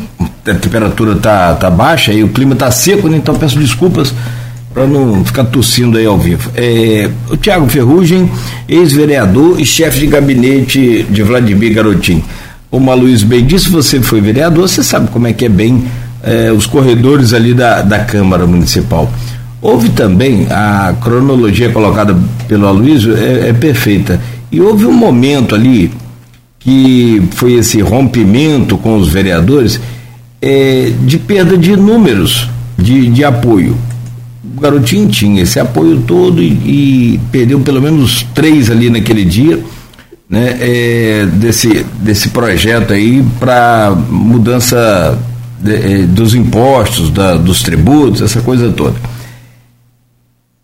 A 0.47 0.55
temperatura 0.55 1.15
tá, 1.17 1.55
tá 1.55 1.69
baixa 1.69 2.13
e 2.13 2.25
o 2.25 2.29
clima 2.29 2.55
tá 2.55 2.71
seco, 2.71 3.07
né? 3.07 3.19
então 3.19 3.35
peço 3.35 3.59
desculpas 3.59 4.15
para 4.73 4.87
não 4.87 5.23
ficar 5.23 5.45
tossindo 5.45 5.99
aí 5.99 6.07
ao 6.07 6.17
vivo. 6.17 6.51
É, 6.55 7.11
o 7.29 7.37
Tiago 7.37 7.69
Ferrugem, 7.69 8.31
ex-vereador 8.67 9.61
e 9.61 9.65
chefe 9.67 10.01
de 10.01 10.07
gabinete 10.07 11.03
de 11.11 11.23
Vladimir 11.23 11.75
Garotinho. 11.75 12.25
Como 12.71 12.91
a 12.91 12.95
Luiz 12.95 13.23
bem 13.23 13.45
disse, 13.45 13.69
você 13.69 14.01
foi 14.01 14.21
vereador, 14.21 14.69
você 14.69 14.83
sabe 14.83 15.09
como 15.11 15.27
é 15.27 15.33
que 15.33 15.45
é 15.45 15.49
bem 15.49 15.85
é, 16.23 16.51
os 16.53 16.67
corredores 16.67 17.35
ali 17.35 17.53
da, 17.53 17.83
da 17.83 17.99
Câmara 18.01 18.47
Municipal. 18.47 19.11
Houve 19.61 19.89
também, 19.89 20.47
a 20.51 20.95
cronologia 21.01 21.71
colocada 21.71 22.17
pelo 22.47 22.67
Aloysio 22.67 23.17
é, 23.17 23.49
é 23.49 23.53
perfeita, 23.53 24.21
e 24.51 24.61
houve 24.61 24.87
um 24.87 24.93
momento 24.93 25.55
ali 25.55 25.91
que 26.59 27.23
foi 27.33 27.55
esse 27.55 27.81
rompimento 27.81 28.77
com 28.77 28.97
os 28.97 29.09
vereadores 29.09 29.81
é, 30.41 30.93
de 31.03 31.19
perda 31.19 31.57
de 31.57 31.77
números 31.77 32.49
de, 32.77 33.09
de 33.09 33.25
apoio 33.25 33.77
o 34.57 34.61
garotinho 34.61 35.09
tinha 35.09 35.43
esse 35.43 35.61
apoio 35.61 36.03
todo 36.07 36.43
e, 36.43 36.49
e 36.49 37.21
perdeu 37.31 37.61
pelo 37.61 37.81
menos 37.81 38.27
três 38.35 38.71
ali 38.71 38.91
naquele 38.91 39.25
dia, 39.25 39.63
né, 40.29 40.59
é, 40.61 41.27
desse, 41.27 41.87
desse 42.01 42.31
projeto 42.31 42.93
aí 42.93 43.25
para 43.39 43.95
mudança 44.11 45.19
de, 45.61 45.75
é, 45.75 45.99
dos 46.07 46.35
impostos, 46.35 47.11
da, 47.11 47.37
dos 47.37 47.63
tributos, 47.63 48.21
essa 48.21 48.41
coisa 48.41 48.71
toda. 48.71 48.97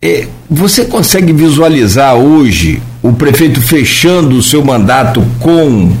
É, 0.01 0.27
você 0.49 0.85
consegue 0.85 1.31
visualizar 1.31 2.15
hoje 2.15 2.81
o 3.07 3.13
prefeito 3.13 3.61
fechando 3.61 4.35
o 4.37 4.43
seu 4.43 4.63
mandato 4.63 5.23
com 5.39 5.91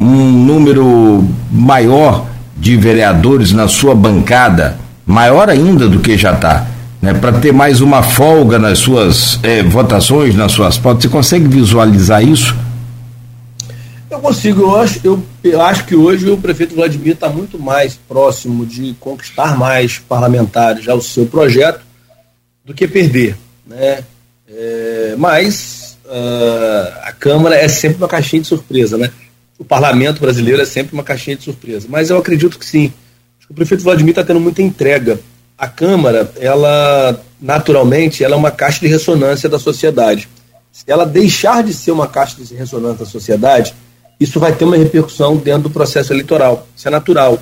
um 0.00 0.32
número 0.32 1.24
maior 1.50 2.26
de 2.56 2.76
vereadores 2.76 3.52
na 3.52 3.68
sua 3.68 3.94
bancada, 3.94 4.78
maior 5.06 5.48
ainda 5.48 5.88
do 5.88 6.00
que 6.00 6.16
já 6.16 6.32
está? 6.32 6.66
né, 7.00 7.14
para 7.14 7.32
ter 7.38 7.52
mais 7.52 7.80
uma 7.80 8.02
folga 8.02 8.58
nas 8.58 8.78
suas 8.78 9.38
é, 9.42 9.62
votações, 9.62 10.34
nas 10.34 10.50
suas 10.50 10.76
pautas. 10.76 11.04
Você 11.04 11.08
consegue 11.08 11.46
visualizar 11.46 12.22
isso? 12.22 12.56
Eu 14.10 14.18
consigo. 14.18 14.62
Eu 14.62 14.76
acho, 14.76 15.00
eu, 15.04 15.22
eu 15.44 15.62
acho 15.62 15.84
que 15.84 15.94
hoje 15.94 16.28
o 16.28 16.36
prefeito 16.36 16.74
Vladimir 16.74 17.12
está 17.12 17.28
muito 17.28 17.58
mais 17.58 17.94
próximo 18.08 18.64
de 18.66 18.94
conquistar 18.98 19.56
mais 19.56 19.98
parlamentares 19.98 20.88
ao 20.88 21.00
seu 21.00 21.26
projeto 21.26 21.80
do 22.64 22.74
que 22.74 22.88
perder. 22.88 23.36
Né? 23.66 24.02
É, 24.48 25.14
mas 25.18 25.75
uh, 26.06 26.98
a 27.02 27.12
Câmara 27.12 27.56
é 27.56 27.68
sempre 27.68 27.98
uma 27.98 28.08
caixinha 28.08 28.42
de 28.42 28.48
surpresa. 28.48 28.96
Né? 28.96 29.10
O 29.58 29.64
parlamento 29.64 30.20
brasileiro 30.20 30.62
é 30.62 30.66
sempre 30.66 30.94
uma 30.94 31.02
caixinha 31.02 31.36
de 31.36 31.44
surpresa. 31.44 31.86
Mas 31.88 32.10
eu 32.10 32.18
acredito 32.18 32.58
que 32.58 32.66
sim. 32.66 32.92
O 33.48 33.54
prefeito 33.54 33.84
Vladimir 33.84 34.10
está 34.10 34.24
tendo 34.24 34.40
muita 34.40 34.60
entrega 34.60 35.20
a 35.56 35.68
Câmara, 35.68 36.30
ela 36.38 37.18
naturalmente, 37.40 38.22
ela 38.22 38.34
é 38.34 38.38
uma 38.38 38.50
caixa 38.50 38.80
de 38.80 38.88
ressonância 38.88 39.48
da 39.48 39.58
sociedade. 39.58 40.28
Se 40.70 40.84
ela 40.86 41.06
deixar 41.06 41.62
de 41.62 41.72
ser 41.72 41.90
uma 41.90 42.06
caixa 42.06 42.42
de 42.42 42.54
ressonância 42.54 43.04
da 43.04 43.10
sociedade, 43.10 43.74
isso 44.20 44.38
vai 44.38 44.54
ter 44.54 44.64
uma 44.64 44.76
repercussão 44.76 45.36
dentro 45.36 45.62
do 45.62 45.70
processo 45.70 46.12
eleitoral. 46.12 46.66
Isso 46.76 46.88
é 46.88 46.90
natural. 46.90 47.38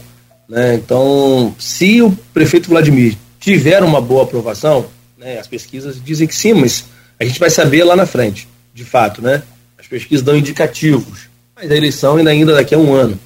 Né? 0.49 0.75
Então, 0.75 1.55
se 1.59 2.03
o 2.03 2.13
prefeito 2.33 2.69
Vladimir 2.69 3.17
tiver 3.41 3.83
uma 3.83 4.01
boa 4.01 4.25
aprovação, 4.25 4.87
né, 5.19 5.39
as 5.39 5.47
pesquisas 5.47 6.03
dizem 6.03 6.27
que 6.27 6.35
sim, 6.35 6.55
mas 6.55 6.85
a 7.19 7.25
gente 7.25 7.41
vai 7.41 7.51
saber 7.51 7.85
lá 7.85 7.97
na 7.97 8.07
frente, 8.07 8.49
de 8.75 8.85
fato. 8.85 9.23
Né? 9.23 9.43
As 9.79 9.87
pesquisas 9.87 10.25
dão 10.25 10.37
indicativos, 10.37 11.29
mas 11.55 11.71
a 11.71 11.77
eleição 11.77 12.17
ainda, 12.17 12.31
ainda 12.31 12.55
daqui 12.55 12.75
a 12.75 12.79
um 12.79 12.93
ano. 12.93 13.19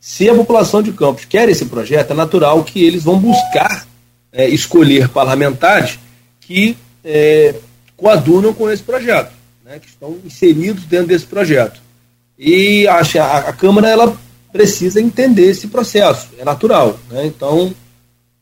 Se 0.00 0.28
a 0.28 0.34
população 0.34 0.82
de 0.82 0.92
Campos 0.92 1.24
quer 1.24 1.48
esse 1.48 1.66
projeto, 1.66 2.12
é 2.12 2.14
natural 2.14 2.62
que 2.62 2.84
eles 2.84 3.02
vão 3.02 3.18
buscar 3.18 3.86
é, 4.32 4.48
escolher 4.48 5.08
parlamentares 5.08 5.98
que 6.40 6.76
é, 7.02 7.54
coadunam 7.96 8.52
com 8.52 8.70
esse 8.70 8.82
projeto, 8.82 9.32
né, 9.64 9.78
que 9.78 9.88
estão 9.88 10.18
inseridos 10.24 10.84
dentro 10.84 11.06
desse 11.06 11.24
projeto. 11.24 11.80
E 12.38 12.86
a, 12.86 13.00
a, 13.00 13.38
a 13.48 13.52
Câmara 13.52 13.88
ela 13.88 14.16
precisa 14.52 15.00
entender 15.00 15.50
esse 15.50 15.68
processo, 15.68 16.28
é 16.38 16.44
natural. 16.44 16.98
Né? 17.10 17.26
Então, 17.26 17.74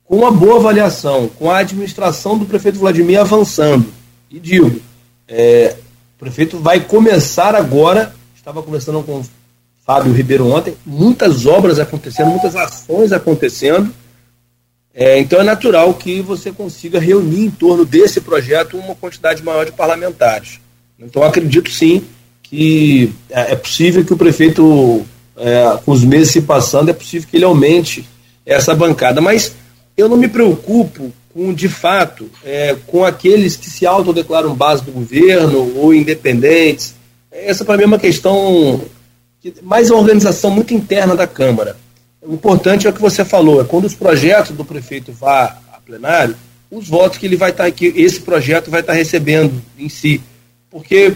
com 0.04 0.16
uma 0.16 0.30
boa 0.30 0.56
avaliação, 0.56 1.28
com 1.28 1.50
a 1.50 1.58
administração 1.58 2.36
do 2.36 2.44
prefeito 2.44 2.78
Vladimir 2.78 3.20
avançando, 3.20 3.92
e 4.30 4.40
digo, 4.40 4.80
é, 5.28 5.76
prefeito 6.22 6.56
vai 6.56 6.78
começar 6.78 7.52
agora, 7.56 8.14
estava 8.36 8.62
conversando 8.62 9.02
com 9.02 9.18
o 9.18 9.26
Fábio 9.84 10.12
Ribeiro 10.12 10.46
ontem, 10.46 10.76
muitas 10.86 11.46
obras 11.46 11.80
acontecendo, 11.80 12.30
muitas 12.30 12.54
ações 12.54 13.10
acontecendo, 13.10 13.92
é, 14.94 15.18
então 15.18 15.40
é 15.40 15.42
natural 15.42 15.92
que 15.94 16.20
você 16.20 16.52
consiga 16.52 17.00
reunir 17.00 17.46
em 17.46 17.50
torno 17.50 17.84
desse 17.84 18.20
projeto 18.20 18.76
uma 18.76 18.94
quantidade 18.94 19.42
maior 19.42 19.66
de 19.66 19.72
parlamentares. 19.72 20.60
Então 20.96 21.24
acredito 21.24 21.68
sim 21.70 22.04
que 22.40 23.12
é, 23.28 23.52
é 23.52 23.56
possível 23.56 24.04
que 24.04 24.12
o 24.12 24.16
prefeito, 24.16 25.04
é, 25.36 25.78
com 25.84 25.90
os 25.90 26.04
meses 26.04 26.30
se 26.30 26.42
passando, 26.42 26.90
é 26.90 26.92
possível 26.92 27.26
que 27.28 27.36
ele 27.36 27.44
aumente 27.44 28.08
essa 28.46 28.74
bancada. 28.76 29.20
Mas 29.20 29.54
eu 29.96 30.08
não 30.08 30.16
me 30.16 30.28
preocupo 30.28 31.12
com, 31.32 31.52
de 31.52 31.68
fato, 31.68 32.30
é, 32.44 32.76
com 32.86 33.04
aqueles 33.04 33.56
que 33.56 33.70
se 33.70 33.86
autodeclaram 33.86 34.54
base 34.54 34.84
do 34.84 34.92
governo 34.92 35.72
ou 35.76 35.94
independentes. 35.94 36.94
Essa 37.30 37.64
para 37.64 37.76
mim 37.76 37.84
é 37.84 37.86
uma 37.86 37.98
questão 37.98 38.82
que 39.40 39.54
mais 39.62 39.90
uma 39.90 40.00
organização 40.00 40.50
muito 40.50 40.74
interna 40.74 41.16
da 41.16 41.26
Câmara. 41.26 41.76
O 42.20 42.34
importante 42.34 42.86
é 42.86 42.90
o 42.90 42.92
que 42.92 43.00
você 43.00 43.24
falou, 43.24 43.60
é 43.60 43.64
quando 43.64 43.86
os 43.86 43.94
projetos 43.94 44.56
do 44.56 44.64
prefeito 44.64 45.12
vá 45.12 45.58
a 45.72 45.80
plenário, 45.80 46.36
os 46.70 46.88
votos 46.88 47.18
que 47.18 47.26
ele 47.26 47.36
vai 47.36 47.50
estar 47.50 47.64
tá, 47.64 47.70
que 47.70 47.86
esse 47.86 48.20
projeto 48.20 48.70
vai 48.70 48.80
estar 48.80 48.92
tá 48.92 48.98
recebendo 48.98 49.60
em 49.78 49.88
si. 49.88 50.22
Porque 50.70 51.14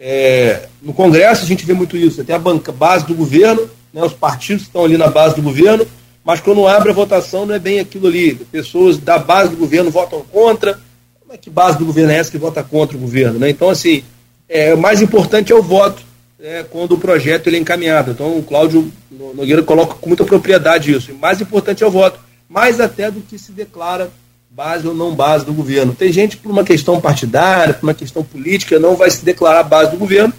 é, 0.00 0.68
no 0.80 0.94
Congresso 0.94 1.44
a 1.44 1.46
gente 1.46 1.66
vê 1.66 1.74
muito 1.74 1.96
isso, 1.96 2.24
tem 2.24 2.34
a 2.34 2.38
banca 2.38 2.72
base 2.72 3.06
do 3.06 3.14
governo, 3.14 3.68
né, 3.92 4.02
os 4.02 4.12
partidos 4.12 4.62
estão 4.62 4.84
ali 4.84 4.96
na 4.96 5.08
base 5.08 5.34
do 5.34 5.42
governo, 5.42 5.86
mas 6.28 6.42
quando 6.42 6.68
abre 6.68 6.90
a 6.90 6.94
votação 6.94 7.46
não 7.46 7.54
é 7.54 7.58
bem 7.58 7.80
aquilo 7.80 8.06
ali. 8.06 8.34
Pessoas 8.34 8.98
da 8.98 9.18
base 9.18 9.48
do 9.48 9.56
governo 9.56 9.90
votam 9.90 10.22
contra, 10.30 10.78
como 11.18 11.32
é 11.32 11.38
que 11.38 11.48
base 11.48 11.78
do 11.78 11.86
governo 11.86 12.12
é 12.12 12.16
essa 12.16 12.30
que 12.30 12.36
vota 12.36 12.62
contra 12.62 12.98
o 12.98 13.00
governo? 13.00 13.38
Né? 13.38 13.48
Então, 13.48 13.70
assim, 13.70 14.04
é, 14.46 14.74
o 14.74 14.76
mais 14.76 15.00
importante 15.00 15.52
é 15.52 15.56
o 15.56 15.62
voto 15.62 16.02
é, 16.38 16.62
quando 16.64 16.92
o 16.92 16.98
projeto 16.98 17.46
ele 17.46 17.56
é 17.56 17.60
encaminhado. 17.60 18.10
Então, 18.10 18.36
o 18.36 18.42
Cláudio 18.42 18.92
Nogueira 19.10 19.62
coloca 19.62 19.94
com 19.94 20.06
muita 20.06 20.22
propriedade 20.22 20.92
isso. 20.92 21.12
O 21.12 21.18
mais 21.18 21.40
importante 21.40 21.82
é 21.82 21.86
o 21.86 21.90
voto, 21.90 22.20
mais 22.46 22.78
até 22.78 23.10
do 23.10 23.22
que 23.22 23.38
se 23.38 23.50
declara 23.50 24.10
base 24.50 24.86
ou 24.86 24.92
não 24.92 25.14
base 25.14 25.46
do 25.46 25.54
governo. 25.54 25.94
Tem 25.94 26.12
gente 26.12 26.36
por 26.36 26.52
uma 26.52 26.62
questão 26.62 27.00
partidária, 27.00 27.72
por 27.72 27.86
uma 27.86 27.94
questão 27.94 28.22
política, 28.22 28.78
não 28.78 28.96
vai 28.96 29.10
se 29.10 29.24
declarar 29.24 29.62
base 29.62 29.92
do 29.92 29.96
governo, 29.96 30.34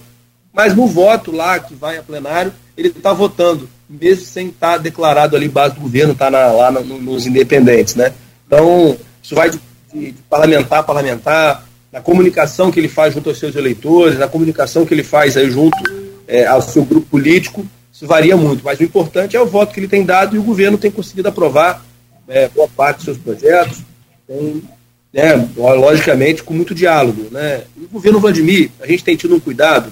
mas 0.54 0.76
no 0.76 0.86
voto 0.86 1.32
lá 1.32 1.58
que 1.58 1.74
vai 1.74 1.98
a 1.98 2.04
plenário, 2.04 2.54
ele 2.78 2.90
está 2.90 3.12
votando, 3.12 3.68
mesmo 3.90 4.26
sem 4.26 4.48
estar 4.50 4.74
tá 4.74 4.78
declarado 4.78 5.36
ali 5.36 5.48
base 5.48 5.76
do 5.76 5.82
governo, 5.82 6.14
está 6.14 6.30
lá 6.30 6.72
no, 6.72 7.02
nos 7.02 7.26
independentes. 7.26 7.96
Né? 7.96 8.14
Então, 8.46 8.96
isso 9.22 9.34
vai 9.34 9.50
de, 9.50 9.60
de, 9.94 10.12
de 10.12 10.22
parlamentar 10.30 10.80
a 10.80 10.84
parlamentar, 10.84 11.68
na 11.92 12.02
comunicação 12.02 12.72
que 12.72 12.80
ele 12.80 12.88
faz 12.88 13.14
junto 13.14 13.30
aos 13.30 13.40
seus 13.40 13.56
eleitores, 13.56 14.20
na 14.20 14.28
comunicação 14.28 14.86
que 14.86 14.94
ele 14.94 15.04
faz 15.04 15.36
aí 15.36 15.50
junto 15.50 15.78
é, 16.28 16.46
ao 16.46 16.62
seu 16.62 16.86
grupo 16.86 17.08
político, 17.08 17.66
isso 17.92 18.06
varia 18.06 18.38
muito. 18.38 18.64
Mas 18.64 18.80
o 18.80 18.84
importante 18.84 19.36
é 19.36 19.42
o 19.42 19.48
voto 19.48 19.74
que 19.74 19.80
ele 19.80 19.88
tem 19.88 20.06
dado 20.06 20.36
e 20.36 20.40
o 20.40 20.44
governo 20.44 20.78
tem 20.78 20.92
conseguido 20.92 21.28
aprovar 21.28 21.84
é, 22.28 22.48
boa 22.50 22.68
parte 22.68 22.98
dos 22.98 23.06
seus 23.06 23.18
projetos, 23.18 23.80
tem, 24.28 24.62
né, 25.12 25.50
logicamente, 25.58 26.44
com 26.44 26.54
muito 26.54 26.76
diálogo. 26.76 27.28
Né? 27.32 27.64
O 27.76 27.88
governo 27.88 28.20
Vladimir, 28.20 28.70
a 28.80 28.86
gente 28.86 29.04
tem 29.04 29.16
tido 29.16 29.36
um 29.36 29.40
cuidado, 29.40 29.92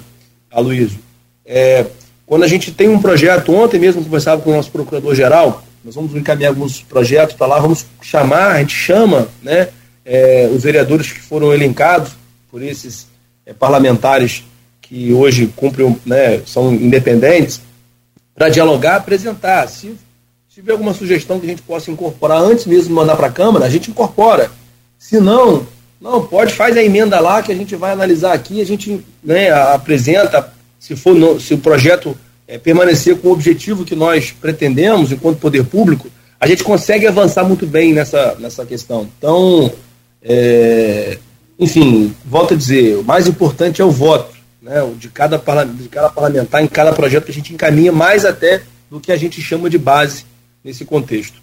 Aloysio, 0.52 1.00
é, 1.44 1.86
quando 2.28 2.44
a 2.44 2.48
gente 2.48 2.74
tem 2.74 2.90
um 2.90 3.02
projeto, 3.02 3.54
ontem 3.54 3.80
mesmo 3.80 4.04
conversava 4.04 4.42
com 4.42 4.52
o 4.52 4.54
nosso 4.54 4.70
procurador-geral, 4.70 5.64
nós 5.84 5.96
vamos 5.96 6.14
encaminhar 6.14 6.50
alguns 6.50 6.82
projetos 6.82 7.34
para 7.34 7.48
lá, 7.48 7.60
vamos 7.60 7.86
chamar, 8.02 8.52
a 8.52 8.60
gente 8.60 8.76
chama 8.76 9.30
né, 9.42 9.70
é, 10.04 10.50
os 10.54 10.62
vereadores 10.64 11.10
que 11.10 11.22
foram 11.22 11.54
elencados 11.54 12.12
por 12.52 12.62
esses 12.62 13.08
é, 13.46 13.54
parlamentares 13.54 14.44
que 14.82 15.14
hoje 15.14 15.48
cumprem, 15.56 15.98
né, 16.06 16.42
são 16.46 16.74
independentes, 16.74 17.62
para 18.36 18.50
dialogar, 18.50 18.98
apresentar. 18.98 19.68
Se 19.70 19.96
tiver 20.50 20.74
alguma 20.74 20.94
sugestão 20.94 21.40
que 21.40 21.46
a 21.46 21.50
gente 21.50 21.62
possa 21.62 21.90
incorporar 21.90 22.42
antes 22.42 22.66
mesmo 22.66 22.90
de 22.90 22.94
mandar 22.94 23.16
para 23.16 23.28
a 23.28 23.32
Câmara, 23.32 23.66
a 23.66 23.70
gente 23.70 23.90
incorpora. 23.90 24.52
Se 25.00 25.18
não, 25.22 25.66
não, 26.02 26.28
pode, 26.28 26.54
faz 26.54 26.76
a 26.76 26.84
emenda 26.84 27.22
lá 27.22 27.42
que 27.42 27.54
a 27.54 27.56
gente 27.56 27.76
vai 27.78 27.94
analisar 27.94 28.34
aqui, 28.34 28.60
a 28.60 28.66
gente 28.66 29.02
né, 29.24 29.50
apresenta, 29.50 30.54
se, 30.80 30.96
for 30.96 31.16
no, 31.16 31.40
se 31.40 31.54
o 31.54 31.58
projeto 31.58 32.18
é, 32.48 32.58
permanecer 32.58 33.18
com 33.18 33.30
o 33.30 33.32
objetivo 33.32 33.86
que 33.86 33.96
nós 33.96 34.32
pretendemos 34.32 35.12
enquanto 35.12 35.40
poder 35.40 35.66
público, 35.66 36.10
a 36.40 36.48
gente 36.48 36.64
consegue 36.64 37.08
avançar 37.08 37.44
muito 37.44 37.66
bem 37.66 37.94
nessa, 37.94 38.36
nessa 38.40 38.66
questão. 38.66 39.10
Então, 39.18 39.72
é, 40.22 41.18
enfim, 41.60 42.16
volto 42.26 42.54
a 42.54 42.58
dizer, 42.58 42.98
o 42.98 43.04
mais 43.04 43.28
importante 43.28 43.82
é 43.82 43.86
o 43.86 43.92
voto 43.92 44.36
né, 44.62 44.76
de, 44.98 45.10
cada 45.10 45.38
de 45.38 45.90
cada 45.90 46.10
parlamentar 46.10 46.64
em 46.64 46.68
cada 46.68 46.94
projeto 46.94 47.26
que 47.26 47.32
a 47.32 47.34
gente 47.34 47.54
encaminha, 47.54 47.92
mais 47.92 48.26
até 48.26 48.62
do 48.90 49.00
que 49.00 49.12
a 49.12 49.18
gente 49.18 49.42
chama 49.42 49.70
de 49.70 49.78
base 49.78 50.26
nesse 50.64 50.86
contexto. 50.86 51.42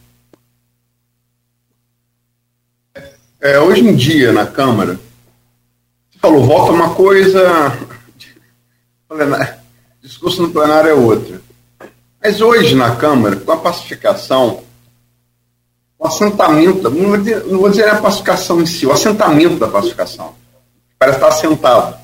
É, 3.41 3.59
hoje 3.59 3.87
em 3.87 3.95
dia, 3.95 4.33
na 4.33 4.47
Câmara, 4.47 4.99
você 6.11 6.19
falou, 6.19 6.45
voto 6.45 6.73
é 6.73 6.75
uma 6.75 6.95
coisa, 6.95 7.79
discurso 10.03 10.43
no 10.43 10.51
plenário 10.51 10.91
é 10.91 10.95
outra. 10.95 11.41
Mas 12.23 12.41
hoje, 12.41 12.75
na 12.75 12.97
Câmara, 12.97 13.37
com 13.37 13.53
a 13.53 13.57
pacificação, 13.57 14.63
o 15.99 16.07
assentamento, 16.07 16.91
não 16.91 17.59
vou, 17.59 17.71
dizer, 17.71 17.89
a 17.89 18.01
pacificação 18.01 18.61
em 18.61 18.67
si, 18.67 18.87
o 18.87 18.93
assentamento 18.93 19.57
da 19.57 19.69
pacificação. 19.69 20.35
Parece 20.99 21.19
estar 21.19 21.29
assentado. 21.29 21.97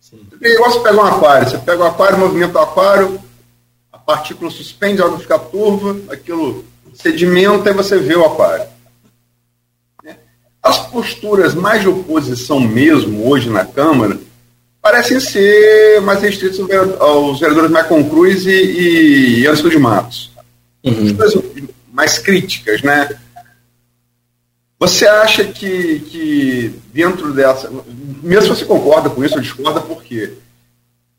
Sim. 0.00 0.26
Você 0.40 0.80
pega 0.80 0.96
um 0.96 1.04
aquário, 1.04 1.48
você 1.48 1.58
pega 1.58 1.82
o 1.82 1.86
aquário, 1.86 2.18
movimenta 2.18 2.58
o 2.58 2.62
aquário, 2.62 3.20
a 3.92 3.98
partícula 3.98 4.50
suspende, 4.50 5.02
a 5.02 5.06
água 5.06 5.18
fica 5.18 5.38
turva, 5.38 5.96
aquilo 6.12 6.64
sedimenta 6.94 7.70
e 7.70 7.74
você 7.74 7.98
vê 7.98 8.16
o 8.16 8.24
aquário. 8.24 8.66
As 10.62 10.78
posturas 10.88 11.54
mais 11.54 11.82
de 11.82 11.88
oposição 11.88 12.58
mesmo 12.58 13.28
hoje 13.28 13.48
na 13.48 13.64
Câmara 13.64 14.18
parecem 14.86 15.18
ser 15.18 16.00
mais 16.02 16.22
restritas 16.22 16.60
aos 17.00 17.40
vereadores 17.40 17.72
Maicon 17.72 18.08
Cruz 18.08 18.46
e, 18.46 19.40
e 19.40 19.46
Anderson 19.46 19.68
de 19.68 19.78
Matos. 19.78 20.30
Uhum. 20.84 21.16
Mais 21.92 22.18
críticas, 22.18 22.82
né? 22.82 23.08
Você 24.78 25.04
acha 25.08 25.44
que, 25.44 25.98
que 26.00 26.80
dentro 26.92 27.32
dessa. 27.32 27.68
Mesmo 28.22 28.54
se 28.54 28.60
você 28.60 28.64
concorda 28.64 29.10
com 29.10 29.24
isso 29.24 29.34
ou 29.34 29.40
discorda, 29.40 29.80
por 29.80 30.04
quê? 30.04 30.34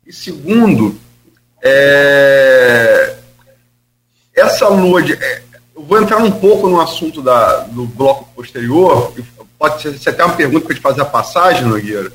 E 0.06 0.14
segundo, 0.14 0.98
é, 1.62 3.16
essa 4.34 4.66
lua 4.68 5.02
de. 5.02 5.12
É, 5.12 5.42
eu 5.76 5.82
vou 5.82 6.00
entrar 6.00 6.18
um 6.18 6.30
pouco 6.30 6.70
no 6.70 6.80
assunto 6.80 7.20
da, 7.20 7.64
do 7.64 7.84
bloco 7.84 8.30
posterior, 8.34 9.12
pode 9.58 9.98
ser 9.98 10.08
até 10.08 10.24
uma 10.24 10.36
pergunta 10.36 10.64
para 10.64 10.74
te 10.74 10.80
fazer 10.80 11.02
a 11.02 11.04
passagem, 11.04 11.66
Nogueira, 11.66 12.10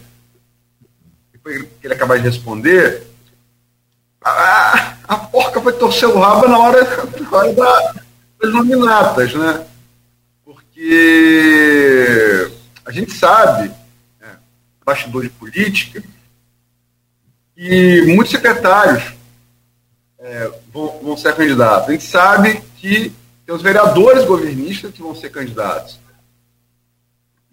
que 1.43 1.69
ele 1.83 1.93
acabar 1.93 2.17
de 2.17 2.23
responder. 2.23 3.03
A, 4.23 4.95
a 5.07 5.17
porca 5.17 5.61
foi 5.61 5.73
torcer 5.73 6.07
o 6.07 6.19
rabo 6.19 6.47
na 6.47 6.57
hora, 6.57 6.81
na 7.19 7.37
hora 7.37 7.53
da, 7.53 7.93
das 8.41 8.53
nominatas, 8.53 9.33
né? 9.33 9.65
porque 10.73 12.51
a 12.85 12.91
gente 12.91 13.11
sabe, 13.11 13.69
né, 14.19 14.37
bastidor 14.85 15.23
de 15.23 15.29
política, 15.29 16.03
que 17.55 18.01
muitos 18.07 18.31
secretários 18.31 19.13
é, 20.19 20.51
vão, 20.73 20.99
vão, 21.01 21.17
ser 21.17 21.35
candidatos. 21.35 21.89
A 21.89 21.91
gente 21.91 22.05
sabe 22.05 22.61
que 22.77 23.13
tem 23.45 23.55
os 23.55 23.61
vereadores 23.61 24.25
governistas 24.25 24.91
que 24.93 25.01
vão 25.01 25.15
ser 25.15 25.29
candidatos. 25.29 25.99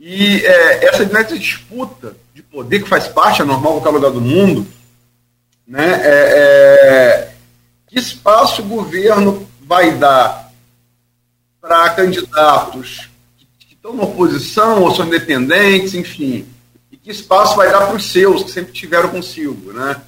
E 0.01 0.44
é, 0.44 0.86
essa, 0.86 1.05
nessa 1.05 1.38
disputa 1.38 2.16
de 2.34 2.42
poder, 2.42 2.82
que 2.82 2.88
faz 2.88 3.07
parte, 3.07 3.42
é 3.42 3.44
normal 3.44 3.74
qualquer 3.74 3.90
lugar 3.90 4.11
do 4.11 4.20
mundo, 4.20 4.66
né, 5.66 6.01
é, 6.03 7.28
é 7.28 7.34
que 7.86 7.98
espaço 7.98 8.62
o 8.62 8.64
governo 8.64 9.46
vai 9.61 9.92
dar 9.92 10.51
para 11.61 11.90
candidatos 11.90 13.11
estão 13.80 13.94
na 13.94 14.03
oposição 14.03 14.82
ou 14.82 14.94
são 14.94 15.07
independentes, 15.07 15.94
enfim. 15.94 16.46
E 16.92 16.96
que 16.98 17.11
espaço 17.11 17.57
vai 17.57 17.70
dar 17.70 17.86
para 17.86 17.96
os 17.96 18.12
seus, 18.12 18.44
que 18.44 18.51
sempre 18.51 18.72
tiveram 18.72 19.09
consigo, 19.09 19.72
né? 19.72 20.01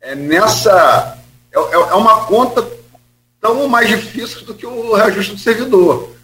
É 0.00 0.14
nessa... 0.14 1.18
É, 1.50 1.58
é, 1.58 1.74
é 1.74 1.94
uma 1.94 2.26
conta 2.26 2.66
tão 3.40 3.66
mais 3.66 3.88
difícil 3.88 4.44
do 4.44 4.54
que 4.54 4.66
o 4.66 4.94
reajuste 4.94 5.34
do 5.34 5.40
servidor. 5.40 6.14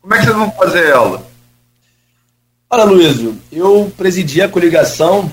Como 0.00 0.14
é 0.14 0.18
que 0.18 0.24
vocês 0.24 0.36
vão 0.36 0.50
fazer 0.52 0.86
ela? 0.86 1.26
Olha, 2.70 2.84
Luísio, 2.84 3.34
eu 3.50 3.90
presidi 3.96 4.42
a 4.42 4.48
coligação 4.48 5.32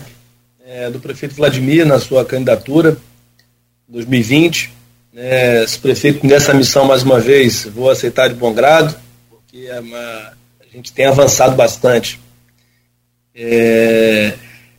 é, 0.66 0.90
do 0.90 1.02
prefeito 1.02 1.36
Vladimir 1.36 1.86
na 1.86 2.00
sua 2.00 2.24
candidatura 2.24 2.96
2020. 3.90 4.72
É, 5.14 5.66
se 5.68 5.78
o 5.78 5.82
prefeito 5.82 6.26
nessa 6.26 6.54
missão 6.54 6.86
mais 6.86 7.04
uma 7.04 7.20
vez, 7.20 7.66
vou 7.66 7.90
aceitar 7.90 8.30
de 8.30 8.36
bom 8.36 8.54
grado, 8.54 8.96
porque 9.30 9.68
é 9.68 9.82
uma, 9.82 9.98
a 9.98 10.66
gente 10.74 10.94
tem 10.94 11.08
avançado 11.08 11.58
bastante. 11.58 12.22
É, 13.36 14.36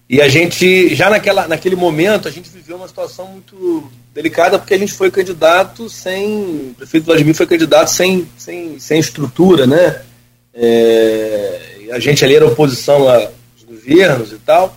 e 0.08 0.22
a 0.22 0.28
gente, 0.28 0.94
já 0.94 1.10
naquela, 1.10 1.46
naquele 1.46 1.76
momento, 1.76 2.26
a 2.26 2.30
gente 2.30 2.48
viveu 2.48 2.78
uma 2.78 2.88
situação 2.88 3.26
muito 3.26 3.92
delicada, 4.14 4.58
porque 4.58 4.72
a 4.72 4.78
gente 4.78 4.94
foi 4.94 5.10
candidato 5.10 5.90
sem. 5.90 6.70
O 6.70 6.74
prefeito 6.74 7.04
Vladimir 7.04 7.34
foi 7.34 7.46
candidato 7.46 7.90
sem, 7.90 8.26
sem, 8.38 8.78
sem 8.78 8.98
estrutura, 8.98 9.66
né? 9.66 10.00
É, 10.54 11.75
a 11.90 11.98
gente 11.98 12.24
ali 12.24 12.34
era 12.34 12.46
oposição 12.46 13.08
aos 13.08 13.64
governos 13.66 14.32
e 14.32 14.38
tal. 14.38 14.76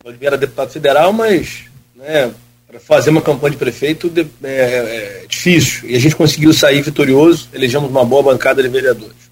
O 0.00 0.04
Vladimir 0.04 0.26
era 0.28 0.38
deputado 0.38 0.70
federal, 0.70 1.12
mas 1.12 1.64
né, 1.94 2.32
para 2.66 2.80
fazer 2.80 3.10
uma 3.10 3.20
campanha 3.20 3.52
de 3.52 3.56
prefeito 3.58 4.12
é, 4.16 4.48
é, 4.48 5.22
é 5.22 5.26
difícil. 5.28 5.88
E 5.88 5.96
a 5.96 5.98
gente 5.98 6.16
conseguiu 6.16 6.52
sair 6.52 6.82
vitorioso, 6.82 7.48
elegemos 7.52 7.90
uma 7.90 8.04
boa 8.04 8.22
bancada 8.22 8.62
de 8.62 8.68
vereadores. 8.68 9.30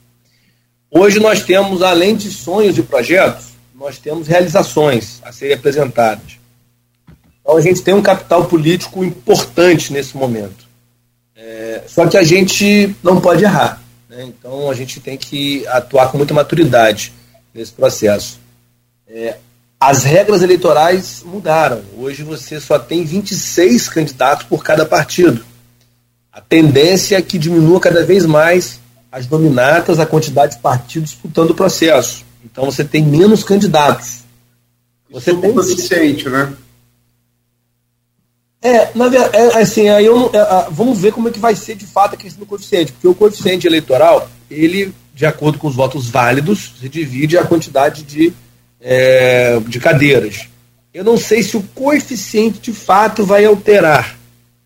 Hoje 0.91 1.21
nós 1.21 1.43
temos, 1.43 1.83
além 1.83 2.17
de 2.17 2.31
sonhos 2.31 2.77
e 2.77 2.83
projetos, 2.83 3.51
nós 3.75 3.99
temos 3.99 4.27
realizações 4.27 5.21
a 5.25 5.33
serem 5.33 5.55
apresentadas. 5.55 6.39
Então 7.41 7.57
a 7.57 7.61
gente 7.61 7.83
tem 7.83 7.95
um 7.95 8.03
capital 8.03 8.45
político 8.45 9.05
importante 9.05 9.93
nesse 9.93 10.17
momento. 10.17 10.69
É, 11.35 11.83
só 11.87 12.07
que 12.07 12.19
a 12.19 12.23
gente 12.23 12.95
não 13.03 13.21
pode 13.21 13.43
errar. 13.43 13.80
Né? 14.21 14.27
Então 14.27 14.71
a 14.71 14.75
gente 14.75 15.01
tem 15.01 15.17
que 15.17 15.67
atuar 15.69 16.11
com 16.11 16.19
muita 16.19 16.35
maturidade 16.35 17.13
nesse 17.55 17.73
processo. 17.73 18.39
É, 19.09 19.39
as 19.79 20.05
regras 20.05 20.43
eleitorais 20.43 21.23
mudaram. 21.25 21.83
Hoje 21.97 22.23
você 22.23 22.61
só 22.61 22.79
tem 22.79 23.05
26 23.05 23.89
candidatos 23.89 24.47
por 24.47 24.63
cada 24.63 24.85
partido. 24.85 25.45
A 26.33 26.41
tendência 26.41 27.17
é 27.17 27.23
que 27.23 27.39
diminua 27.39 27.81
cada 27.81 28.05
vez 28.05 28.27
mais 28.27 28.79
as 29.11 29.27
nominatas, 29.27 29.99
a 29.99 30.07
quantidade 30.07 30.57
de 30.57 30.63
partidos 30.63 31.11
disputando 31.11 31.51
o 31.51 31.55
processo. 31.55 32.25
Então 32.45 32.65
você 32.65 32.85
tem 32.85 33.03
menos 33.03 33.43
candidatos. 33.43 34.21
Você 35.11 35.33
Isso 35.33 35.41
tem 35.41 35.55
suficiente, 35.55 36.29
né? 36.29 36.53
É, 38.63 38.91
na 38.95 39.09
verdade, 39.09 39.37
é, 39.37 39.63
assim, 39.63 39.89
aí 39.89 40.05
eu, 40.05 40.31
é, 40.35 40.67
vamos 40.71 40.99
ver 40.99 41.13
como 41.13 41.29
é 41.29 41.33
que 41.33 41.39
vai 41.39 41.57
ser 41.57 41.75
de 41.77 41.87
fato 41.87 42.15
a 42.15 42.19
questão 42.19 42.41
do 42.41 42.47
coeficiente, 42.47 42.93
porque 42.93 43.09
o 43.09 43.15
coeficiente 43.15 43.67
eleitoral, 43.67 44.29
ele, 44.51 44.93
de 45.15 45.25
acordo 45.25 45.59
com 45.59 45.67
os 45.67 45.75
votos 45.75 46.11
válidos, 46.11 46.75
se 46.79 46.89
divide 46.89 47.39
a 47.39 47.45
quantidade 47.45 48.03
de, 48.03 48.33
é, 48.79 49.59
de 49.67 49.81
cadeiras. 49.81 50.49
Eu 50.93 51.05
não 51.05 51.17
sei 51.17 51.43
se 51.43 51.57
o 51.57 51.63
coeficiente 51.75 52.61
de 52.61 52.73
fato 52.73 53.25
vai 53.25 53.47
alterar, 53.47 54.19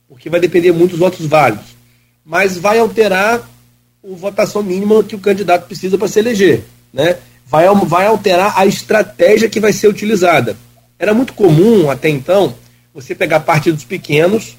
porque 0.08 0.28
vai 0.28 0.40
depender 0.40 0.72
muito 0.72 0.92
dos 0.92 1.00
votos 1.00 1.24
válidos, 1.26 1.76
mas 2.24 2.58
vai 2.58 2.80
alterar 2.80 3.36
a 3.36 4.16
votação 4.16 4.62
mínima 4.62 5.04
que 5.04 5.14
o 5.14 5.20
candidato 5.20 5.66
precisa 5.66 5.96
para 5.96 6.08
se 6.08 6.18
eleger, 6.18 6.64
né? 6.92 7.18
Vai, 7.46 7.66
vai 7.86 8.06
alterar 8.06 8.58
a 8.58 8.66
estratégia 8.66 9.48
que 9.48 9.60
vai 9.60 9.72
ser 9.72 9.86
utilizada. 9.86 10.56
Era 10.98 11.14
muito 11.14 11.34
comum 11.34 11.90
até 11.90 12.08
então 12.08 12.54
você 12.94 13.12
pegar 13.12 13.40
partidos 13.40 13.82
pequenos, 13.82 14.56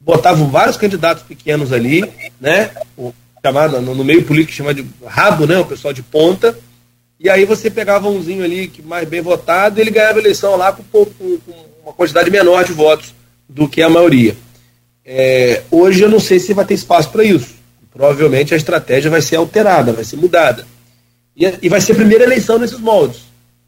botavam 0.00 0.48
vários 0.48 0.76
candidatos 0.76 1.24
pequenos 1.24 1.72
ali, 1.72 2.08
né? 2.40 2.70
O, 2.96 3.12
chamado, 3.44 3.80
no, 3.80 4.04
meio 4.04 4.22
político 4.24 4.52
chama 4.52 4.72
de 4.72 4.86
rabo, 5.04 5.46
né? 5.46 5.58
O 5.58 5.66
pessoal 5.66 5.92
de 5.92 6.02
ponta. 6.02 6.56
E 7.18 7.28
aí 7.28 7.44
você 7.44 7.68
pegava 7.68 8.08
umzinho 8.08 8.44
ali 8.44 8.68
que 8.68 8.80
mais 8.80 9.08
bem 9.08 9.20
votado, 9.20 9.78
e 9.78 9.80
ele 9.80 9.90
ganhava 9.90 10.18
a 10.18 10.22
eleição 10.22 10.56
lá 10.56 10.72
com, 10.72 10.82
com, 10.84 11.04
com 11.04 11.38
uma 11.82 11.92
quantidade 11.92 12.30
menor 12.30 12.64
de 12.64 12.72
votos 12.72 13.12
do 13.48 13.68
que 13.68 13.82
a 13.82 13.90
maioria. 13.90 14.36
É, 15.04 15.62
hoje 15.68 16.02
eu 16.02 16.08
não 16.08 16.20
sei 16.20 16.38
se 16.38 16.54
vai 16.54 16.64
ter 16.64 16.74
espaço 16.74 17.10
para 17.10 17.24
isso. 17.24 17.56
Provavelmente 17.92 18.54
a 18.54 18.56
estratégia 18.56 19.10
vai 19.10 19.20
ser 19.20 19.36
alterada, 19.36 19.92
vai 19.92 20.04
ser 20.04 20.16
mudada. 20.16 20.66
E, 21.36 21.52
e 21.62 21.68
vai 21.68 21.80
ser 21.80 21.92
a 21.92 21.96
primeira 21.96 22.24
eleição 22.24 22.58
nesses 22.58 22.78
moldes. 22.78 23.22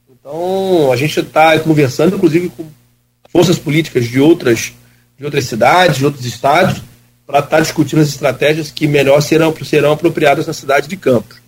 Então 0.09 0.91
a 0.93 0.97
gente 0.97 1.19
está 1.19 1.59
conversando, 1.59 2.17
inclusive, 2.17 2.49
com 2.49 2.65
forças 3.35 3.59
políticas 3.59 4.05
de 4.05 4.20
outras, 4.20 4.72
de 5.18 5.24
outras 5.24 5.45
cidades, 5.47 5.99
de 5.99 6.07
outros 6.07 6.24
estados, 6.24 6.80
para 7.26 7.41
estar 7.41 7.57
tá 7.57 7.61
discutindo 7.61 8.01
as 8.01 8.09
estratégias 8.09 8.70
que 8.70 8.87
melhor 8.87 9.20
serão, 9.20 9.53
serão 9.64 9.91
apropriadas 9.91 10.47
na 10.47 10.53
cidade 10.53 10.87
de 10.87 10.97
Campos. 10.97 11.39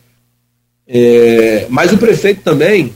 É, 0.88 1.66
mas 1.70 1.92
o 1.92 1.98
prefeito 1.98 2.42
também 2.42 2.92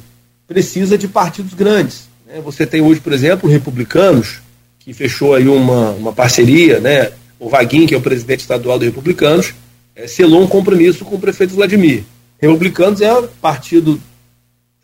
precisa 0.49 0.99
de 0.99 1.07
partidos 1.07 1.55
grandes. 1.55 2.09
Né? 2.26 2.41
Você 2.41 2.66
tem 2.66 2.80
hoje, 2.80 3.01
por 3.01 3.12
exemplo, 3.12 3.49
republicanos, 3.49 4.41
que 4.80 4.93
fechou 4.93 5.36
aí 5.36 5.47
uma, 5.47 5.91
uma 5.91 6.12
parceria, 6.12 6.80
né? 6.80 7.12
o 7.38 7.49
Vaguinho, 7.49 7.86
que 7.86 7.95
é 7.95 7.99
o 7.99 8.03
presidente 8.03 8.41
estadual 8.41 8.76
do 8.76 8.84
Republicanos, 8.84 9.55
é, 9.95 10.09
selou 10.09 10.43
um 10.43 10.49
compromisso 10.49 11.05
com 11.05 11.14
o 11.14 11.20
prefeito 11.20 11.55
Vladimir. 11.55 12.03
Republicanos 12.41 13.01
é 13.01 13.22
partido 13.41 14.01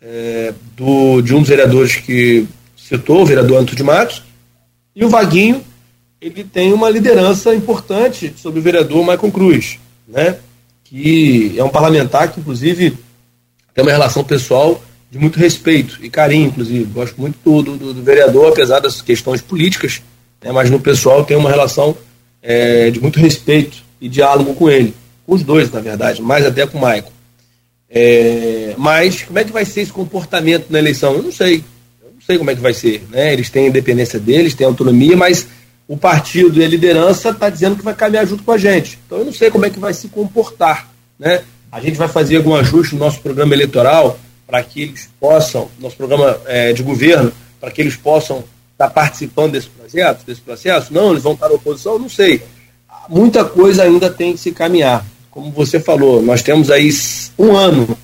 é, 0.01 0.53
do, 0.77 1.21
de 1.21 1.35
um 1.35 1.39
dos 1.39 1.49
vereadores 1.49 1.97
que 1.97 2.47
citou, 2.87 3.21
o 3.21 3.25
vereador 3.25 3.57
Antônio 3.57 3.75
de 3.75 3.83
Matos, 3.83 4.23
e 4.95 5.03
o 5.03 5.09
Vaguinho, 5.09 5.61
ele 6.21 6.43
tem 6.43 6.71
uma 6.71 6.89
liderança 6.89 7.53
importante 7.53 8.33
sobre 8.37 8.59
o 8.59 8.63
vereador 8.63 9.03
Maicon 9.03 9.29
Cruz, 9.29 9.77
né? 10.07 10.37
que 10.83 11.53
é 11.57 11.63
um 11.63 11.69
parlamentar 11.69 12.31
que, 12.31 12.39
inclusive, 12.39 12.97
tem 13.73 13.83
uma 13.83 13.91
relação 13.91 14.23
pessoal 14.23 14.81
de 15.11 15.19
muito 15.19 15.37
respeito 15.37 15.99
e 16.01 16.09
carinho, 16.09 16.47
inclusive. 16.47 16.85
Gosto 16.85 17.19
muito 17.19 17.37
do, 17.43 17.61
do, 17.61 17.93
do 17.93 18.01
vereador, 18.01 18.51
apesar 18.51 18.79
das 18.79 19.01
questões 19.01 19.41
políticas, 19.41 20.01
né? 20.41 20.51
mas 20.51 20.69
no 20.69 20.79
pessoal 20.79 21.25
tem 21.25 21.35
uma 21.35 21.49
relação 21.49 21.95
é, 22.41 22.89
de 22.89 23.01
muito 23.01 23.19
respeito 23.19 23.83
e 23.99 24.07
diálogo 24.07 24.53
com 24.55 24.69
ele. 24.69 24.93
Com 25.25 25.35
os 25.35 25.43
dois, 25.43 25.69
na 25.71 25.81
verdade, 25.81 26.21
mais 26.21 26.45
até 26.45 26.65
com 26.65 26.77
o 26.77 26.81
Maicon. 26.81 27.11
É, 27.89 28.73
mas 28.77 29.23
como 29.23 29.39
é 29.39 29.43
que 29.43 29.51
vai 29.51 29.65
ser 29.65 29.81
esse 29.81 29.91
comportamento 29.91 30.67
na 30.69 30.79
eleição? 30.79 31.13
Eu 31.13 31.23
não 31.23 31.31
sei 31.31 31.63
sei 32.27 32.37
como 32.37 32.51
é 32.51 32.55
que 32.55 32.61
vai 32.61 32.73
ser. 32.73 33.01
Né? 33.09 33.31
Eles 33.33 33.49
têm 33.49 33.67
independência 33.67 34.19
deles, 34.19 34.53
têm 34.53 34.67
autonomia, 34.67 35.15
mas 35.15 35.47
o 35.87 35.95
partido 35.95 36.59
e 36.59 36.65
a 36.65 36.67
liderança 36.67 37.29
está 37.29 37.49
dizendo 37.49 37.77
que 37.77 37.83
vai 37.83 37.95
caminhar 37.95 38.27
junto 38.27 38.43
com 38.43 38.51
a 38.51 38.57
gente. 38.57 38.99
Então 39.05 39.19
eu 39.19 39.25
não 39.25 39.33
sei 39.33 39.49
como 39.49 39.65
é 39.65 39.69
que 39.69 39.79
vai 39.79 39.93
se 39.93 40.09
comportar. 40.09 40.91
Né? 41.17 41.41
A 41.71 41.79
gente 41.79 41.97
vai 41.97 42.09
fazer 42.09 42.35
algum 42.35 42.53
ajuste 42.53 42.95
no 42.95 42.99
nosso 42.99 43.21
programa 43.21 43.55
eleitoral 43.55 44.19
para 44.45 44.61
que 44.61 44.81
eles 44.81 45.09
possam, 45.19 45.69
nosso 45.79 45.95
programa 45.95 46.39
é, 46.45 46.73
de 46.73 46.83
governo, 46.83 47.31
para 47.59 47.71
que 47.71 47.81
eles 47.81 47.95
possam 47.95 48.39
estar 48.73 48.87
tá 48.87 48.89
participando 48.89 49.53
desse 49.53 49.69
projeto, 49.69 50.25
desse 50.25 50.41
processo. 50.41 50.93
Não, 50.93 51.11
eles 51.11 51.23
vão 51.23 51.33
estar 51.33 51.47
na 51.47 51.55
oposição, 51.55 51.97
não 51.97 52.09
sei. 52.09 52.43
Muita 53.09 53.45
coisa 53.45 53.83
ainda 53.83 54.09
tem 54.09 54.33
que 54.33 54.39
se 54.39 54.51
caminhar. 54.51 55.05
Como 55.31 55.51
você 55.51 55.79
falou, 55.79 56.21
nós 56.21 56.41
temos 56.41 56.69
aí 56.69 56.89
um 57.39 57.55
ano 57.55 57.97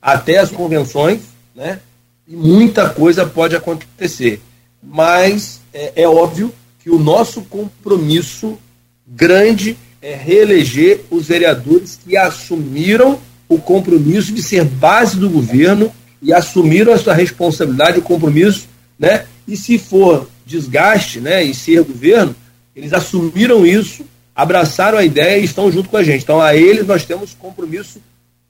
até 0.00 0.38
as 0.38 0.50
convenções, 0.50 1.20
né? 1.54 1.80
E 2.26 2.34
muita 2.34 2.88
coisa 2.88 3.26
pode 3.26 3.54
acontecer. 3.54 4.40
Mas 4.82 5.60
é, 5.72 5.92
é 5.96 6.08
óbvio 6.08 6.52
que 6.80 6.90
o 6.90 6.98
nosso 6.98 7.42
compromisso 7.42 8.58
grande 9.06 9.76
é 10.00 10.14
reeleger 10.14 11.00
os 11.10 11.26
vereadores 11.26 11.98
que 12.04 12.16
assumiram 12.16 13.18
o 13.48 13.58
compromisso 13.58 14.32
de 14.32 14.42
ser 14.42 14.64
base 14.64 15.16
do 15.16 15.30
governo 15.30 15.92
e 16.20 16.32
assumiram 16.32 16.92
a 16.92 16.98
sua 16.98 17.14
responsabilidade, 17.14 17.98
o 17.98 18.02
compromisso, 18.02 18.66
né? 18.98 19.26
E 19.46 19.56
se 19.56 19.78
for 19.78 20.28
desgaste, 20.46 21.20
né, 21.20 21.42
e 21.42 21.54
ser 21.54 21.82
governo, 21.82 22.34
eles 22.74 22.92
assumiram 22.92 23.66
isso, 23.66 24.04
abraçaram 24.34 24.98
a 24.98 25.04
ideia 25.04 25.38
e 25.38 25.44
estão 25.44 25.70
junto 25.70 25.88
com 25.88 25.96
a 25.96 26.02
gente. 26.02 26.22
Então, 26.22 26.40
a 26.40 26.54
eles 26.54 26.86
nós 26.86 27.04
temos 27.04 27.34
compromisso 27.34 28.00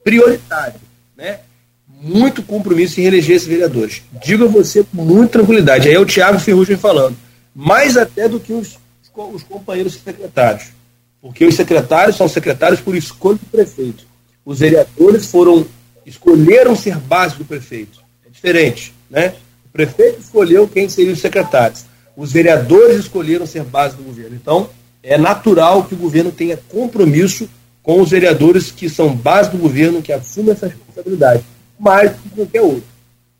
prioritário, 0.03 0.81
né? 1.17 1.41
Muito 2.05 2.43
compromisso 2.43 3.01
em 3.01 3.05
reeleger 3.05 3.37
esses 3.37 3.49
vereadores. 3.49 4.03
Digo 4.23 4.45
a 4.45 4.49
você 4.49 4.85
com 4.85 5.03
muita 5.03 5.39
tranquilidade. 5.39 5.89
Aí 5.89 5.95
é 5.95 5.99
o 5.99 6.05
Tiago 6.05 6.39
Ferrugem 6.39 6.77
falando. 6.77 7.17
Mais 7.55 7.97
até 7.97 8.29
do 8.29 8.39
que 8.39 8.53
os, 8.53 8.79
os 9.17 9.43
companheiros 9.43 9.95
secretários. 9.95 10.67
Porque 11.23 11.47
os 11.47 11.55
secretários 11.55 12.17
são 12.17 12.29
secretários 12.29 12.81
por 12.81 12.95
escolha 12.95 13.39
do 13.39 13.47
prefeito. 13.47 14.05
Os 14.45 14.59
vereadores 14.59 15.31
foram 15.31 15.67
escolheram 16.05 16.77
ser 16.77 16.99
base 16.99 17.37
do 17.37 17.45
prefeito. 17.47 18.01
É 18.27 18.29
diferente, 18.29 18.93
né? 19.09 19.35
O 19.65 19.71
prefeito 19.71 20.21
escolheu 20.21 20.69
quem 20.69 20.91
seriam 20.91 21.15
os 21.15 21.21
secretários. 21.21 21.87
Os 22.15 22.33
vereadores 22.33 22.99
escolheram 22.99 23.47
ser 23.47 23.65
base 23.65 23.97
do 23.97 24.03
governo. 24.03 24.37
Então, 24.37 24.69
é 25.03 25.17
natural 25.17 25.85
que 25.85 25.95
o 25.95 25.99
governo 25.99 26.31
tenha 26.31 26.59
compromisso 26.69 27.49
com 27.83 28.03
os 28.03 28.11
vereadores 28.11 28.71
que 28.71 28.91
são 28.91 29.17
base 29.17 29.51
do 29.51 29.57
governo, 29.57 30.03
que 30.03 30.13
assumem 30.13 30.53
essa 30.53 30.67
responsabilidade 30.67 31.43
mais 31.79 32.13
do 32.13 32.17
que 32.19 32.29
qualquer 32.31 32.63
outro. 32.63 32.85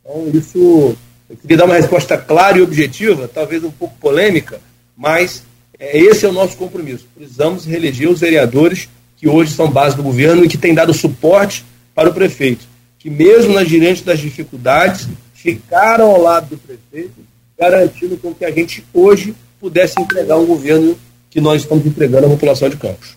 Então, 0.01 0.29
isso, 0.33 0.95
eu 1.29 1.37
queria 1.37 1.57
dar 1.57 1.65
uma 1.65 1.75
resposta 1.75 2.17
clara 2.17 2.57
e 2.57 2.61
objetiva, 2.61 3.27
talvez 3.27 3.63
um 3.63 3.71
pouco 3.71 3.95
polêmica, 3.99 4.59
mas 4.95 5.43
é, 5.79 5.97
esse 5.97 6.25
é 6.25 6.29
o 6.29 6.33
nosso 6.33 6.55
compromisso. 6.57 7.07
Precisamos 7.15 7.65
reeleger 7.65 8.09
os 8.09 8.19
vereadores 8.19 8.87
que 9.17 9.27
hoje 9.27 9.53
são 9.53 9.69
base 9.69 9.95
do 9.95 10.03
governo 10.03 10.43
e 10.45 10.47
que 10.47 10.57
têm 10.57 10.73
dado 10.73 10.93
suporte 10.93 11.65
para 11.93 12.09
o 12.09 12.13
prefeito, 12.13 12.65
que 12.99 13.09
mesmo 13.09 13.53
nas 13.53 13.67
diante 13.67 14.03
das 14.03 14.19
dificuldades, 14.19 15.07
ficaram 15.33 16.11
ao 16.11 16.21
lado 16.21 16.49
do 16.49 16.57
prefeito, 16.57 17.13
garantindo 17.57 18.17
com 18.17 18.33
que 18.33 18.43
a 18.43 18.51
gente 18.51 18.85
hoje 18.93 19.33
pudesse 19.59 19.99
entregar 19.99 20.37
um 20.37 20.45
governo 20.45 20.97
que 21.29 21.39
nós 21.39 21.61
estamos 21.61 21.85
entregando 21.85 22.27
à 22.27 22.29
população 22.29 22.69
de 22.69 22.77
Campos. 22.77 23.15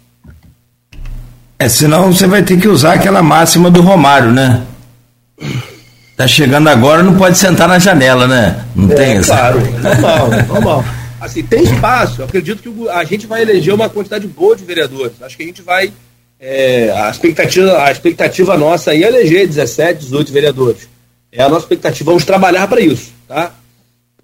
É, 1.59 1.69
senão 1.69 2.13
você 2.13 2.27
vai 2.27 2.43
ter 2.43 2.61
que 2.61 2.69
usar 2.69 2.95
aquela 2.95 3.23
máxima 3.23 3.71
do 3.71 3.81
Romário, 3.81 4.31
né? 4.31 4.65
Tá 6.17 6.27
chegando 6.27 6.69
agora, 6.69 7.03
não 7.03 7.17
pode 7.17 7.39
sentar 7.39 7.69
na 7.69 7.79
janela, 7.79 8.27
né? 8.27 8.65
Não 8.75 8.91
é, 8.91 8.95
tem 8.95 9.13
essa. 9.19 9.37
Claro, 9.37 9.61
normal, 9.81 10.29
normal. 10.49 10.85
Assim, 11.21 11.43
tem 11.43 11.63
espaço. 11.63 12.21
Eu 12.21 12.27
acredito 12.27 12.61
que 12.61 12.89
a 12.89 13.05
gente 13.05 13.27
vai 13.27 13.43
eleger 13.43 13.73
uma 13.73 13.89
quantidade 13.89 14.27
boa 14.27 14.57
de 14.57 14.65
vereadores. 14.65 15.21
Acho 15.23 15.37
que 15.37 15.43
a 15.45 15.47
gente 15.47 15.63
vai. 15.63 15.93
É, 16.41 16.91
a, 16.91 17.11
expectativa, 17.11 17.83
a 17.83 17.91
expectativa 17.91 18.57
nossa 18.57 18.93
aí 18.93 19.03
é 19.03 19.09
eleger 19.09 19.47
17, 19.47 20.01
18 20.01 20.33
vereadores. 20.33 20.89
É 21.31 21.43
a 21.43 21.49
nossa 21.49 21.63
expectativa. 21.63 22.11
Vamos 22.11 22.25
trabalhar 22.25 22.67
para 22.67 22.81
isso, 22.81 23.13
tá? 23.27 23.53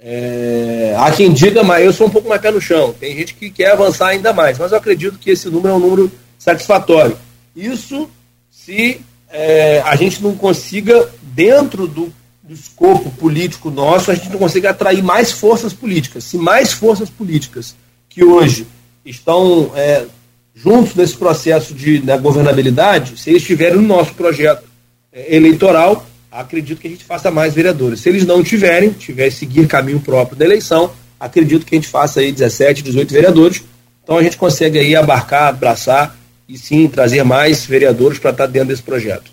É, 0.00 0.94
há 0.98 1.10
quem 1.12 1.32
diga, 1.32 1.62
mas 1.62 1.84
eu 1.84 1.92
sou 1.92 2.08
um 2.08 2.10
pouco 2.10 2.28
mais 2.28 2.40
pé 2.40 2.50
no 2.50 2.60
chão. 2.60 2.94
Tem 2.98 3.16
gente 3.16 3.34
que 3.34 3.50
quer 3.50 3.72
avançar 3.72 4.08
ainda 4.08 4.32
mais, 4.32 4.58
mas 4.58 4.70
eu 4.70 4.78
acredito 4.78 5.18
que 5.18 5.30
esse 5.30 5.48
número 5.48 5.74
é 5.74 5.76
um 5.76 5.80
número 5.80 6.12
satisfatório. 6.38 7.16
Isso 7.56 8.10
se 8.50 9.00
é, 9.37 9.82
a 9.85 9.97
gente 9.97 10.22
não 10.22 10.37
consiga, 10.37 11.11
dentro 11.20 11.89
do, 11.89 12.12
do 12.41 12.55
escopo 12.55 13.11
político 13.11 13.68
nosso, 13.68 14.12
a 14.12 14.14
gente 14.14 14.30
não 14.30 14.39
consiga 14.39 14.70
atrair 14.70 15.03
mais 15.03 15.32
forças 15.32 15.72
políticas. 15.72 16.22
Se 16.22 16.39
mais 16.39 16.72
forças 16.72 17.11
políticas 17.11 17.74
que 18.09 18.22
hoje 18.22 18.64
estão 19.05 19.72
é, 19.74 20.05
juntos 20.55 20.95
nesse 20.95 21.16
processo 21.16 21.74
de 21.74 22.01
né, 22.01 22.16
governabilidade, 22.16 23.18
se 23.18 23.30
eles 23.30 23.43
estiverem 23.43 23.74
no 23.74 23.82
nosso 23.82 24.14
projeto 24.14 24.62
é, 25.12 25.35
eleitoral, 25.35 26.07
acredito 26.30 26.80
que 26.80 26.87
a 26.87 26.91
gente 26.91 27.05
faça 27.05 27.28
mais 27.28 27.53
vereadores. 27.55 28.01
Se 28.01 28.09
eles 28.09 28.24
não 28.24 28.41
tiverem, 28.41 28.91
tiver 28.91 29.30
seguir 29.30 29.66
caminho 29.66 29.99
próprio 29.99 30.39
da 30.39 30.45
eleição, 30.45 30.93
acredito 31.18 31.66
que 31.66 31.74
a 31.74 31.78
gente 31.78 31.89
faça 31.89 32.20
aí 32.20 32.30
17, 32.30 32.85
18 32.85 33.12
vereadores. 33.12 33.64
Então 34.05 34.16
a 34.16 34.22
gente 34.22 34.37
consegue 34.37 34.78
aí 34.78 34.95
abarcar, 34.95 35.49
abraçar 35.49 36.16
e 36.49 36.59
sim 36.59 36.88
trazer 36.88 37.22
mais 37.24 37.64
vereadores 37.64 38.18
para 38.18 38.30
estar 38.30 38.47
dentro 38.47 38.68
desse 38.68 38.82
projeto. 38.82 39.30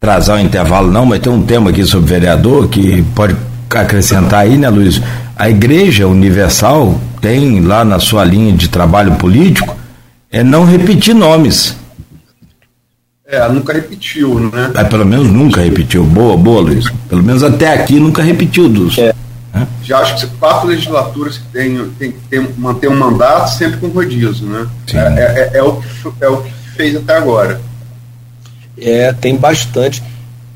atrasar 0.00 0.36
o 0.36 0.40
intervalo 0.40 0.90
não, 0.90 1.06
mas 1.06 1.20
tem 1.20 1.32
um 1.32 1.42
tema 1.42 1.70
aqui 1.70 1.84
sobre 1.84 2.08
vereador 2.08 2.68
que 2.68 3.02
pode 3.14 3.36
acrescentar 3.70 4.40
aí, 4.40 4.56
né, 4.58 4.68
Luiz? 4.68 5.00
A 5.36 5.48
Igreja 5.48 6.06
Universal 6.06 7.00
tem 7.20 7.60
lá 7.60 7.84
na 7.84 7.98
sua 7.98 8.24
linha 8.24 8.52
de 8.52 8.68
trabalho 8.68 9.14
político 9.16 9.76
é 10.30 10.42
não 10.42 10.64
repetir 10.64 11.14
nomes. 11.14 11.76
É, 13.26 13.48
nunca 13.48 13.72
repetiu, 13.72 14.40
né? 14.40 14.72
É, 14.74 14.84
pelo 14.84 15.06
menos 15.06 15.30
nunca 15.30 15.60
repetiu. 15.60 16.04
Boa, 16.04 16.36
boa, 16.36 16.62
Luiz. 16.62 16.86
Pelo 17.08 17.22
menos 17.22 17.44
até 17.44 17.74
aqui 17.74 18.00
nunca 18.00 18.22
repetiu 18.22 18.68
dos. 18.68 18.98
É. 18.98 19.14
É? 19.54 19.66
Já 19.82 19.98
acho 19.98 20.16
que 20.16 20.36
quatro 20.36 20.68
legislaturas 20.68 21.38
que 21.38 21.44
tem, 21.52 21.90
tem 21.98 22.12
que 22.12 22.18
ter, 22.28 22.48
manter 22.56 22.88
um 22.88 22.96
mandato 22.96 23.48
sempre 23.48 23.78
com 23.78 23.88
rodízio, 23.88 24.46
né? 24.46 24.66
É, 24.94 24.98
é, 24.98 25.58
é, 25.58 25.62
o 25.62 25.74
que, 25.74 25.88
é 26.20 26.28
o 26.28 26.42
que 26.42 26.52
fez 26.76 26.96
até 26.96 27.16
agora. 27.16 27.60
É, 28.78 29.12
tem 29.12 29.36
bastante. 29.36 30.02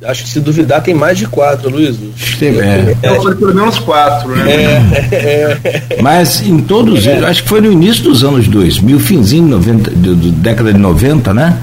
Acho 0.03 0.25
que 0.25 0.29
se 0.29 0.41
duvidar 0.41 0.83
tem 0.83 0.95
mais 0.95 1.17
de 1.17 1.27
quatro, 1.27 1.71
Luiz. 1.71 1.97
Tem, 2.39 2.61
é. 2.61 2.97
é. 3.03 3.35
pelo 3.35 3.55
menos 3.55 3.79
quatro, 3.79 4.37
né? 4.37 4.53
É, 4.53 5.97
é. 5.97 6.03
Mas 6.03 6.43
em 6.43 6.61
todos 6.61 7.07
eles, 7.07 7.25
acho 7.25 7.43
que 7.43 7.49
foi 7.49 7.61
no 7.61 7.73
início 7.73 8.05
dos 8.05 8.23
anos 8.23 8.47
2000, 8.47 9.01
finzinho 9.01 9.49
90, 9.49 9.91
do, 9.91 10.15
do 10.15 10.31
década 10.31 10.73
de 10.73 10.79
90, 10.79 11.33
né? 11.33 11.59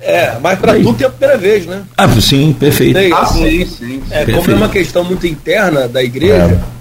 É, 0.00 0.38
mas 0.40 0.58
para 0.58 0.74
tudo 0.74 0.94
tem 0.94 1.06
a 1.06 1.10
primeira 1.10 1.36
vez, 1.36 1.66
né? 1.66 1.82
Ah, 1.96 2.08
sim, 2.20 2.52
perfeito. 2.52 2.98
Ah, 3.14 3.26
sim, 3.26 3.66
sim. 3.66 4.02
É, 4.10 4.24
como 4.24 4.50
é 4.50 4.54
uma 4.54 4.68
questão 4.68 5.04
muito 5.04 5.26
interna 5.26 5.88
da 5.88 6.02
igreja, 6.02 6.60
é. 6.74 6.78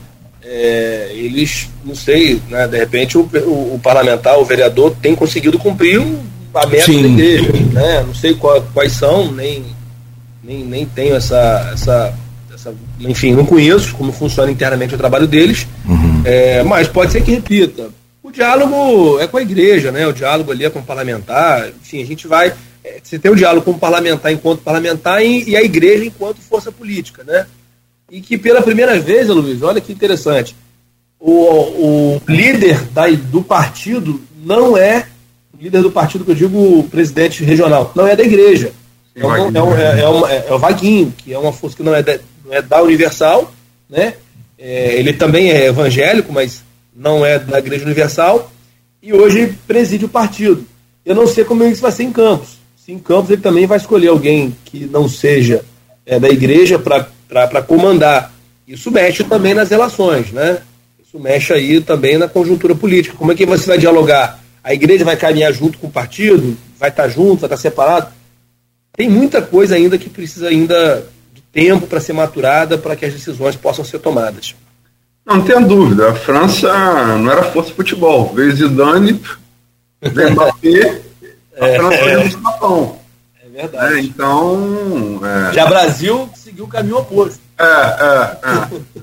É, 0.49 1.11
eles, 1.13 1.67
não 1.83 1.93
sei, 1.93 2.41
né, 2.49 2.67
de 2.67 2.77
repente 2.77 3.17
o, 3.17 3.21
o, 3.21 3.75
o, 3.75 3.79
parlamentar, 3.83 4.39
o 4.39 4.45
vereador, 4.45 4.95
tem 5.01 5.13
conseguido 5.13 5.59
cumprir 5.59 6.01
a 6.53 6.65
meta 6.65 6.85
sim. 6.85 7.01
da 7.01 7.07
igreja. 7.09 7.51
Né? 7.73 8.03
Não 8.07 8.15
sei 8.15 8.33
qual, 8.33 8.61
quais 8.73 8.93
são, 8.93 9.29
nem, 9.31 9.65
nem, 10.41 10.63
nem 10.63 10.85
tenho 10.85 11.15
essa, 11.15 11.71
essa, 11.73 12.13
essa. 12.53 12.73
Enfim, 13.01 13.33
não 13.33 13.45
conheço 13.45 13.93
como 13.95 14.13
funciona 14.13 14.49
internamente 14.49 14.95
o 14.95 14.97
trabalho 14.97 15.27
deles, 15.27 15.67
uhum. 15.85 16.21
é, 16.23 16.63
mas 16.63 16.87
pode 16.87 17.11
ser 17.11 17.21
que 17.21 17.31
repita. 17.31 17.89
O 18.23 18.31
diálogo 18.31 19.19
é 19.19 19.27
com 19.27 19.37
a 19.37 19.41
igreja, 19.41 19.91
né? 19.91 20.07
O 20.07 20.13
diálogo 20.13 20.51
ali 20.51 20.63
é 20.63 20.69
com 20.69 20.79
o 20.79 20.83
parlamentar, 20.83 21.69
enfim, 21.81 22.01
a 22.01 22.05
gente 22.05 22.25
vai 22.25 22.53
você 23.03 23.17
tem 23.17 23.31
o 23.31 23.35
diálogo 23.35 23.65
com 23.65 23.71
o 23.71 23.79
parlamentar 23.79 24.31
enquanto 24.31 24.61
parlamentar 24.61 25.23
e, 25.23 25.55
a 25.55 25.63
igreja 25.63 26.05
enquanto 26.05 26.41
força 26.41 26.71
política, 26.71 27.23
né? 27.23 27.47
E 28.09 28.21
que 28.21 28.37
pela 28.37 28.61
primeira 28.61 28.99
vez, 28.99 29.27
Luiz, 29.27 29.61
olha 29.61 29.81
que 29.81 29.91
interessante, 29.91 30.55
o, 31.19 31.31
o 31.31 32.21
líder 32.27 32.81
da, 32.85 33.07
do 33.09 33.41
partido 33.41 34.21
não 34.43 34.77
é 34.77 35.07
o 35.53 35.63
líder 35.63 35.81
do 35.81 35.91
partido 35.91 36.23
que 36.23 36.31
eu 36.31 36.35
digo 36.35 36.79
o 36.79 36.83
presidente 36.83 37.43
regional, 37.43 37.91
não 37.95 38.07
é 38.07 38.15
da 38.15 38.23
igreja. 38.23 38.71
É, 39.15 39.25
um, 39.25 39.35
é, 39.35 39.63
um, 39.63 39.75
é, 39.75 40.01
é, 40.01 40.07
uma, 40.07 40.31
é, 40.31 40.45
é, 40.47 40.53
o 40.53 40.59
Vaguinho, 40.59 41.13
que 41.17 41.33
é 41.33 41.39
uma 41.39 41.51
força 41.51 41.75
que 41.75 41.83
não 41.83 41.95
é, 41.95 42.03
da, 42.03 42.19
não 42.45 42.53
é 42.53 42.61
da 42.61 42.81
Universal, 42.83 43.51
né? 43.89 44.13
É, 44.59 44.95
ele 44.95 45.13
também 45.13 45.49
é 45.49 45.65
evangélico, 45.65 46.31
mas 46.31 46.63
não 46.95 47.25
é 47.25 47.39
da 47.39 47.59
Igreja 47.59 47.85
Universal, 47.85 48.51
e 49.01 49.13
hoje 49.13 49.55
preside 49.67 50.05
o 50.05 50.09
partido. 50.09 50.65
Eu 51.05 51.15
não 51.15 51.25
sei 51.25 51.43
como 51.43 51.63
isso 51.63 51.81
vai 51.81 51.91
ser 51.91 52.03
em 52.03 52.11
Campos 52.11 52.57
em 52.91 52.99
Campos 52.99 53.29
ele 53.29 53.41
também 53.41 53.65
vai 53.65 53.77
escolher 53.77 54.07
alguém 54.07 54.55
que 54.65 54.85
não 54.85 55.09
seja 55.09 55.63
é, 56.05 56.19
da 56.19 56.29
igreja 56.29 56.79
para 56.79 57.61
comandar. 57.61 58.33
Isso 58.67 58.89
mexe 58.91 59.23
também 59.23 59.53
nas 59.53 59.69
relações, 59.69 60.31
né? 60.31 60.59
Isso 61.05 61.19
mexe 61.19 61.53
aí 61.53 61.81
também 61.81 62.17
na 62.17 62.27
conjuntura 62.27 62.75
política. 62.75 63.15
Como 63.17 63.31
é 63.31 63.35
que 63.35 63.45
você 63.45 63.65
vai 63.65 63.77
dialogar? 63.77 64.39
A 64.63 64.73
igreja 64.73 65.05
vai 65.05 65.15
caminhar 65.15 65.53
junto 65.53 65.77
com 65.77 65.87
o 65.87 65.91
partido? 65.91 66.57
Vai 66.79 66.89
estar 66.89 67.07
junto? 67.07 67.41
Vai 67.41 67.47
estar 67.47 67.57
separado? 67.57 68.07
Tem 68.95 69.09
muita 69.09 69.41
coisa 69.41 69.75
ainda 69.75 69.97
que 69.97 70.09
precisa 70.09 70.47
ainda 70.47 71.05
de 71.33 71.41
tempo 71.51 71.87
para 71.87 71.99
ser 71.99 72.13
maturada 72.13 72.77
para 72.77 72.95
que 72.95 73.05
as 73.05 73.13
decisões 73.13 73.55
possam 73.55 73.85
ser 73.85 73.99
tomadas. 73.99 74.55
Não, 75.25 75.37
não 75.37 75.43
tenha 75.43 75.61
dúvida. 75.61 76.09
A 76.09 76.15
França 76.15 76.67
não 77.17 77.31
era 77.31 77.43
força 77.43 77.69
de 77.69 77.75
futebol. 77.75 78.33
Veio 78.33 78.55
Zidane, 78.55 79.21
veio 80.01 80.31
Mbappé, 80.35 81.01
é, 81.57 81.75
é. 81.75 82.29
Japão. 82.29 82.99
É 83.39 83.61
verdade. 83.61 83.93
É, 83.95 83.99
então. 84.01 85.21
É... 85.23 85.53
Já 85.53 85.65
Brasil 85.65 86.29
seguiu 86.35 86.65
o 86.65 86.67
caminho 86.67 86.97
oposto. 86.97 87.39
É, 87.57 87.63
é, 87.63 88.39
é. 88.43 89.01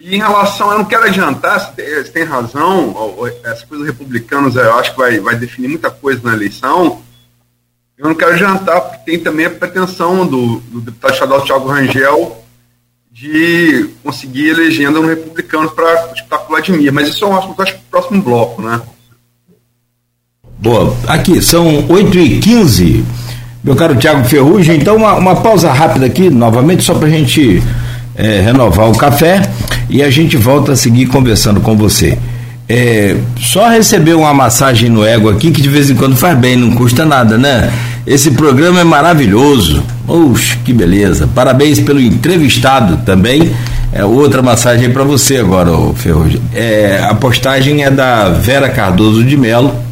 E 0.00 0.16
em 0.16 0.18
relação, 0.18 0.72
eu 0.72 0.78
não 0.78 0.84
quero 0.84 1.04
adiantar, 1.04 1.60
você 1.60 1.82
tem, 1.82 2.12
tem 2.12 2.24
razão, 2.24 2.94
as 3.44 3.62
coisas 3.62 3.86
republicanas 3.86 4.56
eu 4.56 4.74
acho 4.78 4.92
que 4.92 4.98
vai, 4.98 5.18
vai 5.20 5.36
definir 5.36 5.68
muita 5.68 5.90
coisa 5.90 6.20
na 6.24 6.32
eleição. 6.32 7.02
Eu 7.96 8.08
não 8.08 8.14
quero 8.14 8.32
adiantar, 8.32 8.80
porque 8.80 8.98
tem 9.04 9.20
também 9.20 9.46
a 9.46 9.50
pretensão 9.50 10.24
do, 10.24 10.60
do 10.60 10.80
deputado 10.80 11.12
estadual 11.12 11.44
Thiago 11.44 11.68
Rangel 11.68 12.44
de 13.10 13.90
conseguir 14.04 14.52
legenda 14.52 15.00
no 15.00 15.08
republicano 15.08 15.68
para 15.72 16.06
disputar 16.12 16.38
com 16.38 16.44
o 16.44 16.48
Vladimir. 16.48 16.92
Mas 16.92 17.08
isso 17.08 17.24
é 17.24 17.26
um 17.26 17.36
assunto, 17.36 17.60
acho 17.60 17.74
que, 17.74 17.82
próximo 17.90 18.22
bloco, 18.22 18.62
né? 18.62 18.80
Boa. 20.58 20.94
Aqui, 21.06 21.40
são 21.40 21.84
8 21.88 22.18
e 22.18 22.38
15 22.38 23.04
meu 23.62 23.74
caro 23.74 23.96
Tiago 23.96 24.24
Ferrugem. 24.24 24.76
Então, 24.76 24.96
uma, 24.96 25.14
uma, 25.14 25.36
pausa 25.36 25.70
rápida 25.72 26.06
aqui, 26.06 26.30
novamente, 26.30 26.82
só 26.82 26.94
para 26.94 27.08
a 27.08 27.10
gente 27.10 27.62
é, 28.16 28.40
renovar 28.40 28.88
o 28.88 28.96
café 28.96 29.42
e 29.90 30.02
a 30.02 30.10
gente 30.10 30.36
volta 30.36 30.72
a 30.72 30.76
seguir 30.76 31.06
conversando 31.06 31.60
com 31.60 31.76
você. 31.76 32.16
É, 32.68 33.16
só 33.38 33.68
receber 33.68 34.14
uma 34.14 34.32
massagem 34.32 34.88
no 34.88 35.04
ego 35.04 35.28
aqui, 35.28 35.50
que 35.50 35.60
de 35.60 35.68
vez 35.68 35.90
em 35.90 35.94
quando 35.94 36.16
faz 36.16 36.38
bem, 36.38 36.56
não 36.56 36.70
custa 36.72 37.04
nada, 37.04 37.36
né? 37.36 37.70
Esse 38.06 38.30
programa 38.30 38.80
é 38.80 38.84
maravilhoso. 38.84 39.82
Oxe, 40.06 40.56
que 40.64 40.72
beleza. 40.72 41.28
Parabéns 41.34 41.80
pelo 41.80 42.00
entrevistado 42.00 42.98
também. 43.04 43.50
É 43.92 44.04
outra 44.04 44.40
massagem 44.40 44.90
para 44.90 45.02
você 45.02 45.38
agora, 45.38 45.70
Ferrugem. 45.94 46.40
É, 46.54 47.02
a 47.02 47.14
postagem 47.14 47.84
é 47.84 47.90
da 47.90 48.28
Vera 48.28 48.68
Cardoso 48.68 49.24
de 49.24 49.36
Melo 49.36 49.87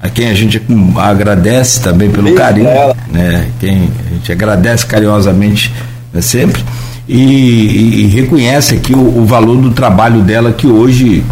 a 0.00 0.08
quem 0.08 0.28
a 0.28 0.34
gente 0.34 0.60
agradece 0.96 1.82
também 1.82 2.10
pelo 2.10 2.34
carinho, 2.34 2.68
né? 3.10 3.48
Quem 3.58 3.90
a 4.06 4.14
gente 4.14 4.32
agradece 4.32 4.86
carinhosamente 4.86 5.72
né, 6.12 6.20
sempre 6.20 6.62
e, 7.08 7.16
e, 7.16 8.00
e, 8.02 8.06
reconhece 8.08 8.74
aqui 8.74 8.94
o, 8.94 9.18
o, 9.18 9.24
valor 9.24 9.56
do 9.56 9.70
trabalho 9.70 10.20
dela 10.20 10.52
que 10.52 10.66
hoje 10.66 11.24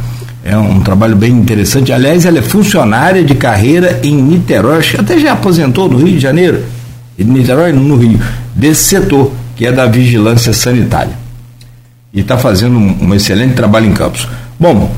é 0.43 0.57
um 0.57 0.81
trabalho 0.81 1.15
bem 1.15 1.33
interessante. 1.33 1.93
Aliás, 1.93 2.25
ela 2.25 2.39
é 2.39 2.43
funcionária 2.43 3.23
de 3.23 3.35
carreira 3.35 4.01
em 4.03 4.15
Niterói, 4.15 4.79
acho 4.79 4.93
que 4.93 5.01
até 5.01 5.19
já 5.19 5.33
aposentou 5.33 5.89
no 5.89 5.99
Rio 5.99 6.15
de 6.15 6.21
Janeiro, 6.21 6.65
em 7.19 7.25
Niterói, 7.25 7.73
no 7.73 7.97
Rio, 7.97 8.19
desse 8.55 8.85
setor 8.85 9.33
que 9.55 9.67
é 9.67 9.73
da 9.73 9.87
vigilância 9.87 10.53
sanitária 10.53 11.27
e 12.13 12.21
está 12.21 12.39
fazendo 12.39 12.79
um, 12.79 13.09
um 13.09 13.15
excelente 13.15 13.55
trabalho 13.55 13.87
em 13.87 13.93
Campos. 13.93 14.27
Bom, 14.59 14.91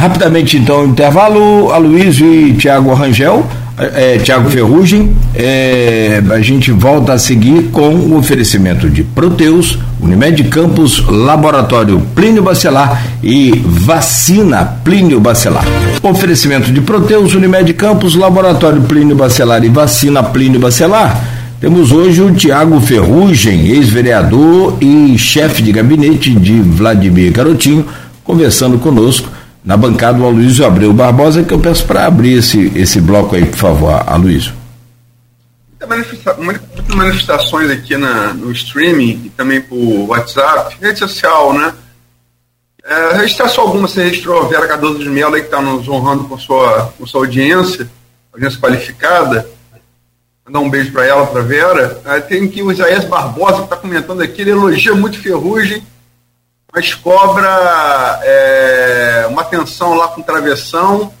Rapidamente, 0.00 0.56
então, 0.56 0.86
intervalo, 0.86 1.70
Aloysio 1.70 2.32
e 2.32 2.54
Tiago 2.54 2.94
Rangel, 2.94 3.46
é, 3.76 4.16
Tiago 4.16 4.48
Ferrugem, 4.48 5.14
é, 5.34 6.22
a 6.30 6.40
gente 6.40 6.70
volta 6.72 7.12
a 7.12 7.18
seguir 7.18 7.64
com 7.64 7.90
o 7.90 8.16
oferecimento 8.16 8.88
de 8.88 9.02
Proteus, 9.02 9.78
Unimed 10.00 10.42
Campos, 10.44 11.06
Laboratório 11.06 12.00
Plínio 12.14 12.42
Bacelar 12.42 13.04
e 13.22 13.62
Vacina 13.62 14.64
Plínio 14.82 15.20
Bacelar. 15.20 15.66
Oferecimento 16.02 16.72
de 16.72 16.80
Proteus, 16.80 17.34
Unimed 17.34 17.70
Campos, 17.74 18.14
Laboratório 18.14 18.80
Plínio 18.80 19.14
Bacelar 19.14 19.62
e 19.62 19.68
Vacina 19.68 20.22
Plínio 20.22 20.58
Bacelar. 20.58 21.22
Temos 21.60 21.92
hoje 21.92 22.22
o 22.22 22.34
Tiago 22.34 22.80
Ferrugem, 22.80 23.68
ex-vereador 23.68 24.78
e 24.80 25.18
chefe 25.18 25.60
de 25.60 25.72
gabinete 25.72 26.34
de 26.34 26.58
Vladimir 26.58 27.30
Garotinho, 27.32 27.84
conversando 28.24 28.78
conosco 28.78 29.28
na 29.64 29.76
bancada 29.76 30.18
o 30.18 30.26
Aloysio 30.26 30.66
Abreu 30.66 30.92
Barbosa, 30.92 31.42
que 31.42 31.52
eu 31.52 31.58
peço 31.58 31.84
para 31.86 32.06
abrir 32.06 32.38
esse, 32.38 32.72
esse 32.74 33.00
bloco 33.00 33.36
aí, 33.36 33.44
por 33.44 33.58
favor, 33.58 34.02
Aloysio. 34.06 34.54
Muitas 36.38 36.94
manifestações 36.94 37.70
aqui 37.70 37.96
na, 37.96 38.34
no 38.34 38.52
streaming 38.52 39.22
e 39.26 39.30
também 39.30 39.60
por 39.60 39.76
WhatsApp, 40.08 40.76
rede 40.80 40.98
social, 40.98 41.52
né? 41.54 41.72
É, 42.84 43.16
registrar 43.16 43.48
só 43.48 43.62
alguma, 43.62 43.86
você 43.86 44.02
registrou 44.02 44.42
a 44.42 44.48
Vera 44.48 44.66
Cardoso 44.66 44.98
de 44.98 45.08
Mello 45.08 45.34
aí 45.34 45.42
que 45.42 45.46
está 45.46 45.60
nos 45.60 45.86
honrando 45.88 46.24
com 46.24 46.38
sua, 46.38 46.92
com 46.98 47.06
sua 47.06 47.20
audiência, 47.20 47.88
audiência 48.32 48.58
qualificada. 48.58 49.48
Mandar 50.46 50.60
um 50.60 50.70
beijo 50.70 50.90
para 50.90 51.06
ela, 51.06 51.26
para 51.26 51.42
Vera. 51.42 52.00
É, 52.04 52.20
tem 52.20 52.44
aqui 52.44 52.62
o 52.62 52.72
Isaías 52.72 53.04
Barbosa 53.04 53.58
que 53.58 53.64
está 53.64 53.76
comentando 53.76 54.22
aqui, 54.22 54.40
ele 54.40 54.50
elogia 54.50 54.94
muito 54.94 55.20
Ferrugem 55.20 55.82
mas 56.72 56.94
cobra 56.94 58.20
é, 58.22 59.26
uma 59.28 59.42
atenção 59.42 59.94
lá 59.94 60.08
com 60.08 60.22
travessão. 60.22 61.12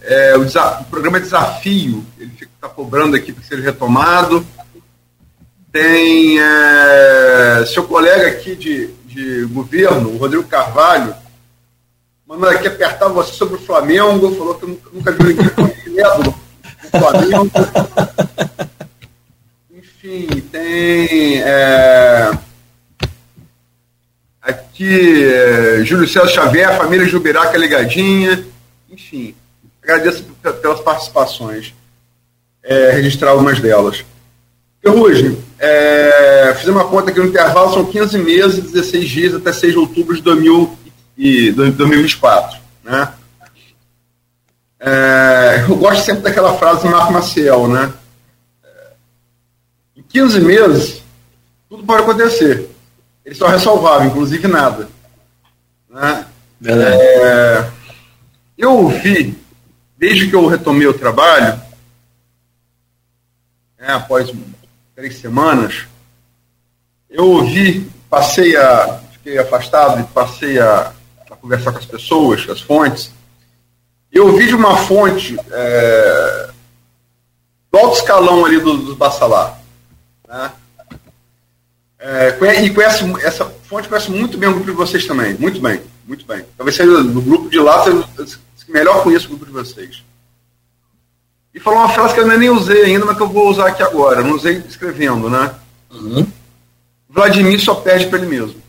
É, 0.00 0.36
o, 0.36 0.42
o, 0.42 0.84
programa 0.84 1.20
Desafio, 1.20 2.04
ele 2.18 2.32
está 2.40 2.68
cobrando 2.68 3.16
aqui 3.16 3.32
para 3.32 3.44
ser 3.44 3.60
retomado. 3.60 4.46
Tem 5.70 6.38
é, 6.40 7.64
seu 7.66 7.84
colega 7.84 8.28
aqui 8.28 8.54
de, 8.54 8.86
de 9.06 9.44
governo, 9.46 10.10
o 10.10 10.16
Rodrigo 10.16 10.44
Carvalho, 10.44 11.14
mandando 12.26 12.56
aqui 12.56 12.68
apertar 12.68 13.08
você 13.08 13.32
sobre 13.32 13.56
o 13.56 13.60
Flamengo, 13.60 14.34
falou 14.36 14.54
que 14.54 14.66
nunca, 14.66 15.12
viu 15.12 15.26
ninguém 15.26 15.48
com 15.48 15.62
medo 15.62 16.22
do 16.22 16.34
Flamengo. 16.98 17.50
Sim, 20.00 20.26
tem. 20.52 21.40
É, 21.42 22.30
aqui, 24.74 25.24
é, 25.24 25.84
Júlio 25.84 26.08
César 26.08 26.28
Xavier, 26.28 26.76
família 26.76 27.06
Jubiraca 27.06 27.56
ligadinha. 27.56 28.44
Enfim, 28.90 29.34
agradeço 29.80 30.24
pelas 30.60 30.80
participações. 30.80 31.72
É, 32.62 32.90
registrar 32.90 33.30
algumas 33.30 33.60
delas. 33.60 34.04
Ferrugem, 34.82 35.38
é, 35.58 36.54
fiz 36.58 36.68
uma 36.68 36.84
conta 36.86 37.10
aqui 37.10 37.20
no 37.20 37.26
intervalo, 37.26 37.72
são 37.72 37.84
15 37.84 38.18
meses, 38.18 38.72
16 38.72 39.08
dias 39.08 39.34
até 39.34 39.52
6 39.52 39.72
de 39.72 39.78
outubro 39.78 40.16
de 40.16 40.22
2000 40.22 40.78
e 41.16 41.52
2024. 41.52 42.58
Né? 42.82 43.08
É, 44.80 45.64
eu 45.68 45.76
gosto 45.76 46.04
sempre 46.04 46.22
daquela 46.22 46.58
frase 46.58 46.82
do 46.82 46.90
Marco 46.90 47.12
Maciel, 47.12 47.68
né? 47.68 47.92
Em 49.96 50.02
15 50.02 50.40
meses, 50.40 51.02
tudo 51.68 51.84
pode 51.84 52.02
acontecer. 52.02 52.73
Ele 53.24 53.34
só 53.34 53.48
resolvável, 53.48 54.08
inclusive 54.08 54.46
nada. 54.46 54.88
Né? 55.88 56.26
É, 56.66 57.70
eu 58.56 58.88
vi, 58.88 59.38
desde 59.96 60.28
que 60.28 60.36
eu 60.36 60.46
retomei 60.46 60.86
o 60.86 60.98
trabalho, 60.98 61.60
né, 63.78 63.88
após 63.88 64.32
três 64.94 65.16
semanas, 65.18 65.86
eu 67.10 67.26
ouvi, 67.26 67.90
passei 68.10 68.56
a, 68.56 69.00
fiquei 69.12 69.38
afastado 69.38 70.00
e 70.00 70.04
passei 70.04 70.58
a, 70.58 70.92
a, 71.30 71.36
conversar 71.36 71.72
com 71.72 71.78
as 71.78 71.86
pessoas, 71.86 72.48
as 72.48 72.60
fontes, 72.60 73.10
eu 74.12 74.26
ouvi 74.26 74.46
de 74.46 74.54
uma 74.54 74.76
fonte 74.76 75.36
é, 75.50 76.50
do 77.70 77.78
alto 77.78 77.96
escalão 77.96 78.44
ali 78.44 78.60
dos 78.60 78.84
do 78.84 78.96
Bassalá, 78.96 79.58
né? 80.28 80.52
É, 82.06 82.36
e 82.62 82.70
conhece, 82.70 83.02
essa 83.22 83.46
fonte 83.66 83.88
conhece 83.88 84.10
muito 84.10 84.36
bem 84.36 84.46
o 84.46 84.52
grupo 84.52 84.70
de 84.70 84.76
vocês 84.76 85.06
também, 85.06 85.32
muito 85.38 85.58
bem, 85.58 85.80
muito 86.06 86.26
bem. 86.26 86.44
Talvez 86.54 86.76
seja 86.76 87.02
do 87.02 87.22
grupo 87.22 87.48
de 87.48 87.58
lá, 87.58 87.82
eu 87.86 88.04
melhor 88.68 89.02
conheço 89.02 89.24
o 89.24 89.30
grupo 89.30 89.46
de 89.46 89.52
vocês. 89.52 90.04
E 91.54 91.58
falou 91.58 91.78
uma 91.78 91.88
frase 91.88 92.12
que 92.12 92.20
eu 92.20 92.26
nem 92.26 92.50
usei 92.50 92.84
ainda, 92.84 93.06
mas 93.06 93.16
que 93.16 93.22
eu 93.22 93.28
vou 93.28 93.48
usar 93.48 93.68
aqui 93.68 93.82
agora. 93.82 94.22
não 94.22 94.34
usei 94.34 94.58
escrevendo, 94.68 95.30
né? 95.30 95.54
Uhum. 95.90 96.26
Vladimir 97.08 97.58
só 97.58 97.74
perde 97.76 98.08
para 98.08 98.18
ele 98.18 98.26
mesmo. 98.26 98.62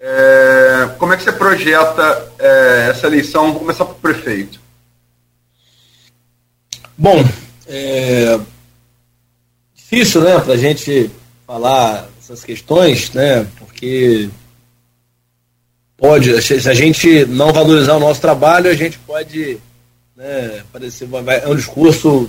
É, 0.00 0.90
como 0.98 1.12
é 1.12 1.16
que 1.16 1.22
você 1.22 1.30
projeta 1.30 2.32
é, 2.40 2.88
essa 2.90 3.06
eleição? 3.06 3.52
Vou 3.52 3.60
começar 3.60 3.84
para 3.84 3.94
o 3.94 3.98
prefeito. 3.98 4.58
Bom, 6.96 7.24
é 7.68 8.40
difícil, 9.76 10.22
né, 10.22 10.40
para 10.40 10.54
a 10.54 10.56
gente 10.56 11.08
falar 11.48 12.06
essas 12.20 12.44
questões, 12.44 13.10
né, 13.12 13.46
porque 13.58 14.28
pode, 15.96 16.42
se 16.42 16.68
a 16.68 16.74
gente 16.74 17.24
não 17.24 17.54
valorizar 17.54 17.96
o 17.96 18.00
nosso 18.00 18.20
trabalho, 18.20 18.70
a 18.70 18.74
gente 18.74 18.98
pode 18.98 19.56
né, 20.14 20.62
parecer, 20.70 21.08
é 21.42 21.48
um 21.48 21.56
discurso 21.56 22.28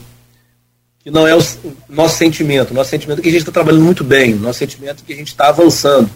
que 1.03 1.11
não 1.11 1.27
é 1.27 1.35
o 1.35 1.43
nosso 1.89 2.17
sentimento. 2.17 2.73
Nosso 2.73 2.91
sentimento 2.91 3.19
é 3.19 3.21
que 3.21 3.27
a 3.27 3.31
gente 3.31 3.41
está 3.41 3.51
trabalhando 3.51 3.83
muito 3.83 4.05
bem, 4.05 4.35
nosso 4.35 4.59
sentimento 4.59 5.03
é 5.03 5.05
que 5.05 5.11
a 5.11 5.17
gente 5.17 5.27
está 5.27 5.49
avançando. 5.49 6.09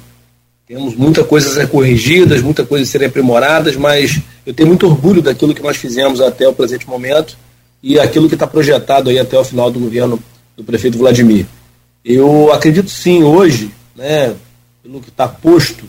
Temos 0.65 0.95
muitas 0.95 1.27
coisas 1.27 1.51
a 1.51 1.61
ser 1.61 1.67
corrigidas, 1.67 2.41
muitas 2.41 2.65
coisas 2.65 2.87
a 2.87 2.91
serem 2.93 3.09
aprimoradas, 3.09 3.75
mas 3.75 4.21
eu 4.45 4.53
tenho 4.53 4.69
muito 4.69 4.87
orgulho 4.87 5.21
daquilo 5.21 5.53
que 5.53 5.61
nós 5.61 5.75
fizemos 5.75 6.21
até 6.21 6.47
o 6.47 6.53
presente 6.53 6.87
momento 6.87 7.37
e 7.81 7.99
aquilo 7.99 8.29
que 8.29 8.35
está 8.35 8.47
projetado 8.47 9.09
aí 9.09 9.19
até 9.19 9.37
o 9.37 9.43
final 9.43 9.69
do 9.69 9.77
governo 9.81 10.23
do 10.55 10.63
prefeito 10.63 10.97
Vladimir. 10.97 11.45
Eu 12.03 12.51
acredito 12.51 12.89
sim 12.89 13.23
hoje, 13.23 13.71
né, 13.95 14.35
pelo 14.81 14.99
que 15.01 15.09
está 15.09 15.27
posto 15.27 15.85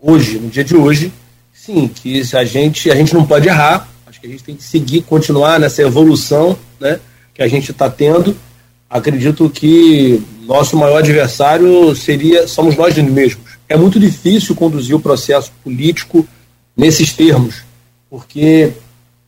hoje, 0.00 0.38
no 0.38 0.48
dia 0.48 0.64
de 0.64 0.76
hoje, 0.76 1.12
sim, 1.52 1.88
que 1.88 2.22
a 2.34 2.44
gente, 2.44 2.90
a 2.90 2.94
gente 2.94 3.14
não 3.14 3.26
pode 3.26 3.48
errar, 3.48 3.88
que 4.24 4.28
a 4.28 4.30
gente 4.30 4.44
tem 4.44 4.56
que 4.56 4.62
seguir, 4.62 5.02
continuar 5.02 5.60
nessa 5.60 5.82
evolução 5.82 6.56
né, 6.80 6.98
que 7.34 7.42
a 7.42 7.48
gente 7.48 7.70
está 7.70 7.90
tendo. 7.90 8.34
Acredito 8.88 9.50
que 9.50 10.22
nosso 10.46 10.78
maior 10.78 10.98
adversário 10.98 11.94
seria 11.94 12.48
somos 12.48 12.74
nós 12.74 12.96
mesmos. 12.96 13.58
É 13.68 13.76
muito 13.76 14.00
difícil 14.00 14.54
conduzir 14.54 14.96
o 14.96 15.00
processo 15.00 15.52
político 15.62 16.26
nesses 16.74 17.12
termos, 17.12 17.56
porque 18.08 18.72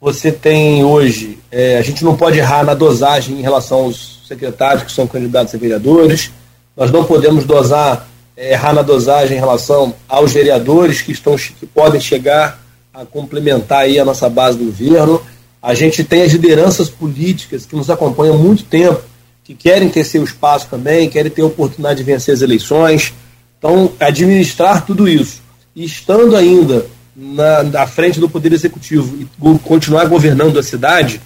você 0.01 0.31
tem 0.31 0.85
hoje, 0.85 1.39
é, 1.51 1.79
a 1.79 1.83
gente 1.83 2.05
não 2.05 2.17
pode 2.17 2.39
errar 2.39 2.65
na 2.65 2.75
dosagem 2.75 3.39
em 3.39 3.43
relação 3.43 3.85
aos 3.85 4.21
secretários 4.29 4.85
que 4.85 4.93
são 4.93 5.07
candidatos 5.07 5.55
a 5.55 5.59
vereadores, 5.59 6.31
nós 6.77 6.91
não 6.91 7.05
podemos 7.05 7.45
dosar, 7.45 8.07
é, 8.37 8.53
errar 8.53 8.75
na 8.75 8.83
dosagem 8.83 9.37
em 9.37 9.41
relação 9.41 9.95
aos 10.07 10.33
vereadores 10.33 11.01
que, 11.01 11.13
estão, 11.13 11.37
que 11.37 11.65
podem 11.67 12.01
chegar 12.01 12.63
a 12.93 13.05
complementar 13.07 13.81
aí 13.81 13.99
a 13.99 14.05
nossa 14.05 14.29
base 14.29 14.59
do 14.59 14.67
governo. 14.67 15.23
A 15.63 15.75
gente 15.75 16.05
tem 16.05 16.23
as 16.23 16.33
lideranças 16.33 16.89
políticas 16.89 17.65
que 17.65 17.75
nos 17.75 17.89
acompanham 17.89 18.35
há 18.35 18.39
muito 18.39 18.65
tempo, 18.65 19.03
que 19.43 19.55
querem 19.55 19.89
ter 19.89 20.05
seu 20.05 20.23
espaço 20.23 20.67
também, 20.71 21.09
querem 21.09 21.31
ter 21.31 21.43
a 21.43 21.47
oportunidade 21.47 21.99
de 21.99 22.05
vencer 22.05 22.35
as 22.35 22.43
eleições. 22.43 23.15
Então, 23.59 23.93
administrar 23.99 24.85
tudo 24.85 25.09
isso, 25.09 25.41
e 25.75 25.85
estando 25.85 26.37
ainda 26.37 26.87
na, 27.17 27.62
na 27.62 27.87
frente 27.87 28.21
do 28.21 28.29
Poder 28.29 28.53
Executivo 28.53 29.17
e 29.19 29.59
continuar 29.61 30.05
governando 30.05 30.59
a 30.59 30.62
cidade, 30.62 31.21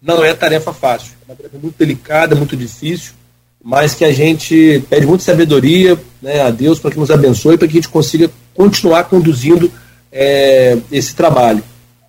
não 0.00 0.22
é 0.22 0.34
tarefa 0.34 0.72
fácil. 0.72 1.12
É 1.22 1.30
uma 1.30 1.36
tarefa 1.36 1.58
muito 1.58 1.76
delicada, 1.78 2.34
muito 2.34 2.56
difícil, 2.56 3.12
mas 3.64 3.94
que 3.94 4.04
a 4.04 4.12
gente 4.12 4.84
pede 4.90 5.06
muita 5.06 5.24
sabedoria 5.24 5.98
né, 6.20 6.42
a 6.42 6.50
Deus 6.50 6.78
para 6.78 6.90
que 6.90 6.98
nos 6.98 7.10
abençoe, 7.10 7.56
para 7.56 7.66
que 7.66 7.78
a 7.78 7.80
gente 7.80 7.88
consiga 7.88 8.30
continuar 8.54 9.04
conduzindo 9.04 9.72
é, 10.10 10.76
esse 10.90 11.14
trabalho. 11.14 11.62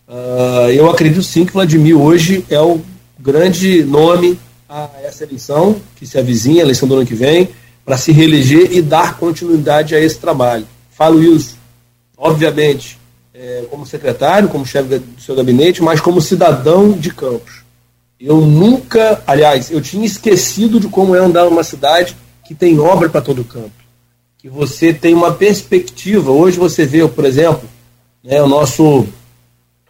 Uh, 0.08 0.70
eu 0.72 0.90
acredito 0.90 1.24
sim 1.24 1.46
que 1.46 1.54
Vladimir 1.54 1.98
hoje 1.98 2.46
é 2.50 2.60
o 2.60 2.82
grande 3.18 3.84
nome 3.84 4.38
a 4.68 4.90
essa 5.04 5.24
eleição, 5.24 5.80
que 5.96 6.06
se 6.06 6.18
avizinha, 6.18 6.62
a 6.62 6.66
eleição 6.66 6.88
do 6.88 6.96
ano 6.96 7.06
que 7.06 7.16
vem, 7.16 7.50
para 7.86 7.98
se 7.98 8.12
reeleger 8.12 8.74
e 8.74 8.82
dar 8.82 9.18
continuidade 9.18 9.96
a 9.96 10.00
esse 10.00 10.18
trabalho. 10.18 10.68
Falo 10.92 11.24
isso, 11.24 11.58
obviamente, 12.18 12.98
é, 13.44 13.66
como 13.70 13.86
secretário, 13.86 14.48
como 14.48 14.66
chefe 14.66 15.00
do 15.00 15.22
seu 15.22 15.36
gabinete, 15.36 15.84
mas 15.84 16.00
como 16.00 16.22
cidadão 16.22 16.94
de 16.94 17.14
Campos. 17.14 17.62
Eu 18.18 18.38
nunca, 18.38 19.22
aliás, 19.28 19.70
eu 19.70 19.82
tinha 19.82 20.06
esquecido 20.06 20.80
de 20.80 20.88
como 20.88 21.14
é 21.14 21.20
andar 21.20 21.44
numa 21.44 21.64
cidade 21.64 22.16
que 22.46 22.56
tem 22.56 22.80
obra 22.80 23.10
para 23.10 23.20
todo 23.20 23.44
campo. 23.44 23.72
Que 24.38 24.48
você 24.48 24.94
tem 24.94 25.14
uma 25.14 25.34
perspectiva. 25.34 26.32
Hoje 26.32 26.58
você 26.58 26.86
vê, 26.86 27.06
por 27.06 27.26
exemplo, 27.26 27.68
né, 28.24 28.42
o 28.42 28.48
nosso 28.48 29.06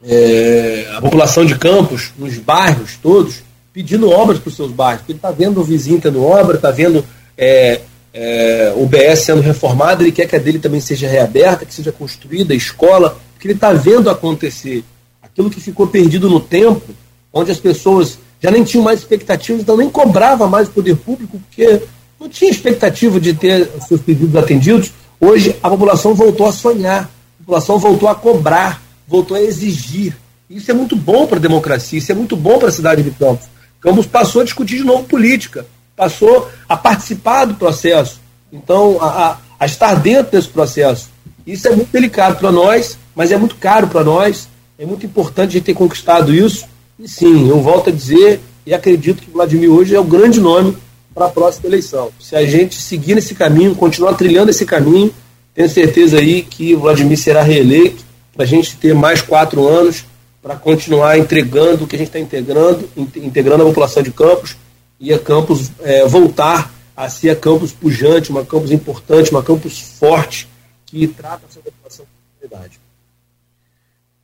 é, 0.04 0.88
a 0.96 1.02
população 1.02 1.46
de 1.46 1.56
Campos, 1.56 2.12
nos 2.18 2.36
bairros 2.40 2.98
todos, 3.02 3.44
pedindo 3.72 4.10
obras 4.10 4.40
para 4.40 4.50
os 4.50 4.56
seus 4.56 4.72
bairros, 4.72 5.04
ele 5.08 5.20
está 5.20 5.30
vendo 5.30 5.62
o 5.62 5.64
vizinho 5.64 6.02
tendo 6.02 6.24
obra, 6.24 6.56
está 6.56 6.72
vendo 6.72 7.06
é, 7.38 7.82
é, 8.14 8.74
o 8.76 8.86
BS 8.86 9.26
sendo 9.26 9.42
reformado, 9.42 10.04
ele 10.04 10.12
quer 10.12 10.28
que 10.28 10.36
a 10.36 10.40
dele 10.40 10.60
também 10.60 10.80
seja 10.80 11.08
reaberta, 11.08 11.66
que 11.66 11.74
seja 11.74 11.92
construída, 11.92 12.54
escola, 12.54 13.18
porque 13.34 13.48
ele 13.48 13.56
está 13.56 13.74
vendo 13.74 14.10
acontecer 14.10 14.84
aquilo 15.22 15.50
que 15.50 15.60
ficou 15.60 15.88
perdido 15.88 16.30
no 16.30 16.40
tempo, 16.40 16.94
onde 17.32 17.52
as 17.52 17.60
pessoas 17.60 18.20
já 18.40 18.52
nem 18.52 18.64
tinham 18.64 18.84
mais 18.84 19.00
expectativas, 19.00 19.62
então 19.62 19.76
nem 19.76 19.90
cobrava 19.90 20.48
mais 20.48 20.68
o 20.68 20.72
poder 20.72 20.96
público, 20.96 21.40
porque 21.40 21.82
não 22.20 22.30
tinha 22.30 22.52
expectativa 22.52 23.20
de 23.20 23.34
ter 23.34 23.70
seus 23.88 24.02
pedidos 24.02 24.36
atendidos. 24.36 24.92
Hoje 25.20 25.56
a 25.64 25.70
população 25.70 26.14
voltou 26.14 26.48
a 26.48 26.52
sonhar 26.52 27.10
a 27.44 27.46
população 27.46 27.78
voltou 27.78 28.08
a 28.08 28.16
cobrar, 28.16 28.82
voltou 29.06 29.36
a 29.36 29.42
exigir. 29.42 30.16
Isso 30.50 30.72
é 30.72 30.74
muito 30.74 30.96
bom 30.96 31.28
para 31.28 31.38
a 31.38 31.42
democracia, 31.42 32.00
isso 32.00 32.10
é 32.10 32.16
muito 32.16 32.38
bom 32.38 32.58
para 32.58 32.70
a 32.70 32.72
cidade 32.72 33.04
de 33.04 33.12
Campos. 33.12 33.48
Campos 33.82 34.06
passou 34.06 34.42
a 34.42 34.46
discutir 34.46 34.78
de 34.78 34.86
novo 34.86 35.04
política, 35.04 35.66
passou 35.96 36.50
a 36.68 36.76
participar 36.76 37.46
do 37.46 37.56
processo, 37.56 38.20
então 38.52 38.98
a, 39.02 39.38
a, 39.60 39.66
estar 39.66 39.96
dentro 39.96 40.32
desse 40.32 40.48
processo. 40.48 41.10
Isso 41.46 41.68
é 41.68 41.76
muito 41.76 41.92
delicado 41.92 42.38
para 42.38 42.52
nós, 42.52 42.98
mas 43.16 43.32
é 43.32 43.38
muito 43.38 43.56
caro 43.56 43.88
para 43.88 44.04
nós, 44.04 44.48
é 44.78 44.86
muito 44.86 45.06
importante 45.06 45.50
a 45.50 45.54
gente 45.54 45.66
ter 45.66 45.74
conquistado 45.74 46.34
isso. 46.34 46.66
E 47.00 47.08
sim, 47.08 47.50
eu 47.50 47.62
volto 47.62 47.90
a 47.90 47.94
dizer 47.94 48.40
e 48.66 48.74
acredito 48.74 49.22
que 49.22 49.30
Vladimir 49.30 49.70
hoje 49.70 49.96
é 49.96 50.00
o 50.00 50.04
grande 50.04 50.40
nome 50.40 50.78
para 51.14 51.26
a 51.26 51.30
próxima 51.30 51.68
eleição. 51.68 52.12
Se 52.20 52.36
a 52.36 52.46
gente 52.46 52.76
seguir 52.76 53.16
nesse 53.16 53.36
caminho, 53.36 53.76
continuar 53.76 54.14
trilhando 54.14 54.50
esse 54.50 54.66
caminho, 54.66 55.14
tenho 55.54 55.70
certeza 55.70 56.18
aí 56.18 56.42
que 56.42 56.76
Vladimir 56.76 57.18
será 57.18 57.44
reeleito 57.44 58.04
para 58.34 58.44
a 58.44 58.48
gente 58.48 58.76
ter 58.78 58.96
mais 58.96 59.22
quatro 59.22 59.68
anos 59.68 60.06
para 60.42 60.56
continuar 60.56 61.18
entregando 61.18 61.84
o 61.84 61.88
que 61.88 61.96
a 61.96 62.00
gente 62.00 62.08
está 62.08 62.20
integrando, 62.20 62.90
integrando 62.98 63.64
a 63.64 63.68
população 63.68 64.02
de 64.02 64.12
Campos 64.12 64.58
e 65.04 65.14
a 65.14 65.20
Campos 65.20 65.70
é, 65.82 66.08
voltar 66.08 66.72
a 66.96 67.10
ser 67.10 67.32
a 67.32 67.36
Campos 67.36 67.74
pujante, 67.74 68.30
uma 68.30 68.46
Campos 68.46 68.72
importante, 68.72 69.32
uma 69.32 69.44
Campos 69.44 69.98
forte 70.00 70.48
que 70.86 71.06
trata 71.08 71.46
a 71.46 71.52
sua 71.52 71.62
população 71.62 72.06
com 72.06 72.48
qualidade. 72.48 72.80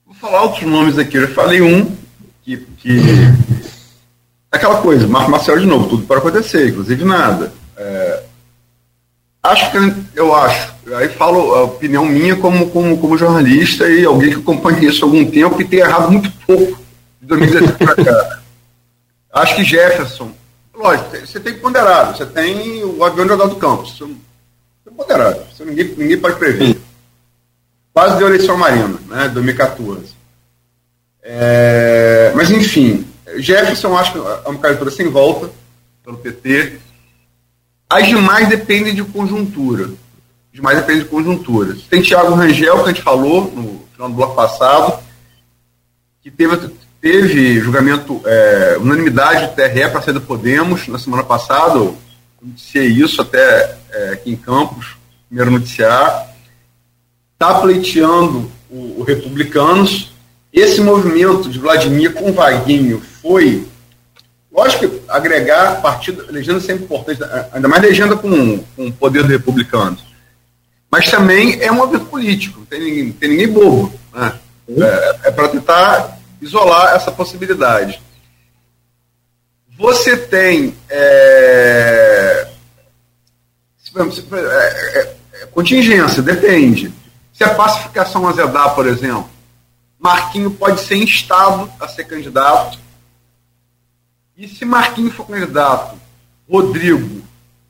Vou 0.06 0.16
falar 0.16 0.44
outros 0.44 0.64
nomes 0.64 0.98
aqui. 0.98 1.18
Eu 1.18 1.28
já 1.28 1.34
falei 1.34 1.62
um 1.62 1.94
que, 2.42 2.56
que 2.78 2.98
aquela 4.50 4.82
coisa, 4.82 5.06
Marco 5.06 5.30
Marcelo 5.30 5.60
de 5.60 5.66
novo, 5.66 5.90
tudo 5.90 6.08
pode 6.08 6.22
acontecer, 6.22 6.70
inclusive 6.70 7.04
nada. 7.04 7.52
É, 7.76 8.24
acho 9.44 9.72
que 9.72 9.78
eu 10.16 10.34
acho, 10.34 10.74
aí 10.96 11.10
falo 11.10 11.56
a 11.56 11.64
opinião 11.64 12.06
minha 12.06 12.38
como, 12.38 12.70
como, 12.70 12.98
como 12.98 13.18
jornalista 13.18 13.86
e 13.90 14.06
alguém 14.06 14.30
que 14.30 14.40
acompanha 14.40 14.88
isso 14.88 15.04
há 15.04 15.08
algum 15.10 15.30
tempo 15.30 15.62
e 15.62 15.68
tem 15.68 15.80
errado 15.80 16.10
muito 16.10 16.32
pouco 16.48 16.82
de 17.20 17.28
2017 17.28 17.84
para 17.84 17.96
cá. 18.06 18.40
Acho 19.34 19.58
que 19.58 19.64
Jefferson, 19.66 20.39
lógico, 20.80 21.28
você 21.28 21.40
tem 21.40 21.54
ponderado, 21.60 22.18
você 22.18 22.26
tem 22.26 22.84
o 22.84 23.04
avião 23.04 23.28
de 23.28 23.36
do 23.36 23.56
Campos, 23.58 23.98
você 23.98 24.06
é 24.88 24.92
ponderado, 24.92 25.44
você, 25.52 25.66
ninguém, 25.66 25.94
ninguém 25.98 26.18
pode 26.18 26.38
prever. 26.38 26.80
Quase 27.94 28.18
deu 28.18 28.28
eleição 28.28 28.58
marina, 28.58 28.98
né, 29.08 29.28
2014. 29.28 30.16
É, 31.22 32.32
mas 32.34 32.50
enfim, 32.50 33.06
Jefferson 33.38 33.98
acho 33.98 34.14
que 34.14 34.18
é 34.18 34.22
uma 34.22 34.60
candidatura 34.60 34.90
sem 34.90 35.10
volta 35.10 35.52
pelo 36.04 36.18
PT. 36.18 36.80
As 37.90 38.08
demais 38.08 38.48
dependem 38.48 38.96
de 38.96 39.04
conjuntura. 39.04 39.86
As 39.86 40.54
demais 40.54 40.78
dependem 40.78 41.04
de 41.04 41.10
conjuntura. 41.10 41.76
Tem 41.90 42.02
Tiago 42.02 42.34
Rangel, 42.34 42.78
que 42.78 42.90
a 42.90 42.94
gente 42.94 43.02
falou 43.02 43.52
no 43.52 43.84
final 43.94 44.10
do 44.10 44.16
bloco 44.16 44.36
passado, 44.36 45.04
que 46.22 46.32
teve, 46.32 46.72
teve 47.02 47.60
julgamento, 47.60 48.22
é, 48.26 48.78
unanimidade 48.80 49.48
do 49.48 49.54
TRE 49.54 49.90
para 49.90 50.02
sair 50.02 50.14
do 50.14 50.22
Podemos 50.22 50.88
na 50.88 51.00
semana 51.00 51.24
passada. 51.24 51.78
Eu 51.78 51.98
noticiei 52.42 52.88
isso 52.88 53.22
até 53.22 53.78
é, 53.92 54.10
aqui 54.14 54.32
em 54.32 54.36
Campos, 54.36 54.98
primeiro 55.28 55.52
noticiar. 55.52 56.34
Está 57.34 57.60
pleiteando 57.60 58.52
o, 58.70 59.00
o 59.00 59.04
Republicanos 59.04 60.12
esse 60.52 60.82
movimento 60.82 61.48
de 61.50 61.60
Vladimir 61.60 62.14
com 62.14 62.34
Vaguinho 62.34 63.02
foi, 63.22 63.68
lógico 64.52 64.90
que 64.90 65.02
agregar 65.08 65.80
partido, 65.82 66.26
legenda 66.32 66.58
é 66.58 66.62
sempre 66.62 66.86
importante, 66.86 67.22
ainda 67.54 67.68
mais 67.68 67.84
legenda 67.84 68.16
com, 68.16 68.58
com 68.76 68.88
o 68.88 68.92
poder 68.92 69.24
do 69.24 69.30
republicano. 69.30 69.98
Mas 70.92 71.10
também 71.10 71.62
é 71.62 71.72
um 71.72 71.76
movimento 71.76 72.06
político, 72.06 72.60
não 72.60 72.66
tem 72.66 72.80
ninguém, 72.80 73.12
tem 73.12 73.30
ninguém 73.30 73.48
bobo. 73.48 73.94
Né? 74.12 74.34
É, 74.70 75.28
é 75.28 75.32
para 75.32 75.50
tentar 75.50 76.19
isolar 76.42 76.96
essa 76.96 77.12
possibilidade. 77.12 78.02
Você 79.78 80.18
tem 80.18 80.76
é, 80.90 82.50
é, 83.96 85.00
é, 85.00 85.18
é, 85.34 85.46
contingência, 85.48 86.22
depende. 86.22 86.94
Se 87.34 87.44
a 87.44 87.56
pacificação 87.56 88.28
azedar, 88.28 88.76
por 88.76 88.86
exemplo, 88.86 89.30
Marquinho 89.98 90.52
pode 90.52 90.82
ser 90.82 90.96
instado 90.98 91.72
a 91.80 91.88
ser 91.88 92.06
candidato. 92.06 92.78
E 94.38 94.48
se 94.48 94.66
Marquinho 94.66 95.12
for 95.12 95.26
candidato, 95.26 95.98
Rodrigo 96.50 97.22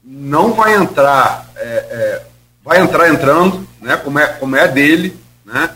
não 0.03 0.53
vai 0.53 0.75
entrar, 0.75 1.51
é, 1.55 1.61
é, 1.61 2.25
vai 2.63 2.81
entrar 2.81 3.09
entrando, 3.09 3.67
né, 3.81 3.97
como, 3.97 4.19
é, 4.19 4.27
como 4.27 4.55
é 4.55 4.67
dele, 4.67 5.19
né, 5.45 5.75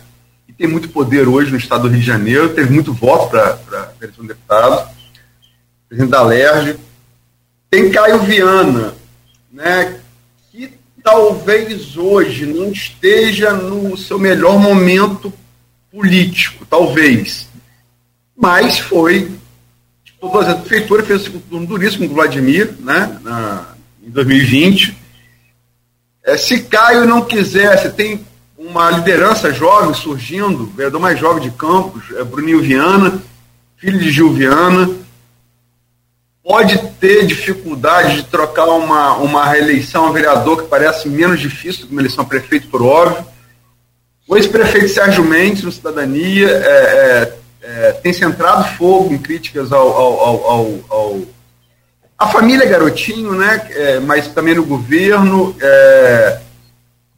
e 0.53 0.55
tem 0.55 0.67
muito 0.67 0.89
poder 0.89 1.27
hoje 1.27 1.51
no 1.51 1.57
estado 1.57 1.83
do 1.83 1.89
Rio 1.89 1.99
de 1.99 2.05
Janeiro, 2.05 2.53
teve 2.53 2.71
muito 2.71 2.93
voto 2.93 3.31
para 3.31 3.59
a 3.71 3.91
eleição 3.99 4.23
de 4.23 4.29
deputado, 4.29 4.89
presidente 5.89 6.11
da 6.11 6.21
LERJ. 6.21 6.77
Tem 7.69 7.91
Caio 7.91 8.19
Viana, 8.19 8.93
né, 9.51 9.99
que 10.51 10.71
talvez 11.03 11.97
hoje 11.97 12.45
não 12.45 12.71
esteja 12.71 13.51
no 13.53 13.97
seu 13.97 14.19
melhor 14.19 14.59
momento 14.59 15.33
político, 15.91 16.65
talvez. 16.69 17.47
Mas 18.35 18.77
foi. 18.77 19.31
Tipo, 20.05 20.37
a 20.37 20.55
prefeitura 20.55 21.03
fez 21.03 21.27
um 21.27 21.39
turno 21.39 21.67
duríssimo 21.67 22.05
com 22.05 22.13
o 22.13 22.15
Vladimir, 22.15 22.73
né, 22.79 23.19
na, 23.23 23.73
em 24.03 24.09
2020. 24.11 24.95
É, 26.23 26.37
se 26.37 26.61
Caio 26.63 27.05
não 27.05 27.25
quisesse, 27.25 27.91
tem 27.91 28.23
uma 28.57 28.89
liderança 28.91 29.51
jovem 29.51 29.93
surgindo, 29.93 30.65
vereador 30.67 31.01
mais 31.01 31.19
jovem 31.19 31.43
de 31.43 31.51
Campos, 31.51 32.03
é 32.15 32.23
Bruninho 32.23 32.61
Viana, 32.61 33.21
filho 33.77 33.99
de 33.99 34.11
Gil 34.11 34.31
Viana, 34.31 34.89
pode 36.43 36.77
ter 36.99 37.25
dificuldade 37.25 38.17
de 38.17 38.23
trocar 38.23 38.65
uma, 38.65 39.13
uma 39.15 39.45
reeleição 39.45 40.07
a 40.07 40.11
vereador 40.11 40.61
que 40.61 40.67
parece 40.67 41.09
menos 41.09 41.39
difícil 41.39 41.81
do 41.81 41.87
que 41.87 41.93
uma 41.93 42.01
eleição 42.01 42.23
a 42.23 42.27
prefeito, 42.27 42.67
por 42.67 42.81
óbvio. 42.81 43.25
O 44.27 44.37
ex-prefeito 44.37 44.89
Sérgio 44.89 45.23
Mendes, 45.23 45.63
no 45.63 45.71
Cidadania, 45.71 46.49
é, 46.49 46.53
é, 46.53 47.33
é, 47.61 47.91
tem 47.93 48.13
centrado 48.13 48.77
fogo 48.77 49.13
em 49.13 49.17
críticas 49.17 49.71
ao, 49.71 49.87
ao, 49.87 50.45
ao, 50.45 50.79
ao 50.89 51.21
a 52.17 52.27
família 52.27 52.65
Garotinho, 52.65 53.33
né, 53.33 53.67
é, 53.71 53.99
mas 53.99 54.29
também 54.29 54.55
no 54.55 54.63
governo, 54.63 55.53
é, 55.59 56.39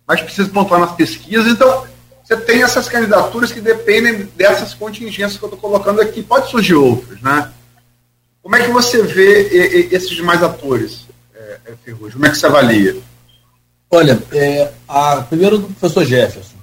mas 0.08 0.22
precisa 0.22 0.49
pontuar 0.49 0.80
nas 0.80 0.93
pesquisas. 0.93 1.47
Então, 1.47 1.86
você 2.24 2.38
tem 2.38 2.64
essas 2.64 2.88
candidaturas 2.88 3.51
que 3.51 3.62
dependem 3.62 4.28
dessas 4.36 4.74
contingências 4.74 5.38
que 5.38 5.43
eu 5.43 5.49
estou 5.49 5.60
colocando 5.60 6.01
aqui. 6.01 6.24
Pode 6.24 6.49
surgir 6.49 6.76
outras, 6.76 7.22
né? 7.22 7.51
Como 8.41 8.56
é 8.56 8.64
que 8.64 8.72
você 8.72 9.01
vê 9.01 9.88
esses 9.91 10.10
demais 10.10 10.43
atores, 10.43 11.06
é, 11.34 11.60
é 11.66 11.74
Ferrugem? 11.84 12.14
Como 12.14 12.26
é 12.26 12.30
que 12.30 12.38
você 12.38 12.45
avalia? 12.45 12.97
Olha, 13.89 14.22
é, 14.32 14.72
a, 14.88 15.18
primeiro 15.22 15.58
do 15.58 15.68
professor 15.68 16.06
Jefferson 16.06 16.56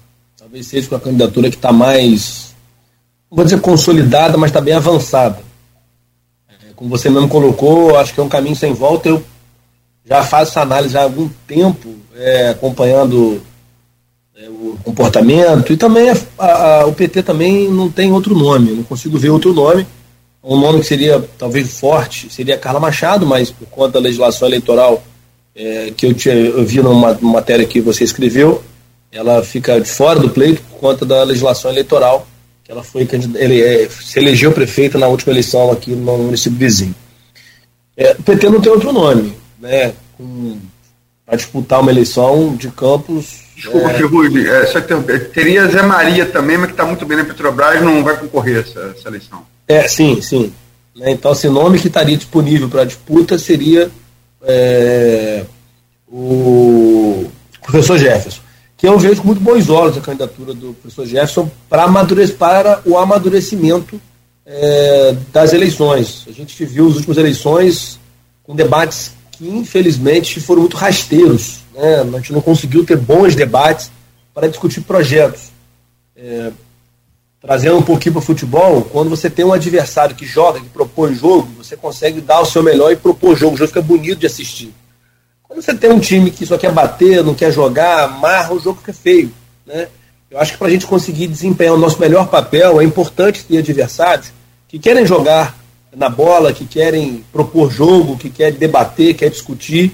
talvez 0.53 0.67
seja 0.67 0.89
com 0.89 0.97
a 0.97 1.01
candidatura 1.01 1.49
que 1.49 1.57
está 1.57 1.73
mais, 1.73 2.55
não 3.31 3.37
vou 3.37 3.45
dizer 3.45 3.59
consolidada, 3.61 4.37
mas 4.37 4.51
está 4.51 4.61
bem 4.61 4.75
avançada. 4.75 5.43
É, 6.49 6.73
como 6.77 6.91
você 6.91 7.09
mesmo 7.09 7.29
colocou, 7.29 7.97
acho 7.97 8.13
que 8.13 8.21
é 8.21 8.23
um 8.23 8.29
caminho 8.29 8.55
sem 8.55 8.75
volta. 8.75 9.09
Eu 9.09 9.25
já 10.05 10.23
faço 10.25 10.51
essa 10.53 10.63
análise 10.63 10.97
há 10.97 11.03
algum 11.03 11.29
tempo, 11.47 11.95
é, 12.17 12.51
acompanhando 12.51 13.43
é, 14.37 14.49
o 14.49 14.79
comportamento, 14.83 15.73
e 15.73 15.77
também 15.77 16.11
a, 16.11 16.17
a, 16.39 16.87
o 16.87 16.93
PT 16.93 17.23
também 17.23 17.69
não 17.69 17.91
tem 17.91 18.13
outro 18.13 18.35
nome, 18.35 18.73
não 18.73 18.83
consigo 18.83 19.19
ver 19.19 19.31
outro 19.31 19.53
nome. 19.53 19.87
Um 20.45 20.59
nome 20.59 20.81
que 20.81 20.87
seria 20.87 21.25
talvez 21.39 21.79
forte 21.79 22.29
seria 22.29 22.59
Carla 22.59 22.81
Machado, 22.81 23.25
mas 23.25 23.51
por 23.51 23.69
conta 23.69 23.93
da 23.93 24.01
legislação 24.01 24.49
eleitoral 24.49 25.03
é, 25.55 25.93
que 25.97 26.07
eu, 26.07 26.15
tinha, 26.15 26.35
eu 26.35 26.65
vi 26.65 26.83
numa, 26.83 27.13
numa 27.15 27.35
matéria 27.35 27.65
que 27.65 27.81
você 27.81 28.03
escreveu, 28.03 28.63
ela 29.13 29.43
fica 29.43 29.81
de 29.81 29.89
fora 29.89 30.19
do 30.19 30.31
pleito 30.31 30.63
por 30.63 30.79
conta 30.79 31.05
da 31.05 31.23
legislação 31.23 31.71
eleitoral, 31.71 32.27
que 32.65 32.73
ela 32.73 32.83
foi 32.83 33.07
ele 33.37 33.63
é, 33.63 33.89
se 33.89 34.19
elegeu 34.19 34.51
prefeita 34.53 34.99
na 34.99 35.07
última 35.07 35.33
eleição 35.33 35.71
aqui 35.71 35.93
no 35.93 36.19
município 36.19 36.59
vizinho. 36.59 36.95
É, 37.97 38.13
o 38.19 38.23
PT 38.23 38.49
não 38.49 38.61
tem 38.61 38.73
outro 38.73 38.93
nome, 38.93 39.35
né? 39.63 39.95
Para 41.25 41.37
disputar 41.37 41.81
uma 41.81 41.91
eleição 41.91 42.55
de 42.57 42.69
campos. 42.71 43.45
Desculpa, 43.57 43.91
é... 43.91 43.95
Ferrugem, 43.95 44.47
é, 44.47 44.67
só 44.67 44.81
que 44.81 45.19
teria 45.33 45.69
Zé 45.69 45.83
Maria 45.83 46.27
também, 46.27 46.59
mas 46.59 46.67
que 46.67 46.73
está 46.73 46.85
muito 46.85 47.07
bem 47.07 47.17
na 47.17 47.25
Petrobras, 47.25 47.81
não 47.81 48.05
vai 48.05 48.17
concorrer 48.19 48.61
essa, 48.61 48.95
essa 48.97 49.09
eleição. 49.09 49.43
É, 49.69 49.87
sim, 49.87 50.21
sim. 50.21 50.53
Né, 50.95 51.13
então, 51.13 51.33
esse 51.33 51.49
nome 51.49 51.79
que 51.79 51.87
estaria 51.87 52.17
disponível 52.17 52.69
para 52.69 52.85
disputa 52.85 53.39
seria 53.39 53.91
é, 54.43 55.45
o 56.09 57.31
professor 57.63 57.97
Jefferson 57.97 58.43
que 58.83 58.89
eu 58.89 58.99
vejo 58.99 59.21
com 59.21 59.29
muito 59.29 59.41
bons 59.41 59.69
olhos 59.69 59.97
a 59.97 60.01
candidatura 60.01 60.53
do 60.53 60.75
professor 60.75 61.07
Jefferson 61.07 61.49
para, 61.69 61.87
para 62.37 62.83
o 62.85 62.99
amadurecimento 62.99 64.01
é, 64.45 65.15
das 65.33 65.53
eleições. 65.53 66.25
A 66.27 66.33
gente 66.33 66.65
viu 66.65 66.89
as 66.89 66.97
últimas 66.97 67.17
eleições 67.17 68.01
com 68.43 68.57
debates 68.57 69.13
que, 69.43 69.49
infelizmente, 69.49 70.41
foram 70.41 70.61
muito 70.61 70.77
rasteiros. 70.77 71.63
Né? 71.75 72.01
A 72.01 72.19
gente 72.19 72.33
não 72.33 72.41
conseguiu 72.41 72.87
ter 72.87 72.97
bons 72.97 73.35
debates 73.35 73.91
para 74.33 74.47
discutir 74.47 74.83
projetos. 74.83 75.51
É, 76.17 76.53
trazendo 77.41 77.77
um 77.77 77.83
pouquinho 77.83 78.13
para 78.13 78.21
o 78.21 78.25
futebol, 78.25 78.83
quando 78.83 79.11
você 79.11 79.29
tem 79.29 79.45
um 79.45 79.53
adversário 79.53 80.15
que 80.15 80.25
joga, 80.25 80.61
que 80.61 80.69
propõe 80.69 81.13
jogo, 81.13 81.49
você 81.59 81.77
consegue 81.77 82.21
dar 82.21 82.41
o 82.41 82.47
seu 82.47 82.63
melhor 82.63 82.93
e 82.93 82.97
propor 82.97 83.37
jogo. 83.37 83.57
O 83.57 83.59
jogo 83.59 83.67
fica 83.67 83.83
bonito 83.83 84.21
de 84.21 84.27
assistir. 84.27 84.73
Quando 85.43 85.61
você 85.61 85.75
tem 85.75 85.91
um 85.91 85.99
time 85.99 86.31
que 86.31 86.47
só 86.47 86.57
quer 86.57 86.71
bater, 86.71 87.25
não 87.25 87.35
quer 87.35 87.53
jogar, 87.53 88.05
amarra, 88.05 88.55
o 88.55 88.61
jogo 88.61 88.79
fica 88.79 88.93
feio. 88.93 89.35
Né? 89.67 89.89
Eu 90.31 90.39
acho 90.39 90.53
que 90.53 90.59
para 90.59 90.69
a 90.69 90.71
gente 90.71 90.87
conseguir 90.87 91.27
desempenhar 91.27 91.75
o 91.75 91.79
nosso 91.79 92.01
melhor 92.01 92.29
papel, 92.29 92.81
é 92.81 92.85
importante 92.85 93.45
ter 93.45 93.59
adversários 93.59 94.33
que 94.69 94.79
querem 94.79 95.05
jogar 95.05 95.59
na 95.95 96.09
bola, 96.09 96.53
que 96.53 96.65
querem 96.65 97.25
propor 97.33 97.71
jogo, 97.71 98.17
que 98.17 98.31
querem 98.31 98.59
debater, 98.59 99.15
querem 99.15 99.33
discutir, 99.33 99.93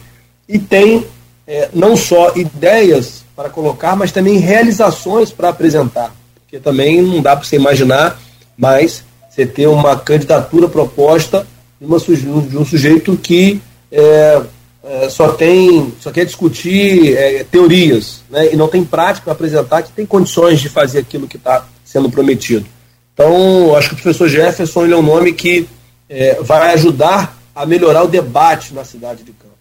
e 0.48 0.58
tem 0.58 1.06
é, 1.46 1.68
não 1.72 1.96
só 1.96 2.34
ideias 2.36 3.24
para 3.34 3.48
colocar, 3.48 3.96
mas 3.96 4.12
também 4.12 4.38
realizações 4.38 5.30
para 5.30 5.48
apresentar. 5.48 6.14
Porque 6.34 6.58
também 6.58 7.02
não 7.02 7.20
dá 7.20 7.36
para 7.36 7.44
você 7.44 7.56
imaginar 7.56 8.20
mais 8.56 9.04
você 9.28 9.46
ter 9.46 9.66
uma 9.66 9.96
candidatura 9.96 10.68
proposta 10.68 11.46
de, 11.80 11.86
uma, 11.86 11.98
de 11.98 12.58
um 12.58 12.64
sujeito 12.64 13.16
que 13.16 13.60
é, 13.90 14.42
é, 14.82 15.08
só 15.08 15.32
tem, 15.32 15.92
só 16.00 16.10
quer 16.10 16.24
discutir 16.24 17.16
é, 17.16 17.44
teorias, 17.44 18.22
né, 18.30 18.52
e 18.52 18.56
não 18.56 18.68
tem 18.68 18.84
prática 18.84 19.24
para 19.24 19.32
apresentar 19.32 19.82
que 19.82 19.92
tem 19.92 20.06
condições 20.06 20.60
de 20.60 20.68
fazer 20.68 21.00
aquilo 21.00 21.28
que 21.28 21.36
está 21.36 21.66
sendo 21.84 22.10
prometido. 22.10 22.66
Então, 23.14 23.74
acho 23.76 23.88
que 23.88 23.94
o 23.94 23.98
professor 23.98 24.28
Jefferson 24.28 24.86
é 24.86 24.96
um 24.96 25.02
nome 25.02 25.32
que 25.32 25.68
é, 26.08 26.34
vai 26.42 26.72
ajudar 26.74 27.38
a 27.54 27.66
melhorar 27.66 28.04
o 28.04 28.08
debate 28.08 28.72
na 28.72 28.84
cidade 28.84 29.22
de 29.22 29.32
Campos. 29.32 29.58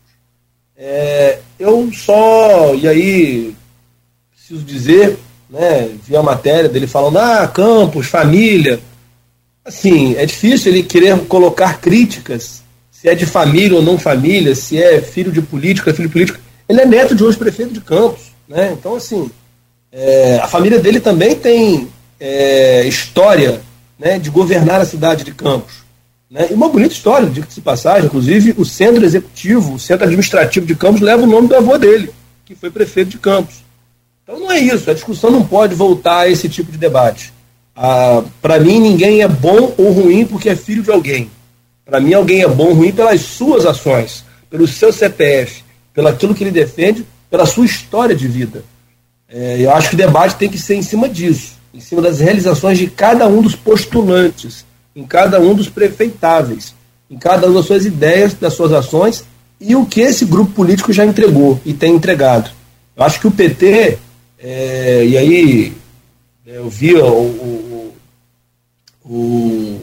É, 0.75 1.39
eu 1.59 1.91
só, 1.91 2.75
e 2.75 2.87
aí 2.87 3.55
preciso 4.31 4.63
dizer, 4.63 5.17
né, 5.49 5.89
vi 6.03 6.15
a 6.15 6.23
matéria 6.23 6.69
dele 6.69 6.87
falando, 6.87 7.17
ah, 7.17 7.47
Campos, 7.47 8.07
família. 8.07 8.79
Assim, 9.65 10.15
é 10.15 10.25
difícil 10.25 10.71
ele 10.71 10.83
querer 10.83 11.17
colocar 11.25 11.81
críticas, 11.81 12.63
se 12.91 13.09
é 13.09 13.15
de 13.15 13.25
família 13.25 13.75
ou 13.75 13.83
não 13.83 13.99
família, 13.99 14.55
se 14.55 14.81
é 14.81 15.01
filho 15.01 15.31
de 15.31 15.41
político, 15.41 15.89
é 15.89 15.93
filho 15.93 16.07
de 16.07 16.13
político. 16.13 16.39
Ele 16.69 16.81
é 16.81 16.85
neto 16.85 17.15
de 17.15 17.23
hoje 17.23 17.37
prefeito 17.37 17.73
de 17.73 17.81
Campos, 17.81 18.31
né? 18.47 18.75
Então, 18.77 18.95
assim, 18.95 19.29
é, 19.91 20.39
a 20.41 20.47
família 20.47 20.79
dele 20.79 20.99
também 20.99 21.35
tem 21.35 21.87
é, 22.19 22.85
história 22.85 23.61
né, 23.97 24.19
de 24.19 24.29
governar 24.29 24.79
a 24.79 24.85
cidade 24.85 25.23
de 25.23 25.33
Campos. 25.33 25.86
Né? 26.29 26.47
E 26.51 26.53
uma 26.53 26.69
bonita 26.69 26.93
história, 26.93 27.29
diga-se 27.29 27.61
passagem, 27.61 28.05
inclusive 28.05 28.53
o 28.57 28.65
centro 28.65 29.03
executivo, 29.03 29.75
o 29.75 29.79
centro 29.79 30.05
administrativo 30.05 30.65
de 30.65 30.75
Campos 30.75 31.01
leva 31.01 31.23
o 31.23 31.27
nome 31.27 31.47
do 31.47 31.55
avô 31.55 31.77
dele, 31.77 32.11
que 32.45 32.55
foi 32.55 32.69
prefeito 32.69 33.11
de 33.11 33.17
Campos. 33.17 33.55
Então 34.23 34.39
não 34.39 34.51
é 34.51 34.59
isso, 34.59 34.89
a 34.89 34.93
discussão 34.93 35.31
não 35.31 35.45
pode 35.45 35.73
voltar 35.73 36.19
a 36.19 36.29
esse 36.29 36.49
tipo 36.49 36.71
de 36.71 36.77
debate. 36.77 37.33
Ah, 37.73 38.23
Para 38.41 38.59
mim, 38.59 38.79
ninguém 38.79 39.21
é 39.21 39.27
bom 39.27 39.73
ou 39.77 39.91
ruim 39.91 40.25
porque 40.25 40.49
é 40.49 40.55
filho 40.55 40.83
de 40.83 40.91
alguém. 40.91 41.31
Para 41.85 42.01
mim, 42.01 42.13
alguém 42.13 42.41
é 42.41 42.47
bom 42.47 42.67
ou 42.67 42.73
ruim 42.73 42.91
pelas 42.91 43.21
suas 43.21 43.65
ações, 43.65 44.25
pelo 44.49 44.67
seu 44.67 44.91
CPF, 44.91 45.63
pelo 45.93 46.09
aquilo 46.09 46.35
que 46.35 46.43
ele 46.43 46.51
defende, 46.51 47.05
pela 47.29 47.45
sua 47.45 47.65
história 47.65 48.13
de 48.13 48.27
vida. 48.27 48.65
É, 49.29 49.57
eu 49.59 49.71
acho 49.71 49.89
que 49.89 49.95
o 49.95 49.97
debate 49.97 50.35
tem 50.35 50.49
que 50.49 50.59
ser 50.59 50.75
em 50.75 50.81
cima 50.81 51.07
disso, 51.07 51.53
em 51.73 51.79
cima 51.79 52.01
das 52.01 52.19
realizações 52.19 52.77
de 52.77 52.87
cada 52.87 53.27
um 53.27 53.41
dos 53.41 53.55
postulantes, 53.55 54.65
em 54.97 55.05
cada 55.05 55.39
um 55.39 55.53
dos 55.53 55.69
prefeitáveis, 55.69 56.73
em 57.07 57.17
cada 57.19 57.45
uma 57.45 57.59
das 57.59 57.67
suas 57.67 57.85
ideias, 57.85 58.33
das 58.33 58.55
suas 58.55 58.73
ações 58.73 59.23
e 59.61 59.75
o 59.75 59.85
que 59.85 60.01
esse 60.01 60.25
grupo 60.25 60.51
político 60.53 60.91
já 60.91 61.05
entregou 61.05 61.61
e 61.63 61.71
tem 61.71 61.93
entregado. 61.93 62.49
Eu 62.95 63.03
acho 63.03 63.19
que 63.19 63.27
o 63.27 63.31
PT, 63.31 63.99
é, 64.39 65.05
e 65.05 65.15
aí 65.15 65.73
é, 66.47 66.57
eu 66.57 66.67
vi 66.67 66.95
o, 66.95 67.05
o, 67.05 67.95
o, 69.05 69.81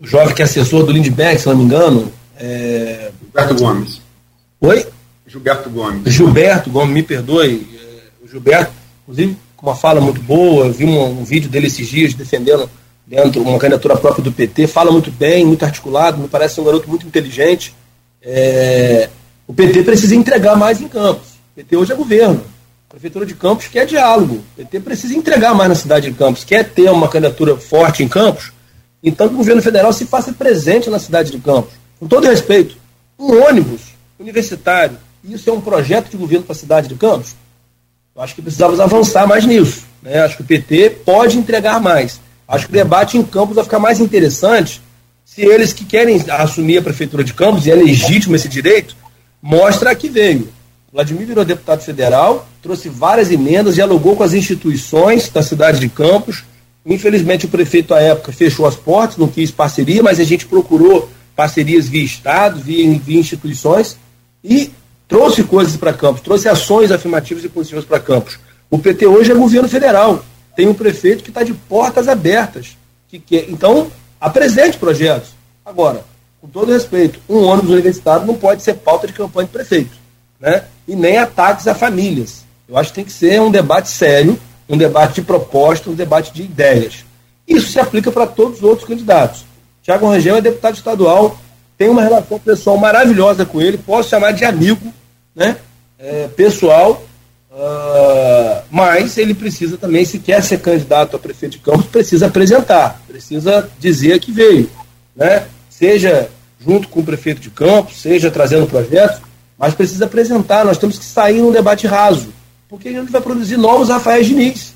o 0.00 0.06
jovem 0.06 0.34
que 0.34 0.42
é 0.42 0.44
assessor 0.44 0.84
do 0.84 0.90
Lindbergh, 0.90 1.38
se 1.38 1.46
não 1.46 1.56
me 1.56 1.62
engano. 1.62 2.12
É... 2.36 3.12
Gilberto 3.22 3.54
Gomes. 3.54 4.00
Oi? 4.60 4.86
Gilberto 5.28 5.70
Gomes. 5.70 6.12
Gilberto 6.12 6.70
Gomes, 6.70 6.92
me 6.92 7.04
perdoe. 7.04 7.68
É, 7.72 8.24
o 8.24 8.28
Gilberto, 8.28 8.72
inclusive, 9.04 9.36
com 9.56 9.68
uma 9.68 9.76
fala 9.76 10.00
muito 10.00 10.20
boa, 10.20 10.66
eu 10.66 10.72
vi 10.72 10.86
um, 10.86 11.20
um 11.20 11.24
vídeo 11.24 11.48
dele 11.48 11.68
esses 11.68 11.86
dias 11.86 12.14
defendendo 12.14 12.68
dentro 13.06 13.42
uma 13.42 13.58
candidatura 13.58 13.96
própria 13.96 14.22
do 14.22 14.32
PT, 14.32 14.66
fala 14.66 14.90
muito 14.90 15.10
bem, 15.10 15.44
muito 15.44 15.64
articulado, 15.64 16.18
me 16.18 16.28
parece 16.28 16.60
um 16.60 16.64
garoto 16.64 16.88
muito 16.88 17.06
inteligente. 17.06 17.74
É, 18.22 19.08
o 19.46 19.52
PT 19.52 19.82
precisa 19.82 20.14
entregar 20.14 20.56
mais 20.56 20.80
em 20.80 20.88
Campos. 20.88 21.28
O 21.28 21.56
PT 21.56 21.76
hoje 21.76 21.92
é 21.92 21.96
governo. 21.96 22.44
A 22.88 22.90
Prefeitura 22.90 23.24
de 23.24 23.34
Campos 23.34 23.68
quer 23.68 23.86
diálogo. 23.86 24.36
O 24.36 24.56
PT 24.56 24.80
precisa 24.80 25.14
entregar 25.14 25.54
mais 25.54 25.68
na 25.68 25.74
cidade 25.74 26.10
de 26.10 26.16
Campos, 26.16 26.44
quer 26.44 26.68
ter 26.68 26.90
uma 26.90 27.08
candidatura 27.08 27.56
forte 27.56 28.02
em 28.02 28.08
Campos, 28.08 28.52
então 29.02 29.28
que 29.28 29.34
o 29.34 29.38
governo 29.38 29.62
federal 29.62 29.92
se 29.92 30.06
faça 30.06 30.32
presente 30.32 30.90
na 30.90 30.98
cidade 30.98 31.30
de 31.30 31.38
Campos. 31.38 31.72
Com 31.98 32.06
todo 32.06 32.26
respeito, 32.26 32.76
um 33.18 33.42
ônibus 33.44 33.80
universitário, 34.18 34.96
isso 35.24 35.48
é 35.50 35.52
um 35.52 35.60
projeto 35.60 36.10
de 36.10 36.16
governo 36.16 36.44
para 36.44 36.54
a 36.54 36.58
cidade 36.58 36.88
de 36.88 36.94
Campos? 36.94 37.34
Eu 38.14 38.22
acho 38.22 38.34
que 38.34 38.42
precisamos 38.42 38.80
avançar 38.80 39.26
mais 39.26 39.44
nisso. 39.44 39.84
Né? 40.02 40.20
Acho 40.20 40.36
que 40.36 40.42
o 40.42 40.46
PT 40.46 40.90
pode 41.04 41.38
entregar 41.38 41.80
mais. 41.80 42.20
Acho 42.50 42.66
que 42.66 42.72
o 42.72 42.74
debate 42.74 43.16
em 43.16 43.22
Campos 43.22 43.54
vai 43.54 43.62
ficar 43.62 43.78
mais 43.78 44.00
interessante 44.00 44.82
se 45.24 45.42
eles 45.42 45.72
que 45.72 45.84
querem 45.84 46.20
assumir 46.28 46.78
a 46.78 46.82
prefeitura 46.82 47.22
de 47.22 47.32
Campos, 47.32 47.64
e 47.64 47.70
é 47.70 47.74
legítimo 47.76 48.34
esse 48.34 48.48
direito, 48.48 48.96
mostra 49.40 49.94
que 49.94 50.08
veio. 50.08 50.48
Vladimir 50.92 51.28
virou 51.28 51.44
deputado 51.44 51.80
federal, 51.82 52.48
trouxe 52.60 52.88
várias 52.88 53.30
emendas, 53.30 53.76
dialogou 53.76 54.16
com 54.16 54.24
as 54.24 54.34
instituições 54.34 55.28
da 55.28 55.44
cidade 55.44 55.78
de 55.78 55.88
Campos. 55.88 56.42
Infelizmente, 56.84 57.46
o 57.46 57.48
prefeito, 57.48 57.94
à 57.94 58.00
época, 58.00 58.32
fechou 58.32 58.66
as 58.66 58.74
portas, 58.74 59.16
não 59.16 59.28
quis 59.28 59.52
parceria, 59.52 60.02
mas 60.02 60.18
a 60.18 60.24
gente 60.24 60.46
procurou 60.46 61.08
parcerias 61.36 61.88
via 61.88 62.02
Estado, 62.02 62.58
via, 62.58 62.98
via 62.98 63.20
instituições, 63.20 63.96
e 64.42 64.72
trouxe 65.06 65.44
coisas 65.44 65.76
para 65.76 65.92
Campos, 65.92 66.22
trouxe 66.22 66.48
ações 66.48 66.90
afirmativas 66.90 67.44
e 67.44 67.48
positivas 67.48 67.84
para 67.84 68.00
Campos. 68.00 68.40
O 68.68 68.76
PT 68.76 69.06
hoje 69.06 69.30
é 69.30 69.34
governo 69.36 69.68
federal 69.68 70.24
tem 70.54 70.68
um 70.68 70.74
prefeito 70.74 71.22
que 71.22 71.30
está 71.30 71.42
de 71.42 71.54
portas 71.54 72.08
abertas. 72.08 72.76
Que 73.08 73.18
quer, 73.18 73.48
então, 73.48 73.90
apresente 74.20 74.78
projetos. 74.78 75.30
Agora, 75.64 76.04
com 76.40 76.48
todo 76.48 76.72
respeito, 76.72 77.18
um 77.28 77.44
ônibus 77.44 77.70
universitário 77.70 78.26
não 78.26 78.34
pode 78.34 78.62
ser 78.62 78.74
pauta 78.74 79.06
de 79.06 79.12
campanha 79.12 79.46
de 79.46 79.52
prefeito. 79.52 79.96
Né? 80.38 80.64
E 80.86 80.94
nem 80.96 81.18
ataques 81.18 81.66
a 81.66 81.74
famílias. 81.74 82.44
Eu 82.68 82.76
acho 82.76 82.90
que 82.90 82.96
tem 82.96 83.04
que 83.04 83.12
ser 83.12 83.40
um 83.40 83.50
debate 83.50 83.88
sério, 83.88 84.38
um 84.68 84.76
debate 84.76 85.16
de 85.16 85.22
proposta, 85.22 85.90
um 85.90 85.94
debate 85.94 86.32
de 86.32 86.42
ideias. 86.42 87.04
Isso 87.46 87.72
se 87.72 87.80
aplica 87.80 88.12
para 88.12 88.26
todos 88.26 88.58
os 88.58 88.64
outros 88.64 88.86
candidatos. 88.86 89.44
Tiago 89.82 90.08
Rangel 90.08 90.36
é 90.36 90.40
deputado 90.40 90.76
estadual, 90.76 91.36
tem 91.76 91.88
uma 91.88 92.02
relação 92.02 92.38
pessoal 92.38 92.76
maravilhosa 92.76 93.44
com 93.44 93.60
ele, 93.60 93.76
posso 93.78 94.08
chamar 94.08 94.32
de 94.32 94.44
amigo 94.44 94.92
né? 95.34 95.56
É, 95.98 96.28
pessoal, 96.28 97.02
Uh, 97.50 98.62
mas 98.70 99.18
ele 99.18 99.34
precisa 99.34 99.76
também, 99.76 100.04
se 100.04 100.20
quer 100.20 100.40
ser 100.42 100.60
candidato 100.60 101.16
a 101.16 101.18
prefeito 101.18 101.52
de 101.52 101.58
Campos, 101.58 101.86
precisa 101.86 102.26
apresentar, 102.26 103.02
precisa 103.08 103.68
dizer 103.80 104.20
que 104.20 104.30
veio, 104.30 104.70
né? 105.16 105.46
Seja 105.68 106.30
junto 106.60 106.88
com 106.88 107.00
o 107.00 107.04
prefeito 107.04 107.40
de 107.40 107.50
Campos, 107.50 108.00
seja 108.00 108.30
trazendo 108.30 108.68
projetos, 108.68 109.20
mas 109.58 109.74
precisa 109.74 110.04
apresentar. 110.04 110.64
Nós 110.64 110.78
temos 110.78 110.96
que 110.96 111.04
sair 111.04 111.40
num 111.40 111.50
debate 111.50 111.88
raso, 111.88 112.32
porque 112.68 112.88
a 112.88 112.92
gente 112.92 113.10
vai 113.10 113.20
produzir 113.20 113.56
novos 113.56 113.88
Rafael 113.88 114.22
Diniz, 114.22 114.72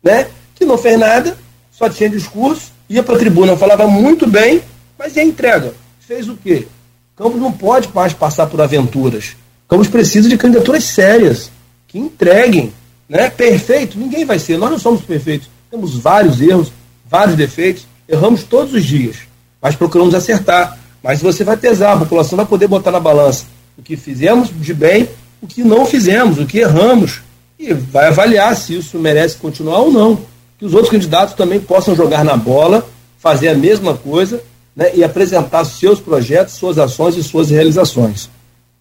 né? 0.00 0.28
Que 0.54 0.64
não 0.64 0.78
fez 0.78 0.96
nada, 0.96 1.36
só 1.72 1.90
tinha 1.90 2.08
discurso, 2.08 2.70
ia 2.88 3.02
para 3.02 3.16
a 3.16 3.18
tribuna, 3.18 3.56
falava 3.56 3.88
muito 3.88 4.28
bem, 4.28 4.62
mas 4.96 5.16
e 5.16 5.20
a 5.20 5.24
entrega? 5.24 5.74
Fez 5.98 6.28
o 6.28 6.36
quê? 6.36 6.68
Campos 7.16 7.40
não 7.40 7.50
pode 7.50 7.88
mais 7.92 8.12
passar 8.12 8.46
por 8.46 8.60
aventuras. 8.60 9.34
Campos 9.68 9.88
precisa 9.88 10.28
de 10.28 10.38
candidaturas 10.38 10.84
sérias 10.84 11.50
entreguem. 11.98 12.72
Né? 13.08 13.30
Perfeito, 13.30 13.98
ninguém 13.98 14.24
vai 14.24 14.38
ser. 14.38 14.58
Nós 14.58 14.70
não 14.70 14.78
somos 14.78 15.02
perfeitos. 15.02 15.48
Temos 15.70 15.96
vários 15.96 16.40
erros, 16.40 16.72
vários 17.08 17.36
defeitos, 17.36 17.86
erramos 18.08 18.42
todos 18.42 18.72
os 18.74 18.84
dias, 18.84 19.16
mas 19.60 19.74
procuramos 19.74 20.14
acertar. 20.14 20.78
Mas 21.02 21.20
você 21.20 21.44
vai 21.44 21.56
pesar, 21.56 21.92
a 21.92 21.98
população 21.98 22.36
vai 22.36 22.46
poder 22.46 22.66
botar 22.66 22.90
na 22.90 23.00
balança 23.00 23.44
o 23.76 23.82
que 23.82 23.96
fizemos 23.96 24.48
de 24.52 24.72
bem, 24.72 25.08
o 25.40 25.46
que 25.46 25.62
não 25.62 25.84
fizemos, 25.84 26.38
o 26.38 26.46
que 26.46 26.58
erramos, 26.58 27.20
e 27.58 27.72
vai 27.74 28.08
avaliar 28.08 28.56
se 28.56 28.76
isso 28.76 28.98
merece 28.98 29.36
continuar 29.36 29.80
ou 29.80 29.92
não. 29.92 30.20
Que 30.58 30.64
os 30.64 30.72
outros 30.72 30.90
candidatos 30.90 31.34
também 31.34 31.60
possam 31.60 31.94
jogar 31.94 32.24
na 32.24 32.36
bola, 32.36 32.88
fazer 33.18 33.48
a 33.48 33.54
mesma 33.54 33.94
coisa 33.94 34.42
né, 34.74 34.90
e 34.94 35.04
apresentar 35.04 35.64
seus 35.64 36.00
projetos, 36.00 36.54
suas 36.54 36.78
ações 36.78 37.16
e 37.16 37.22
suas 37.22 37.50
realizações. 37.50 38.30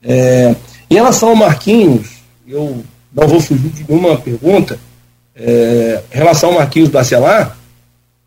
É, 0.02 0.56
em 0.90 0.96
relação 0.96 1.30
ao 1.30 1.36
Marquinhos, 1.36 2.22
eu 2.48 2.84
não 3.16 3.28
vou 3.30 3.40
fugir 3.40 3.70
de 3.70 3.86
nenhuma 3.88 4.18
pergunta. 4.18 4.78
É, 5.34 6.02
em 6.14 6.18
relação 6.18 6.50
ao 6.50 6.56
Marquinhos 6.56 6.90
Bacelar, 6.90 7.58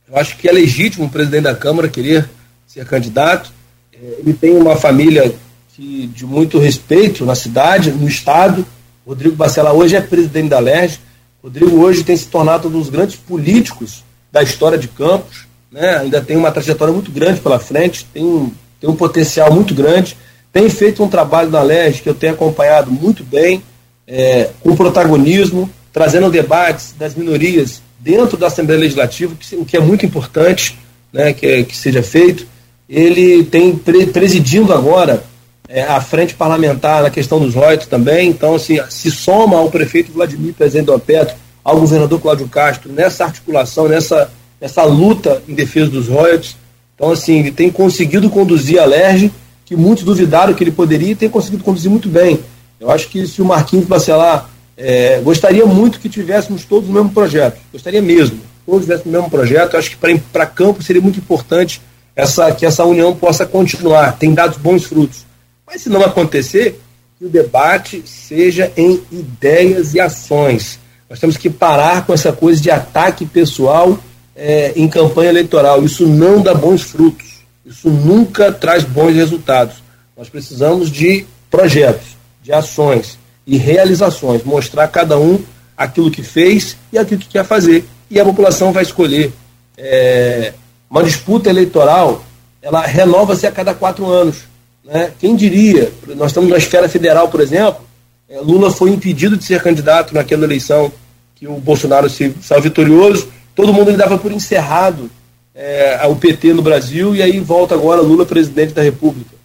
eu 0.08 0.16
acho 0.16 0.36
que 0.38 0.48
é 0.48 0.52
legítimo 0.52 1.04
o 1.04 1.10
presidente 1.10 1.42
da 1.42 1.54
Câmara 1.54 1.88
querer 1.88 2.28
ser 2.66 2.86
candidato. 2.86 3.52
É, 3.92 4.20
ele 4.20 4.32
tem 4.32 4.56
uma 4.56 4.76
família 4.76 5.34
que, 5.74 6.06
de 6.06 6.24
muito 6.24 6.58
respeito 6.58 7.26
na 7.26 7.34
cidade, 7.34 7.92
no 7.92 8.08
Estado. 8.08 8.66
Rodrigo 9.06 9.36
Bacelar 9.36 9.74
hoje 9.74 9.94
é 9.94 10.00
presidente 10.00 10.48
da 10.48 10.58
LERJ. 10.58 10.98
Rodrigo 11.42 11.76
hoje 11.78 12.02
tem 12.02 12.16
se 12.16 12.26
tornado 12.26 12.68
um 12.68 12.70
dos 12.70 12.88
grandes 12.88 13.16
políticos 13.16 14.02
da 14.32 14.42
história 14.42 14.78
de 14.78 14.88
Campos. 14.88 15.46
Né? 15.70 15.98
Ainda 15.98 16.22
tem 16.22 16.36
uma 16.36 16.50
trajetória 16.50 16.94
muito 16.94 17.10
grande 17.10 17.40
pela 17.40 17.58
frente, 17.58 18.06
tem, 18.06 18.52
tem 18.80 18.88
um 18.88 18.96
potencial 18.96 19.52
muito 19.52 19.74
grande. 19.74 20.16
Tem 20.50 20.68
feito 20.70 21.04
um 21.04 21.08
trabalho 21.08 21.50
na 21.50 21.60
LERJ 21.60 22.00
que 22.00 22.08
eu 22.08 22.14
tenho 22.14 22.32
acompanhado 22.32 22.90
muito 22.90 23.22
bem 23.22 23.62
é, 24.08 24.48
com 24.60 24.74
protagonismo, 24.74 25.68
trazendo 25.92 26.30
debates 26.30 26.94
das 26.98 27.14
minorias 27.14 27.82
dentro 28.00 28.38
da 28.38 28.46
Assembleia 28.46 28.80
Legislativa, 28.80 29.36
o 29.52 29.64
que 29.66 29.76
é 29.76 29.80
muito 29.80 30.06
importante 30.06 30.78
né, 31.12 31.34
que, 31.34 31.46
é, 31.46 31.62
que 31.62 31.76
seja 31.76 32.02
feito. 32.02 32.46
Ele 32.88 33.44
tem 33.44 33.76
pre 33.76 34.06
presidindo 34.06 34.72
agora 34.72 35.22
é, 35.68 35.82
a 35.82 36.00
frente 36.00 36.34
parlamentar 36.34 37.02
na 37.02 37.10
questão 37.10 37.38
dos 37.38 37.54
royalties 37.54 37.88
também, 37.88 38.30
então 38.30 38.54
assim, 38.54 38.78
se 38.88 39.10
soma 39.10 39.58
ao 39.58 39.70
prefeito 39.70 40.10
Vladimir 40.12 40.54
Presidente 40.54 40.86
do 40.86 40.98
Petro, 40.98 41.36
ao 41.62 41.78
governador 41.78 42.18
Cláudio 42.18 42.48
Castro, 42.48 42.90
nessa 42.90 43.24
articulação, 43.24 43.88
nessa, 43.88 44.30
nessa 44.58 44.84
luta 44.84 45.42
em 45.46 45.52
defesa 45.52 45.90
dos 45.90 46.08
royalties. 46.08 46.56
Então, 46.94 47.10
assim, 47.10 47.40
ele 47.40 47.50
tem 47.50 47.70
conseguido 47.70 48.30
conduzir 48.30 48.80
a 48.80 48.86
LERJ, 48.86 49.30
que 49.66 49.76
muitos 49.76 50.02
duvidaram 50.02 50.54
que 50.54 50.64
ele 50.64 50.70
poderia, 50.70 51.12
e 51.12 51.14
tem 51.14 51.28
conseguido 51.28 51.62
conduzir 51.62 51.90
muito 51.90 52.08
bem. 52.08 52.40
Eu 52.80 52.90
acho 52.90 53.08
que 53.08 53.26
se 53.26 53.42
o 53.42 53.44
Marquinhos 53.44 53.86
Bacelar 53.86 54.48
é, 54.76 55.20
gostaria 55.20 55.66
muito 55.66 55.98
que 55.98 56.08
tivéssemos 56.08 56.64
todos 56.64 56.88
o 56.88 56.92
mesmo 56.92 57.10
projeto, 57.10 57.58
gostaria 57.72 58.00
mesmo, 58.00 58.40
todos 58.64 58.82
tivéssemos 58.82 59.06
o 59.06 59.16
mesmo 59.16 59.30
projeto. 59.30 59.74
Eu 59.74 59.78
acho 59.78 59.90
que 59.90 60.18
para 60.32 60.46
campo 60.46 60.82
seria 60.82 61.02
muito 61.02 61.18
importante 61.18 61.82
essa, 62.14 62.52
que 62.52 62.66
essa 62.66 62.84
união 62.84 63.14
possa 63.14 63.46
continuar, 63.46 64.16
tem 64.18 64.34
dado 64.34 64.58
bons 64.58 64.84
frutos. 64.84 65.24
Mas 65.66 65.82
se 65.82 65.88
não 65.88 66.02
acontecer, 66.02 66.80
que 67.18 67.24
o 67.24 67.28
debate 67.28 68.02
seja 68.06 68.72
em 68.76 69.02
ideias 69.10 69.92
e 69.92 70.00
ações. 70.00 70.78
Nós 71.10 71.18
temos 71.18 71.36
que 71.36 71.50
parar 71.50 72.06
com 72.06 72.12
essa 72.12 72.32
coisa 72.32 72.60
de 72.60 72.70
ataque 72.70 73.26
pessoal 73.26 73.98
é, 74.36 74.72
em 74.76 74.86
campanha 74.88 75.30
eleitoral. 75.30 75.84
Isso 75.84 76.06
não 76.06 76.40
dá 76.40 76.54
bons 76.54 76.82
frutos. 76.82 77.38
Isso 77.66 77.90
nunca 77.90 78.52
traz 78.52 78.84
bons 78.84 79.14
resultados. 79.14 79.82
Nós 80.16 80.28
precisamos 80.28 80.90
de 80.90 81.26
projetos, 81.50 82.16
de 82.42 82.52
ações 82.52 83.18
e 83.46 83.56
realizações, 83.56 84.44
mostrar 84.44 84.84
a 84.84 84.88
cada 84.88 85.18
um 85.18 85.42
aquilo 85.76 86.10
que 86.10 86.22
fez 86.22 86.76
e 86.92 86.98
aquilo 86.98 87.20
que 87.20 87.28
quer 87.28 87.44
fazer. 87.44 87.84
E 88.10 88.18
a 88.18 88.24
população 88.24 88.72
vai 88.72 88.82
escolher. 88.82 89.32
É, 89.76 90.52
uma 90.90 91.02
disputa 91.02 91.48
eleitoral, 91.48 92.24
ela 92.60 92.84
renova-se 92.84 93.46
a 93.46 93.52
cada 93.52 93.74
quatro 93.74 94.06
anos. 94.06 94.38
Né? 94.84 95.12
Quem 95.18 95.36
diria? 95.36 95.92
Nós 96.08 96.30
estamos 96.30 96.50
na 96.50 96.56
esfera 96.56 96.88
federal, 96.88 97.28
por 97.28 97.40
exemplo, 97.40 97.88
é, 98.28 98.38
Lula 98.40 98.70
foi 98.70 98.90
impedido 98.90 99.38
de 99.38 99.44
ser 99.44 99.62
candidato 99.62 100.12
naquela 100.12 100.44
eleição 100.44 100.92
que 101.34 101.46
o 101.46 101.54
Bolsonaro 101.54 102.10
se 102.10 102.34
saiu 102.42 102.60
vitorioso. 102.60 103.28
Todo 103.54 103.72
mundo 103.72 103.96
dava 103.96 104.18
por 104.18 104.30
encerrado 104.30 105.10
é, 105.54 106.06
o 106.06 106.14
PT 106.14 106.52
no 106.52 106.60
Brasil 106.60 107.16
e 107.16 107.22
aí 107.22 107.40
volta 107.40 107.74
agora 107.74 108.02
Lula 108.02 108.26
presidente 108.26 108.74
da 108.74 108.82
República. 108.82 109.37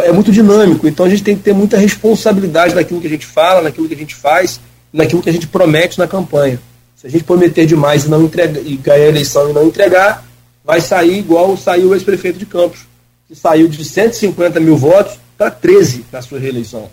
É 0.00 0.10
muito 0.10 0.32
dinâmico, 0.32 0.88
então 0.88 1.04
a 1.04 1.08
gente 1.08 1.22
tem 1.22 1.36
que 1.36 1.42
ter 1.42 1.52
muita 1.52 1.76
responsabilidade 1.76 2.74
naquilo 2.74 3.00
que 3.00 3.06
a 3.06 3.10
gente 3.10 3.26
fala, 3.26 3.60
naquilo 3.60 3.86
que 3.86 3.94
a 3.94 3.98
gente 3.98 4.14
faz, 4.14 4.58
naquilo 4.92 5.22
que 5.22 5.28
a 5.28 5.32
gente 5.32 5.46
promete 5.46 5.98
na 5.98 6.08
campanha. 6.08 6.58
Se 6.96 7.06
a 7.06 7.10
gente 7.10 7.24
prometer 7.24 7.66
demais 7.66 8.04
e 8.04 8.08
não 8.08 8.22
entregar, 8.22 8.60
e 8.64 8.76
ganhar 8.76 9.04
a 9.04 9.08
eleição 9.08 9.50
e 9.50 9.52
não 9.52 9.66
entregar, 9.66 10.24
vai 10.64 10.80
sair 10.80 11.18
igual 11.18 11.56
saiu 11.56 11.90
o 11.90 11.94
ex-prefeito 11.94 12.38
de 12.38 12.46
Campos 12.46 12.92
que 13.32 13.34
saiu 13.34 13.66
de 13.66 13.82
150 13.82 14.60
mil 14.60 14.76
votos 14.76 15.18
para 15.38 15.50
13 15.50 16.04
na 16.12 16.20
sua 16.20 16.38
reeleição. 16.38 16.90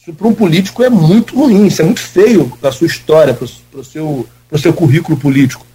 Isso 0.00 0.14
para 0.14 0.26
um 0.26 0.34
político 0.34 0.82
é 0.82 0.88
muito 0.88 1.36
ruim, 1.36 1.66
isso 1.66 1.82
é 1.82 1.84
muito 1.84 2.00
feio 2.00 2.50
para 2.58 2.70
a 2.70 2.72
sua 2.72 2.86
história, 2.86 3.34
para 3.34 3.44
o 3.44 3.84
seu, 3.84 4.26
seu 4.56 4.72
currículo 4.72 5.18
político. 5.18 5.66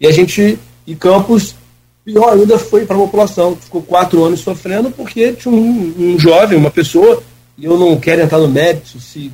E 0.00 0.06
a 0.06 0.10
gente, 0.10 0.58
e 0.84 0.96
Campos, 0.96 1.54
pior 2.04 2.32
ainda 2.32 2.58
foi 2.58 2.84
para 2.84 2.96
a 2.96 3.00
população, 3.00 3.56
ficou 3.56 3.82
quatro 3.82 4.24
anos 4.24 4.40
sofrendo 4.40 4.90
porque 4.90 5.32
tinha 5.32 5.54
um, 5.54 5.94
um, 5.98 6.18
jovem, 6.18 6.58
uma 6.58 6.70
pessoa, 6.70 7.22
e 7.56 7.64
eu 7.64 7.78
não 7.78 7.98
quero 7.98 8.22
entrar 8.22 8.38
no 8.38 8.48
mérito 8.48 9.00
se 9.00 9.32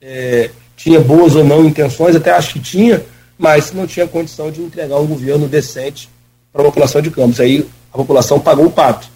é, 0.00 0.50
tinha 0.76 1.00
boas 1.00 1.34
ou 1.34 1.44
não 1.44 1.64
intenções, 1.64 2.14
até 2.14 2.30
acho 2.30 2.54
que 2.54 2.60
tinha, 2.60 3.04
mas 3.38 3.72
não 3.72 3.86
tinha 3.86 4.06
condição 4.06 4.50
de 4.50 4.60
entregar 4.60 4.98
um 4.98 5.06
governo 5.06 5.48
decente 5.48 6.08
para 6.52 6.62
a 6.62 6.66
população 6.66 7.02
de 7.02 7.10
Campos. 7.10 7.40
Aí 7.40 7.66
a 7.92 7.96
população 7.96 8.38
pagou 8.38 8.66
o 8.66 8.70
pato 8.70 9.14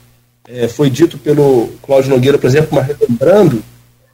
é, 0.49 0.67
foi 0.67 0.89
dito 0.89 1.19
pelo 1.19 1.69
Cláudio 1.83 2.11
Nogueira, 2.11 2.39
por 2.39 2.47
exemplo, 2.47 2.71
mas 2.73 2.87
relembrando 2.87 3.63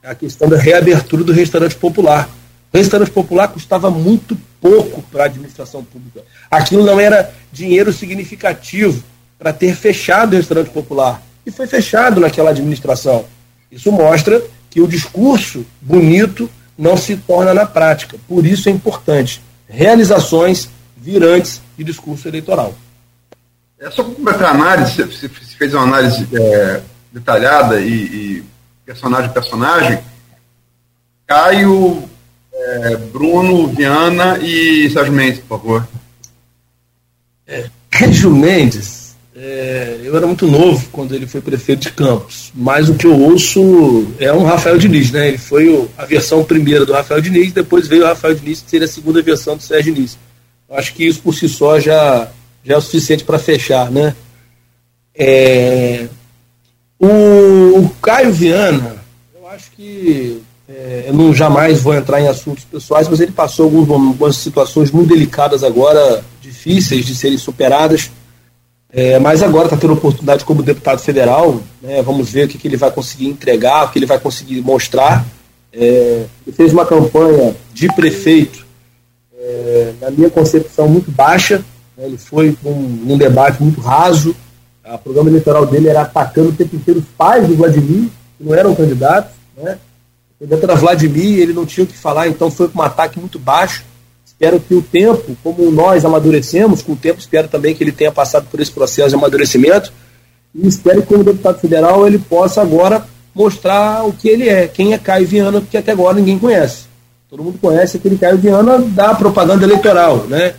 a 0.03 0.13
questão 0.13 0.49
da 0.49 0.57
reabertura 0.57 1.23
do 1.23 1.31
restaurante 1.31 1.75
popular. 1.75 2.29
Restaurante 2.75 3.11
popular 3.11 3.47
custava 3.47 3.89
muito 3.89 4.37
pouco 4.59 5.01
para 5.03 5.23
a 5.23 5.25
administração 5.27 5.83
pública. 5.83 6.21
Aquilo 6.49 6.83
não 6.83 6.99
era 6.99 7.33
dinheiro 7.51 7.93
significativo 7.93 9.03
para 9.37 9.53
ter 9.53 9.75
fechado 9.75 10.33
o 10.33 10.35
restaurante 10.37 10.69
popular. 10.69 11.21
E 11.45 11.51
foi 11.51 11.67
fechado 11.67 12.19
naquela 12.19 12.49
administração. 12.49 13.25
Isso 13.71 13.91
mostra 13.91 14.41
que 14.69 14.81
o 14.81 14.87
discurso 14.87 15.65
bonito 15.81 16.49
não 16.77 16.97
se 16.97 17.15
torna 17.15 17.53
na 17.53 17.65
prática. 17.65 18.17
Por 18.27 18.45
isso 18.45 18.67
é 18.69 18.71
importante 18.71 19.41
realizações 19.67 20.69
virantes 20.97 21.61
de 21.77 21.83
discurso 21.83 22.27
eleitoral. 22.27 22.73
É 23.79 23.91
só 23.91 24.03
completar 24.03 24.49
a 24.49 24.51
análise, 24.51 25.03
você 25.03 25.27
fez 25.29 25.73
uma 25.73 25.83
análise 25.83 26.27
é, 26.33 26.81
detalhada 27.11 27.79
e, 27.79 27.93
e, 27.93 28.43
personagem 28.85 29.31
personagem. 29.31 29.99
Caio, 31.27 32.09
é, 32.55 32.95
Bruno, 32.95 33.67
Viana 33.67 34.39
e 34.39 34.89
Sérgio 34.89 35.13
Mendes, 35.13 35.39
por 35.39 35.59
favor. 35.59 35.87
É, 37.45 37.69
Sérgio 37.93 38.31
Mendes, 38.31 39.15
é, 39.35 39.99
eu 40.03 40.15
era 40.15 40.25
muito 40.25 40.47
novo 40.47 40.87
quando 40.91 41.13
ele 41.13 41.27
foi 41.27 41.41
prefeito 41.41 41.81
de 41.81 41.91
Campos, 41.91 42.51
mas 42.55 42.89
o 42.89 42.95
que 42.95 43.05
eu 43.05 43.19
ouço 43.19 44.07
é 44.17 44.31
um 44.31 44.43
Rafael 44.43 44.77
Diniz, 44.77 45.11
né? 45.11 45.27
Ele 45.27 45.37
foi 45.37 45.69
o, 45.69 45.89
a 45.97 46.05
versão 46.05 46.43
primeira 46.43 46.85
do 46.85 46.93
Rafael 46.93 47.21
Diniz, 47.21 47.51
depois 47.51 47.87
veio 47.87 48.03
o 48.03 48.07
Rafael 48.07 48.33
Diniz, 48.33 48.61
que 48.61 48.69
seria 48.69 48.85
a 48.85 48.89
segunda 48.89 49.21
versão 49.21 49.57
do 49.57 49.63
Sérgio 49.63 49.93
Diniz. 49.93 50.17
Eu 50.69 50.77
acho 50.77 50.93
que 50.93 51.05
isso 51.05 51.21
por 51.21 51.33
si 51.35 51.47
só 51.47 51.79
já 51.79 52.31
já 52.65 52.73
é 52.73 52.77
o 52.77 52.81
suficiente 52.81 53.23
para 53.23 53.37
fechar, 53.37 53.91
né? 53.91 54.15
É, 55.13 56.07
o, 56.99 57.79
o, 57.79 57.89
Caio 58.01 58.33
Viana, 58.33 58.97
eu 59.33 59.47
acho 59.47 59.71
que 59.71 60.41
é, 60.67 61.05
eu 61.07 61.13
não 61.13 61.33
jamais 61.33 61.81
vou 61.81 61.93
entrar 61.93 62.19
em 62.19 62.27
assuntos 62.27 62.63
pessoais, 62.63 63.07
mas 63.07 63.19
ele 63.19 63.31
passou 63.31 63.65
algumas, 63.65 64.35
situações 64.35 64.91
muito 64.91 65.09
delicadas 65.09 65.63
agora, 65.63 66.23
difíceis 66.41 67.05
de 67.05 67.15
serem 67.15 67.37
superadas. 67.37 68.09
É, 68.91 69.19
mas 69.19 69.43
agora 69.43 69.65
está 69.65 69.77
tendo 69.77 69.93
oportunidade 69.93 70.43
como 70.43 70.63
deputado 70.63 70.99
federal. 70.99 71.61
Né, 71.81 72.01
vamos 72.01 72.29
ver 72.29 72.45
o 72.45 72.47
que, 72.47 72.57
que, 72.57 72.67
ele 72.67 72.77
vai 72.77 72.89
conseguir 72.89 73.27
entregar, 73.27 73.85
o 73.85 73.91
que 73.91 73.99
ele 73.99 74.05
vai 74.05 74.19
conseguir 74.19 74.61
mostrar. 74.61 75.25
É, 75.71 76.25
ele 76.47 76.55
fez 76.55 76.73
uma 76.73 76.85
campanha 76.85 77.55
de 77.73 77.87
prefeito, 77.89 78.65
é, 79.37 79.93
na 80.01 80.09
minha 80.09 80.29
concepção, 80.29 80.87
muito 80.87 81.11
baixa. 81.11 81.63
Né? 81.95 82.05
Ele 82.05 82.17
foi 82.17 82.57
com 82.63 82.71
um 82.71 83.17
debate 83.17 83.61
muito 83.61 83.81
raso. 83.81 84.35
O 84.83 84.97
programa 84.99 85.29
eleitoral 85.29 85.65
dele 85.65 85.89
era 85.89 86.01
atacando 86.01 86.49
o 86.49 86.53
tempo 86.53 86.75
inteiro 86.75 86.99
os 86.99 87.05
pais 87.17 87.47
do 87.47 87.55
Vladimir, 87.55 88.09
que 88.37 88.43
não 88.43 88.55
eram 88.55 88.73
candidatos. 88.73 89.31
Né? 89.57 89.77
Era 90.39 90.75
Vladimir, 90.75 91.39
ele 91.39 91.53
não 91.53 91.65
tinha 91.65 91.83
o 91.83 91.87
que 91.87 91.97
falar, 91.97 92.27
então 92.27 92.51
foi 92.51 92.67
com 92.67 92.79
um 92.79 92.81
ataque 92.81 93.19
muito 93.19 93.39
baixo. 93.39 93.83
Espero 94.25 94.59
que 94.59 94.73
o 94.73 94.81
tempo, 94.81 95.35
como 95.41 95.71
nós 95.71 96.03
amadurecemos, 96.03 96.81
com 96.81 96.91
o 96.91 96.97
tempo 96.97 97.19
espero 97.19 97.47
também 97.47 97.73
que 97.73 97.83
ele 97.83 97.91
tenha 97.91 98.11
passado 98.11 98.47
por 98.51 98.59
esse 98.59 98.71
processo 98.71 99.09
de 99.09 99.15
amadurecimento. 99.15 99.93
E 100.53 100.67
espero 100.67 101.01
que, 101.01 101.07
como 101.07 101.23
deputado 101.23 101.59
federal, 101.59 102.05
ele 102.05 102.19
possa 102.19 102.61
agora 102.61 103.05
mostrar 103.33 104.05
o 104.05 104.11
que 104.11 104.27
ele 104.27 104.49
é, 104.49 104.67
quem 104.67 104.93
é 104.93 104.97
Caio 104.97 105.25
Viana, 105.25 105.61
porque 105.61 105.77
até 105.77 105.91
agora 105.91 106.17
ninguém 106.17 106.37
conhece. 106.37 106.85
Todo 107.29 107.43
mundo 107.43 107.57
conhece 107.59 107.97
aquele 107.97 108.17
Caio 108.17 108.37
Viana 108.37 108.79
da 108.79 109.15
propaganda 109.15 109.63
eleitoral, 109.63 110.25
né? 110.27 110.53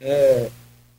É, 0.00 0.46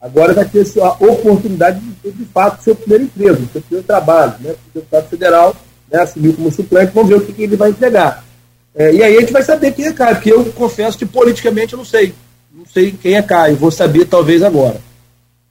Agora 0.02 0.34
vai 0.34 0.46
ter 0.46 0.66
a 0.82 0.90
oportunidade 0.94 1.80
de 1.80 1.92
ter, 2.02 2.12
de 2.12 2.26
fato, 2.26 2.64
seu 2.64 2.76
primeiro 2.76 3.04
emprego, 3.04 3.48
seu 3.54 3.62
primeiro 3.62 3.86
trabalho. 3.86 4.34
Né? 4.40 4.52
O 4.52 4.80
deputado 4.80 5.08
federal 5.10 5.56
né, 5.92 6.00
assumiu 6.02 6.34
como 6.34 6.52
suplente, 6.52 6.92
vamos 6.94 7.10
ver 7.10 7.16
o 7.18 7.22
que, 7.22 7.34
que 7.34 7.44
ele 7.44 7.56
vai 7.56 7.70
entregar. 7.70 8.24
É, 8.74 8.94
e 8.94 9.04
aí 9.04 9.18
a 9.18 9.20
gente 9.20 9.34
vai 9.34 9.44
saber 9.44 9.74
quem 9.74 9.86
é 9.86 9.94
Caio, 9.94 10.16
porque 10.16 10.32
eu 10.32 10.46
confesso 10.54 10.98
que 10.98 11.06
politicamente 11.06 11.74
eu 11.74 11.78
não 11.78 11.86
sei. 11.86 12.14
Não 12.54 12.66
sei 12.66 12.92
quem 12.92 13.16
é 13.16 13.22
Caio, 13.22 13.58
vou 13.58 13.72
saber 13.72 14.06
talvez 14.06 14.42
agora. 14.42 14.80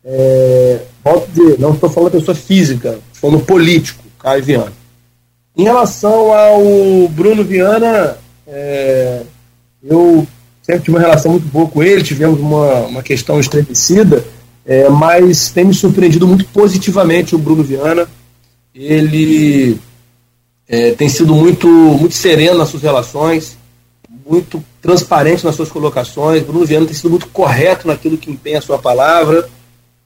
É, 0.04 0.80
volto 1.04 1.24
a 1.24 1.34
dizer, 1.34 1.58
não 1.58 1.74
estou 1.74 1.90
falando 1.90 2.12
pessoa 2.12 2.34
física, 2.34 2.98
estou 3.12 3.30
falando 3.30 3.44
político, 3.44 4.02
Caio 4.18 4.42
Viana. 4.42 4.72
Em 5.56 5.64
relação 5.64 6.32
ao 6.32 7.08
Bruno 7.08 7.44
Viana, 7.44 8.16
é, 8.46 9.22
eu 9.82 10.26
sempre 10.62 10.82
tive 10.82 10.96
uma 10.96 11.00
relação 11.00 11.32
muito 11.32 11.46
boa 11.48 11.68
com 11.68 11.82
ele, 11.82 12.02
tivemos 12.02 12.40
uma, 12.40 12.86
uma 12.86 13.02
questão 13.02 13.38
estremecida 13.38 14.24
é, 14.64 14.88
mas 14.88 15.50
tem 15.50 15.64
me 15.64 15.74
surpreendido 15.74 16.26
muito 16.26 16.44
positivamente 16.46 17.34
o 17.34 17.38
Bruno 17.38 17.62
Viana. 17.62 18.08
Ele 18.74 19.80
é, 20.70 20.92
tem 20.92 21.08
sido 21.08 21.34
muito, 21.34 21.66
muito 21.66 22.14
sereno 22.14 22.58
nas 22.58 22.68
suas 22.68 22.84
relações, 22.84 23.58
muito 24.24 24.62
transparente 24.80 25.44
nas 25.44 25.56
suas 25.56 25.68
colocações. 25.68 26.44
Bruno 26.44 26.64
Viana 26.64 26.86
tem 26.86 26.94
sido 26.94 27.10
muito 27.10 27.26
correto 27.26 27.88
naquilo 27.88 28.16
que 28.16 28.30
empenha 28.30 28.58
a 28.58 28.62
sua 28.62 28.78
palavra. 28.78 29.48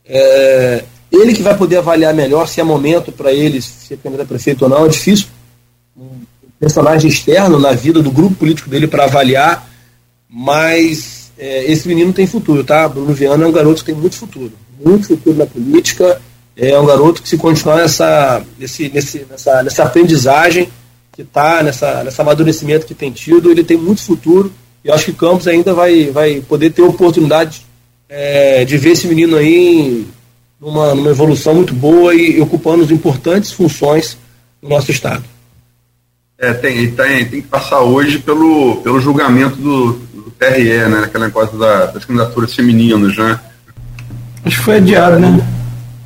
É, 0.06 0.82
ele 1.12 1.34
que 1.34 1.42
vai 1.42 1.54
poder 1.54 1.76
avaliar 1.76 2.14
melhor 2.14 2.48
se 2.48 2.62
é 2.62 2.64
momento 2.64 3.12
para 3.12 3.30
ele 3.30 3.60
ser 3.60 3.98
candidato 3.98 4.24
a 4.24 4.28
prefeito 4.28 4.62
ou 4.62 4.70
não. 4.70 4.86
É 4.86 4.88
difícil 4.88 5.26
um 5.94 6.22
personagem 6.58 7.10
externo 7.10 7.58
na 7.60 7.72
vida 7.72 8.02
do 8.02 8.10
grupo 8.10 8.34
político 8.36 8.70
dele 8.70 8.88
para 8.88 9.04
avaliar, 9.04 9.68
mas 10.26 11.30
é, 11.36 11.70
esse 11.70 11.86
menino 11.86 12.10
tem 12.10 12.26
futuro, 12.26 12.64
tá? 12.64 12.88
Bruno 12.88 13.12
Viana 13.12 13.44
é 13.44 13.46
um 13.46 13.52
garoto 13.52 13.80
que 13.84 13.92
tem 13.92 14.00
muito 14.00 14.16
futuro, 14.16 14.52
muito 14.82 15.08
futuro 15.08 15.36
na 15.36 15.44
política. 15.44 16.22
É 16.56 16.78
um 16.78 16.86
garoto 16.86 17.22
que 17.22 17.28
se 17.28 17.36
continuar 17.36 17.76
nessa, 17.76 18.44
nesse, 18.58 18.88
nesse, 18.88 19.26
nessa, 19.28 19.62
nessa 19.62 19.82
aprendizagem 19.82 20.68
que 21.12 21.22
está, 21.22 21.62
nessa, 21.62 22.04
nessa 22.04 22.22
amadurecimento 22.22 22.86
que 22.86 22.94
tem 22.94 23.10
tido, 23.10 23.50
ele 23.50 23.64
tem 23.64 23.76
muito 23.76 24.02
futuro. 24.02 24.52
E 24.84 24.90
acho 24.90 25.06
que 25.06 25.12
Campos 25.12 25.48
ainda 25.48 25.72
vai, 25.72 26.10
vai 26.10 26.40
poder 26.40 26.70
ter 26.70 26.82
oportunidade 26.82 27.66
é, 28.08 28.64
de 28.64 28.76
ver 28.76 28.90
esse 28.90 29.06
menino 29.06 29.36
aí 29.36 30.06
numa, 30.60 30.94
numa 30.94 31.10
evolução 31.10 31.54
muito 31.54 31.74
boa 31.74 32.14
e 32.14 32.40
ocupando 32.40 32.84
as 32.84 32.90
importantes 32.90 33.50
funções 33.52 34.16
no 34.62 34.68
nosso 34.68 34.90
estado. 34.90 35.24
É, 36.38 36.52
tem, 36.52 36.90
tem, 36.90 37.26
tem 37.26 37.42
que 37.42 37.48
passar 37.48 37.80
hoje 37.80 38.18
pelo, 38.18 38.76
pelo 38.76 39.00
julgamento 39.00 39.56
do, 39.56 40.00
TRE, 40.38 40.88
né? 40.88 41.02
Aquela 41.04 41.30
coisa 41.30 41.56
da, 41.56 41.86
das 41.86 42.04
candidaturas 42.04 42.54
femininas, 42.54 43.16
né? 43.16 43.40
Acho 44.44 44.58
que 44.58 44.64
foi 44.64 44.76
adiado, 44.76 45.18
né? 45.18 45.53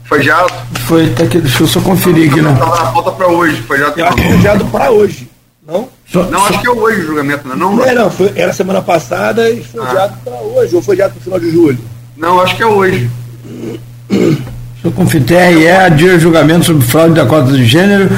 Foi 0.09 0.19
adiado? 0.21 0.53
Foi, 0.87 1.07
até 1.11 1.27
que, 1.27 1.39
deixa 1.41 1.63
eu 1.63 1.67
só 1.67 1.81
conferir 1.81 2.31
aqui, 2.31 2.41
né? 2.41 2.53
Estava 2.53 2.77
na 2.85 2.91
pauta 2.93 3.11
para 3.13 3.29
hoje, 3.29 3.61
foi 3.63 3.77
adiado. 3.77 4.01
Eu 4.01 4.07
acho 4.07 4.17
que 4.17 4.23
foi 4.23 4.35
adiado 4.37 4.65
para 4.67 4.91
hoje, 4.91 5.29
não? 5.67 5.89
Só, 6.11 6.23
Não, 6.25 6.41
só- 6.41 6.47
acho 6.49 6.61
que 6.61 6.67
é 6.67 6.71
hoje 6.71 7.01
o 7.03 7.07
julgamento, 7.07 7.47
não 7.47 7.55
é? 7.55 7.57
Não, 7.59 7.77
Não, 7.77 7.85
é, 7.85 7.95
não, 7.95 8.11
foi, 8.11 8.33
era 8.35 8.53
semana 8.55 8.81
passada 8.81 9.51
e 9.51 9.63
foi 9.63 9.83
Ah. 9.85 9.91
adiado 9.91 10.15
para 10.25 10.35
hoje, 10.41 10.75
ou 10.75 10.83
foi 10.83 10.95
adiado 10.95 11.13
para 11.13 11.21
o 11.21 11.23
final 11.25 11.39
de 11.41 11.51
julho. 11.51 11.79
não, 12.17 12.41
acho 12.41 12.57
que 12.57 12.63
é 12.63 12.67
hoje. 12.67 13.11
Deixa 14.09 14.43
eu 14.85 14.93
conferir. 14.93 15.27
TRE 15.27 15.69
adia 15.71 16.19
julgamento 16.19 16.65
sobre 16.65 16.87
fraude 16.87 17.15
da 17.15 17.27
cota 17.27 17.53
de 17.53 17.65
gênero. 17.67 18.09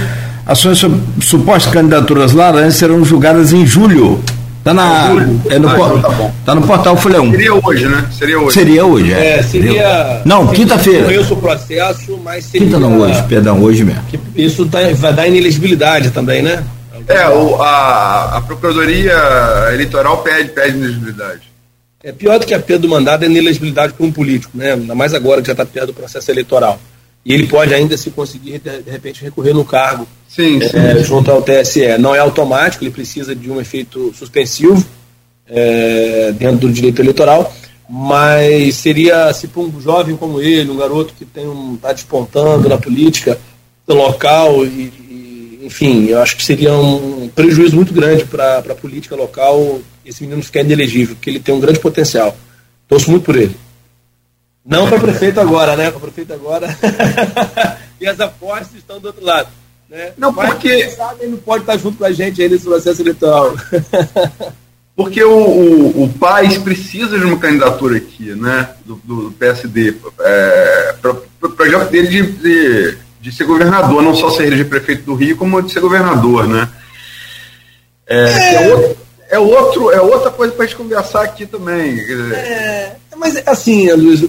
Ações 0.46 0.78
sobre 0.78 1.00
supostas 1.20 1.72
candidaturas 1.72 2.32
laranjas 2.32 2.74
serão 2.76 3.04
julgadas 3.04 3.52
em 3.52 3.66
julho. 3.66 4.22
Tá 4.62 4.74
na. 4.74 5.06
Julho? 5.08 5.40
É 5.48 5.58
no, 5.58 5.68
Ah, 5.68 5.74
por- 5.74 5.86
então 5.98 6.02
tá 6.02 6.08
bom. 6.10 6.32
tá 6.44 6.54
no 6.54 6.62
portal 6.66 6.96
Folha 6.96 7.22
1. 7.22 7.30
Seria 7.30 7.54
hoje, 7.54 7.86
né? 7.88 8.06
Seria 8.12 8.38
hoje. 8.40 8.52
Seria 8.54 8.84
hoje, 8.86 9.12
é. 9.12 9.38
É, 9.38 9.42
seria. 9.42 10.22
Não, 10.24 10.46
quinta-feira. 10.48 11.04
Conheço 11.06 11.34
o 11.34 11.36
processo, 11.38 12.18
mas 12.22 12.44
seria. 12.44 12.66
Quinta 12.66 12.78
não, 12.78 12.98
hoje, 13.00 13.22
perdão, 13.22 13.62
hoje 13.62 13.84
mesmo. 13.84 14.02
que 14.10 14.18
Isso 14.36 14.66
tá- 14.66 14.78
vai 14.96 15.12
dar 15.14 15.26
inelegibilidade 15.26 16.10
também, 16.10 16.42
né? 16.42 16.62
É, 17.08 17.26
o, 17.28 17.60
a, 17.62 18.36
a 18.36 18.40
Procuradoria 18.42 19.14
Eleitoral 19.72 20.18
pede, 20.18 20.50
pede 20.50 20.76
inelegibilidade. 20.76 21.40
É 22.04 22.12
pior 22.12 22.38
do 22.38 22.46
que 22.46 22.54
a 22.54 22.58
perda 22.60 22.82
do 22.82 22.88
mandato 22.88 23.22
é 23.24 23.26
inelegibilidade 23.26 23.92
para 23.94 24.06
um 24.06 24.12
político, 24.12 24.56
né? 24.56 24.72
Ainda 24.74 24.94
mais 24.94 25.12
agora 25.14 25.40
que 25.40 25.46
já 25.46 25.52
está 25.52 25.64
perto 25.66 25.88
do 25.88 25.94
processo 25.94 26.30
eleitoral. 26.30 26.78
E 27.24 27.34
ele 27.34 27.46
pode 27.46 27.74
ainda, 27.74 27.96
se 27.96 28.10
conseguir, 28.10 28.58
de, 28.58 28.90
repente, 28.90 29.22
recorrer 29.22 29.52
no 29.52 29.64
cargo 29.64 30.06
Sim, 30.28 30.60
sim. 30.60 30.76
é, 30.76 31.02
junto 31.04 31.30
ao 31.30 31.42
TSE. 31.42 31.98
Não 31.98 32.14
é 32.14 32.18
automático, 32.18 32.82
ele 32.82 32.90
precisa 32.90 33.34
de 33.34 33.50
um 33.50 33.60
efeito 33.60 34.12
suspensivo 34.14 34.84
é, 35.46 36.32
dentro 36.32 36.68
do 36.68 36.72
direito 36.72 37.02
eleitoral, 37.02 37.52
mas 37.88 38.76
seria 38.76 39.32
se 39.34 39.48
para 39.48 39.62
um 39.62 39.80
jovem 39.80 40.16
como 40.16 40.40
ele, 40.40 40.70
um 40.70 40.76
garoto 40.76 41.12
que 41.18 41.24
tem 41.24 41.46
um 41.46 41.74
está 41.74 41.92
despontando 41.92 42.68
na 42.68 42.78
política 42.78 43.38
local 43.88 44.64
e, 44.64 44.68
e, 44.68 45.60
enfim, 45.64 46.06
eu 46.06 46.22
acho 46.22 46.36
que 46.36 46.44
seria 46.44 46.72
um 46.72 47.28
prejuízo 47.28 47.74
muito 47.74 47.92
grande 47.92 48.24
para 48.24 48.58
a 48.58 48.74
política 48.74 49.16
local 49.16 49.80
esse 50.04 50.22
menino 50.22 50.42
ficar 50.42 50.60
inelegível, 50.60 51.16
porque 51.16 51.28
ele 51.28 51.40
tem 51.40 51.54
um 51.54 51.60
grande 51.60 51.80
potencial. 51.80 52.36
Torço 52.88 53.10
muito 53.10 53.24
por 53.24 53.36
ele. 53.36 53.54
Não 54.64 54.88
para 54.88 54.98
prefeito 55.00 55.40
agora, 55.40 55.76
né? 55.76 55.90
Para 55.90 56.00
prefeito 56.00 56.32
agora. 56.32 56.68
e 58.00 58.06
as 58.06 58.20
apostas 58.20 58.74
estão 58.74 59.00
do 59.00 59.06
outro 59.06 59.24
lado. 59.24 59.48
Né? 59.88 60.12
Não, 60.16 60.30
Mas, 60.30 60.50
porque- 60.50 60.90
sabe 60.90 61.24
ele 61.24 61.32
não 61.32 61.38
pode 61.38 61.62
estar 61.62 61.76
junto 61.76 61.98
com 61.98 62.04
a 62.04 62.12
gente 62.12 62.40
aí 62.40 62.48
nesse 62.48 62.64
processo 62.64 63.02
eleitoral. 63.02 63.54
Porque 64.94 65.22
o, 65.24 65.32
o, 65.32 66.04
o 66.04 66.08
Paz 66.10 66.58
precisa 66.58 67.18
de 67.18 67.24
uma 67.24 67.38
candidatura 67.38 67.96
aqui, 67.96 68.34
né? 68.34 68.68
Do, 68.84 68.96
do 69.02 69.32
PSD. 69.32 69.94
É, 70.20 70.94
para 71.00 71.12
o 71.12 71.50
projeto 71.52 71.88
dele 71.88 72.08
de, 72.08 72.32
de, 72.32 72.98
de 73.18 73.32
ser 73.32 73.44
governador, 73.44 74.02
não 74.02 74.14
só 74.14 74.28
ser 74.28 74.48
eleger 74.48 74.68
prefeito 74.68 75.04
do 75.04 75.14
Rio, 75.14 75.38
como 75.38 75.62
de 75.62 75.72
ser 75.72 75.80
governador, 75.80 76.46
né? 76.46 76.68
É, 78.06 78.24
que 78.26 78.56
é 78.56 78.74
outro, 78.74 78.96
é, 79.30 79.38
outro, 79.38 79.90
é 79.90 80.00
outra 80.02 80.30
coisa 80.30 80.52
para 80.52 80.64
a 80.64 80.66
gente 80.66 80.76
conversar 80.76 81.22
aqui 81.22 81.46
também. 81.46 81.98
É, 82.34 82.96
mas 83.16 83.40
assim, 83.46 83.90
Luiz, 83.92 84.28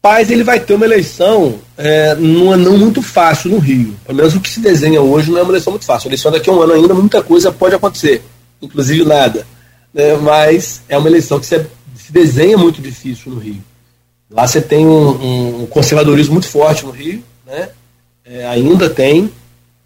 Paz 0.00 0.30
ele 0.30 0.44
vai 0.44 0.60
ter 0.60 0.74
uma 0.74 0.84
eleição 0.84 1.58
é, 1.76 2.14
não, 2.14 2.56
não 2.56 2.78
muito 2.78 3.02
fácil 3.02 3.50
no 3.50 3.58
Rio. 3.58 3.94
Pelo 4.04 4.18
menos 4.18 4.34
o 4.34 4.40
que 4.40 4.48
se 4.48 4.60
desenha 4.60 5.00
hoje 5.00 5.30
não 5.30 5.38
é 5.38 5.42
uma 5.42 5.50
eleição 5.50 5.72
muito 5.72 5.84
fácil. 5.84 6.08
A 6.08 6.10
eleição 6.10 6.30
daqui 6.30 6.48
a 6.48 6.52
um 6.52 6.60
ano 6.60 6.74
ainda 6.74 6.94
muita 6.94 7.22
coisa 7.22 7.50
pode 7.50 7.74
acontecer, 7.74 8.22
inclusive 8.62 9.04
nada. 9.04 9.46
né? 9.92 10.14
Mas 10.16 10.80
é 10.88 10.96
uma 10.96 11.08
eleição 11.08 11.40
que 11.40 11.46
se, 11.46 11.66
se 11.96 12.12
desenha 12.12 12.56
muito 12.56 12.80
difícil 12.80 13.32
no 13.32 13.40
Rio. 13.40 13.62
Lá 14.30 14.46
você 14.46 14.60
tem 14.60 14.86
um, 14.86 15.62
um 15.62 15.66
conservadorismo 15.66 16.34
muito 16.34 16.48
forte 16.48 16.84
no 16.84 16.90
Rio, 16.90 17.22
né? 17.46 17.68
É, 18.24 18.46
ainda 18.46 18.90
tem. 18.90 19.30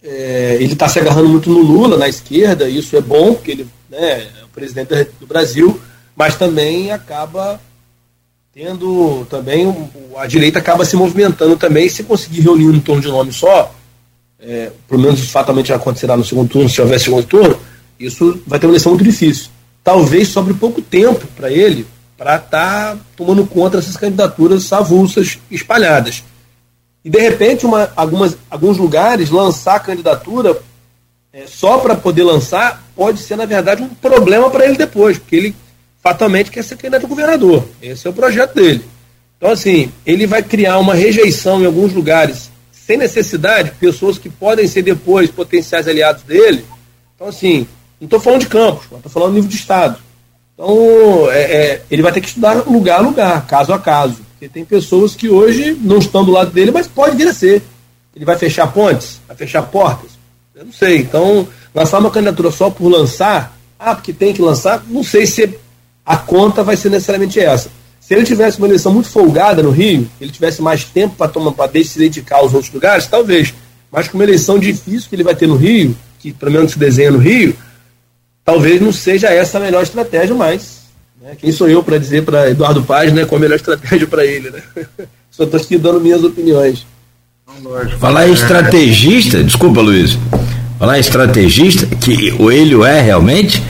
É, 0.03 0.57
ele 0.59 0.73
está 0.73 0.89
se 0.89 0.99
agarrando 0.99 1.29
muito 1.29 1.51
no 1.51 1.61
Lula, 1.61 1.99
na 1.99 2.09
esquerda, 2.09 2.69
e 2.69 2.79
isso 2.79 2.97
é 2.97 3.01
bom, 3.03 3.35
porque 3.35 3.51
ele 3.51 3.69
né, 3.91 4.23
é 4.41 4.45
o 4.45 4.49
presidente 4.49 4.95
do 5.21 5.27
Brasil, 5.27 5.79
mas 6.17 6.37
também 6.37 6.91
acaba 6.91 7.61
tendo 8.53 9.27
também 9.31 9.91
a 10.17 10.27
direita 10.27 10.59
acaba 10.59 10.85
se 10.85 10.97
movimentando 10.97 11.57
também 11.57 11.89
se 11.89 12.03
conseguir 12.03 12.41
reunir 12.41 12.75
em 12.75 12.81
torno 12.81 13.01
de 13.01 13.09
um 13.09 13.13
nome 13.13 13.33
só 13.33 13.75
é, 14.39 14.71
pelo 14.89 15.03
menos 15.03 15.31
fatalmente 15.31 15.73
acontecerá 15.73 16.17
no 16.17 16.25
segundo 16.25 16.49
turno 16.49 16.69
se 16.69 16.81
houver 16.81 16.99
segundo 16.99 17.25
turno 17.25 17.59
isso 18.01 18.41
vai 18.47 18.59
ter 18.59 18.67
uma 18.67 18.73
eleição 18.73 18.93
muito 18.93 19.05
difícil. 19.05 19.51
Talvez 19.85 20.29
sobre 20.29 20.55
pouco 20.55 20.81
tempo 20.81 21.27
para 21.37 21.53
ele 21.53 21.87
para 22.17 22.37
estar 22.37 22.99
tomando 23.17 23.47
conta 23.47 23.77
dessas 23.77 23.97
candidaturas 23.97 24.73
avulsas 24.73 25.39
espalhadas. 25.51 26.25
E 27.05 27.09
de 27.09 27.19
repente 27.19 27.65
uma, 27.65 27.91
algumas, 27.95 28.37
alguns 28.51 28.77
lugares 28.77 29.31
lançar 29.31 29.77
a 29.77 29.81
candidatura 29.81 30.59
é, 31.33 31.47
só 31.47 31.79
para 31.79 31.95
poder 31.95 32.25
lançar 32.25 32.83
pode 32.97 33.21
ser 33.21 33.37
na 33.37 33.47
verdade 33.47 33.83
um 33.83 33.89
problema 33.89 34.51
para 34.51 34.67
ele 34.67 34.77
depois 34.77 35.19
porque 35.19 35.37
ele 35.37 35.57
fatalmente 36.03 36.51
quer 36.51 36.65
ser 36.65 36.77
candidato 36.77 37.07
a 37.07 37.09
governador. 37.09 37.67
Esse 37.81 38.07
é 38.07 38.11
o 38.11 38.15
projeto 38.15 38.55
dele. 38.55 38.85
Então, 39.37 39.51
assim, 39.51 39.91
ele 40.05 40.27
vai 40.27 40.43
criar 40.43 40.79
uma 40.79 40.95
rejeição 40.95 41.63
em 41.63 41.67
alguns 41.67 41.93
lugares, 41.93 42.51
sem 42.73 42.97
necessidade, 42.97 43.73
pessoas 43.81 44.19
que 44.19 44.29
podem 44.29 44.67
ser 44.67 44.83
depois 44.83 45.31
potenciais 45.31 45.89
aliados 45.89 46.23
dele. 46.23 46.65
Então, 47.15 47.29
assim, 47.29 47.67
não 48.01 48.07
estou 48.07 48.21
falando 48.21 48.41
de 48.41 48.49
campos, 48.49 48.85
estou 48.85 49.11
falando 49.11 49.35
nível 49.35 49.49
de 49.49 49.57
Estado. 49.57 49.99
Então, 50.55 51.31
é, 51.31 51.41
é, 51.41 51.83
ele 51.91 52.03
vai 52.03 52.13
ter 52.13 52.21
que 52.21 52.29
estudar 52.29 52.67
lugar 52.67 52.99
a 52.99 53.03
lugar, 53.03 53.47
caso 53.47 53.73
a 53.73 53.79
caso. 53.79 54.21
Porque 54.33 54.49
tem 54.49 54.65
pessoas 54.65 55.15
que 55.15 55.29
hoje 55.29 55.73
não 55.81 55.99
estão 55.99 56.25
do 56.25 56.33
lado 56.33 56.51
dele, 56.51 56.71
mas 56.71 56.87
pode 56.87 57.17
vir 57.17 57.29
a 57.29 57.33
ser. 57.33 57.63
Ele 58.15 58.25
vai 58.25 58.37
fechar 58.37 58.71
pontes? 58.73 59.21
Vai 59.27 59.37
fechar 59.37 59.63
portas? 59.63 60.11
Eu 60.55 60.67
não 60.67 60.73
sei. 60.73 60.99
Então, 60.99 61.49
lançar 61.75 61.99
uma 61.99 62.11
candidatura 62.11 62.51
só 62.51 62.69
por 62.69 62.89
lançar, 62.89 63.57
ah, 63.79 63.95
porque 63.95 64.13
tem 64.13 64.35
que 64.35 64.43
lançar, 64.43 64.85
não 64.89 65.03
sei 65.03 65.25
se 65.25 65.59
a 66.05 66.17
conta 66.17 66.63
vai 66.63 66.77
ser 66.77 66.91
necessariamente 66.91 67.39
essa. 67.39 67.71
Se 68.01 68.15
ele 68.15 68.25
tivesse 68.25 68.59
uma 68.59 68.67
eleição 68.67 68.93
muito 68.93 69.09
folgada 69.09 69.63
no 69.63 69.71
Rio, 69.71 70.09
ele 70.21 70.33
tivesse 70.33 70.61
mais 70.61 70.85
tempo 70.85 71.15
para 71.17 71.31
tomar 71.31 71.53
para 71.53 71.71
se 71.85 71.99
dedicar 71.99 72.39
aos 72.39 72.53
outros 72.53 72.73
lugares, 72.73 73.07
talvez. 73.07 73.55
Mas 73.91 74.09
com 74.09 74.19
uma 74.19 74.25
eleição 74.25 74.59
difícil 74.59 75.09
que 75.09 75.15
ele 75.15 75.23
vai 75.23 75.35
ter 75.35 75.47
no 75.47 75.57
Rio, 75.57 75.97
que 76.19 76.33
pelo 76.33 76.51
menos 76.51 76.73
se 76.73 76.79
desenha 76.79 77.11
no 77.11 77.19
Rio, 77.19 77.57
talvez 78.45 78.81
não 78.81 78.93
seja 78.93 79.29
essa 79.29 79.59
a 79.59 79.61
melhor 79.61 79.83
estratégia 79.83 80.35
mais. 80.35 80.81
Né? 81.21 81.37
Quem 81.39 81.53
sou 81.53 81.69
eu 81.69 81.83
para 81.83 81.99
dizer 81.99 82.25
para 82.25 82.51
Eduardo 82.51 82.83
Paz 82.83 83.13
né, 83.13 83.25
qual 83.25 83.39
a 83.39 83.43
melhor 83.43 83.57
estratégia 83.57 84.07
para 84.07 84.25
ele? 84.25 84.51
Né? 84.51 84.63
Só 85.31 85.45
estou 85.45 85.61
aqui 85.61 85.79
dando 85.79 86.01
minhas 86.01 86.25
opiniões. 86.25 86.87
Falar 87.99 88.29
em 88.29 88.33
estrategista, 88.33 89.43
desculpa, 89.45 89.81
Luiz. 89.81 90.19
Falar 90.79 90.97
em 90.97 91.01
estrategista, 91.01 91.87
que 91.97 92.33
o 92.39 92.51
ele 92.51 92.75
é 92.85 93.01
realmente, 93.01 93.63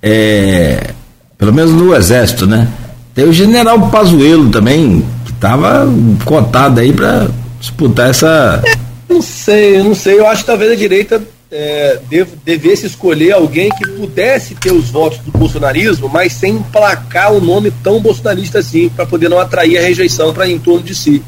é, 0.00 0.94
pelo 1.42 1.52
menos 1.52 1.72
no 1.72 1.92
Exército, 1.92 2.46
né? 2.46 2.68
Tem 3.12 3.24
o 3.24 3.32
general 3.32 3.90
Pazuello 3.90 4.48
também, 4.48 5.04
que 5.24 5.32
estava 5.32 5.84
cotado 6.24 6.78
aí 6.78 6.92
para 6.92 7.26
disputar 7.58 8.10
essa. 8.10 8.62
Não 9.08 9.20
sei, 9.20 9.80
eu 9.80 9.82
não 9.82 9.92
sei. 9.92 10.20
Eu 10.20 10.28
acho 10.28 10.42
que 10.42 10.46
talvez 10.46 10.70
a 10.70 10.76
direita 10.76 11.20
é, 11.50 11.98
dev- 12.08 12.28
devesse 12.44 12.86
escolher 12.86 13.32
alguém 13.32 13.70
que 13.70 13.88
pudesse 13.90 14.54
ter 14.54 14.72
os 14.72 14.88
votos 14.88 15.18
do 15.18 15.32
bolsonarismo, 15.36 16.08
mas 16.08 16.32
sem 16.32 16.54
emplacar 16.54 17.32
um 17.32 17.40
nome 17.40 17.72
tão 17.82 18.00
bolsonarista 18.00 18.60
assim, 18.60 18.88
para 18.88 19.04
poder 19.04 19.28
não 19.28 19.40
atrair 19.40 19.76
a 19.78 19.82
rejeição 19.82 20.32
para 20.32 20.48
em 20.48 20.60
torno 20.60 20.84
de 20.84 20.94
si. 20.94 21.24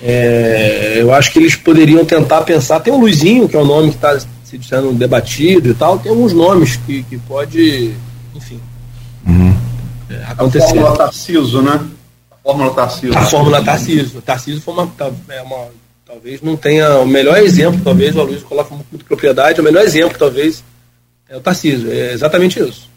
É, 0.00 0.98
eu 1.00 1.12
acho 1.12 1.32
que 1.32 1.40
eles 1.40 1.56
poderiam 1.56 2.04
tentar 2.04 2.42
pensar. 2.42 2.78
Tem 2.78 2.92
o 2.92 3.00
Luizinho, 3.00 3.48
que 3.48 3.56
é 3.56 3.58
um 3.58 3.66
nome 3.66 3.88
que 3.88 3.96
está 3.96 4.16
sendo 4.44 4.92
debatido 4.92 5.68
e 5.68 5.74
tal. 5.74 5.98
Tem 5.98 6.12
alguns 6.12 6.32
nomes 6.32 6.76
que, 6.86 7.02
que 7.02 7.18
pode, 7.18 7.90
enfim, 8.32 8.60
é, 10.10 10.24
A 10.24 10.30
acontecer. 10.32 10.66
fórmula 10.68 10.96
Tarciso, 10.96 11.62
né? 11.62 11.86
A 12.30 12.36
fórmula 12.42 12.74
Tarciso. 12.74 13.18
A 13.18 13.22
fórmula 13.22 13.64
Tarcísio. 13.64 14.22
Tarcísio 14.22 14.60
foi 14.62 14.74
uma, 14.74 14.86
ta- 14.86 15.10
é 15.28 15.42
uma- 15.42 15.68
Talvez 16.06 16.40
não 16.40 16.56
tenha. 16.56 16.98
O 17.00 17.06
melhor 17.06 17.36
exemplo, 17.38 17.80
talvez, 17.82 18.14
o 18.14 18.20
Aloysio 18.20 18.46
coloca 18.46 18.68
com 18.68 18.76
muita 18.76 19.04
propriedade, 19.04 19.60
o 19.60 19.64
melhor 19.64 19.82
exemplo, 19.84 20.16
talvez, 20.16 20.62
é 21.28 21.36
o 21.36 21.40
Tarcísio. 21.40 21.90
É 21.90 22.12
exatamente 22.12 22.60
isso. 22.60 22.88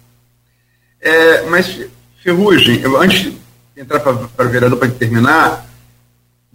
É, 1.02 1.42
mas, 1.50 1.80
Ferrugem, 2.22 2.80
eu, 2.82 3.02
antes 3.02 3.22
de 3.32 3.38
entrar 3.76 4.00
para 4.00 4.12
o 4.14 4.50
vereador 4.50 4.78
para 4.78 4.88
terminar, 4.92 5.66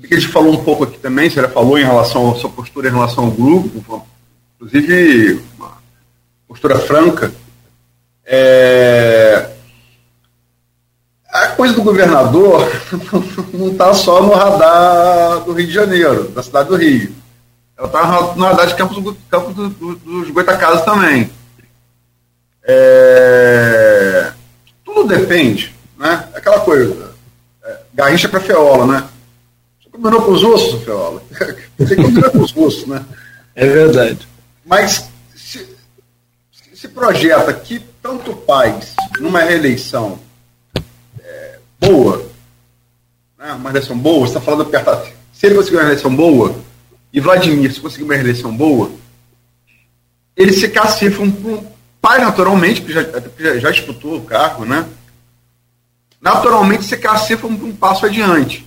que 0.01 0.15
a 0.15 0.21
gente 0.21 0.31
falou 0.31 0.53
um 0.55 0.63
pouco 0.63 0.85
aqui 0.85 0.97
também, 0.99 1.29
você 1.29 1.41
já 1.43 1.49
falou 1.49 1.77
em 1.77 1.83
relação 1.85 2.31
à 2.31 2.37
sua 2.37 2.51
postura 2.51 2.89
em 2.89 2.93
relação 2.93 3.25
ao 3.25 3.31
grupo, 3.33 4.07
inclusive 4.57 5.43
uma 5.59 5.73
postura 6.47 6.79
franca. 6.79 7.33
É, 8.25 9.51
a 11.35 11.49
coisa 11.49 11.75
do 11.75 11.83
governador 11.83 12.67
não 13.53 13.69
está 13.73 13.93
só 13.93 14.23
no 14.23 14.33
radar 14.35 15.41
do 15.41 15.53
Rio 15.53 15.67
de 15.67 15.73
Janeiro, 15.73 16.29
da 16.29 16.43
cidade 16.43 16.69
do 16.69 16.77
Rio. 16.77 17.13
Ela 17.77 17.89
está 17.89 18.35
no 18.37 18.45
radar 18.45 18.67
de 18.69 18.75
Campos, 18.77 19.17
Campos 19.29 19.55
do- 19.55 19.69
do- 19.69 19.97
dos 19.97 20.31
Goitacazes 20.31 20.85
também. 20.85 21.31
É, 22.67 24.33
tudo 24.85 25.07
depende, 25.07 25.75
né? 25.99 26.29
Aquela 26.35 26.61
coisa, 26.61 27.13
é, 27.65 27.79
garrincha 27.93 28.29
para 28.29 28.41
feola, 28.41 28.87
né? 28.87 29.09
O 29.87 29.91
Combinou 29.91 30.23
com 30.23 30.33
os 30.33 30.43
ossos, 30.45 30.83
Feola? 30.83 31.23
Você 31.79 31.95
combinou 31.97 32.31
com 32.31 32.39
os 32.41 32.57
ossos, 32.57 32.87
né? 32.87 33.05
É 33.55 33.67
verdade. 33.67 34.27
Mas 34.65 35.09
se, 35.37 35.69
se 36.75 36.89
projeta 36.89 37.53
que 37.53 37.81
tanto 38.03 38.35
Paz, 38.35 38.95
numa 39.21 39.41
reeleição 39.41 40.19
boa, 41.87 42.27
né, 43.39 43.53
uma 43.53 43.71
reeleição 43.71 43.99
boa, 43.99 44.21
você 44.21 44.37
está 44.37 44.41
falando 44.41 44.63
apertado. 44.63 45.07
Se 45.33 45.47
ele 45.47 45.55
conseguir 45.55 45.77
uma 45.77 45.83
reeleição 45.83 46.15
boa, 46.15 46.55
e 47.13 47.21
Vladimir, 47.21 47.73
se 47.73 47.81
conseguir 47.81 48.05
uma 48.05 48.15
reeleição 48.15 48.57
boa, 48.57 48.91
eles 50.37 50.59
se 50.59 50.69
cacifram 50.69 51.31
para 51.31 51.51
um 51.51 51.67
pai, 52.01 52.21
naturalmente, 52.21 52.83
que 52.83 52.93
já, 52.93 53.03
já, 53.39 53.59
já, 53.59 53.71
disputou 53.71 54.17
o 54.17 54.25
cargo, 54.25 54.65
né? 54.65 54.85
Naturalmente 56.21 56.85
se 56.85 56.97
cacifram 56.97 57.57
para 57.57 57.67
um 57.67 57.77
passo 57.77 58.07
adiante. 58.07 58.67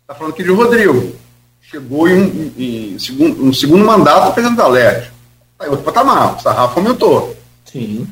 Está 0.00 0.14
falando 0.14 0.32
aqui 0.32 0.42
de 0.42 0.50
Rodrigo. 0.50 1.14
Chegou 1.60 2.08
em, 2.08 2.14
um, 2.14 2.52
em, 2.56 2.94
em 2.94 2.98
segundo, 2.98 3.44
um 3.44 3.52
segundo 3.52 3.84
mandato 3.84 4.32
presidente 4.32 4.56
da 4.56 4.66
LERJ. 4.66 5.10
Está 5.52 5.66
em 5.66 5.70
outro 5.70 5.84
patamar, 5.84 6.36
o 6.36 6.40
sarrafo 6.40 6.78
aumentou. 6.80 7.36
Sim. 7.64 8.08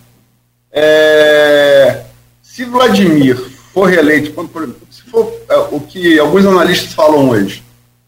É, 0.71 2.05
se 2.43 2.65
Vladimir 2.65 3.58
for 3.79 3.89
reeleito, 3.89 4.35
se 4.91 5.03
for 5.03 5.33
é, 5.49 5.57
o 5.71 5.79
que 5.79 6.19
alguns 6.19 6.45
analistas 6.45 6.93
falam 6.95 7.31
hoje, 7.31 7.63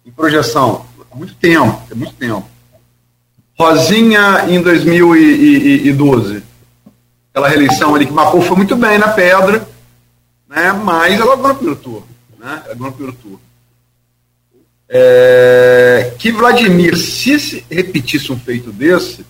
em 0.05 0.11
projeção, 0.11 0.85
há 1.13 1.17
muito 1.17 1.35
tempo, 1.37 1.81
é 1.89 1.95
muito 1.95 2.15
tempo. 2.15 2.45
Rosinha 3.57 4.47
em 4.49 4.61
2012, 4.61 6.43
aquela 7.31 7.49
reeleição 7.49 7.95
ali 7.95 8.05
que 8.05 8.13
marcou 8.13 8.43
foi 8.43 8.57
muito 8.57 8.75
bem 8.75 8.99
na 8.99 9.09
pedra, 9.09 9.69
né? 10.49 10.73
mas 10.73 11.21
ela 11.21 11.37
ganhou 11.37 11.49
no 11.51 11.55
primeiro 11.55 11.81
turno. 11.81 12.07
Né? 12.37 12.63
Ela 12.65 12.75
ganhou 12.75 12.91
no 12.91 12.93
primeiro 12.93 13.17
turno. 13.19 13.41
É, 14.89 16.15
que 16.19 16.33
Vladimir, 16.33 16.97
se, 16.97 17.39
se 17.39 17.65
repetisse 17.71 18.33
um 18.33 18.39
feito 18.41 18.73
desse, 18.73 19.25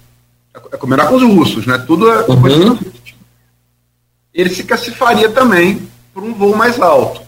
é 0.54 0.76
combinar 0.78 1.06
com 1.08 1.16
os 1.16 1.22
russos, 1.22 1.66
né? 1.66 1.76
Tudo 1.86 2.10
é 2.10 2.24
uhum. 2.24 2.78
Ele 4.32 4.48
se 4.48 4.64
cacifaria 4.64 5.28
também 5.28 5.89
por 6.20 6.28
um 6.28 6.34
voo 6.34 6.54
mais 6.54 6.78
alto. 6.78 7.22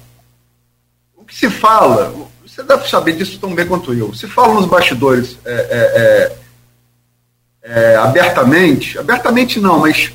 O 1.16 1.24
que 1.24 1.34
se 1.34 1.48
fala, 1.48 2.14
você 2.46 2.62
deve 2.62 2.88
saber 2.88 3.16
disso 3.16 3.38
tão 3.40 3.54
bem 3.54 3.66
quanto 3.66 3.94
eu. 3.94 4.14
Se 4.14 4.26
fala 4.26 4.52
nos 4.52 4.66
bastidores 4.66 5.38
é, 5.44 5.52
é, 5.52 6.36
é, 7.62 7.92
é 7.92 7.96
abertamente, 7.96 8.98
abertamente 8.98 9.58
não, 9.58 9.78
mas 9.78 10.12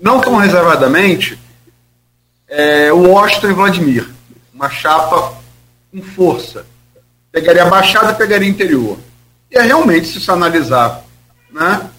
não 0.00 0.20
tão 0.20 0.36
reservadamente, 0.36 1.38
é, 2.48 2.90
o 2.92 3.10
Washington 3.10 3.50
e 3.50 3.52
Vladimir, 3.52 4.10
uma 4.54 4.70
chapa 4.70 5.34
com 5.92 6.02
força. 6.02 6.64
Pegaria 7.30 7.64
a 7.64 7.68
Baixada 7.68 8.14
pegaria 8.14 8.48
interior. 8.48 8.96
E 9.50 9.58
é 9.58 9.62
realmente, 9.62 10.06
se 10.06 10.20
você 10.20 10.30
analisar, 10.30 11.04
né, 11.50 11.90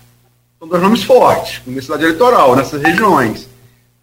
são 0.57 0.67
dois 0.67 0.81
nomes 0.81 1.03
fortes, 1.03 1.59
com 1.59 1.69
necessidade 1.69 2.03
eleitoral 2.03 2.55
nessas 2.55 2.81
regiões, 2.81 3.47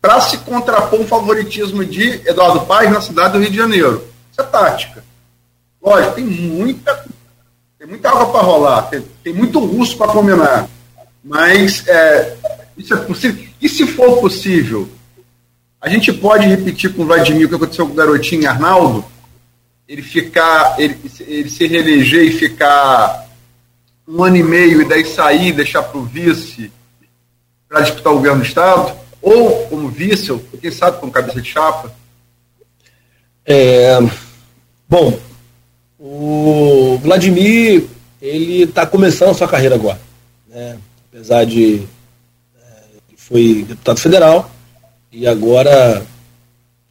para 0.02 0.20
se 0.20 0.36
contrapor 0.38 1.00
um 1.00 1.06
favoritismo 1.06 1.84
de 1.84 2.20
Eduardo 2.28 2.66
Paes 2.66 2.90
na 2.90 3.00
cidade 3.00 3.34
do 3.34 3.38
Rio 3.38 3.50
de 3.52 3.56
Janeiro. 3.56 4.04
Isso 4.32 4.40
é 4.40 4.44
tática. 4.44 5.04
Lógico, 5.80 6.14
tem 6.16 6.24
muita, 6.24 7.06
tem 7.78 7.86
muita 7.86 8.08
água 8.08 8.32
para 8.32 8.40
rolar, 8.40 8.82
tem, 8.82 9.00
tem, 9.22 9.32
muito 9.32 9.60
russo 9.60 9.96
para 9.96 10.10
combinar. 10.10 10.68
Mas 11.22 11.86
é, 11.86 12.36
isso 12.76 12.92
é 12.92 12.96
possível. 12.96 13.46
E 13.60 13.68
se 13.68 13.86
for 13.86 14.18
possível, 14.18 14.88
a 15.80 15.88
gente 15.88 16.12
pode 16.12 16.48
repetir 16.48 16.92
com 16.92 17.02
o 17.02 17.06
Vladimir 17.06 17.46
o 17.46 17.48
que 17.48 17.54
aconteceu 17.54 17.86
com 17.86 17.92
o 17.92 17.96
garotinho 17.96 18.50
Arnaldo? 18.50 19.04
Ele 19.86 20.02
ficar, 20.02 20.80
ele, 20.80 20.98
ele 21.20 21.48
se 21.48 21.64
reeleger 21.64 22.24
e 22.24 22.32
ficar 22.32 23.28
um 24.08 24.24
ano 24.24 24.36
e 24.36 24.42
meio 24.42 24.82
e 24.82 24.84
daí 24.84 25.04
sair 25.04 25.52
deixar 25.52 25.84
para 25.84 25.98
o 25.98 26.04
vice 26.04 26.72
para 27.68 27.82
disputar 27.82 28.12
o 28.12 28.16
governo 28.16 28.40
do 28.40 28.46
Estado? 28.46 29.02
Ou 29.22 29.66
como 29.68 29.88
vice, 29.88 30.32
ou 30.32 30.42
quem 30.60 30.70
sabe 30.70 30.98
como 30.98 31.12
cabeça 31.12 31.40
de 31.40 31.48
chapa? 31.48 31.94
É, 33.46 33.98
bom, 34.88 35.18
o 35.98 36.98
Vladimir, 37.00 37.86
ele 38.20 38.64
está 38.64 38.84
começando 38.84 39.30
a 39.30 39.34
sua 39.34 39.48
carreira 39.48 39.76
agora. 39.76 40.00
Né? 40.48 40.76
Apesar 41.08 41.44
de. 41.44 41.82
É, 42.60 42.70
foi 43.16 43.64
deputado 43.66 44.00
federal 44.00 44.50
e 45.10 45.26
agora 45.26 46.02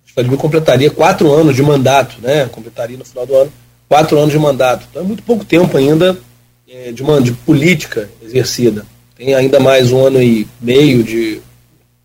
o 0.10 0.14
Vladimir 0.16 0.40
completaria 0.40 0.90
quatro 0.90 1.32
anos 1.32 1.56
de 1.56 1.62
mandato, 1.62 2.16
né? 2.22 2.46
Completaria 2.46 2.98
no 2.98 3.06
final 3.06 3.26
do 3.26 3.36
ano 3.36 3.52
quatro 3.92 4.18
anos 4.18 4.32
de 4.32 4.40
mandato. 4.40 4.88
Então 4.90 5.02
é 5.02 5.06
muito 5.06 5.22
pouco 5.22 5.44
tempo 5.44 5.76
ainda 5.76 6.18
é, 6.66 6.94
de, 6.94 7.04
uma, 7.04 7.20
de 7.20 7.34
política 7.34 8.10
exercida. 8.24 8.86
Tem 9.18 9.34
ainda 9.34 9.60
mais 9.60 9.92
um 9.92 10.06
ano 10.06 10.24
e 10.24 10.48
meio 10.62 11.04
de 11.04 11.42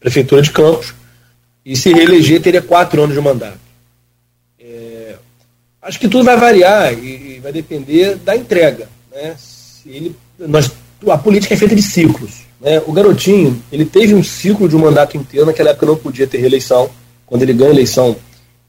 prefeitura 0.00 0.42
de 0.42 0.50
Campos 0.50 0.94
e 1.64 1.76
se 1.76 1.92
reeleger 1.92 2.40
teria 2.40 2.62
quatro 2.62 3.02
anos 3.02 3.14
de 3.14 3.20
mandato. 3.20 3.66
Acho 5.86 6.00
que 6.00 6.08
tudo 6.08 6.24
vai 6.24 6.36
variar 6.36 6.92
e, 6.92 7.38
vai 7.40 7.52
depender 7.52 8.16
da 8.16 8.36
entrega. 8.36 8.88
Né? 9.14 9.36
Se 9.38 9.88
ele, 9.88 10.16
nós, 10.36 10.72
a 11.08 11.16
política 11.16 11.54
é 11.54 11.56
feita 11.56 11.76
de 11.76 11.82
ciclos. 11.82 12.40
Né? 12.60 12.82
O 12.86 12.92
garotinho, 12.92 13.62
ele 13.70 13.84
teve 13.84 14.12
um 14.12 14.22
ciclo 14.22 14.68
de 14.68 14.74
um 14.74 14.80
mandato 14.80 15.16
inteiro, 15.16 15.46
naquela 15.46 15.70
época 15.70 15.86
não 15.86 15.96
podia 15.96 16.26
ter 16.26 16.38
reeleição. 16.38 16.90
Quando 17.24 17.42
ele 17.42 17.52
ganha 17.52 17.70
a 17.70 17.74
eleição, 17.74 18.16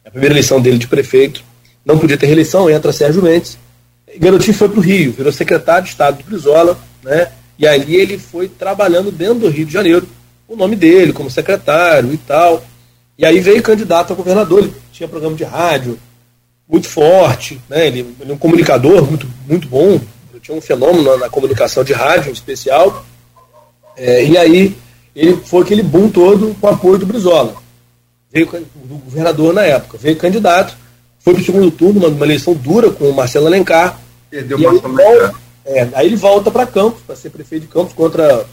a 0.05 0.11
primeira 0.11 0.35
eleição 0.35 0.61
dele 0.61 0.77
de 0.77 0.87
prefeito, 0.87 1.43
não 1.83 1.97
podia 1.97 2.17
ter 2.17 2.27
reeleição, 2.27 2.69
entra 2.69 2.93
Sérgio 2.93 3.23
Mendes. 3.23 3.57
Garotinho 4.19 4.55
foi 4.55 4.69
para 4.69 4.79
o 4.79 4.81
Rio, 4.81 5.11
virou 5.11 5.31
secretário 5.31 5.85
de 5.85 5.89
Estado 5.89 6.17
do 6.17 6.23
Brizola, 6.23 6.77
né? 7.03 7.31
e 7.57 7.65
ali 7.65 7.95
ele 7.95 8.19
foi 8.19 8.47
trabalhando 8.47 9.11
dentro 9.11 9.39
do 9.39 9.49
Rio 9.49 9.65
de 9.65 9.73
Janeiro, 9.73 10.07
o 10.48 10.56
nome 10.56 10.76
dele 10.76 11.14
como 11.14 11.30
secretário 11.30 12.14
e 12.14 12.18
tal. 12.18 12.64
E 13.18 13.26
aí 13.26 13.40
veio 13.40 13.64
candidato 13.64 14.14
a 14.14 14.15
governador, 14.15 14.60
ele 14.60 14.74
tinha 14.91 15.10
programa 15.10 15.36
de 15.36 15.44
rádio, 15.44 15.98
muito 16.69 16.88
forte, 16.88 17.60
né? 17.69 17.88
ele, 17.88 18.15
ele 18.19 18.32
é 18.32 18.34
um 18.34 18.38
comunicador 18.38 19.03
muito, 19.06 19.28
muito 19.48 19.68
bom, 19.68 19.99
ele 20.32 20.40
tinha 20.41 20.56
um 20.56 20.61
fenômeno 20.61 21.03
na, 21.03 21.18
na 21.18 21.30
comunicação 21.30 21.84
de 21.84 21.94
rádio 21.94 22.30
em 22.30 22.34
especial, 22.34 23.06
é, 23.95 24.24
e 24.24 24.38
aí 24.38 24.78
ele 25.15 25.38
foi 25.38 25.64
aquele 25.64 25.82
boom 25.82 26.10
todo 26.10 26.56
com 26.61 26.68
o 26.68 26.69
apoio 26.69 26.99
do 26.99 27.06
Brizola. 27.06 27.56
Veio 28.32 28.45
do 28.45 28.95
governador 28.98 29.53
na 29.53 29.64
época, 29.64 29.98
veio 29.98 30.15
candidato, 30.15 30.78
foi 31.19 31.34
para 31.34 31.41
o 31.41 31.45
segundo 31.45 31.72
turno, 31.72 31.99
uma, 31.99 32.10
uma, 32.10 32.26
eleição 32.26 32.53
dura 32.53 32.91
com 32.91 33.10
o 33.10 33.14
Marcelo 33.15 33.48
Alencar. 33.48 33.99
Perdeu 34.30 34.57
o 34.57 34.61
Marcelo 34.61 35.02
Alencar. 35.02 35.36
É, 35.65 35.90
aí 35.94 36.06
ele 36.06 36.15
volta 36.15 36.52
para 36.52 36.68
Campos, 36.68 37.02
para 37.02 37.15
ser 37.15 37.32
prefeito 37.32 37.64
de 37.64 37.68
Campos, 37.68 37.94
contra 37.94 38.45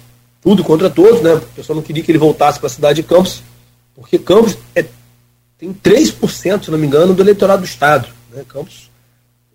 tudo, 0.45 0.63
contra 0.63 0.91
todos, 0.91 1.23
né? 1.23 1.35
O 1.35 1.41
pessoal 1.41 1.75
não 1.75 1.83
queria 1.83 2.05
que 2.05 2.13
ele 2.13 2.19
voltasse 2.19 2.61
para 2.61 2.67
a 2.67 2.71
cidade 2.71 3.03
de 3.03 3.09
Campos, 3.09 3.43
porque 3.97 4.19
Campos 4.19 4.57
é 4.77 4.85
tem 5.59 5.73
3%, 5.73 6.65
se 6.65 6.71
não 6.71 6.79
me 6.79 6.87
engano, 6.87 7.15
do 7.15 7.23
eleitorado 7.23 7.63
do 7.63 7.67
Estado. 7.67 8.09
Né? 8.33 8.45
Campos, 8.47 8.91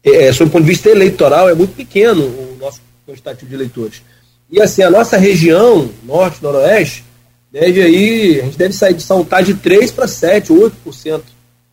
é, 0.03 0.27
é, 0.27 0.33
sob 0.33 0.49
o 0.49 0.51
ponto 0.51 0.63
de 0.63 0.69
vista 0.69 0.89
eleitoral, 0.89 1.49
é 1.49 1.53
muito 1.53 1.75
pequeno 1.75 2.23
o 2.23 2.57
nosso 2.59 2.81
quantitativo 3.07 3.49
de 3.49 3.55
eleitores. 3.55 4.01
E 4.49 4.61
assim, 4.61 4.81
a 4.81 4.89
nossa 4.89 5.17
região, 5.17 5.89
norte, 6.03 6.41
noroeste, 6.41 7.03
deve 7.51 7.81
aí, 7.81 8.41
a 8.41 8.45
gente 8.45 8.57
deve 8.57 8.73
sair 8.73 8.93
de 8.93 9.03
saltar 9.03 9.43
de 9.43 9.53
3 9.53 9.91
para 9.91 10.07
7, 10.07 10.51
8% 10.51 11.21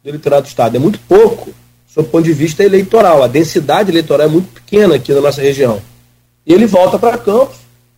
do 0.02 0.08
eleitorado 0.08 0.42
do 0.42 0.48
Estado. 0.48 0.76
É 0.76 0.78
muito 0.78 0.98
pouco, 1.08 1.54
sob 1.86 2.08
o 2.08 2.10
ponto 2.10 2.24
de 2.24 2.32
vista 2.32 2.62
eleitoral. 2.62 3.22
A 3.22 3.28
densidade 3.28 3.90
eleitoral 3.90 4.26
é 4.26 4.30
muito 4.30 4.48
pequena 4.52 4.96
aqui 4.96 5.12
na 5.14 5.20
nossa 5.20 5.40
região. 5.40 5.80
E 6.44 6.52
ele 6.52 6.66
volta 6.66 6.98
para 6.98 7.16
Campos, 7.16 7.56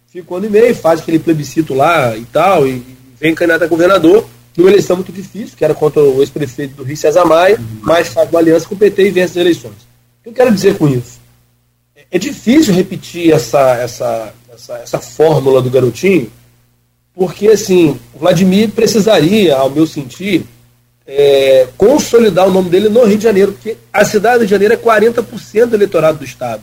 fica 0.09 0.35
um 0.35 0.36
ano 0.39 0.47
e 0.47 0.51
meio, 0.51 0.74
faz 0.74 1.01
aquele 1.01 1.18
plebiscito 1.18 1.74
lá 1.74 2.16
e 2.16 2.24
tal, 2.24 2.66
e 2.66 2.82
vem 3.20 3.35
candidato 3.35 3.64
a 3.64 3.68
governador 3.68 4.26
numa 4.56 4.70
eleição 4.70 4.97
muito 4.97 5.12
difícil, 5.12 5.56
que 5.56 5.64
era 5.64 5.74
contra 5.74 6.02
o 6.02 6.20
ex-prefeito 6.20 6.74
do 6.74 6.82
Rio 6.82 6.97
César 6.97 7.24
Maia, 7.24 7.56
uhum. 7.56 7.80
mas 7.82 8.09
faz 8.09 8.28
uma 8.28 8.40
aliança 8.40 8.66
com 8.66 8.74
o 8.74 8.78
PT 8.78 9.06
e 9.06 9.10
vence 9.10 9.30
as 9.32 9.36
eleições. 9.36 9.72
O 9.72 10.22
que 10.24 10.28
eu 10.30 10.32
quero 10.32 10.52
dizer 10.52 10.76
com 10.76 10.89
isso? 10.89 11.20
É 12.10 12.18
difícil 12.18 12.74
repetir 12.74 13.32
essa, 13.32 13.76
essa, 13.76 14.35
essa, 14.52 14.78
essa 14.78 14.98
fórmula 14.98 15.62
do 15.62 15.70
garotinho, 15.70 16.32
porque 17.14 17.48
assim, 17.48 17.98
o 18.14 18.18
Vladimir 18.18 18.70
precisaria, 18.70 19.55
ao 19.56 19.70
meu 19.70 19.86
sentir, 19.86 20.44
é, 21.06 21.68
consolidar 21.76 22.48
o 22.48 22.52
nome 22.52 22.68
dele 22.68 22.89
no 22.89 23.05
Rio 23.05 23.18
de 23.18 23.24
Janeiro, 23.24 23.52
porque 23.52 23.76
a 23.93 24.05
cidade 24.05 24.39
do 24.39 24.40
Rio 24.40 24.47
de 24.47 24.52
Janeiro 24.52 24.74
é 24.74 24.76
40% 24.76 25.66
do 25.66 25.76
eleitorado 25.76 26.18
do 26.18 26.24
Estado. 26.24 26.62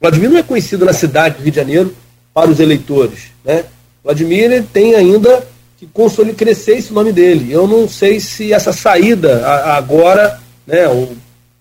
Vladimir 0.00 0.30
não 0.30 0.38
é 0.38 0.42
conhecido 0.42 0.84
na 0.84 0.92
cidade 0.92 1.36
do 1.36 1.42
Rio 1.42 1.50
de 1.50 1.56
Janeiro 1.56 1.94
para 2.34 2.50
os 2.50 2.58
eleitores. 2.58 3.30
Né? 3.44 3.64
Vladimir 4.02 4.64
tem 4.72 4.94
ainda 4.96 5.46
que 5.78 5.86
consolide, 5.86 6.36
crescesse 6.36 6.90
o 6.90 6.94
nome 6.94 7.12
dele. 7.12 7.52
Eu 7.52 7.66
não 7.68 7.88
sei 7.88 8.18
se 8.18 8.52
essa 8.52 8.72
saída 8.72 9.46
agora, 9.46 10.40
né, 10.66 10.88
ou 10.88 11.12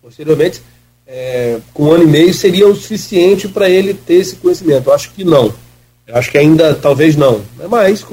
posteriormente, 0.02 0.62
é, 1.08 1.60
com 1.74 1.84
um 1.84 1.92
ano 1.92 2.04
e 2.04 2.08
meio, 2.08 2.34
seria 2.34 2.68
o 2.68 2.76
suficiente 2.76 3.48
para 3.48 3.70
ele 3.70 3.94
ter 3.94 4.16
esse 4.16 4.36
conhecimento. 4.36 4.90
Eu 4.90 4.94
acho 4.94 5.12
que 5.12 5.24
não. 5.24 5.54
Eu 6.08 6.16
acho 6.16 6.32
que 6.32 6.38
ainda 6.38 6.74
talvez 6.74 7.16
não. 7.16 7.42
Mas 7.70 8.06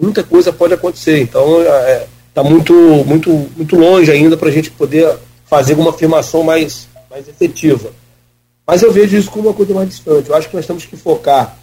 muita 0.00 0.22
coisa 0.22 0.52
pode 0.52 0.74
acontecer. 0.74 1.20
Então 1.20 1.60
está 1.60 1.74
é, 1.88 2.06
tá 2.34 2.42
muito, 2.42 2.72
muito, 3.06 3.30
muito 3.56 3.76
longe 3.76 4.10
ainda 4.10 4.36
para 4.36 4.48
a 4.48 4.52
gente 4.52 4.70
poder 4.70 5.16
fazer 5.46 5.74
uma 5.74 5.90
afirmação 5.90 6.42
mais, 6.42 6.88
mais 7.10 7.26
efetiva. 7.26 7.90
Mas 8.66 8.82
eu 8.82 8.92
vejo 8.92 9.16
isso 9.16 9.30
como 9.30 9.48
uma 9.48 9.54
coisa 9.54 9.74
mais 9.74 9.88
distante. 9.88 10.30
Eu 10.30 10.36
acho 10.36 10.48
que 10.48 10.56
nós 10.56 10.66
temos 10.66 10.84
que 10.84 10.96
focar 10.96 11.58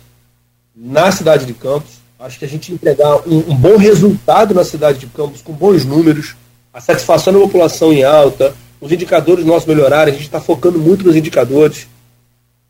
na 0.79 1.11
cidade 1.11 1.45
de 1.45 1.53
Campos. 1.53 1.99
Acho 2.17 2.39
que 2.39 2.45
a 2.45 2.47
gente 2.47 2.71
entregar 2.71 3.27
um, 3.27 3.51
um 3.51 3.55
bom 3.55 3.75
resultado 3.77 4.53
na 4.53 4.63
cidade 4.63 4.99
de 4.99 5.07
Campos, 5.07 5.41
com 5.41 5.51
bons 5.51 5.83
números, 5.83 6.35
a 6.73 6.79
satisfação 6.79 7.33
da 7.33 7.39
população 7.39 7.91
em 7.91 8.03
alta, 8.03 8.53
os 8.79 8.91
indicadores 8.91 9.45
nossos 9.45 9.67
melhorarem. 9.67 10.13
A 10.13 10.17
gente 10.17 10.25
está 10.25 10.39
focando 10.39 10.79
muito 10.79 11.05
nos 11.05 11.15
indicadores, 11.15 11.87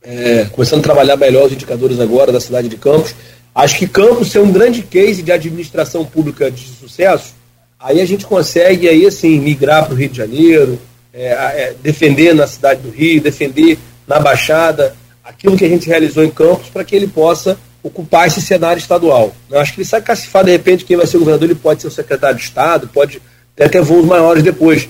é, 0.02 0.46
começando 0.52 0.80
a 0.80 0.84
trabalhar 0.84 1.18
melhor 1.18 1.46
os 1.46 1.54
indicadores 1.54 2.00
agora 2.00 2.32
da 2.32 2.40
cidade 2.40 2.68
de 2.68 2.78
Campos. 2.78 3.14
Acho 3.54 3.78
que 3.78 3.88
Campos 3.88 4.32
ser 4.32 4.40
um 4.40 4.52
grande 4.52 4.82
case 4.82 5.22
de 5.22 5.32
administração 5.32 6.06
pública 6.06 6.50
de 6.50 6.68
sucesso, 6.68 7.34
aí 7.80 8.02
a 8.02 8.06
gente 8.06 8.26
consegue 8.26 8.88
aí 8.88 9.06
assim 9.06 9.40
migrar 9.40 9.86
para 9.86 9.94
o 9.94 9.98
Rio 9.98 10.10
de 10.10 10.18
Janeiro, 10.18 10.80
é, 11.14 11.28
é, 11.28 11.76
defender 11.82 12.34
na 12.34 12.46
cidade 12.46 12.82
do 12.82 12.90
Rio, 12.90 13.22
defender 13.22 13.78
na 14.08 14.20
Baixada, 14.20 14.96
aquilo 15.24 15.58
que 15.58 15.66
a 15.66 15.70
gente 15.70 15.88
realizou 15.88 16.24
em 16.24 16.30
Campos 16.30 16.70
para 16.70 16.84
que 16.84 16.96
ele 16.96 17.08
possa 17.08 17.58
ocupar 17.82 18.28
esse 18.28 18.42
cenário 18.42 18.80
estadual. 18.80 19.34
Eu 19.50 19.60
acho 19.60 19.74
que 19.74 19.82
ele 19.82 19.88
sai 19.88 20.02
cacifar, 20.02 20.44
de 20.44 20.52
repente, 20.52 20.86
quem 20.86 20.98
vai 20.98 21.08
ser 21.08 21.18
governador, 21.18 21.50
ele 21.50 21.60
pode 21.60 21.82
ser 21.82 21.88
o 21.88 21.92
secretário 21.92 22.38
de 22.38 22.44
Estado, 22.44 22.88
pode 22.88 23.22
ter 23.56 23.66
até 23.66 23.82
voos 23.82 24.06
maiores 24.06 24.44
depois. 24.44 24.90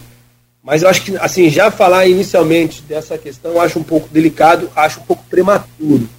Mas 0.64 0.82
eu 0.82 0.90
acho 0.90 1.04
que, 1.04 1.18
assim, 1.18 1.50
já 1.50 1.72
falar 1.72 2.06
inicialmente 2.08 2.82
dessa 2.82 3.18
questão, 3.18 3.60
acho 3.60 3.80
um 3.80 3.84
pouco 3.84 4.10
delicado, 4.10 4.70
acho 4.76 5.00
um 5.00 5.04
pouco 5.04 5.24
prematuro. 5.30 6.10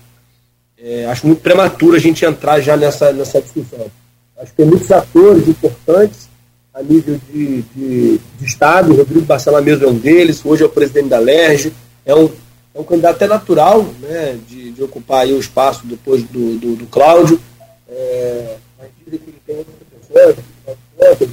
É, 0.79 1.07
acho 1.07 1.27
muito 1.27 1.43
prematuro 1.43 1.97
a 1.97 2.01
gente 2.01 2.25
entrar 2.25 2.61
já 2.61 2.77
nessa, 2.77 3.13
nessa 3.13 3.41
discussão. 3.41 3.91
Acho 4.39 4.51
que 4.51 4.57
tem 4.57 4.67
muitos 4.67 4.91
atores 4.91 5.47
importantes 5.47 6.31
a 6.73 6.83
nível 6.83 7.21
de, 7.31 7.63
de, 7.75 8.21
de 8.39 8.45
Estado, 8.45 8.93
o 8.93 8.97
Rodrigo 8.97 9.27
Barcela 9.27 9.61
mesmo 9.61 9.85
é 9.85 9.89
um 9.89 9.99
deles, 9.99 10.41
hoje 10.45 10.63
é 10.63 10.67
o 10.67 10.71
presidente 10.71 11.09
da 11.09 11.19
LERJ, 11.19 11.73
é 12.07 12.15
um 12.15 12.31
é 12.75 12.81
um 12.81 12.85
candidato 12.85 13.17
até 13.17 13.27
natural 13.27 13.83
né, 14.01 14.39
de, 14.49 14.71
de 14.71 14.83
ocupar 14.83 15.27
o 15.27 15.39
espaço 15.39 15.87
depois 15.87 16.23
do, 16.25 16.59
do, 16.59 16.77
do 16.77 16.87
Cláudio. 16.87 17.41
É, 17.89 18.57
mas 18.79 18.89
dizem 19.05 19.19
que 19.19 19.31
ele 19.31 19.41
tem 19.47 19.57
outras 19.57 19.77
pessoas, 20.09 21.29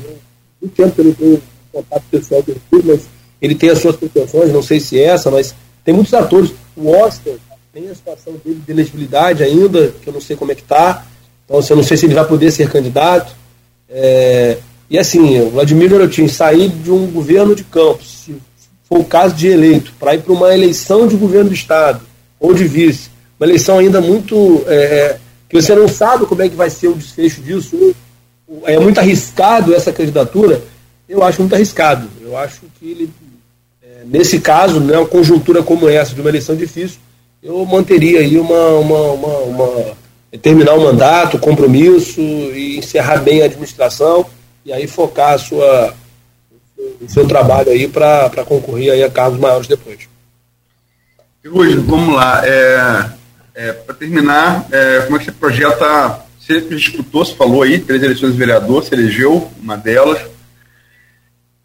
muito 0.62 0.76
tempo 0.76 0.92
que 0.92 1.02
eu 1.02 1.32
não 1.32 1.42
contato 1.72 2.04
pessoal 2.10 2.44
com 2.44 2.52
ele, 2.52 2.92
mas 2.92 3.02
ele 3.42 3.56
tem 3.56 3.70
as 3.70 3.80
suas 3.80 3.96
pretensões, 3.96 4.52
não 4.52 4.64
sei 4.64 4.80
se 4.80 5.00
é 5.00 5.04
essa, 5.04 5.30
mas 5.30 5.54
tem 5.84 5.94
muitos 5.94 6.14
atores. 6.14 6.52
O 6.76 6.90
Oscar 6.90 7.36
tem 7.72 7.88
a 7.90 7.96
situação 7.96 8.34
dele 8.44 8.62
de 8.66 8.72
elegibilidade 8.72 9.44
ainda, 9.44 9.94
que 10.02 10.10
eu 10.10 10.14
não 10.14 10.22
sei 10.22 10.36
como 10.36 10.52
é 10.52 10.56
que 10.56 10.62
está. 10.62 11.06
Então, 11.46 11.60
assim, 11.60 11.74
eu 11.74 11.78
não 11.78 11.84
sei 11.84 11.96
se 11.96 12.06
ele 12.06 12.16
vai 12.16 12.28
poder 12.28 12.52
ser 12.52 12.70
candidato. 12.72 13.36
É, 13.90 14.58
e 14.90 14.98
assim, 14.98 15.40
o 15.42 15.52
Vladimir 15.52 15.90
Garotinho 15.90 16.30
sair 16.30 16.70
de 16.70 16.92
um 16.92 17.12
governo 17.12 17.56
de 17.56 17.64
Campos, 17.64 18.24
se 18.26 18.36
for 18.88 19.00
o 19.00 19.06
caso 19.06 19.36
de 19.36 19.48
eleito, 19.48 19.94
para 20.00 20.16
ir 20.16 20.22
para 20.22 20.34
uma 20.34 20.54
eleição 20.54 21.08
de 21.08 21.16
governo 21.16 21.50
do 21.50 21.56
Estado 21.56 22.02
ou 22.40 22.54
de 22.54 22.66
vice, 22.66 23.10
uma 23.40 23.46
eleição 23.46 23.80
ainda 23.80 24.02
muito. 24.02 24.64
É, 24.68 24.76
é, 24.76 25.20
que 25.50 25.62
você 25.62 25.74
não 25.74 25.88
sabe 25.88 26.26
como 26.26 26.42
é 26.42 26.50
que 26.50 26.56
vai 26.56 26.70
ser 26.70 26.90
o 26.90 26.94
desfecho 26.94 27.42
disso, 27.42 27.96
é 28.66 28.78
muito 28.78 29.00
arriscado 29.00 29.74
essa 29.74 29.94
candidatura, 29.94 30.62
eu 31.08 31.24
acho 31.24 31.42
muito 31.42 31.56
arriscado. 31.56 32.10
Eu 32.22 32.38
acho 32.38 32.62
que 32.78 32.86
ele, 32.92 33.10
é, 33.82 34.04
nesse 34.06 34.40
caso, 34.40 34.82
né, 34.82 34.98
uma 34.98 35.08
conjuntura 35.08 35.64
como 35.64 35.88
essa, 35.88 36.14
de 36.14 36.20
uma 36.20 36.30
eleição 36.30 36.54
difícil, 36.54 37.00
eu 37.42 37.66
manteria 37.66 38.20
aí 38.20 38.38
uma, 38.38 38.70
uma, 38.72 39.12
uma, 39.12 39.38
uma 39.40 39.98
terminar 40.42 40.74
o 40.74 40.84
mandato, 40.84 41.40
compromisso 41.40 42.20
e 42.20 42.78
encerrar 42.78 43.18
bem 43.18 43.42
a 43.42 43.46
administração 43.46 44.26
e 44.66 44.74
aí 44.74 44.86
focar 44.86 45.34
a 45.34 45.38
sua 45.38 45.94
o 46.78 47.10
seu 47.10 47.28
trabalho 47.28 47.72
aí 47.72 47.88
para 47.88 48.30
concorrer 48.46 48.94
aí 48.94 49.04
a 49.04 49.10
cargos 49.10 49.40
maiores 49.40 49.68
depois. 49.68 50.08
Hoje, 51.46 51.78
vamos 51.78 52.16
lá. 52.16 52.46
É, 52.46 53.10
é, 53.56 53.74
para 53.74 53.96
terminar, 53.96 54.68
é, 54.72 55.02
como 55.02 55.16
é 55.16 55.20
que 55.20 55.26
você 55.26 55.32
projeta? 55.32 56.26
Você 56.40 56.62
disputou, 56.62 57.26
você 57.26 57.36
falou 57.36 57.64
aí, 57.64 57.80
três 57.80 58.02
eleições 58.02 58.32
de 58.32 58.38
vereador, 58.38 58.84
você 58.84 58.96
elegeu 58.96 59.52
uma 59.62 59.76
delas. 59.76 60.20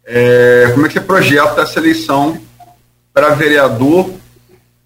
É, 0.05 0.69
como 0.73 0.85
é 0.85 0.89
que 0.89 0.95
você 0.95 1.01
projeta 1.01 1.61
essa 1.61 1.79
eleição 1.79 2.37
para 3.13 3.29
vereador? 3.29 4.11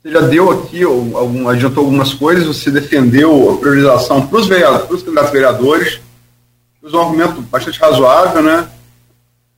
Você 0.01 0.11
já 0.11 0.21
deu 0.21 0.51
aqui, 0.51 0.83
algum, 0.83 1.49
adiantou 1.49 1.83
algumas 1.83 2.13
coisas, 2.13 2.45
você 2.45 2.69
defendeu 2.69 3.51
a 3.51 3.57
priorização 3.57 4.27
para 4.27 4.37
os 4.37 4.47
vereadores, 4.47 4.85
para 4.85 4.95
os 4.95 5.03
candidatos 5.03 5.31
vereadores, 5.31 5.99
usou 6.81 7.01
um 7.01 7.05
argumento 7.05 7.41
bastante 7.41 7.79
razoável, 7.79 8.43
né? 8.43 8.69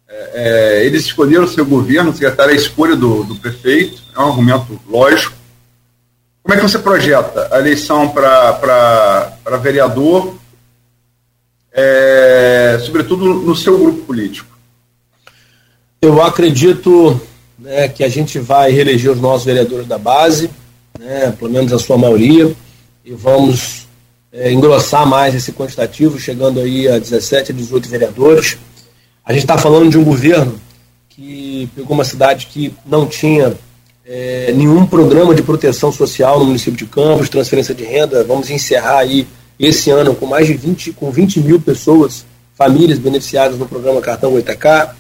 É, 0.10 0.31
é, 0.34 0.86
eles 0.86 1.06
escolheram 1.06 1.48
seu 1.48 1.64
governo, 1.64 2.10
o 2.10 2.14
secretário 2.14 2.52
a 2.52 2.57
escolha 2.57 2.95
do, 2.95 3.23
do 3.23 3.36
prefeito, 3.36 4.02
é 4.15 4.19
um 4.19 4.30
argumento 4.30 4.80
lógico. 4.90 5.38
Como 6.41 6.56
é 6.56 6.57
que 6.57 6.68
você 6.68 6.80
projeta 6.80 7.48
a 7.52 7.60
eleição 7.60 8.10
para 8.10 9.60
vereador, 9.61 10.36
é, 11.72 12.80
sobretudo 12.84 13.36
no 13.36 13.56
seu 13.56 13.77
grupo 13.77 14.06
político? 14.06 14.49
Eu 16.02 16.23
acredito 16.23 17.22
né, 17.60 17.88
que 17.88 18.03
a 18.03 18.10
gente 18.10 18.40
vai 18.40 18.72
reeleger 18.72 19.11
os 19.11 19.22
nossos 19.22 19.45
vereadores 19.45 19.86
da 19.86 19.99
base, 19.99 20.49
né, 20.98 21.31
pelo 21.38 21.52
menos 21.52 21.72
a 21.72 21.77
sua 21.77 21.99
maioria, 21.99 22.52
e 23.06 23.11
vamos 23.14 23.88
é, 24.31 24.52
engrossar 24.52 25.06
mais 25.06 25.36
esse 25.36 25.52
quantitativo, 25.52 26.19
chegando 26.19 26.60
aí 26.61 26.88
a 26.88 26.98
17, 26.98 27.53
18 27.53 27.88
vereadores. 27.88 28.57
A 29.30 29.31
gente 29.31 29.43
está 29.43 29.60
falando 29.60 29.91
de 29.91 29.95
um 29.95 30.03
governo 30.03 30.60
que 31.07 31.69
pegou 31.76 31.93
uma 31.93 32.03
cidade 32.03 32.47
que 32.47 32.73
não 32.84 33.06
tinha 33.06 33.56
é, 34.03 34.51
nenhum 34.53 34.88
programa 34.88 35.35
de 35.35 35.43
proteção 35.43 35.91
social 35.91 36.39
no 36.39 36.45
município 36.45 36.76
de 36.76 36.88
Campos, 36.88 37.30
transferência 37.30 37.76
de 37.76 37.84
renda. 37.84 38.23
Vamos 38.23 38.49
encerrar 38.49 38.97
aí 38.97 39.27
esse 39.60 39.91
ano 39.91 40.15
com 40.15 40.26
mais 40.26 40.47
de 40.47 40.56
20, 40.56 40.93
com 40.93 41.11
20 41.11 41.41
mil 41.41 41.61
pessoas, 41.61 42.26
famílias 42.56 42.97
beneficiadas 42.97 43.60
no 43.60 43.68
programa 43.68 44.01
Cartão 44.01 44.31
Goitacá, 44.31 44.95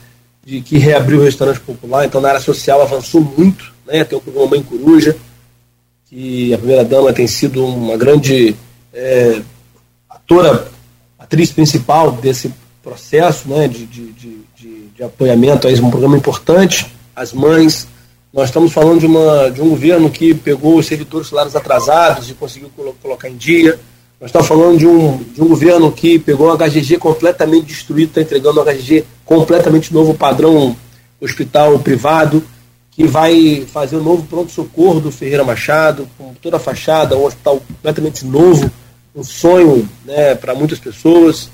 de 0.45 0.61
que 0.61 0.77
reabriu 0.77 1.21
o 1.21 1.23
restaurante 1.23 1.61
popular. 1.61 2.05
Então, 2.05 2.21
na 2.21 2.29
área 2.29 2.39
social 2.39 2.83
avançou 2.83 3.21
muito. 3.21 3.73
Né? 3.87 4.03
Tem 4.03 4.15
o 4.15 4.21
programa 4.21 4.51
Mãe 4.51 4.61
Coruja, 4.61 5.17
que 6.05 6.53
a 6.53 6.57
primeira-dama 6.59 7.11
tem 7.11 7.25
sido 7.25 7.65
uma 7.65 7.97
grande 7.97 8.55
é, 8.93 9.41
atora, 10.07 10.67
atriz 11.17 11.51
principal 11.51 12.11
desse 12.11 12.53
processo 12.89 13.47
né, 13.47 13.67
de, 13.67 13.85
de, 13.85 14.11
de, 14.11 14.87
de, 14.95 15.03
apoiamento 15.03 15.67
a 15.67 15.71
um 15.71 15.91
programa 15.91 16.17
importante, 16.17 16.87
as 17.15 17.31
mães. 17.31 17.87
Nós 18.33 18.49
estamos 18.49 18.73
falando 18.73 18.99
de, 18.99 19.05
uma, 19.05 19.49
de 19.51 19.61
um 19.61 19.69
governo 19.69 20.09
que 20.09 20.33
pegou 20.33 20.77
os 20.77 20.87
servidores 20.87 21.27
salários 21.27 21.55
atrasados 21.55 22.29
e 22.29 22.33
conseguiu 22.33 22.69
colocar 23.01 23.29
em 23.29 23.35
dia. 23.35 23.79
Nós 24.19 24.29
estamos 24.29 24.47
falando 24.47 24.77
de 24.77 24.87
um, 24.87 25.17
de 25.17 25.41
um 25.41 25.47
governo 25.47 25.91
que 25.91 26.17
pegou 26.19 26.51
um 26.51 26.57
HGG 26.57 26.97
completamente 26.97 27.67
destruído, 27.67 28.09
está 28.09 28.21
entregando 28.21 28.59
um 28.59 28.65
HGG 28.65 29.05
completamente 29.23 29.93
novo 29.93 30.13
padrão 30.13 30.75
hospital 31.21 31.77
privado, 31.79 32.43
que 32.91 33.05
vai 33.05 33.65
fazer 33.71 33.97
o 33.97 33.99
um 33.99 34.03
novo 34.03 34.23
pronto-socorro 34.23 34.99
do 34.99 35.11
Ferreira 35.11 35.43
Machado, 35.43 36.07
com 36.17 36.33
toda 36.41 36.57
a 36.57 36.59
fachada, 36.59 37.17
um 37.17 37.25
hospital 37.25 37.59
completamente 37.59 38.25
novo, 38.25 38.69
um 39.15 39.23
sonho 39.23 39.87
né, 40.05 40.35
para 40.35 40.53
muitas 40.55 40.79
pessoas 40.79 41.49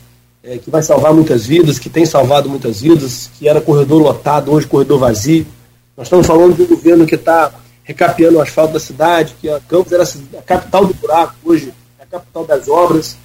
é, 0.46 0.60
que 0.60 0.70
vai 0.70 0.84
salvar 0.84 1.14
muitas 1.14 1.46
vidas, 1.46 1.80
que 1.80 1.90
tem 1.90 2.06
salvado 2.06 2.48
muitas 2.48 2.82
vidas, 2.82 3.30
que 3.38 3.50
era 3.50 3.60
corredor 3.60 4.02
lotado, 4.02 4.52
hoje 4.52 4.68
corredor 4.68 5.00
vazio. 5.00 5.46
Nós 5.98 6.06
estamos 6.06 6.28
falando 6.28 6.56
de 6.56 6.62
um 6.62 6.68
governo 6.68 7.06
que 7.06 7.16
está 7.16 7.52
recapeando 7.84 8.38
o 8.38 8.42
asfalto 8.42 8.74
da 8.74 8.80
cidade, 8.80 9.36
que 9.42 9.50
a 9.50 9.60
Campos 9.60 9.92
era 9.92 10.04
a 10.04 10.42
capital 10.44 10.86
do 10.86 10.94
buraco, 10.94 11.36
hoje 11.44 11.74
é 12.00 12.04
a 12.04 12.06
capital 12.06 12.46
das 12.46 12.68
obras. 12.68 13.18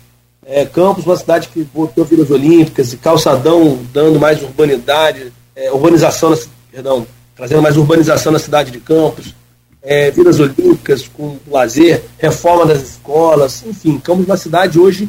É, 0.46 0.64
Campos, 0.64 1.04
uma 1.04 1.16
cidade 1.16 1.48
que 1.48 1.62
botou 1.62 2.04
vilas 2.04 2.30
olímpicas 2.30 2.92
e 2.92 2.96
calçadão 2.96 3.78
dando 3.92 4.18
mais 4.18 4.42
urbanidade, 4.42 5.32
é, 5.54 5.70
urbanização, 5.70 6.30
na, 6.30 6.38
perdão, 6.72 7.06
trazendo 7.36 7.60
mais 7.60 7.76
urbanização 7.76 8.32
na 8.32 8.38
cidade 8.38 8.70
de 8.70 8.80
Campos, 8.80 9.34
é, 9.82 10.10
olímpicas 10.40 11.06
com 11.08 11.36
lazer, 11.48 12.02
reforma 12.18 12.66
das 12.66 12.82
escolas, 12.82 13.62
enfim, 13.66 13.98
Campos 13.98 14.26
é 14.26 14.30
uma 14.30 14.36
cidade 14.36 14.78
hoje 14.78 15.08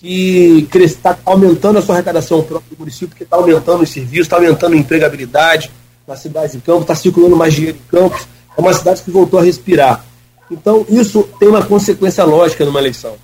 que 0.00 0.68
está 0.74 1.18
aumentando 1.24 1.78
a 1.78 1.82
sua 1.82 1.96
arrecadação 1.96 2.42
própria 2.42 2.70
do 2.70 2.78
município, 2.78 3.16
que 3.16 3.24
está 3.24 3.36
aumentando 3.36 3.82
os 3.82 3.90
serviços, 3.90 4.26
está 4.26 4.36
aumentando 4.36 4.74
a 4.74 4.76
empregabilidade 4.76 5.70
na 6.06 6.16
cidade 6.16 6.52
de 6.52 6.58
Campos, 6.58 6.82
está 6.82 6.94
circulando 6.94 7.36
mais 7.36 7.52
dinheiro 7.52 7.76
em 7.76 7.90
Campos, 7.90 8.26
é 8.56 8.60
uma 8.60 8.72
cidade 8.72 9.02
que 9.02 9.10
voltou 9.10 9.40
a 9.40 9.42
respirar. 9.42 10.04
Então, 10.50 10.86
isso 10.88 11.28
tem 11.38 11.48
uma 11.48 11.64
consequência 11.64 12.24
lógica 12.24 12.64
numa 12.64 12.78
eleição. 12.78 13.16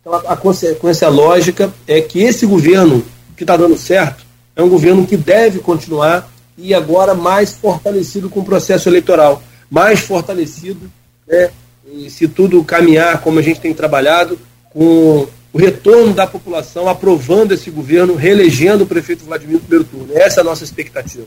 Então, 0.00 0.14
a, 0.14 0.32
a 0.32 0.36
consequência 0.36 1.08
lógica 1.08 1.72
é 1.86 2.00
que 2.00 2.20
esse 2.20 2.46
governo 2.46 3.04
que 3.36 3.44
está 3.44 3.56
dando 3.56 3.76
certo 3.76 4.24
é 4.56 4.62
um 4.62 4.68
governo 4.68 5.06
que 5.06 5.16
deve 5.16 5.58
continuar 5.58 6.30
e 6.56 6.72
agora 6.72 7.14
mais 7.14 7.52
fortalecido 7.52 8.30
com 8.30 8.40
o 8.40 8.44
processo 8.44 8.88
eleitoral, 8.88 9.42
mais 9.70 10.00
fortalecido, 10.00 10.90
né, 11.26 11.50
se 12.08 12.28
tudo 12.28 12.62
caminhar 12.64 13.20
como 13.20 13.38
a 13.38 13.42
gente 13.42 13.60
tem 13.60 13.74
trabalhado, 13.74 14.38
com 14.70 15.26
o 15.54 15.58
retorno 15.58 16.12
da 16.12 16.26
população 16.26 16.88
aprovando 16.88 17.54
esse 17.54 17.70
governo, 17.70 18.16
reelegendo 18.16 18.82
o 18.82 18.86
prefeito 18.88 19.24
Vladimir 19.24 19.54
no 19.54 19.60
primeiro 19.60 19.84
turno. 19.84 20.08
Essa 20.12 20.40
é 20.40 20.42
a 20.42 20.44
nossa 20.44 20.64
expectativa. 20.64 21.26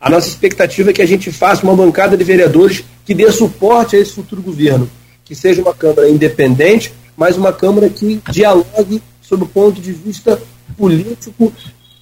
A 0.00 0.08
nossa 0.08 0.26
expectativa 0.26 0.88
é 0.88 0.92
que 0.94 1.02
a 1.02 1.06
gente 1.06 1.30
faça 1.30 1.64
uma 1.64 1.76
bancada 1.76 2.16
de 2.16 2.24
vereadores 2.24 2.82
que 3.04 3.12
dê 3.12 3.30
suporte 3.30 3.94
a 3.94 3.98
esse 3.98 4.12
futuro 4.12 4.40
governo, 4.40 4.90
que 5.22 5.34
seja 5.34 5.60
uma 5.60 5.74
Câmara 5.74 6.08
independente, 6.08 6.94
mas 7.14 7.36
uma 7.36 7.52
Câmara 7.52 7.90
que 7.90 8.22
dialogue 8.30 9.02
sob 9.20 9.44
o 9.44 9.48
ponto 9.48 9.82
de 9.82 9.92
vista 9.92 10.40
político 10.74 11.52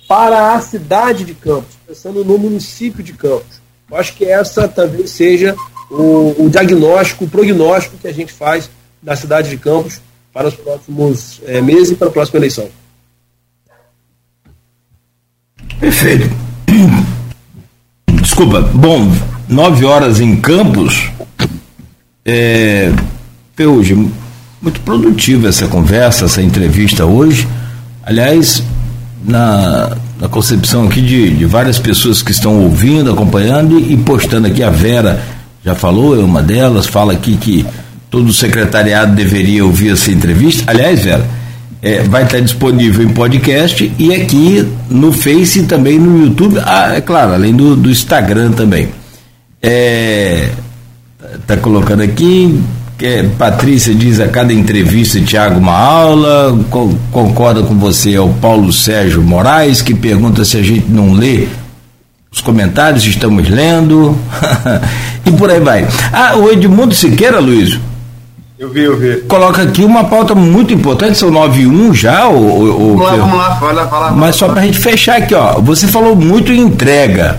para 0.07 0.55
a 0.55 0.61
cidade 0.61 1.25
de 1.25 1.35
Campos, 1.35 1.77
pensando 1.85 2.25
no 2.25 2.39
município 2.39 3.03
de 3.03 3.13
Campos. 3.13 3.61
Eu 3.91 3.97
acho 3.97 4.15
que 4.15 4.25
essa 4.25 4.69
talvez 4.69 5.11
seja 5.11 5.57
o, 5.91 6.45
o 6.45 6.49
diagnóstico, 6.49 7.25
o 7.25 7.29
prognóstico 7.29 7.99
que 7.99 8.07
a 8.07 8.15
gente 8.15 8.33
faz 8.33 8.71
da 9.03 9.17
cidade 9.17 9.51
de 9.51 9.57
Campos 9.57 10.01
para 10.37 10.49
os 10.49 10.55
próximos 10.55 11.41
é, 11.47 11.63
meses 11.63 11.93
e 11.93 11.95
para 11.95 12.09
a 12.09 12.11
próxima 12.11 12.39
eleição. 12.39 12.69
Perfeito. 15.81 16.31
Desculpa. 18.21 18.61
Bom, 18.61 19.11
nove 19.49 19.87
horas 19.87 20.21
em 20.21 20.37
Campos. 20.37 21.11
É, 22.23 22.93
Ferrugem, 23.55 24.13
muito 24.61 24.79
produtiva 24.81 25.49
essa 25.49 25.69
conversa, 25.69 26.27
essa 26.27 26.43
entrevista 26.43 27.07
hoje. 27.07 27.49
Aliás, 28.03 28.63
na, 29.25 29.97
na 30.21 30.29
concepção 30.29 30.87
aqui 30.87 31.01
de, 31.01 31.31
de 31.35 31.47
várias 31.47 31.79
pessoas 31.79 32.21
que 32.21 32.33
estão 32.33 32.63
ouvindo, 32.63 33.11
acompanhando 33.11 33.79
e, 33.79 33.95
e 33.95 33.97
postando 33.97 34.49
aqui, 34.49 34.63
a 34.63 34.69
Vera 34.69 35.19
já 35.65 35.75
falou, 35.75 36.15
é 36.15 36.23
uma 36.23 36.43
delas, 36.43 36.87
fala 36.87 37.15
aqui 37.15 37.39
que 37.39 37.65
todo 38.17 38.29
o 38.29 38.33
secretariado 38.33 39.15
deveria 39.15 39.63
ouvir 39.63 39.93
essa 39.93 40.11
entrevista. 40.11 40.65
Aliás, 40.71 41.05
Vera, 41.05 41.27
é, 41.83 42.03
vai 42.05 42.23
estar 42.23 42.41
disponível 42.41 43.05
em 43.05 43.11
podcast 43.11 43.93
e 43.99 44.15
aqui 44.15 44.67
no 44.89 45.13
Face 45.13 45.59
e 45.59 45.63
também 45.65 45.99
no 45.99 46.25
YouTube, 46.25 46.59
ah, 46.65 46.95
é 46.95 47.03
claro, 47.03 47.35
além 47.35 47.55
do, 47.55 47.77
do 47.77 47.91
Instagram 47.91 48.53
também. 48.53 48.89
É, 49.61 50.49
tá 51.47 51.59
colocando 51.59 52.03
aqui, 52.03 52.59
é, 53.03 53.23
Patrícia 53.25 53.95
diz 53.95 54.19
a 54.19 54.29
cada 54.29 54.51
entrevista, 54.51 55.21
Tiago, 55.21 55.61
uma 55.61 55.77
aula. 55.77 56.59
Co 56.71 56.97
concorda 57.13 57.65
com 57.65 57.75
você, 57.75 58.15
é 58.15 58.21
o 58.21 58.31
Paulo 58.31 58.73
Sérgio 58.73 59.21
Moraes, 59.21 59.83
que 59.83 59.95
pergunta 59.95 60.43
se 60.43 60.57
a 60.57 60.63
gente 60.63 60.87
não 60.89 61.13
lê 61.13 61.47
os 62.33 62.41
comentários, 62.41 63.05
estamos 63.05 63.47
lendo. 63.47 64.17
e 65.27 65.31
por 65.33 65.51
aí 65.51 65.61
vai. 65.61 65.87
Ah, 66.11 66.35
o 66.37 66.51
Edmundo 66.51 66.95
Siqueira, 66.95 67.41
Luiz. 67.41 67.79
Eu 68.59 68.71
vi, 68.71 68.85
eu 68.85 68.97
vi. 68.97 69.17
Coloca 69.29 69.63
aqui 69.63 69.85
uma 69.85 70.05
pauta 70.05 70.35
muito 70.35 70.73
importante, 70.73 71.19
são 71.19 71.31
9 71.31 71.61
e 71.61 71.67
1 71.67 71.95
já, 71.95 72.27
o, 72.27 72.95
o, 72.95 72.97
vamos 72.97 73.03
lá, 73.03 73.17
vamos 73.17 73.37
lá, 73.37 73.57
fala, 73.57 73.87
fala. 73.87 74.11
Mas 74.13 74.37
só 74.37 74.49
para 74.49 74.63
a 74.63 74.65
gente 74.65 74.79
fechar 74.79 75.19
aqui, 75.19 75.35
ó. 75.35 75.61
Você 75.61 75.87
falou 75.87 76.17
muito 76.17 76.51
em 76.51 76.61
entrega. 76.61 77.39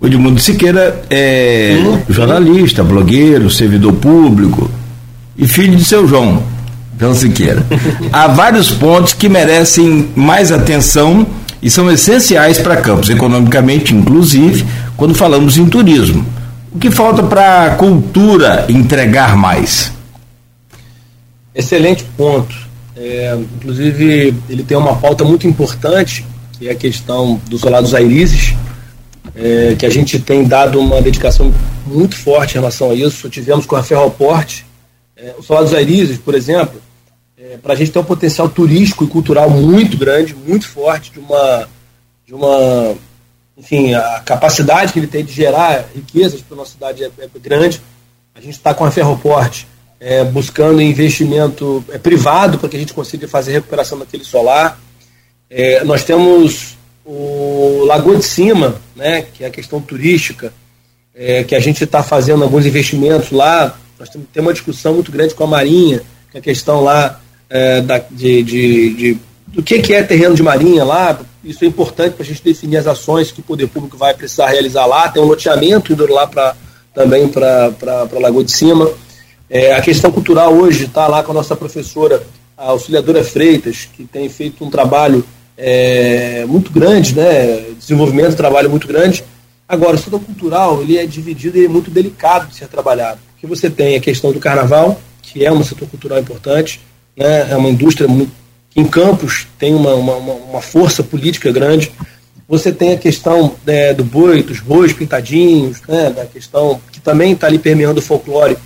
O 0.00 0.06
Edmundo 0.06 0.38
Siqueira 0.38 1.02
é 1.10 1.82
hum. 1.84 2.00
jornalista, 2.08 2.84
blogueiro, 2.84 3.50
servidor 3.50 3.94
público 3.94 4.70
e 5.36 5.48
filho 5.48 5.74
de 5.74 5.84
seu 5.84 6.06
João, 6.06 6.42
João 7.00 7.14
Siqueira. 7.14 7.66
Há 8.12 8.28
vários 8.28 8.70
pontos 8.70 9.14
que 9.14 9.28
merecem 9.28 10.10
mais 10.14 10.52
atenção 10.52 11.26
e 11.60 11.68
são 11.68 11.90
essenciais 11.90 12.58
para 12.58 12.76
Campos, 12.76 13.10
economicamente, 13.10 13.92
inclusive, 13.92 14.64
quando 14.96 15.12
falamos 15.12 15.58
em 15.58 15.66
turismo. 15.66 16.24
O 16.72 16.78
que 16.78 16.90
falta 16.90 17.24
para 17.24 17.64
a 17.64 17.70
cultura 17.70 18.66
entregar 18.68 19.34
mais? 19.34 19.95
Excelente 21.56 22.04
ponto. 22.16 22.54
É, 22.94 23.34
inclusive, 23.56 24.34
ele 24.46 24.62
tem 24.62 24.76
uma 24.76 24.94
pauta 24.96 25.24
muito 25.24 25.46
importante, 25.46 26.24
que 26.58 26.68
é 26.68 26.72
a 26.72 26.74
questão 26.74 27.40
dos 27.48 27.62
solados 27.62 27.94
Airizes, 27.94 28.54
é, 29.34 29.74
que 29.74 29.86
a 29.86 29.90
gente 29.90 30.18
tem 30.18 30.44
dado 30.44 30.78
uma 30.78 31.00
dedicação 31.00 31.52
muito 31.86 32.14
forte 32.14 32.52
em 32.52 32.60
relação 32.60 32.90
a 32.90 32.94
isso. 32.94 33.30
Tivemos 33.30 33.64
com 33.64 33.74
a 33.74 33.82
Ferroporte, 33.82 34.66
é, 35.16 35.34
o 35.38 35.42
Solar 35.42 35.66
Airizes, 35.74 36.18
por 36.18 36.34
exemplo, 36.34 36.80
é, 37.38 37.56
para 37.56 37.72
a 37.72 37.76
gente 37.76 37.90
ter 37.90 37.98
um 37.98 38.04
potencial 38.04 38.50
turístico 38.50 39.04
e 39.04 39.08
cultural 39.08 39.48
muito 39.48 39.96
grande, 39.96 40.34
muito 40.34 40.68
forte, 40.68 41.10
de 41.10 41.18
uma, 41.18 41.68
de 42.26 42.34
uma 42.34 42.94
enfim, 43.56 43.94
a 43.94 44.20
capacidade 44.20 44.92
que 44.92 44.98
ele 44.98 45.06
tem 45.06 45.24
de 45.24 45.32
gerar 45.32 45.86
riquezas 45.94 46.42
para 46.42 46.54
a 46.54 46.58
nossa 46.58 46.72
cidade 46.72 47.02
é, 47.02 47.10
é 47.18 47.28
grande. 47.38 47.80
A 48.34 48.40
gente 48.42 48.54
está 48.54 48.74
com 48.74 48.84
a 48.84 48.90
Ferroporte 48.90 49.66
é, 50.00 50.24
buscando 50.24 50.80
investimento 50.80 51.84
é, 51.90 51.98
privado 51.98 52.58
para 52.58 52.68
que 52.68 52.76
a 52.76 52.78
gente 52.78 52.92
consiga 52.92 53.26
fazer 53.26 53.52
recuperação 53.52 53.98
daquele 53.98 54.24
solar. 54.24 54.78
É, 55.48 55.84
nós 55.84 56.04
temos 56.04 56.76
o 57.04 57.84
Lagoa 57.84 58.16
de 58.16 58.24
Cima, 58.24 58.76
né, 58.94 59.26
que 59.32 59.44
é 59.44 59.46
a 59.46 59.50
questão 59.50 59.80
turística, 59.80 60.52
é, 61.14 61.44
que 61.44 61.54
a 61.54 61.60
gente 61.60 61.84
está 61.84 62.02
fazendo 62.02 62.42
alguns 62.42 62.66
investimentos 62.66 63.30
lá. 63.30 63.78
Nós 63.98 64.08
temos, 64.08 64.28
temos 64.32 64.48
uma 64.48 64.52
discussão 64.52 64.94
muito 64.94 65.10
grande 65.10 65.34
com 65.34 65.44
a 65.44 65.46
Marinha, 65.46 66.02
que 66.30 66.36
é 66.36 66.40
a 66.40 66.42
questão 66.42 66.82
lá 66.82 67.20
é, 67.48 67.80
da, 67.80 67.98
de, 67.98 68.42
de, 68.42 68.94
de, 68.94 69.18
do 69.46 69.62
que, 69.62 69.80
que 69.80 69.94
é 69.94 70.02
terreno 70.02 70.34
de 70.34 70.42
Marinha 70.42 70.84
lá. 70.84 71.18
Isso 71.42 71.64
é 71.64 71.68
importante 71.68 72.14
para 72.14 72.24
a 72.24 72.26
gente 72.26 72.42
definir 72.42 72.76
as 72.76 72.86
ações 72.86 73.30
que 73.30 73.40
o 73.40 73.44
poder 73.44 73.68
público 73.68 73.96
vai 73.96 74.12
precisar 74.12 74.48
realizar 74.48 74.84
lá. 74.84 75.08
Tem 75.08 75.22
um 75.22 75.26
loteamento 75.26 75.92
indo 75.92 76.12
lá 76.12 76.26
pra, 76.26 76.54
também 76.92 77.28
para 77.28 77.72
a 77.80 78.18
Lagoa 78.18 78.44
de 78.44 78.52
Cima. 78.52 78.90
É, 79.48 79.74
a 79.74 79.80
questão 79.80 80.10
cultural 80.10 80.52
hoje 80.52 80.86
está 80.86 81.06
lá 81.06 81.22
com 81.22 81.30
a 81.30 81.34
nossa 81.34 81.54
professora, 81.54 82.22
a 82.56 82.70
Auxiliadora 82.70 83.22
Freitas, 83.22 83.88
que 83.96 84.04
tem 84.04 84.28
feito 84.28 84.64
um 84.64 84.70
trabalho 84.70 85.24
é, 85.56 86.44
muito 86.46 86.72
grande, 86.72 87.14
né, 87.14 87.64
desenvolvimento 87.78 88.30
de 88.30 88.36
trabalho 88.36 88.68
muito 88.68 88.88
grande. 88.88 89.22
Agora, 89.68 89.94
o 89.94 89.98
setor 89.98 90.20
cultural 90.20 90.82
ele 90.82 90.98
é 90.98 91.06
dividido 91.06 91.58
e 91.58 91.64
é 91.64 91.68
muito 91.68 91.90
delicado 91.90 92.48
de 92.48 92.56
ser 92.56 92.66
trabalhado, 92.66 93.20
porque 93.32 93.46
você 93.46 93.70
tem 93.70 93.94
a 93.94 94.00
questão 94.00 94.32
do 94.32 94.40
carnaval, 94.40 95.00
que 95.22 95.44
é 95.44 95.52
um 95.52 95.62
setor 95.62 95.88
cultural 95.88 96.18
importante, 96.18 96.80
né, 97.16 97.48
é 97.50 97.56
uma 97.56 97.68
indústria 97.68 98.08
muito, 98.08 98.32
que 98.70 98.80
em 98.80 98.84
Campos 98.84 99.46
tem 99.58 99.74
uma, 99.74 99.94
uma, 99.94 100.16
uma 100.16 100.60
força 100.60 101.04
política 101.04 101.52
grande. 101.52 101.92
Você 102.48 102.72
tem 102.72 102.92
a 102.92 102.96
questão 102.96 103.54
é, 103.66 103.94
do 103.94 104.04
boi, 104.04 104.42
dos 104.42 104.60
bois 104.60 104.92
pintadinhos, 104.92 105.80
né, 105.88 106.10
da 106.10 106.26
questão 106.26 106.80
que 106.90 107.00
também 107.00 107.32
está 107.32 107.46
ali 107.46 107.58
permeando 107.58 108.00
o 108.00 108.02
folclore 108.02 108.56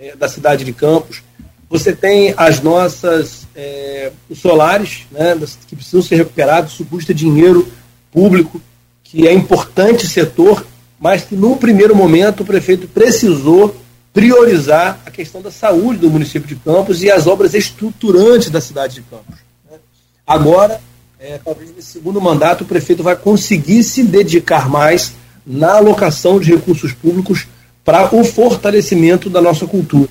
é, 0.00 0.16
da 0.16 0.28
cidade 0.28 0.64
de 0.64 0.72
Campos. 0.72 1.22
Você 1.68 1.92
tem 1.92 2.34
as 2.36 2.60
nossas 2.60 3.46
é, 3.54 4.10
os 4.28 4.38
solares, 4.38 5.06
né, 5.12 5.38
que 5.68 5.76
precisam 5.76 6.02
ser 6.02 6.16
recuperados, 6.16 6.72
isso 6.72 6.84
custa 6.86 7.12
dinheiro 7.12 7.70
público, 8.10 8.60
que 9.04 9.28
é 9.28 9.32
importante 9.32 10.08
setor, 10.08 10.66
mas 10.98 11.24
que 11.24 11.36
num 11.36 11.56
primeiro 11.56 11.94
momento 11.94 12.42
o 12.42 12.46
prefeito 12.46 12.88
precisou 12.88 13.76
priorizar 14.12 15.00
a 15.06 15.10
questão 15.10 15.40
da 15.40 15.50
saúde 15.50 16.00
do 16.00 16.10
município 16.10 16.48
de 16.48 16.56
Campos 16.56 17.02
e 17.02 17.10
as 17.10 17.26
obras 17.26 17.54
estruturantes 17.54 18.50
da 18.50 18.60
cidade 18.60 18.94
de 18.94 19.02
Campos. 19.02 19.36
Né. 19.70 19.78
Agora, 20.26 20.80
é, 21.18 21.38
talvez 21.44 21.70
nesse 21.74 21.92
segundo 21.92 22.20
mandato, 22.20 22.64
o 22.64 22.66
prefeito 22.66 23.02
vai 23.02 23.14
conseguir 23.14 23.84
se 23.84 24.02
dedicar 24.02 24.68
mais 24.68 25.12
na 25.46 25.76
alocação 25.76 26.40
de 26.40 26.50
recursos 26.50 26.92
públicos 26.92 27.46
para 27.84 28.14
o 28.14 28.24
fortalecimento 28.24 29.30
da 29.30 29.40
nossa 29.40 29.66
cultura. 29.66 30.08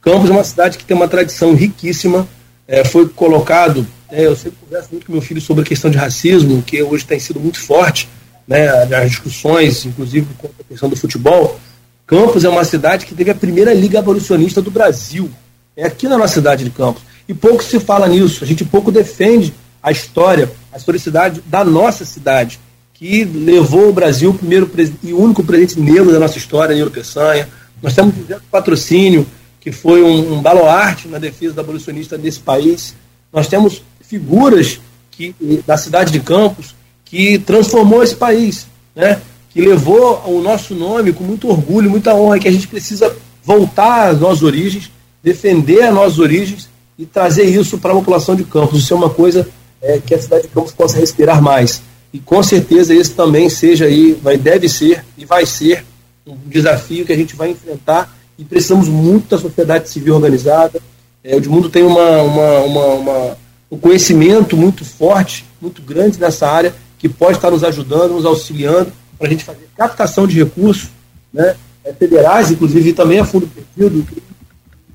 Campos 0.00 0.28
é 0.28 0.32
uma 0.32 0.44
cidade 0.44 0.78
que 0.78 0.84
tem 0.84 0.96
uma 0.96 1.08
tradição 1.08 1.54
riquíssima, 1.54 2.26
é, 2.66 2.84
foi 2.84 3.08
colocado, 3.08 3.86
é, 4.10 4.26
eu 4.26 4.36
sempre 4.36 4.58
converso 4.60 4.88
muito 4.90 5.06
com 5.06 5.12
meu 5.12 5.22
filho 5.22 5.40
sobre 5.40 5.62
a 5.62 5.66
questão 5.66 5.90
de 5.90 5.96
racismo, 5.96 6.62
que 6.62 6.82
hoje 6.82 7.04
tem 7.04 7.20
sido 7.20 7.38
muito 7.38 7.60
forte, 7.60 8.08
né, 8.46 8.84
nas 8.86 9.10
discussões, 9.10 9.86
inclusive 9.86 10.26
com 10.38 10.48
a 10.48 10.64
questão 10.68 10.88
do 10.88 10.96
futebol. 10.96 11.58
Campos 12.06 12.44
é 12.44 12.48
uma 12.48 12.64
cidade 12.64 13.06
que 13.06 13.14
teve 13.14 13.30
a 13.30 13.34
primeira 13.34 13.72
liga 13.72 14.00
abolicionista 14.00 14.60
do 14.60 14.70
Brasil, 14.70 15.30
é 15.76 15.86
aqui 15.86 16.08
na 16.08 16.18
nossa 16.18 16.34
cidade 16.34 16.64
de 16.64 16.70
Campos. 16.70 17.02
E 17.28 17.32
pouco 17.32 17.62
se 17.62 17.78
fala 17.78 18.08
nisso, 18.08 18.42
a 18.42 18.46
gente 18.46 18.64
pouco 18.64 18.90
defende 18.90 19.54
a 19.82 19.90
história, 19.90 20.50
a 20.72 20.76
historicidade 20.76 21.42
da 21.46 21.64
nossa 21.64 22.04
cidade 22.04 22.58
que 23.02 23.24
levou 23.24 23.88
o 23.88 23.92
Brasil 23.92 24.30
o 24.30 24.34
primeiro 24.34 24.70
e 25.02 25.12
único 25.12 25.42
presidente 25.42 25.80
negro 25.80 26.12
da 26.12 26.20
nossa 26.20 26.38
história, 26.38 26.72
Nilo 26.72 26.88
Peçanha. 26.88 27.48
Nós 27.82 27.96
temos 27.96 28.14
o 28.14 28.40
patrocínio, 28.48 29.26
que 29.60 29.72
foi 29.72 30.04
um, 30.04 30.34
um 30.34 30.40
baluarte 30.40 31.08
na 31.08 31.18
defesa 31.18 31.52
da 31.52 31.62
abolicionista 31.62 32.16
desse 32.16 32.38
país. 32.38 32.94
Nós 33.32 33.48
temos 33.48 33.82
figuras 34.02 34.80
que, 35.10 35.34
da 35.66 35.76
cidade 35.76 36.12
de 36.12 36.20
Campos 36.20 36.76
que 37.04 37.40
transformou 37.40 38.04
esse 38.04 38.14
país, 38.14 38.68
né? 38.94 39.20
que 39.50 39.60
levou 39.60 40.22
o 40.24 40.40
nosso 40.40 40.72
nome 40.72 41.12
com 41.12 41.24
muito 41.24 41.48
orgulho, 41.48 41.90
muita 41.90 42.14
honra, 42.14 42.38
que 42.38 42.46
a 42.46 42.52
gente 42.52 42.68
precisa 42.68 43.12
voltar 43.42 44.10
às 44.10 44.20
nossas 44.20 44.44
origens, 44.44 44.92
defender 45.20 45.82
as 45.82 45.92
nossas 45.92 46.20
origens 46.20 46.68
e 46.96 47.04
trazer 47.04 47.46
isso 47.46 47.78
para 47.78 47.90
a 47.90 47.96
população 47.96 48.36
de 48.36 48.44
Campos. 48.44 48.78
Isso 48.78 48.94
é 48.94 48.96
uma 48.96 49.10
coisa 49.10 49.48
é, 49.82 49.98
que 49.98 50.14
a 50.14 50.22
cidade 50.22 50.44
de 50.44 50.50
Campos 50.50 50.70
possa 50.70 51.00
respirar 51.00 51.42
mais. 51.42 51.82
E 52.12 52.18
com 52.18 52.42
certeza 52.42 52.94
esse 52.94 53.12
também 53.12 53.48
seja 53.48 53.86
aí, 53.86 54.12
vai, 54.12 54.36
deve 54.36 54.68
ser 54.68 55.04
e 55.16 55.24
vai 55.24 55.46
ser 55.46 55.84
um 56.26 56.36
desafio 56.46 57.06
que 57.06 57.12
a 57.12 57.16
gente 57.16 57.34
vai 57.34 57.50
enfrentar 57.50 58.14
e 58.38 58.44
precisamos 58.44 58.88
muito 58.88 59.28
da 59.28 59.38
sociedade 59.38 59.88
civil 59.88 60.14
organizada. 60.14 60.80
É, 61.24 61.34
o 61.34 61.38
Edmundo 61.38 61.70
tem 61.70 61.82
uma, 61.82 62.22
uma, 62.22 62.58
uma, 62.60 62.86
uma, 62.86 63.38
um 63.70 63.78
conhecimento 63.78 64.56
muito 64.56 64.84
forte, 64.84 65.44
muito 65.60 65.80
grande 65.80 66.20
nessa 66.20 66.48
área, 66.48 66.74
que 66.98 67.08
pode 67.08 67.38
estar 67.38 67.50
nos 67.50 67.64
ajudando, 67.64 68.12
nos 68.12 68.26
auxiliando 68.26 68.92
para 69.18 69.26
a 69.26 69.30
gente 69.30 69.44
fazer 69.44 69.68
captação 69.76 70.26
de 70.26 70.38
recursos, 70.38 70.90
né, 71.32 71.56
é, 71.84 71.92
federais, 71.92 72.50
inclusive, 72.50 72.90
e 72.90 72.92
também 72.92 73.20
a 73.20 73.24
fundo 73.24 73.46
perdido, 73.48 74.06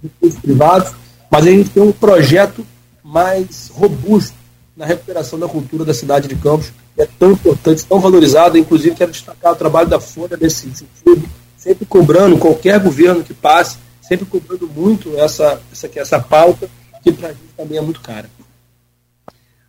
recursos 0.04 0.40
privados, 0.40 0.92
mas 1.32 1.48
a 1.48 1.50
gente 1.50 1.70
tem 1.70 1.82
um 1.82 1.92
projeto 1.92 2.66
mais 3.04 3.72
robusto 3.74 4.37
na 4.78 4.86
recuperação 4.86 5.40
da 5.40 5.48
cultura 5.48 5.84
da 5.84 5.94
cidade 5.94 6.28
de 6.28 6.36
Campos, 6.36 6.72
é 6.96 7.08
tão 7.18 7.32
importante, 7.32 7.84
tão 7.84 8.00
valorizado. 8.00 8.58
Inclusive, 8.58 8.96
quero 8.96 9.12
destacar 9.12 9.54
o 9.54 9.56
trabalho 9.56 9.90
da 9.90 10.00
Folha 10.00 10.38
nesse 10.40 10.70
sentido, 10.70 11.28
sempre 11.58 11.86
cobrando 11.86 12.38
qualquer 12.38 12.80
governo 12.80 13.24
que 13.24 13.34
passe, 13.34 13.80
sempre 14.02 14.26
cobrando 14.26 14.68
muito 14.68 15.18
essa, 15.18 15.60
essa, 15.72 15.90
essa 15.96 16.20
pauta, 16.20 16.70
que 17.04 17.12
para 17.12 17.30
a 17.30 17.32
gente 17.32 17.54
também 17.58 17.80
é 17.80 17.82
muito 17.82 18.00
cara. 18.02 18.30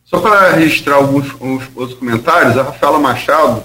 Só 0.04 0.20
para 0.20 0.52
registrar 0.52 0.96
alguns, 0.96 1.26
outros 1.74 1.98
comentários, 1.98 2.56
a 2.56 2.62
Rafaela 2.62 2.98
Machado, 2.98 3.62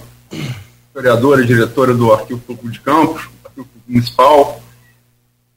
historiadora 0.88 1.42
e 1.42 1.48
diretora 1.48 1.94
do 1.94 2.12
Arquivo 2.14 2.40
Público 2.40 2.72
de 2.72 2.80
Campos, 2.80 3.22
Arquivo 3.44 3.66
Público 3.66 3.84
Municipal, 3.88 4.62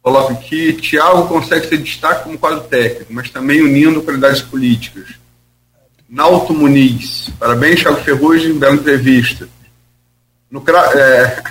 coloca 0.03 0.35
que 0.35 0.73
Tiago 0.75 1.27
consegue 1.27 1.69
ser 1.69 1.79
destaque 1.79 2.25
como 2.25 2.39
quadro 2.39 2.65
técnico, 2.65 3.13
mas 3.13 3.31
também 3.31 3.63
unindo 3.63 4.03
qualidades 4.03 4.43
políticas. 4.43 5.26
Nauto 6.09 6.55
Muniz, 6.55 7.31
parabéns, 7.39 7.81
Thiago 7.81 8.01
Ferrugem, 8.01 8.59
bela 8.59 8.74
entrevista. 8.74 9.49
No, 10.51 10.62
é, 10.69 11.43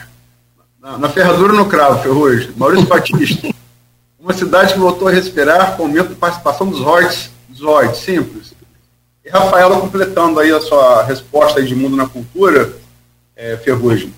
na, 0.82 0.98
na, 0.98 1.10
ferradura 1.10 1.52
no 1.52 1.66
cravo, 1.66 2.02
Ferrugem. 2.02 2.52
Maurício 2.56 2.88
Batista, 2.88 3.50
uma 4.18 4.34
cidade 4.34 4.74
que 4.74 4.80
voltou 4.80 5.10
a 5.10 5.12
respirar 5.12 5.76
com 5.76 5.84
aumento 5.84 6.10
de 6.10 6.16
participação 6.16 6.68
dos 6.68 6.80
royalties, 6.80 7.30
dos 7.50 7.62
royalties 7.62 8.04
simples. 8.04 8.56
E 9.26 9.30
Rafaela 9.30 9.80
completando 9.80 10.40
aí 10.40 10.52
a 10.52 10.62
sua 10.62 11.04
resposta 11.04 11.62
de 11.62 11.76
Mundo 11.76 11.98
na 11.98 12.08
Cultura, 12.08 12.74
é, 13.36 13.58
Ferrugem. 13.58 14.14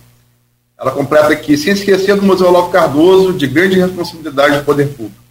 Ela 0.80 0.92
completa 0.92 1.34
aqui, 1.34 1.58
sem 1.58 1.74
esquecer 1.74 2.16
do 2.16 2.22
Museu 2.22 2.48
Olavo 2.48 2.70
Cardoso, 2.70 3.34
de 3.34 3.48
grande 3.48 3.80
responsabilidade 3.80 4.60
do 4.60 4.64
poder 4.64 4.90
público. 4.90 5.27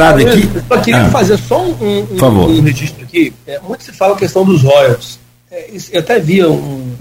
Aqui. 0.00 0.50
Eu 0.54 0.62
só 0.68 0.80
queria 0.80 1.02
ah. 1.02 1.10
fazer 1.10 1.36
só 1.38 1.62
um, 1.62 1.74
um, 1.80 2.46
um, 2.46 2.60
registro 2.62 3.04
aqui. 3.04 3.32
É, 3.46 3.60
muito 3.60 3.84
se 3.84 3.92
fala 3.92 4.14
a 4.14 4.18
questão 4.18 4.44
dos 4.44 4.62
royalties. 4.62 5.18
É, 5.50 5.70
eu 5.92 6.00
até 6.00 6.18
via 6.18 6.50
um, 6.50 6.94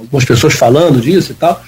algumas 0.00 0.24
pessoas 0.24 0.54
falando 0.54 1.00
disso 1.00 1.32
e 1.32 1.34
tal. 1.34 1.62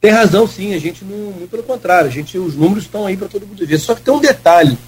Tem 0.00 0.10
razão, 0.10 0.46
sim. 0.46 0.74
A 0.74 0.78
gente 0.78 1.04
não, 1.04 1.32
muito 1.32 1.50
pelo 1.50 1.62
contrário. 1.62 2.08
A 2.08 2.12
gente, 2.12 2.38
os 2.38 2.54
números 2.54 2.84
estão 2.84 3.06
aí 3.06 3.16
para 3.16 3.28
todo 3.28 3.46
mundo 3.46 3.66
ver. 3.66 3.78
Só 3.78 3.94
que 3.94 4.02
tem 4.02 4.12
um 4.12 4.20
detalhe. 4.20 4.78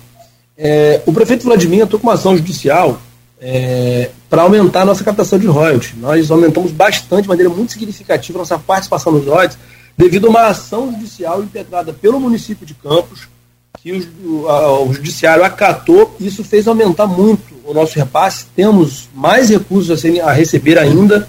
É, 0.56 1.02
o 1.04 1.12
prefeito 1.12 1.44
Vladimir 1.44 1.80
entrou 1.80 2.00
com 2.00 2.06
uma 2.06 2.14
ação 2.14 2.36
judicial 2.36 3.00
é, 3.40 4.10
para 4.28 4.42
aumentar 4.42 4.82
a 4.82 4.84
nossa 4.84 5.04
captação 5.04 5.38
de 5.38 5.46
royalties. 5.46 5.94
Nós 5.96 6.30
aumentamos 6.30 6.72
bastante, 6.72 7.22
de 7.22 7.28
maneira 7.28 7.50
muito 7.50 7.72
significativa, 7.72 8.38
a 8.38 8.40
nossa 8.40 8.58
participação 8.58 9.12
nos 9.12 9.26
royalties, 9.26 9.58
devido 9.96 10.26
a 10.26 10.30
uma 10.30 10.46
ação 10.46 10.90
judicial 10.90 11.42
impetrada 11.42 11.92
pelo 11.92 12.18
município 12.18 12.66
de 12.66 12.74
Campos, 12.74 13.28
que 13.80 13.92
o, 14.24 14.46
o 14.88 14.92
judiciário 14.92 15.44
acatou, 15.44 16.16
isso 16.20 16.42
fez 16.42 16.66
aumentar 16.66 17.06
muito 17.06 17.54
o 17.64 17.74
nosso 17.74 17.98
repasse. 17.98 18.46
Temos 18.54 19.08
mais 19.14 19.50
recursos 19.50 20.04
a, 20.04 20.28
a 20.28 20.32
receber 20.32 20.78
ainda, 20.78 21.28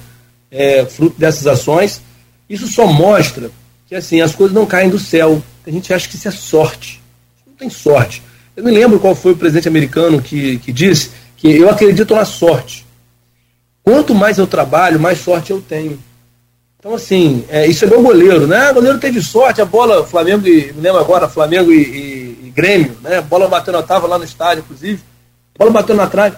é, 0.52 0.86
fruto 0.86 1.20
dessas 1.20 1.48
ações. 1.48 2.02
Isso 2.50 2.68
só 2.68 2.88
mostra 2.88 3.52
que 3.88 3.96
assim 3.96 4.22
as 4.22 4.36
coisas 4.36 4.56
não 4.56 4.66
caem 4.66 4.90
do 4.90 5.00
céu. 5.00 5.42
A 5.66 5.72
gente 5.72 5.94
acha 5.94 6.08
que 6.08 6.16
isso 6.16 6.28
é 6.28 6.32
sorte. 6.32 7.02
Não 7.46 7.54
tem 7.54 7.70
sorte. 7.70 8.22
Eu 8.56 8.64
me 8.64 8.72
lembro 8.72 9.00
qual 9.00 9.16
foi 9.16 9.34
o 9.34 9.38
presidente 9.38 9.68
americano 9.68 10.22
que, 10.22 10.58
que 10.60 10.72
disse 10.72 11.12
que 11.36 11.50
eu 11.50 11.70
acredito 11.70 12.16
na 12.16 12.26
sorte. 12.26 12.86
Quanto 13.84 14.14
mais 14.14 14.38
eu 14.38 14.48
trabalho, 14.48 15.00
mais 15.00 15.20
sorte 15.20 15.52
eu 15.52 15.62
tenho. 15.62 15.98
Então, 16.80 16.94
assim, 16.94 17.44
é, 17.50 17.66
isso 17.66 17.86
é 17.86 17.88
meu 17.88 18.04
goleiro, 18.04 18.46
né? 18.46 18.70
O 18.70 18.76
goleiro 18.76 19.00
teve 19.00 19.22
sorte, 19.22 19.62
a 19.62 19.66
bola, 19.66 20.06
Flamengo 20.06 20.48
e, 20.48 20.72
me 20.74 20.82
lembro 20.82 21.00
agora, 21.00 21.28
Flamengo 21.28 21.72
e, 21.72 21.82
e, 21.82 22.48
e 22.48 22.50
Grêmio, 22.52 22.96
né? 23.02 23.18
A 23.18 23.22
bola 23.22 23.48
bateu 23.48 23.74
na 23.74 23.82
tava 23.82 24.06
lá 24.06 24.18
no 24.18 24.24
estádio, 24.24 24.64
inclusive. 24.64 25.02
A 25.56 25.58
bola 25.58 25.72
bateu 25.72 25.96
na 25.96 26.06
trave. 26.06 26.38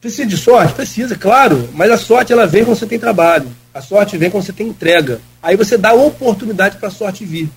Precisa 0.00 0.26
de 0.26 0.36
sorte? 0.36 0.72
Precisa, 0.72 1.16
claro. 1.16 1.68
Mas 1.74 1.90
a 1.90 1.98
sorte, 1.98 2.32
ela 2.32 2.46
vem 2.46 2.64
quando 2.64 2.78
você 2.78 2.86
tem 2.86 2.98
trabalho. 2.98 3.48
A 3.74 3.82
sorte 3.82 4.16
vem 4.16 4.30
quando 4.30 4.44
você 4.44 4.52
tem 4.52 4.68
entrega. 4.68 5.20
Aí 5.42 5.56
você 5.56 5.76
dá 5.76 5.92
oportunidade 5.92 6.78
para 6.78 6.88
a 6.88 6.92
sorte 6.92 7.24
vir. 7.24 7.50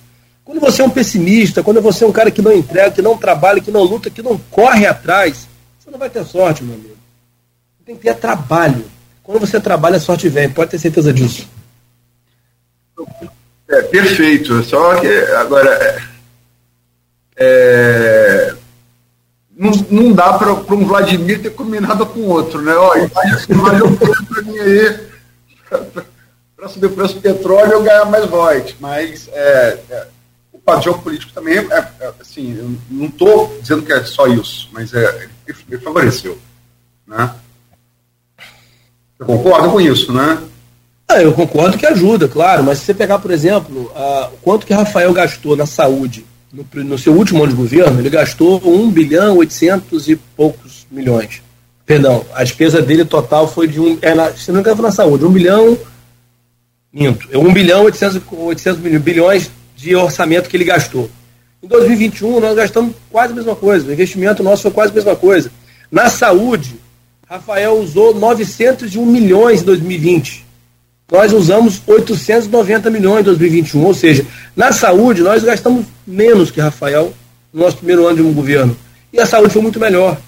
Quando 0.44 0.60
você 0.60 0.82
é 0.82 0.84
um 0.84 0.90
pessimista, 0.90 1.62
quando 1.62 1.80
você 1.80 2.04
é 2.04 2.06
um 2.06 2.12
cara 2.12 2.30
que 2.30 2.42
não 2.42 2.52
entrega, 2.52 2.90
que 2.90 3.00
não 3.00 3.16
trabalha, 3.16 3.62
que 3.62 3.70
não 3.70 3.82
luta, 3.82 4.10
que 4.10 4.20
não 4.20 4.36
corre 4.50 4.84
atrás, 4.84 5.48
você 5.78 5.90
não 5.90 5.98
vai 5.98 6.10
ter 6.10 6.24
sorte, 6.24 6.62
meu 6.62 6.74
amigo. 6.74 6.96
Tem 7.86 7.96
que 7.96 8.02
ter 8.02 8.14
trabalho. 8.14 8.84
Quando 9.22 9.40
você 9.40 9.58
trabalha, 9.58 9.96
a 9.96 10.00
sorte 10.00 10.28
vem. 10.28 10.50
Pode 10.50 10.72
ter 10.72 10.78
certeza 10.78 11.12
disso. 11.12 11.48
É, 13.68 13.82
perfeito. 13.82 14.62
Só 14.62 15.00
que 15.00 15.08
agora. 15.08 15.70
É, 17.36 18.54
é 18.56 18.64
não, 19.56 19.70
não 19.90 20.12
dá 20.12 20.32
para 20.32 20.52
um 20.52 20.84
Vladimir 20.84 21.40
ter 21.40 21.50
combinado 21.50 22.04
com 22.06 22.22
outro, 22.22 22.60
né? 22.60 22.74
Ó, 22.74 22.92
valeu 23.48 23.96
para 23.96 24.42
mim 24.42 24.58
aí, 24.58 25.00
para 26.56 26.68
subir 26.68 26.86
o 26.86 26.90
preço 26.90 27.14
do 27.14 27.20
petróleo 27.20 27.72
eu 27.72 27.82
ganhar 27.82 28.04
mais 28.06 28.26
voz. 28.26 28.74
Mas 28.80 29.28
é, 29.32 29.78
é, 29.90 30.06
o 30.52 30.80
jogo 30.80 31.02
político 31.02 31.32
também 31.32 31.58
é, 31.58 31.64
é, 32.00 32.12
assim, 32.20 32.56
eu 32.56 32.76
não 32.90 33.06
estou 33.06 33.56
dizendo 33.60 33.82
que 33.82 33.92
é 33.92 34.04
só 34.04 34.26
isso, 34.26 34.68
mas 34.72 34.92
é, 34.92 35.28
ele 35.46 35.78
favoreceu. 35.78 36.38
Né? 37.06 37.32
Você 39.16 39.24
concorda 39.24 39.68
com 39.68 39.80
isso, 39.80 40.12
né? 40.12 40.42
Ah, 41.08 41.22
eu 41.22 41.32
concordo 41.32 41.78
que 41.78 41.86
ajuda, 41.86 42.26
claro, 42.26 42.64
mas 42.64 42.78
se 42.78 42.86
você 42.86 42.94
pegar, 42.94 43.18
por 43.18 43.30
exemplo, 43.30 43.92
quanto 44.42 44.66
que 44.66 44.72
Rafael 44.72 45.12
gastou 45.12 45.54
na 45.54 45.66
saúde 45.66 46.24
no, 46.52 46.84
no, 46.84 46.98
seu 46.98 47.12
último 47.12 47.42
ano 47.42 47.52
de 47.52 47.58
governo, 47.58 48.00
ele 48.00 48.10
gastou 48.10 48.60
1 48.64 48.90
bilhão 48.90 49.36
800 49.36 50.08
e 50.08 50.16
poucos 50.16 50.86
milhões. 50.90 51.42
Perdão, 51.84 52.24
a 52.32 52.42
despesa 52.42 52.80
dele 52.80 53.04
total 53.04 53.46
foi 53.46 53.66
de 53.68 53.78
um. 53.78 53.98
É 54.00 54.14
na, 54.14 54.32
se 54.32 54.48
não 54.48 54.56
me 54.56 54.60
engano, 54.60 54.82
na 54.82 54.90
saúde, 54.90 55.24
1 55.24 55.30
bilhão. 55.30 55.78
Minto, 56.92 57.28
1 57.36 57.52
bilhão 57.52 57.82
800, 57.82 58.22
800 58.30 58.80
bilhões 59.00 59.50
de 59.76 59.94
orçamento 59.96 60.48
que 60.48 60.56
ele 60.56 60.64
gastou. 60.64 61.10
Em 61.62 61.66
2021, 61.66 62.40
nós 62.40 62.54
gastamos 62.54 62.94
quase 63.10 63.32
a 63.32 63.36
mesma 63.36 63.56
coisa. 63.56 63.88
O 63.88 63.92
investimento 63.92 64.42
nosso 64.42 64.62
foi 64.62 64.70
quase 64.70 64.92
a 64.92 64.94
mesma 64.94 65.16
coisa. 65.16 65.50
Na 65.90 66.08
saúde, 66.08 66.76
Rafael 67.28 67.78
usou 67.78 68.14
901 68.14 69.04
milhões 69.04 69.62
em 69.62 69.64
2020. 69.64 70.43
Nós 71.10 71.32
usamos 71.32 71.82
890 71.86 72.90
milhões 72.90 73.20
em 73.20 73.24
2021. 73.24 73.84
Ou 73.84 73.94
seja, 73.94 74.26
na 74.56 74.72
saúde, 74.72 75.22
nós 75.22 75.42
gastamos 75.42 75.86
menos 76.06 76.50
que 76.50 76.60
Rafael 76.60 77.12
no 77.52 77.60
nosso 77.62 77.76
primeiro 77.76 78.06
ano 78.06 78.16
de 78.16 78.22
um 78.22 78.32
governo. 78.32 78.76
E 79.12 79.20
a 79.20 79.26
saúde 79.26 79.52
foi 79.52 79.62
muito 79.62 79.78
melhor. 79.78 80.18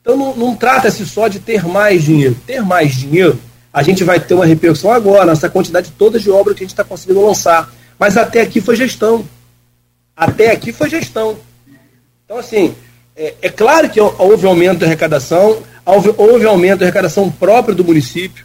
Então 0.00 0.16
não, 0.16 0.36
não 0.36 0.56
trata-se 0.56 1.06
só 1.06 1.28
de 1.28 1.38
ter 1.38 1.64
mais 1.64 2.02
dinheiro. 2.02 2.36
Ter 2.46 2.60
mais 2.62 2.94
dinheiro, 2.94 3.38
a 3.72 3.82
gente 3.82 4.02
vai 4.02 4.18
ter 4.18 4.34
uma 4.34 4.44
repercussão 4.44 4.90
agora, 4.90 5.26
nessa 5.26 5.48
quantidade 5.48 5.92
toda 5.96 6.18
de 6.18 6.30
obra 6.30 6.52
que 6.52 6.62
a 6.62 6.64
gente 6.64 6.72
está 6.72 6.84
conseguindo 6.84 7.24
lançar. 7.24 7.72
Mas 7.98 8.16
até 8.16 8.40
aqui 8.40 8.60
foi 8.60 8.76
gestão. 8.76 9.24
Até 10.16 10.50
aqui 10.50 10.72
foi 10.72 10.90
gestão. 10.90 11.36
Então, 12.24 12.38
assim, 12.38 12.74
é, 13.16 13.34
é 13.42 13.48
claro 13.48 13.88
que 13.88 14.00
houve 14.00 14.46
aumento 14.46 14.78
de 14.78 14.84
arrecadação, 14.84 15.62
houve, 15.86 16.12
houve 16.16 16.44
aumento 16.44 16.78
de 16.78 16.84
arrecadação 16.84 17.30
própria 17.30 17.74
do 17.74 17.84
município. 17.84 18.44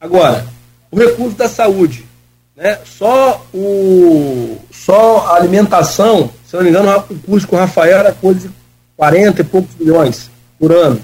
Agora, 0.00 0.46
o 0.90 0.98
recurso 0.98 1.36
da 1.36 1.48
saúde, 1.48 2.06
né? 2.56 2.78
Só, 2.84 3.44
o, 3.52 4.58
só 4.70 5.26
a 5.26 5.36
alimentação, 5.36 6.30
se 6.46 6.56
não 6.56 6.62
me 6.62 6.70
engano, 6.70 7.04
o 7.10 7.18
custo 7.18 7.48
com 7.48 7.56
o 7.56 7.58
Rafael 7.58 7.98
era 7.98 8.12
coisa 8.12 8.48
de 8.48 8.54
40 8.96 9.40
e 9.40 9.44
poucos 9.44 9.74
milhões 9.76 10.30
por 10.58 10.72
ano. 10.72 11.00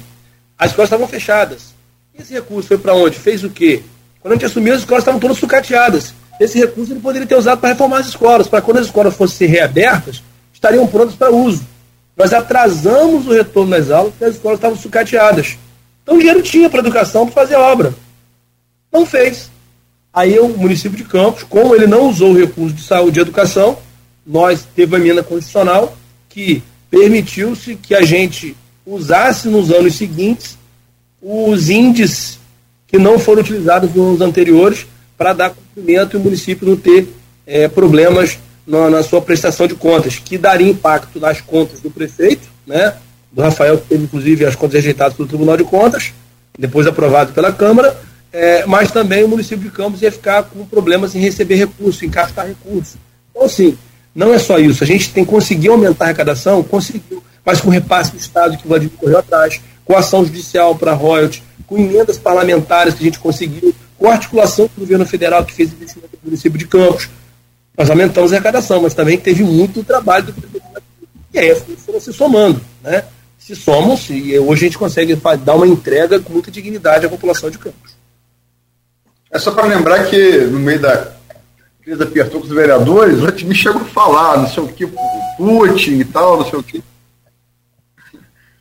As 0.58 0.70
escolas 0.70 0.88
estavam 0.88 1.06
fechadas. 1.06 1.74
E 2.16 2.22
esse 2.22 2.32
recurso 2.32 2.68
foi 2.68 2.78
para 2.78 2.94
onde? 2.94 3.18
Fez 3.18 3.42
o 3.44 3.50
quê? 3.50 3.82
Quando 4.20 4.32
a 4.32 4.36
gente 4.36 4.46
assumiu, 4.46 4.74
as 4.74 4.80
escolas 4.80 5.02
estavam 5.02 5.20
todas 5.20 5.38
sucateadas 5.38 6.14
esse 6.40 6.58
recurso 6.58 6.92
ele 6.92 7.00
poderia 7.00 7.26
ter 7.26 7.36
usado 7.36 7.60
para 7.60 7.70
reformar 7.70 7.98
as 7.98 8.08
escolas, 8.08 8.48
para 8.48 8.60
quando 8.60 8.78
as 8.78 8.86
escolas 8.86 9.14
fossem 9.14 9.46
reabertas, 9.46 10.22
estariam 10.52 10.86
prontas 10.86 11.14
para 11.14 11.30
uso. 11.30 11.64
Nós 12.16 12.32
atrasamos 12.32 13.26
o 13.26 13.32
retorno 13.32 13.70
das 13.70 13.90
aulas 13.90 14.12
porque 14.12 14.24
as 14.24 14.34
escolas 14.34 14.58
estavam 14.58 14.76
sucateadas. 14.76 15.56
Então 16.02 16.18
dinheiro 16.18 16.42
tinha 16.42 16.68
para 16.68 16.80
educação 16.80 17.26
para 17.26 17.34
fazer 17.34 17.56
obra. 17.56 17.94
Não 18.94 19.04
fez. 19.04 19.50
Aí 20.12 20.38
o 20.38 20.48
município 20.48 20.96
de 20.96 21.02
Campos, 21.02 21.42
como 21.42 21.74
ele 21.74 21.88
não 21.88 22.08
usou 22.08 22.30
o 22.30 22.38
recurso 22.38 22.76
de 22.76 22.82
saúde 22.82 23.18
e 23.18 23.22
educação, 23.22 23.76
nós 24.24 24.64
teve 24.74 24.94
uma 24.94 25.04
emenda 25.04 25.24
constitucional 25.24 25.96
que 26.28 26.62
permitiu-se 26.88 27.74
que 27.74 27.92
a 27.92 28.02
gente 28.02 28.56
usasse 28.86 29.48
nos 29.48 29.72
anos 29.72 29.96
seguintes 29.96 30.56
os 31.20 31.68
índices 31.68 32.38
que 32.86 32.96
não 32.96 33.18
foram 33.18 33.42
utilizados 33.42 33.92
nos 33.92 34.06
anos 34.06 34.20
anteriores 34.20 34.86
para 35.18 35.32
dar 35.32 35.50
cumprimento 35.50 36.16
e 36.16 36.20
o 36.20 36.22
município 36.22 36.68
não 36.68 36.76
ter 36.76 37.08
é, 37.44 37.66
problemas 37.66 38.38
na, 38.64 38.88
na, 38.88 39.02
sua 39.02 39.20
prestação 39.20 39.66
de 39.66 39.74
contas, 39.74 40.18
que 40.18 40.38
daria 40.38 40.70
impacto 40.70 41.18
nas 41.18 41.40
contas 41.40 41.80
do 41.80 41.90
prefeito, 41.90 42.48
né, 42.64 42.94
do 43.32 43.42
Rafael, 43.42 43.78
que 43.78 43.88
teve 43.88 44.04
inclusive 44.04 44.44
as 44.44 44.54
contas 44.54 44.74
rejeitadas 44.74 45.16
pelo 45.16 45.28
Tribunal 45.28 45.56
de 45.56 45.64
Contas, 45.64 46.12
depois 46.56 46.86
aprovado 46.86 47.32
pela 47.32 47.52
Câmara, 47.52 47.98
é, 48.36 48.66
mas 48.66 48.90
também 48.90 49.22
o 49.22 49.28
município 49.28 49.62
de 49.62 49.70
Campos 49.70 50.02
ia 50.02 50.10
ficar 50.10 50.42
com 50.42 50.66
problemas 50.66 51.14
em 51.14 51.20
receber 51.20 51.54
recursos, 51.54 52.02
em 52.02 52.10
captar 52.10 52.48
recursos. 52.48 52.96
Então, 53.30 53.44
assim, 53.44 53.78
não 54.12 54.34
é 54.34 54.40
só 54.40 54.58
isso. 54.58 54.82
A 54.82 54.86
gente 54.86 55.12
tem 55.12 55.24
conseguido 55.24 55.72
aumentar 55.72 56.06
a 56.06 56.08
arrecadação, 56.08 56.60
conseguiu, 56.64 57.22
mas 57.44 57.60
com 57.60 57.70
repasse 57.70 58.10
do 58.10 58.16
Estado 58.16 58.56
que 58.56 58.64
o 58.64 58.68
Vladimir 58.68 58.92
correu 58.96 59.18
atrás, 59.18 59.60
com 59.84 59.96
ação 59.96 60.24
judicial 60.24 60.74
para 60.74 60.92
royalties, 60.94 61.44
com 61.64 61.78
emendas 61.78 62.18
parlamentares 62.18 62.94
que 62.94 63.02
a 63.02 63.06
gente 63.06 63.20
conseguiu, 63.20 63.72
com 63.96 64.10
articulação 64.10 64.66
com 64.66 64.78
o 64.78 64.80
governo 64.80 65.06
federal 65.06 65.44
que 65.44 65.54
fez 65.54 65.72
investimento 65.72 66.18
no 66.20 66.30
município 66.30 66.58
de 66.58 66.66
Campos. 66.66 67.08
Nós 67.78 67.88
aumentamos 67.88 68.32
a 68.32 68.34
arrecadação, 68.34 68.82
mas 68.82 68.94
também 68.94 69.16
teve 69.16 69.44
muito 69.44 69.84
trabalho 69.84 70.24
do 70.24 70.34
E 71.32 71.38
aí 71.38 71.52
as 71.52 71.60
coisas 71.60 71.84
foram 71.84 72.00
se 72.00 72.12
somando, 72.12 72.60
né? 72.82 73.04
Se 73.38 73.54
somam 73.54 73.96
e 74.10 74.36
hoje 74.40 74.64
a 74.64 74.68
gente 74.68 74.78
consegue 74.78 75.16
dar 75.44 75.54
uma 75.54 75.68
entrega 75.68 76.18
com 76.18 76.32
muita 76.32 76.50
dignidade 76.50 77.06
à 77.06 77.08
população 77.08 77.48
de 77.48 77.58
Campos. 77.58 77.93
É 79.34 79.38
só 79.40 79.50
para 79.50 79.66
lembrar 79.66 80.04
que 80.04 80.38
no 80.44 80.60
meio 80.60 80.78
da 80.78 81.08
crise 81.82 82.00
apertou 82.00 82.40
com 82.40 82.46
os 82.46 82.52
vereadores, 82.52 83.20
o 83.20 83.32
time 83.32 83.52
chegou 83.52 83.82
a 83.82 83.84
falar, 83.84 84.38
não 84.38 84.48
sei 84.48 84.62
o 84.62 84.68
que, 84.68 84.86
Putin 85.36 85.98
e 85.98 86.04
tal, 86.04 86.38
não 86.38 86.48
sei 86.48 86.58
o 86.60 86.62
que. 86.62 86.80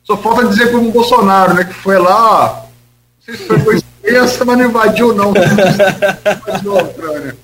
Só 0.03 0.17
falta 0.17 0.47
dizer 0.47 0.71
como 0.71 0.89
o 0.89 0.91
Bolsonaro, 0.91 1.53
né, 1.53 1.63
que 1.63 1.75
foi 1.75 1.99
lá, 1.99 2.65
não 2.65 3.23
sei 3.23 3.35
se 3.35 3.45
foi 3.45 3.59
coincidência, 3.59 4.43
mas 4.43 4.57
não 4.57 4.65
invadiu 4.65 5.13
não. 5.13 5.29
invadiu 5.29 6.79
a 6.79 6.81
Ucrânia. 6.81 7.35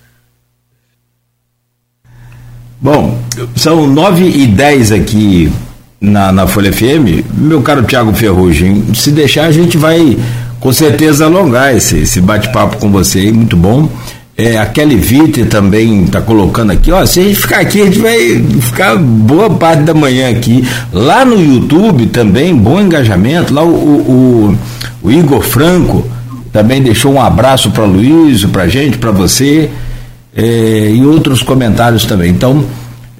Bom, 2.81 3.19
são 3.55 3.85
9 3.85 4.23
e 4.25 4.47
10 4.47 4.91
aqui 4.91 5.53
na, 6.01 6.31
na 6.31 6.47
Folha 6.47 6.73
FM. 6.73 7.29
Meu 7.37 7.61
caro 7.61 7.83
Tiago 7.83 8.11
Ferrugem, 8.13 8.91
se 8.95 9.11
deixar 9.11 9.45
a 9.45 9.51
gente 9.51 9.77
vai 9.77 10.17
com 10.59 10.73
certeza 10.73 11.25
alongar 11.25 11.75
esse, 11.75 11.99
esse 11.99 12.19
bate-papo 12.21 12.77
com 12.77 12.91
você, 12.91 13.31
muito 13.31 13.55
bom. 13.55 13.89
É, 14.37 14.57
a 14.57 14.65
Kelly 14.65 14.95
Vitte 14.95 15.43
também 15.43 16.05
está 16.05 16.21
colocando 16.21 16.71
aqui, 16.71 16.91
ó, 16.93 17.05
se 17.05 17.19
a 17.19 17.23
gente 17.23 17.35
ficar 17.35 17.59
aqui, 17.59 17.81
a 17.81 17.85
gente 17.85 17.99
vai 17.99 18.41
ficar 18.61 18.95
boa 18.95 19.49
parte 19.49 19.83
da 19.83 19.93
manhã 19.93 20.29
aqui. 20.29 20.65
Lá 20.93 21.25
no 21.25 21.37
YouTube 21.37 22.05
também, 22.07 22.55
bom 22.55 22.79
engajamento. 22.79 23.53
Lá 23.53 23.63
o, 23.63 23.67
o, 23.67 24.55
o, 25.03 25.07
o 25.07 25.11
Igor 25.11 25.41
Franco 25.41 26.05
também 26.53 26.81
deixou 26.81 27.13
um 27.13 27.21
abraço 27.21 27.71
para 27.71 27.83
Luiz, 27.83 28.45
para 28.45 28.67
gente, 28.67 28.97
para 28.97 29.11
você, 29.11 29.69
é, 30.33 30.91
e 30.93 31.05
outros 31.05 31.41
comentários 31.41 32.05
também. 32.05 32.31
Então, 32.31 32.63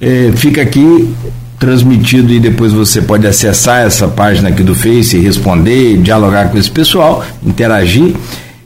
é, 0.00 0.32
fica 0.34 0.62
aqui 0.62 1.14
transmitido 1.60 2.32
e 2.32 2.40
depois 2.40 2.72
você 2.72 3.02
pode 3.02 3.26
acessar 3.26 3.82
essa 3.82 4.08
página 4.08 4.48
aqui 4.48 4.62
do 4.62 4.74
Face, 4.74 5.18
responder, 5.18 5.98
dialogar 5.98 6.50
com 6.50 6.56
esse 6.56 6.70
pessoal, 6.70 7.22
interagir 7.44 8.16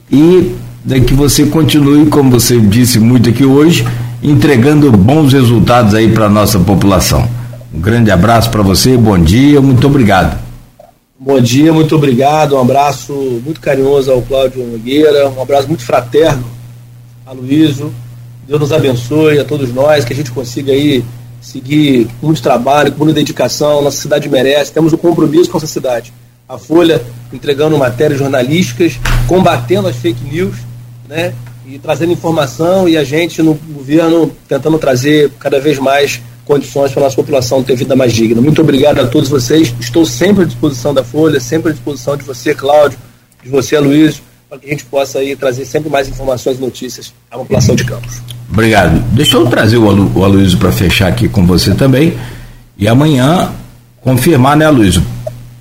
e 0.09 0.55
que 1.05 1.13
você 1.13 1.45
continue, 1.47 2.05
como 2.05 2.31
você 2.31 2.57
disse 2.57 2.97
muito 2.97 3.29
aqui 3.29 3.43
hoje, 3.43 3.85
entregando 4.23 4.89
bons 4.91 5.33
resultados 5.33 5.93
aí 5.93 6.09
para 6.09 6.27
a 6.27 6.29
nossa 6.29 6.57
população. 6.57 7.27
Um 7.73 7.81
grande 7.81 8.09
abraço 8.11 8.49
para 8.49 8.63
você, 8.63 8.95
bom 8.95 9.19
dia, 9.19 9.59
muito 9.59 9.85
obrigado. 9.85 10.39
Bom 11.19 11.41
dia, 11.41 11.73
muito 11.73 11.95
obrigado, 11.95 12.55
um 12.55 12.61
abraço 12.61 13.13
muito 13.43 13.59
carinhoso 13.59 14.09
ao 14.09 14.21
Cláudio 14.21 14.65
Nogueira, 14.65 15.29
um 15.29 15.41
abraço 15.41 15.67
muito 15.67 15.83
fraterno 15.83 16.45
a 17.25 17.33
Luísio, 17.33 17.91
Deus 18.47 18.61
nos 18.61 18.71
abençoe 18.71 19.39
a 19.39 19.43
todos 19.43 19.73
nós, 19.73 20.05
que 20.05 20.13
a 20.13 20.15
gente 20.15 20.31
consiga 20.31 20.71
aí 20.71 21.03
seguir 21.45 22.07
com 22.19 22.27
muito 22.27 22.41
trabalho, 22.41 22.91
com 22.91 23.05
muita 23.05 23.13
dedicação, 23.13 23.81
nossa 23.81 24.01
cidade 24.01 24.27
merece, 24.27 24.71
temos 24.71 24.91
um 24.93 24.97
compromisso 24.97 25.49
com 25.49 25.57
essa 25.57 25.67
cidade. 25.67 26.11
A 26.49 26.57
Folha 26.57 27.01
entregando 27.31 27.77
matérias 27.77 28.19
jornalísticas, 28.19 28.99
combatendo 29.27 29.87
as 29.87 29.95
fake 29.95 30.23
news, 30.23 30.55
né? 31.07 31.33
E 31.67 31.79
trazendo 31.79 32.11
informação 32.11 32.87
e 32.87 32.97
a 32.97 33.03
gente 33.03 33.41
no 33.41 33.55
governo 33.55 34.31
tentando 34.47 34.77
trazer 34.77 35.31
cada 35.39 35.59
vez 35.59 35.79
mais 35.79 36.21
condições 36.45 36.91
para 36.91 37.01
a 37.01 37.03
nossa 37.05 37.15
população 37.15 37.63
ter 37.63 37.75
vida 37.75 37.95
mais 37.95 38.13
digna. 38.13 38.39
Muito 38.41 38.61
obrigado 38.61 38.99
a 38.99 39.07
todos 39.07 39.29
vocês. 39.29 39.73
Estou 39.79 40.05
sempre 40.05 40.43
à 40.43 40.45
disposição 40.45 40.93
da 40.93 41.03
Folha, 41.03 41.39
sempre 41.39 41.69
à 41.69 41.73
disposição 41.73 42.15
de 42.15 42.23
você, 42.23 42.53
Cláudio, 42.53 42.99
de 43.43 43.49
você, 43.49 43.79
Luiz, 43.79 44.21
para 44.49 44.59
que 44.59 44.67
a 44.67 44.69
gente 44.69 44.85
possa 44.85 45.19
aí 45.19 45.35
trazer 45.35 45.65
sempre 45.65 45.89
mais 45.89 46.07
informações 46.07 46.57
e 46.57 46.61
notícias 46.61 47.13
à 47.29 47.37
população 47.37 47.75
de 47.75 47.83
Campos. 47.83 48.21
Obrigado. 48.49 48.99
Deixa 49.13 49.37
eu 49.37 49.47
trazer 49.47 49.77
o, 49.77 49.89
Alu, 49.89 50.11
o 50.15 50.23
Aloysio 50.23 50.57
para 50.57 50.71
fechar 50.71 51.07
aqui 51.07 51.27
com 51.27 51.45
você 51.45 51.73
também. 51.73 52.17
E 52.77 52.87
amanhã 52.87 53.51
confirmar, 54.01 54.55
né, 54.55 54.65
Aloysio? 54.65 55.03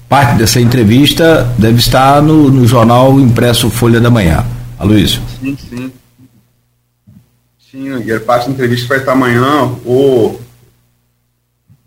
Parte 0.08 0.36
dessa 0.36 0.60
entrevista 0.60 1.44
deve 1.58 1.78
estar 1.78 2.22
no, 2.22 2.50
no 2.50 2.66
jornal 2.66 3.18
impresso 3.18 3.70
Folha 3.70 4.00
da 4.00 4.10
Manhã. 4.10 4.44
Aloysio. 4.78 5.22
Sim, 5.40 5.56
sim. 5.68 5.92
Sim, 7.70 8.12
a 8.12 8.20
parte 8.20 8.46
da 8.46 8.52
entrevista 8.52 8.86
vai 8.86 8.98
estar 8.98 9.12
amanhã, 9.12 9.74
ou, 9.84 10.40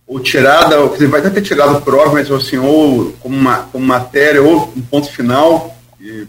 ou 0.06 0.20
tirada, 0.20 0.86
vai 0.86 1.22
até 1.22 1.30
ter 1.30 1.42
tirado 1.42 1.82
prova, 1.82 2.12
mas 2.12 2.30
assim, 2.30 2.58
ou 2.58 3.14
como, 3.22 3.38
uma, 3.38 3.60
como 3.72 3.86
matéria, 3.86 4.42
ou 4.44 4.74
um 4.76 4.82
ponto 4.82 5.10
final. 5.10 5.78
E, 6.02 6.28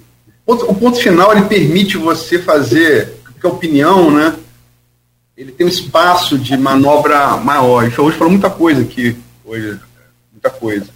o 0.54 0.74
ponto 0.74 0.98
final 0.98 1.32
ele 1.32 1.46
permite 1.46 1.98
você 1.98 2.38
fazer, 2.38 3.18
porque 3.22 3.46
a 3.46 3.50
opinião, 3.50 4.10
né? 4.10 4.34
ele 5.38 5.52
tem 5.52 5.64
um 5.64 5.70
espaço 5.70 6.36
de 6.36 6.56
manobra 6.56 7.36
maior. 7.36 7.80
A 7.80 7.88
gente 7.88 8.00
hoje 8.00 8.16
falou 8.18 8.32
muita 8.32 8.50
coisa 8.50 8.82
aqui, 8.82 9.16
hoje, 9.44 9.78
muita 10.32 10.50
coisa. 10.50 10.86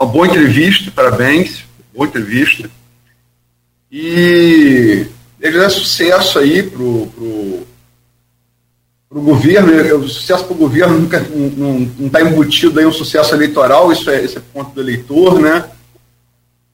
Uma 0.00 0.10
boa 0.10 0.26
entrevista, 0.26 0.90
parabéns, 0.90 1.64
boa 1.94 2.08
entrevista. 2.08 2.68
E 3.90 5.06
ele 5.40 5.58
é 5.58 5.68
sucesso 5.68 6.40
aí 6.40 6.64
pro, 6.64 7.06
pro, 7.14 7.66
pro 9.08 9.20
governo, 9.20 9.98
o 9.98 10.08
sucesso 10.08 10.44
para 10.44 10.54
o 10.54 10.58
governo 10.58 10.98
nunca 10.98 11.20
não 11.20 12.06
está 12.06 12.20
embutido 12.20 12.80
aí 12.80 12.86
um 12.86 12.92
sucesso 12.92 13.32
eleitoral, 13.32 13.92
isso 13.92 14.10
é, 14.10 14.24
esse 14.24 14.38
é 14.38 14.42
ponto 14.52 14.74
do 14.74 14.80
eleitor, 14.80 15.38
né? 15.38 15.70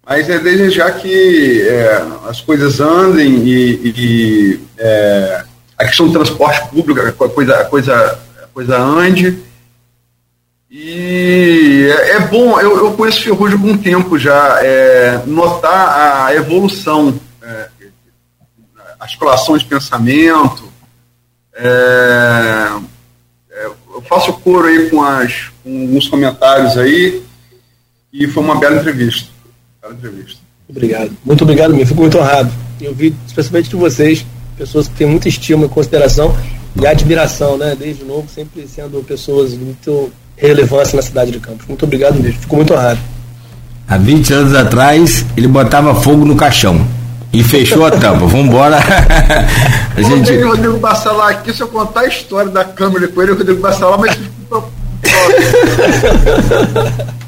Mas 0.08 0.30
é 0.30 0.38
desejar 0.38 0.92
que 0.92 1.68
é, 1.68 2.02
as 2.26 2.40
coisas 2.40 2.80
andem 2.80 3.46
e, 3.46 3.92
e 3.94 4.60
é, 4.78 5.44
a 5.76 5.84
questão 5.84 6.06
do 6.06 6.14
transporte 6.14 6.66
público, 6.70 6.98
a 6.98 7.28
coisa, 7.28 7.60
a 7.60 7.64
coisa, 7.66 8.18
a 8.42 8.46
coisa 8.46 8.78
ande. 8.78 9.38
E 10.70 11.90
é, 11.90 12.10
é 12.12 12.20
bom, 12.20 12.58
eu, 12.58 12.86
eu 12.86 12.94
conheço 12.94 13.22
Ferrugem 13.22 13.58
há 13.58 13.60
algum 13.60 13.76
tempo 13.76 14.18
já, 14.18 14.64
é, 14.64 15.22
notar 15.26 16.24
a 16.24 16.34
evolução, 16.34 17.20
é, 17.42 17.68
articulação 18.98 19.58
de 19.58 19.66
pensamento. 19.66 20.72
É, 21.54 22.70
eu 23.92 24.02
faço 24.08 24.32
coro 24.32 24.68
aí 24.68 24.88
com, 24.88 25.02
as, 25.02 25.50
com 25.62 25.82
alguns 25.82 26.08
comentários 26.08 26.78
aí, 26.78 27.22
e 28.10 28.26
foi 28.26 28.42
uma 28.42 28.58
bela 28.58 28.76
entrevista. 28.76 29.37
Entrevista. 29.92 30.40
Obrigado. 30.68 31.10
Muito 31.24 31.42
obrigado 31.42 31.70
mesmo, 31.70 31.86
fico 31.86 32.02
muito 32.02 32.18
honrado. 32.18 32.50
Eu 32.80 32.94
vi, 32.94 33.14
especialmente 33.26 33.70
de 33.70 33.76
vocês, 33.76 34.24
pessoas 34.56 34.88
que 34.88 34.94
têm 34.94 35.06
muita 35.06 35.28
estima 35.28 35.66
e 35.66 35.68
consideração 35.68 36.34
e 36.80 36.86
admiração, 36.86 37.56
né? 37.56 37.76
Desde 37.78 38.04
novo, 38.04 38.28
sempre 38.28 38.66
sendo 38.68 39.02
pessoas 39.02 39.52
de 39.52 39.58
muito 39.58 40.10
relevância 40.36 40.96
na 40.96 41.02
cidade 41.02 41.30
de 41.30 41.40
Campos. 41.40 41.66
Muito 41.66 41.84
obrigado 41.84 42.20
mesmo, 42.20 42.40
fico 42.40 42.56
muito 42.56 42.74
honrado. 42.74 43.00
Há 43.88 43.96
20 43.96 44.32
anos 44.34 44.54
atrás, 44.54 45.24
ele 45.36 45.48
botava 45.48 45.94
fogo 45.94 46.24
no 46.24 46.36
caixão 46.36 46.86
e 47.32 47.42
fechou 47.42 47.86
a 47.86 47.90
tampa. 47.90 48.26
Vamos 48.26 48.46
embora. 48.46 48.78
a 49.96 50.02
gente... 50.02 50.32
o 50.32 50.48
Rodrigo 50.48 50.78
Bassalar 50.78 51.30
aqui, 51.30 51.52
se 51.52 51.62
eu 51.62 51.68
contar 51.68 52.00
a 52.00 52.06
história 52.06 52.50
da 52.50 52.64
Câmara 52.64 53.08
com 53.08 53.22
ele, 53.22 53.32
o 53.32 53.36
Rodrigo 53.36 53.60
Bassalar, 53.60 53.98
mas. 53.98 54.18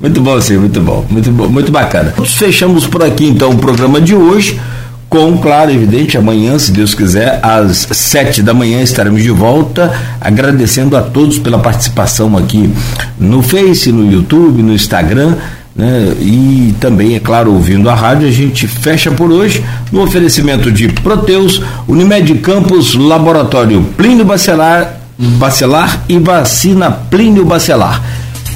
muito 0.00 0.20
bom, 0.20 0.40
sim, 0.40 0.56
muito 0.56 0.80
bom, 0.80 1.04
muito 1.10 1.30
bom, 1.30 1.48
muito 1.48 1.72
bacana. 1.72 2.12
Fechamos 2.24 2.86
por 2.86 3.02
aqui 3.02 3.26
então 3.26 3.50
o 3.50 3.58
programa 3.58 4.00
de 4.00 4.14
hoje 4.14 4.60
com, 5.08 5.38
claro, 5.38 5.70
evidente, 5.70 6.18
amanhã, 6.18 6.58
se 6.58 6.70
Deus 6.70 6.94
quiser, 6.94 7.40
às 7.42 7.88
sete 7.92 8.42
da 8.42 8.52
manhã 8.52 8.82
estaremos 8.82 9.22
de 9.22 9.30
volta, 9.30 9.90
agradecendo 10.20 10.96
a 10.96 11.00
todos 11.00 11.38
pela 11.38 11.58
participação 11.58 12.36
aqui 12.36 12.70
no 13.18 13.42
Face, 13.42 13.90
no 13.90 14.12
YouTube, 14.12 14.62
no 14.62 14.74
Instagram, 14.74 15.34
né? 15.74 16.14
E 16.20 16.74
também, 16.78 17.14
é 17.14 17.20
claro, 17.20 17.54
ouvindo 17.54 17.88
a 17.88 17.94
rádio, 17.94 18.28
a 18.28 18.30
gente 18.30 18.66
fecha 18.66 19.10
por 19.10 19.32
hoje 19.32 19.64
no 19.90 20.02
oferecimento 20.02 20.70
de 20.70 20.88
Proteus, 20.88 21.62
Unimed 21.86 22.34
Campos, 22.40 22.94
Laboratório 22.94 23.82
Plínio 23.96 24.26
Bacelar, 24.26 25.00
Bacelar 25.16 26.04
e 26.08 26.18
Vacina 26.18 26.90
Plínio 26.90 27.44
Bacelar. 27.44 28.02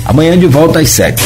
Amanhã 0.04 0.36
de 0.38 0.46
volta 0.46 0.80
às 0.80 0.90
sete. 0.90 1.22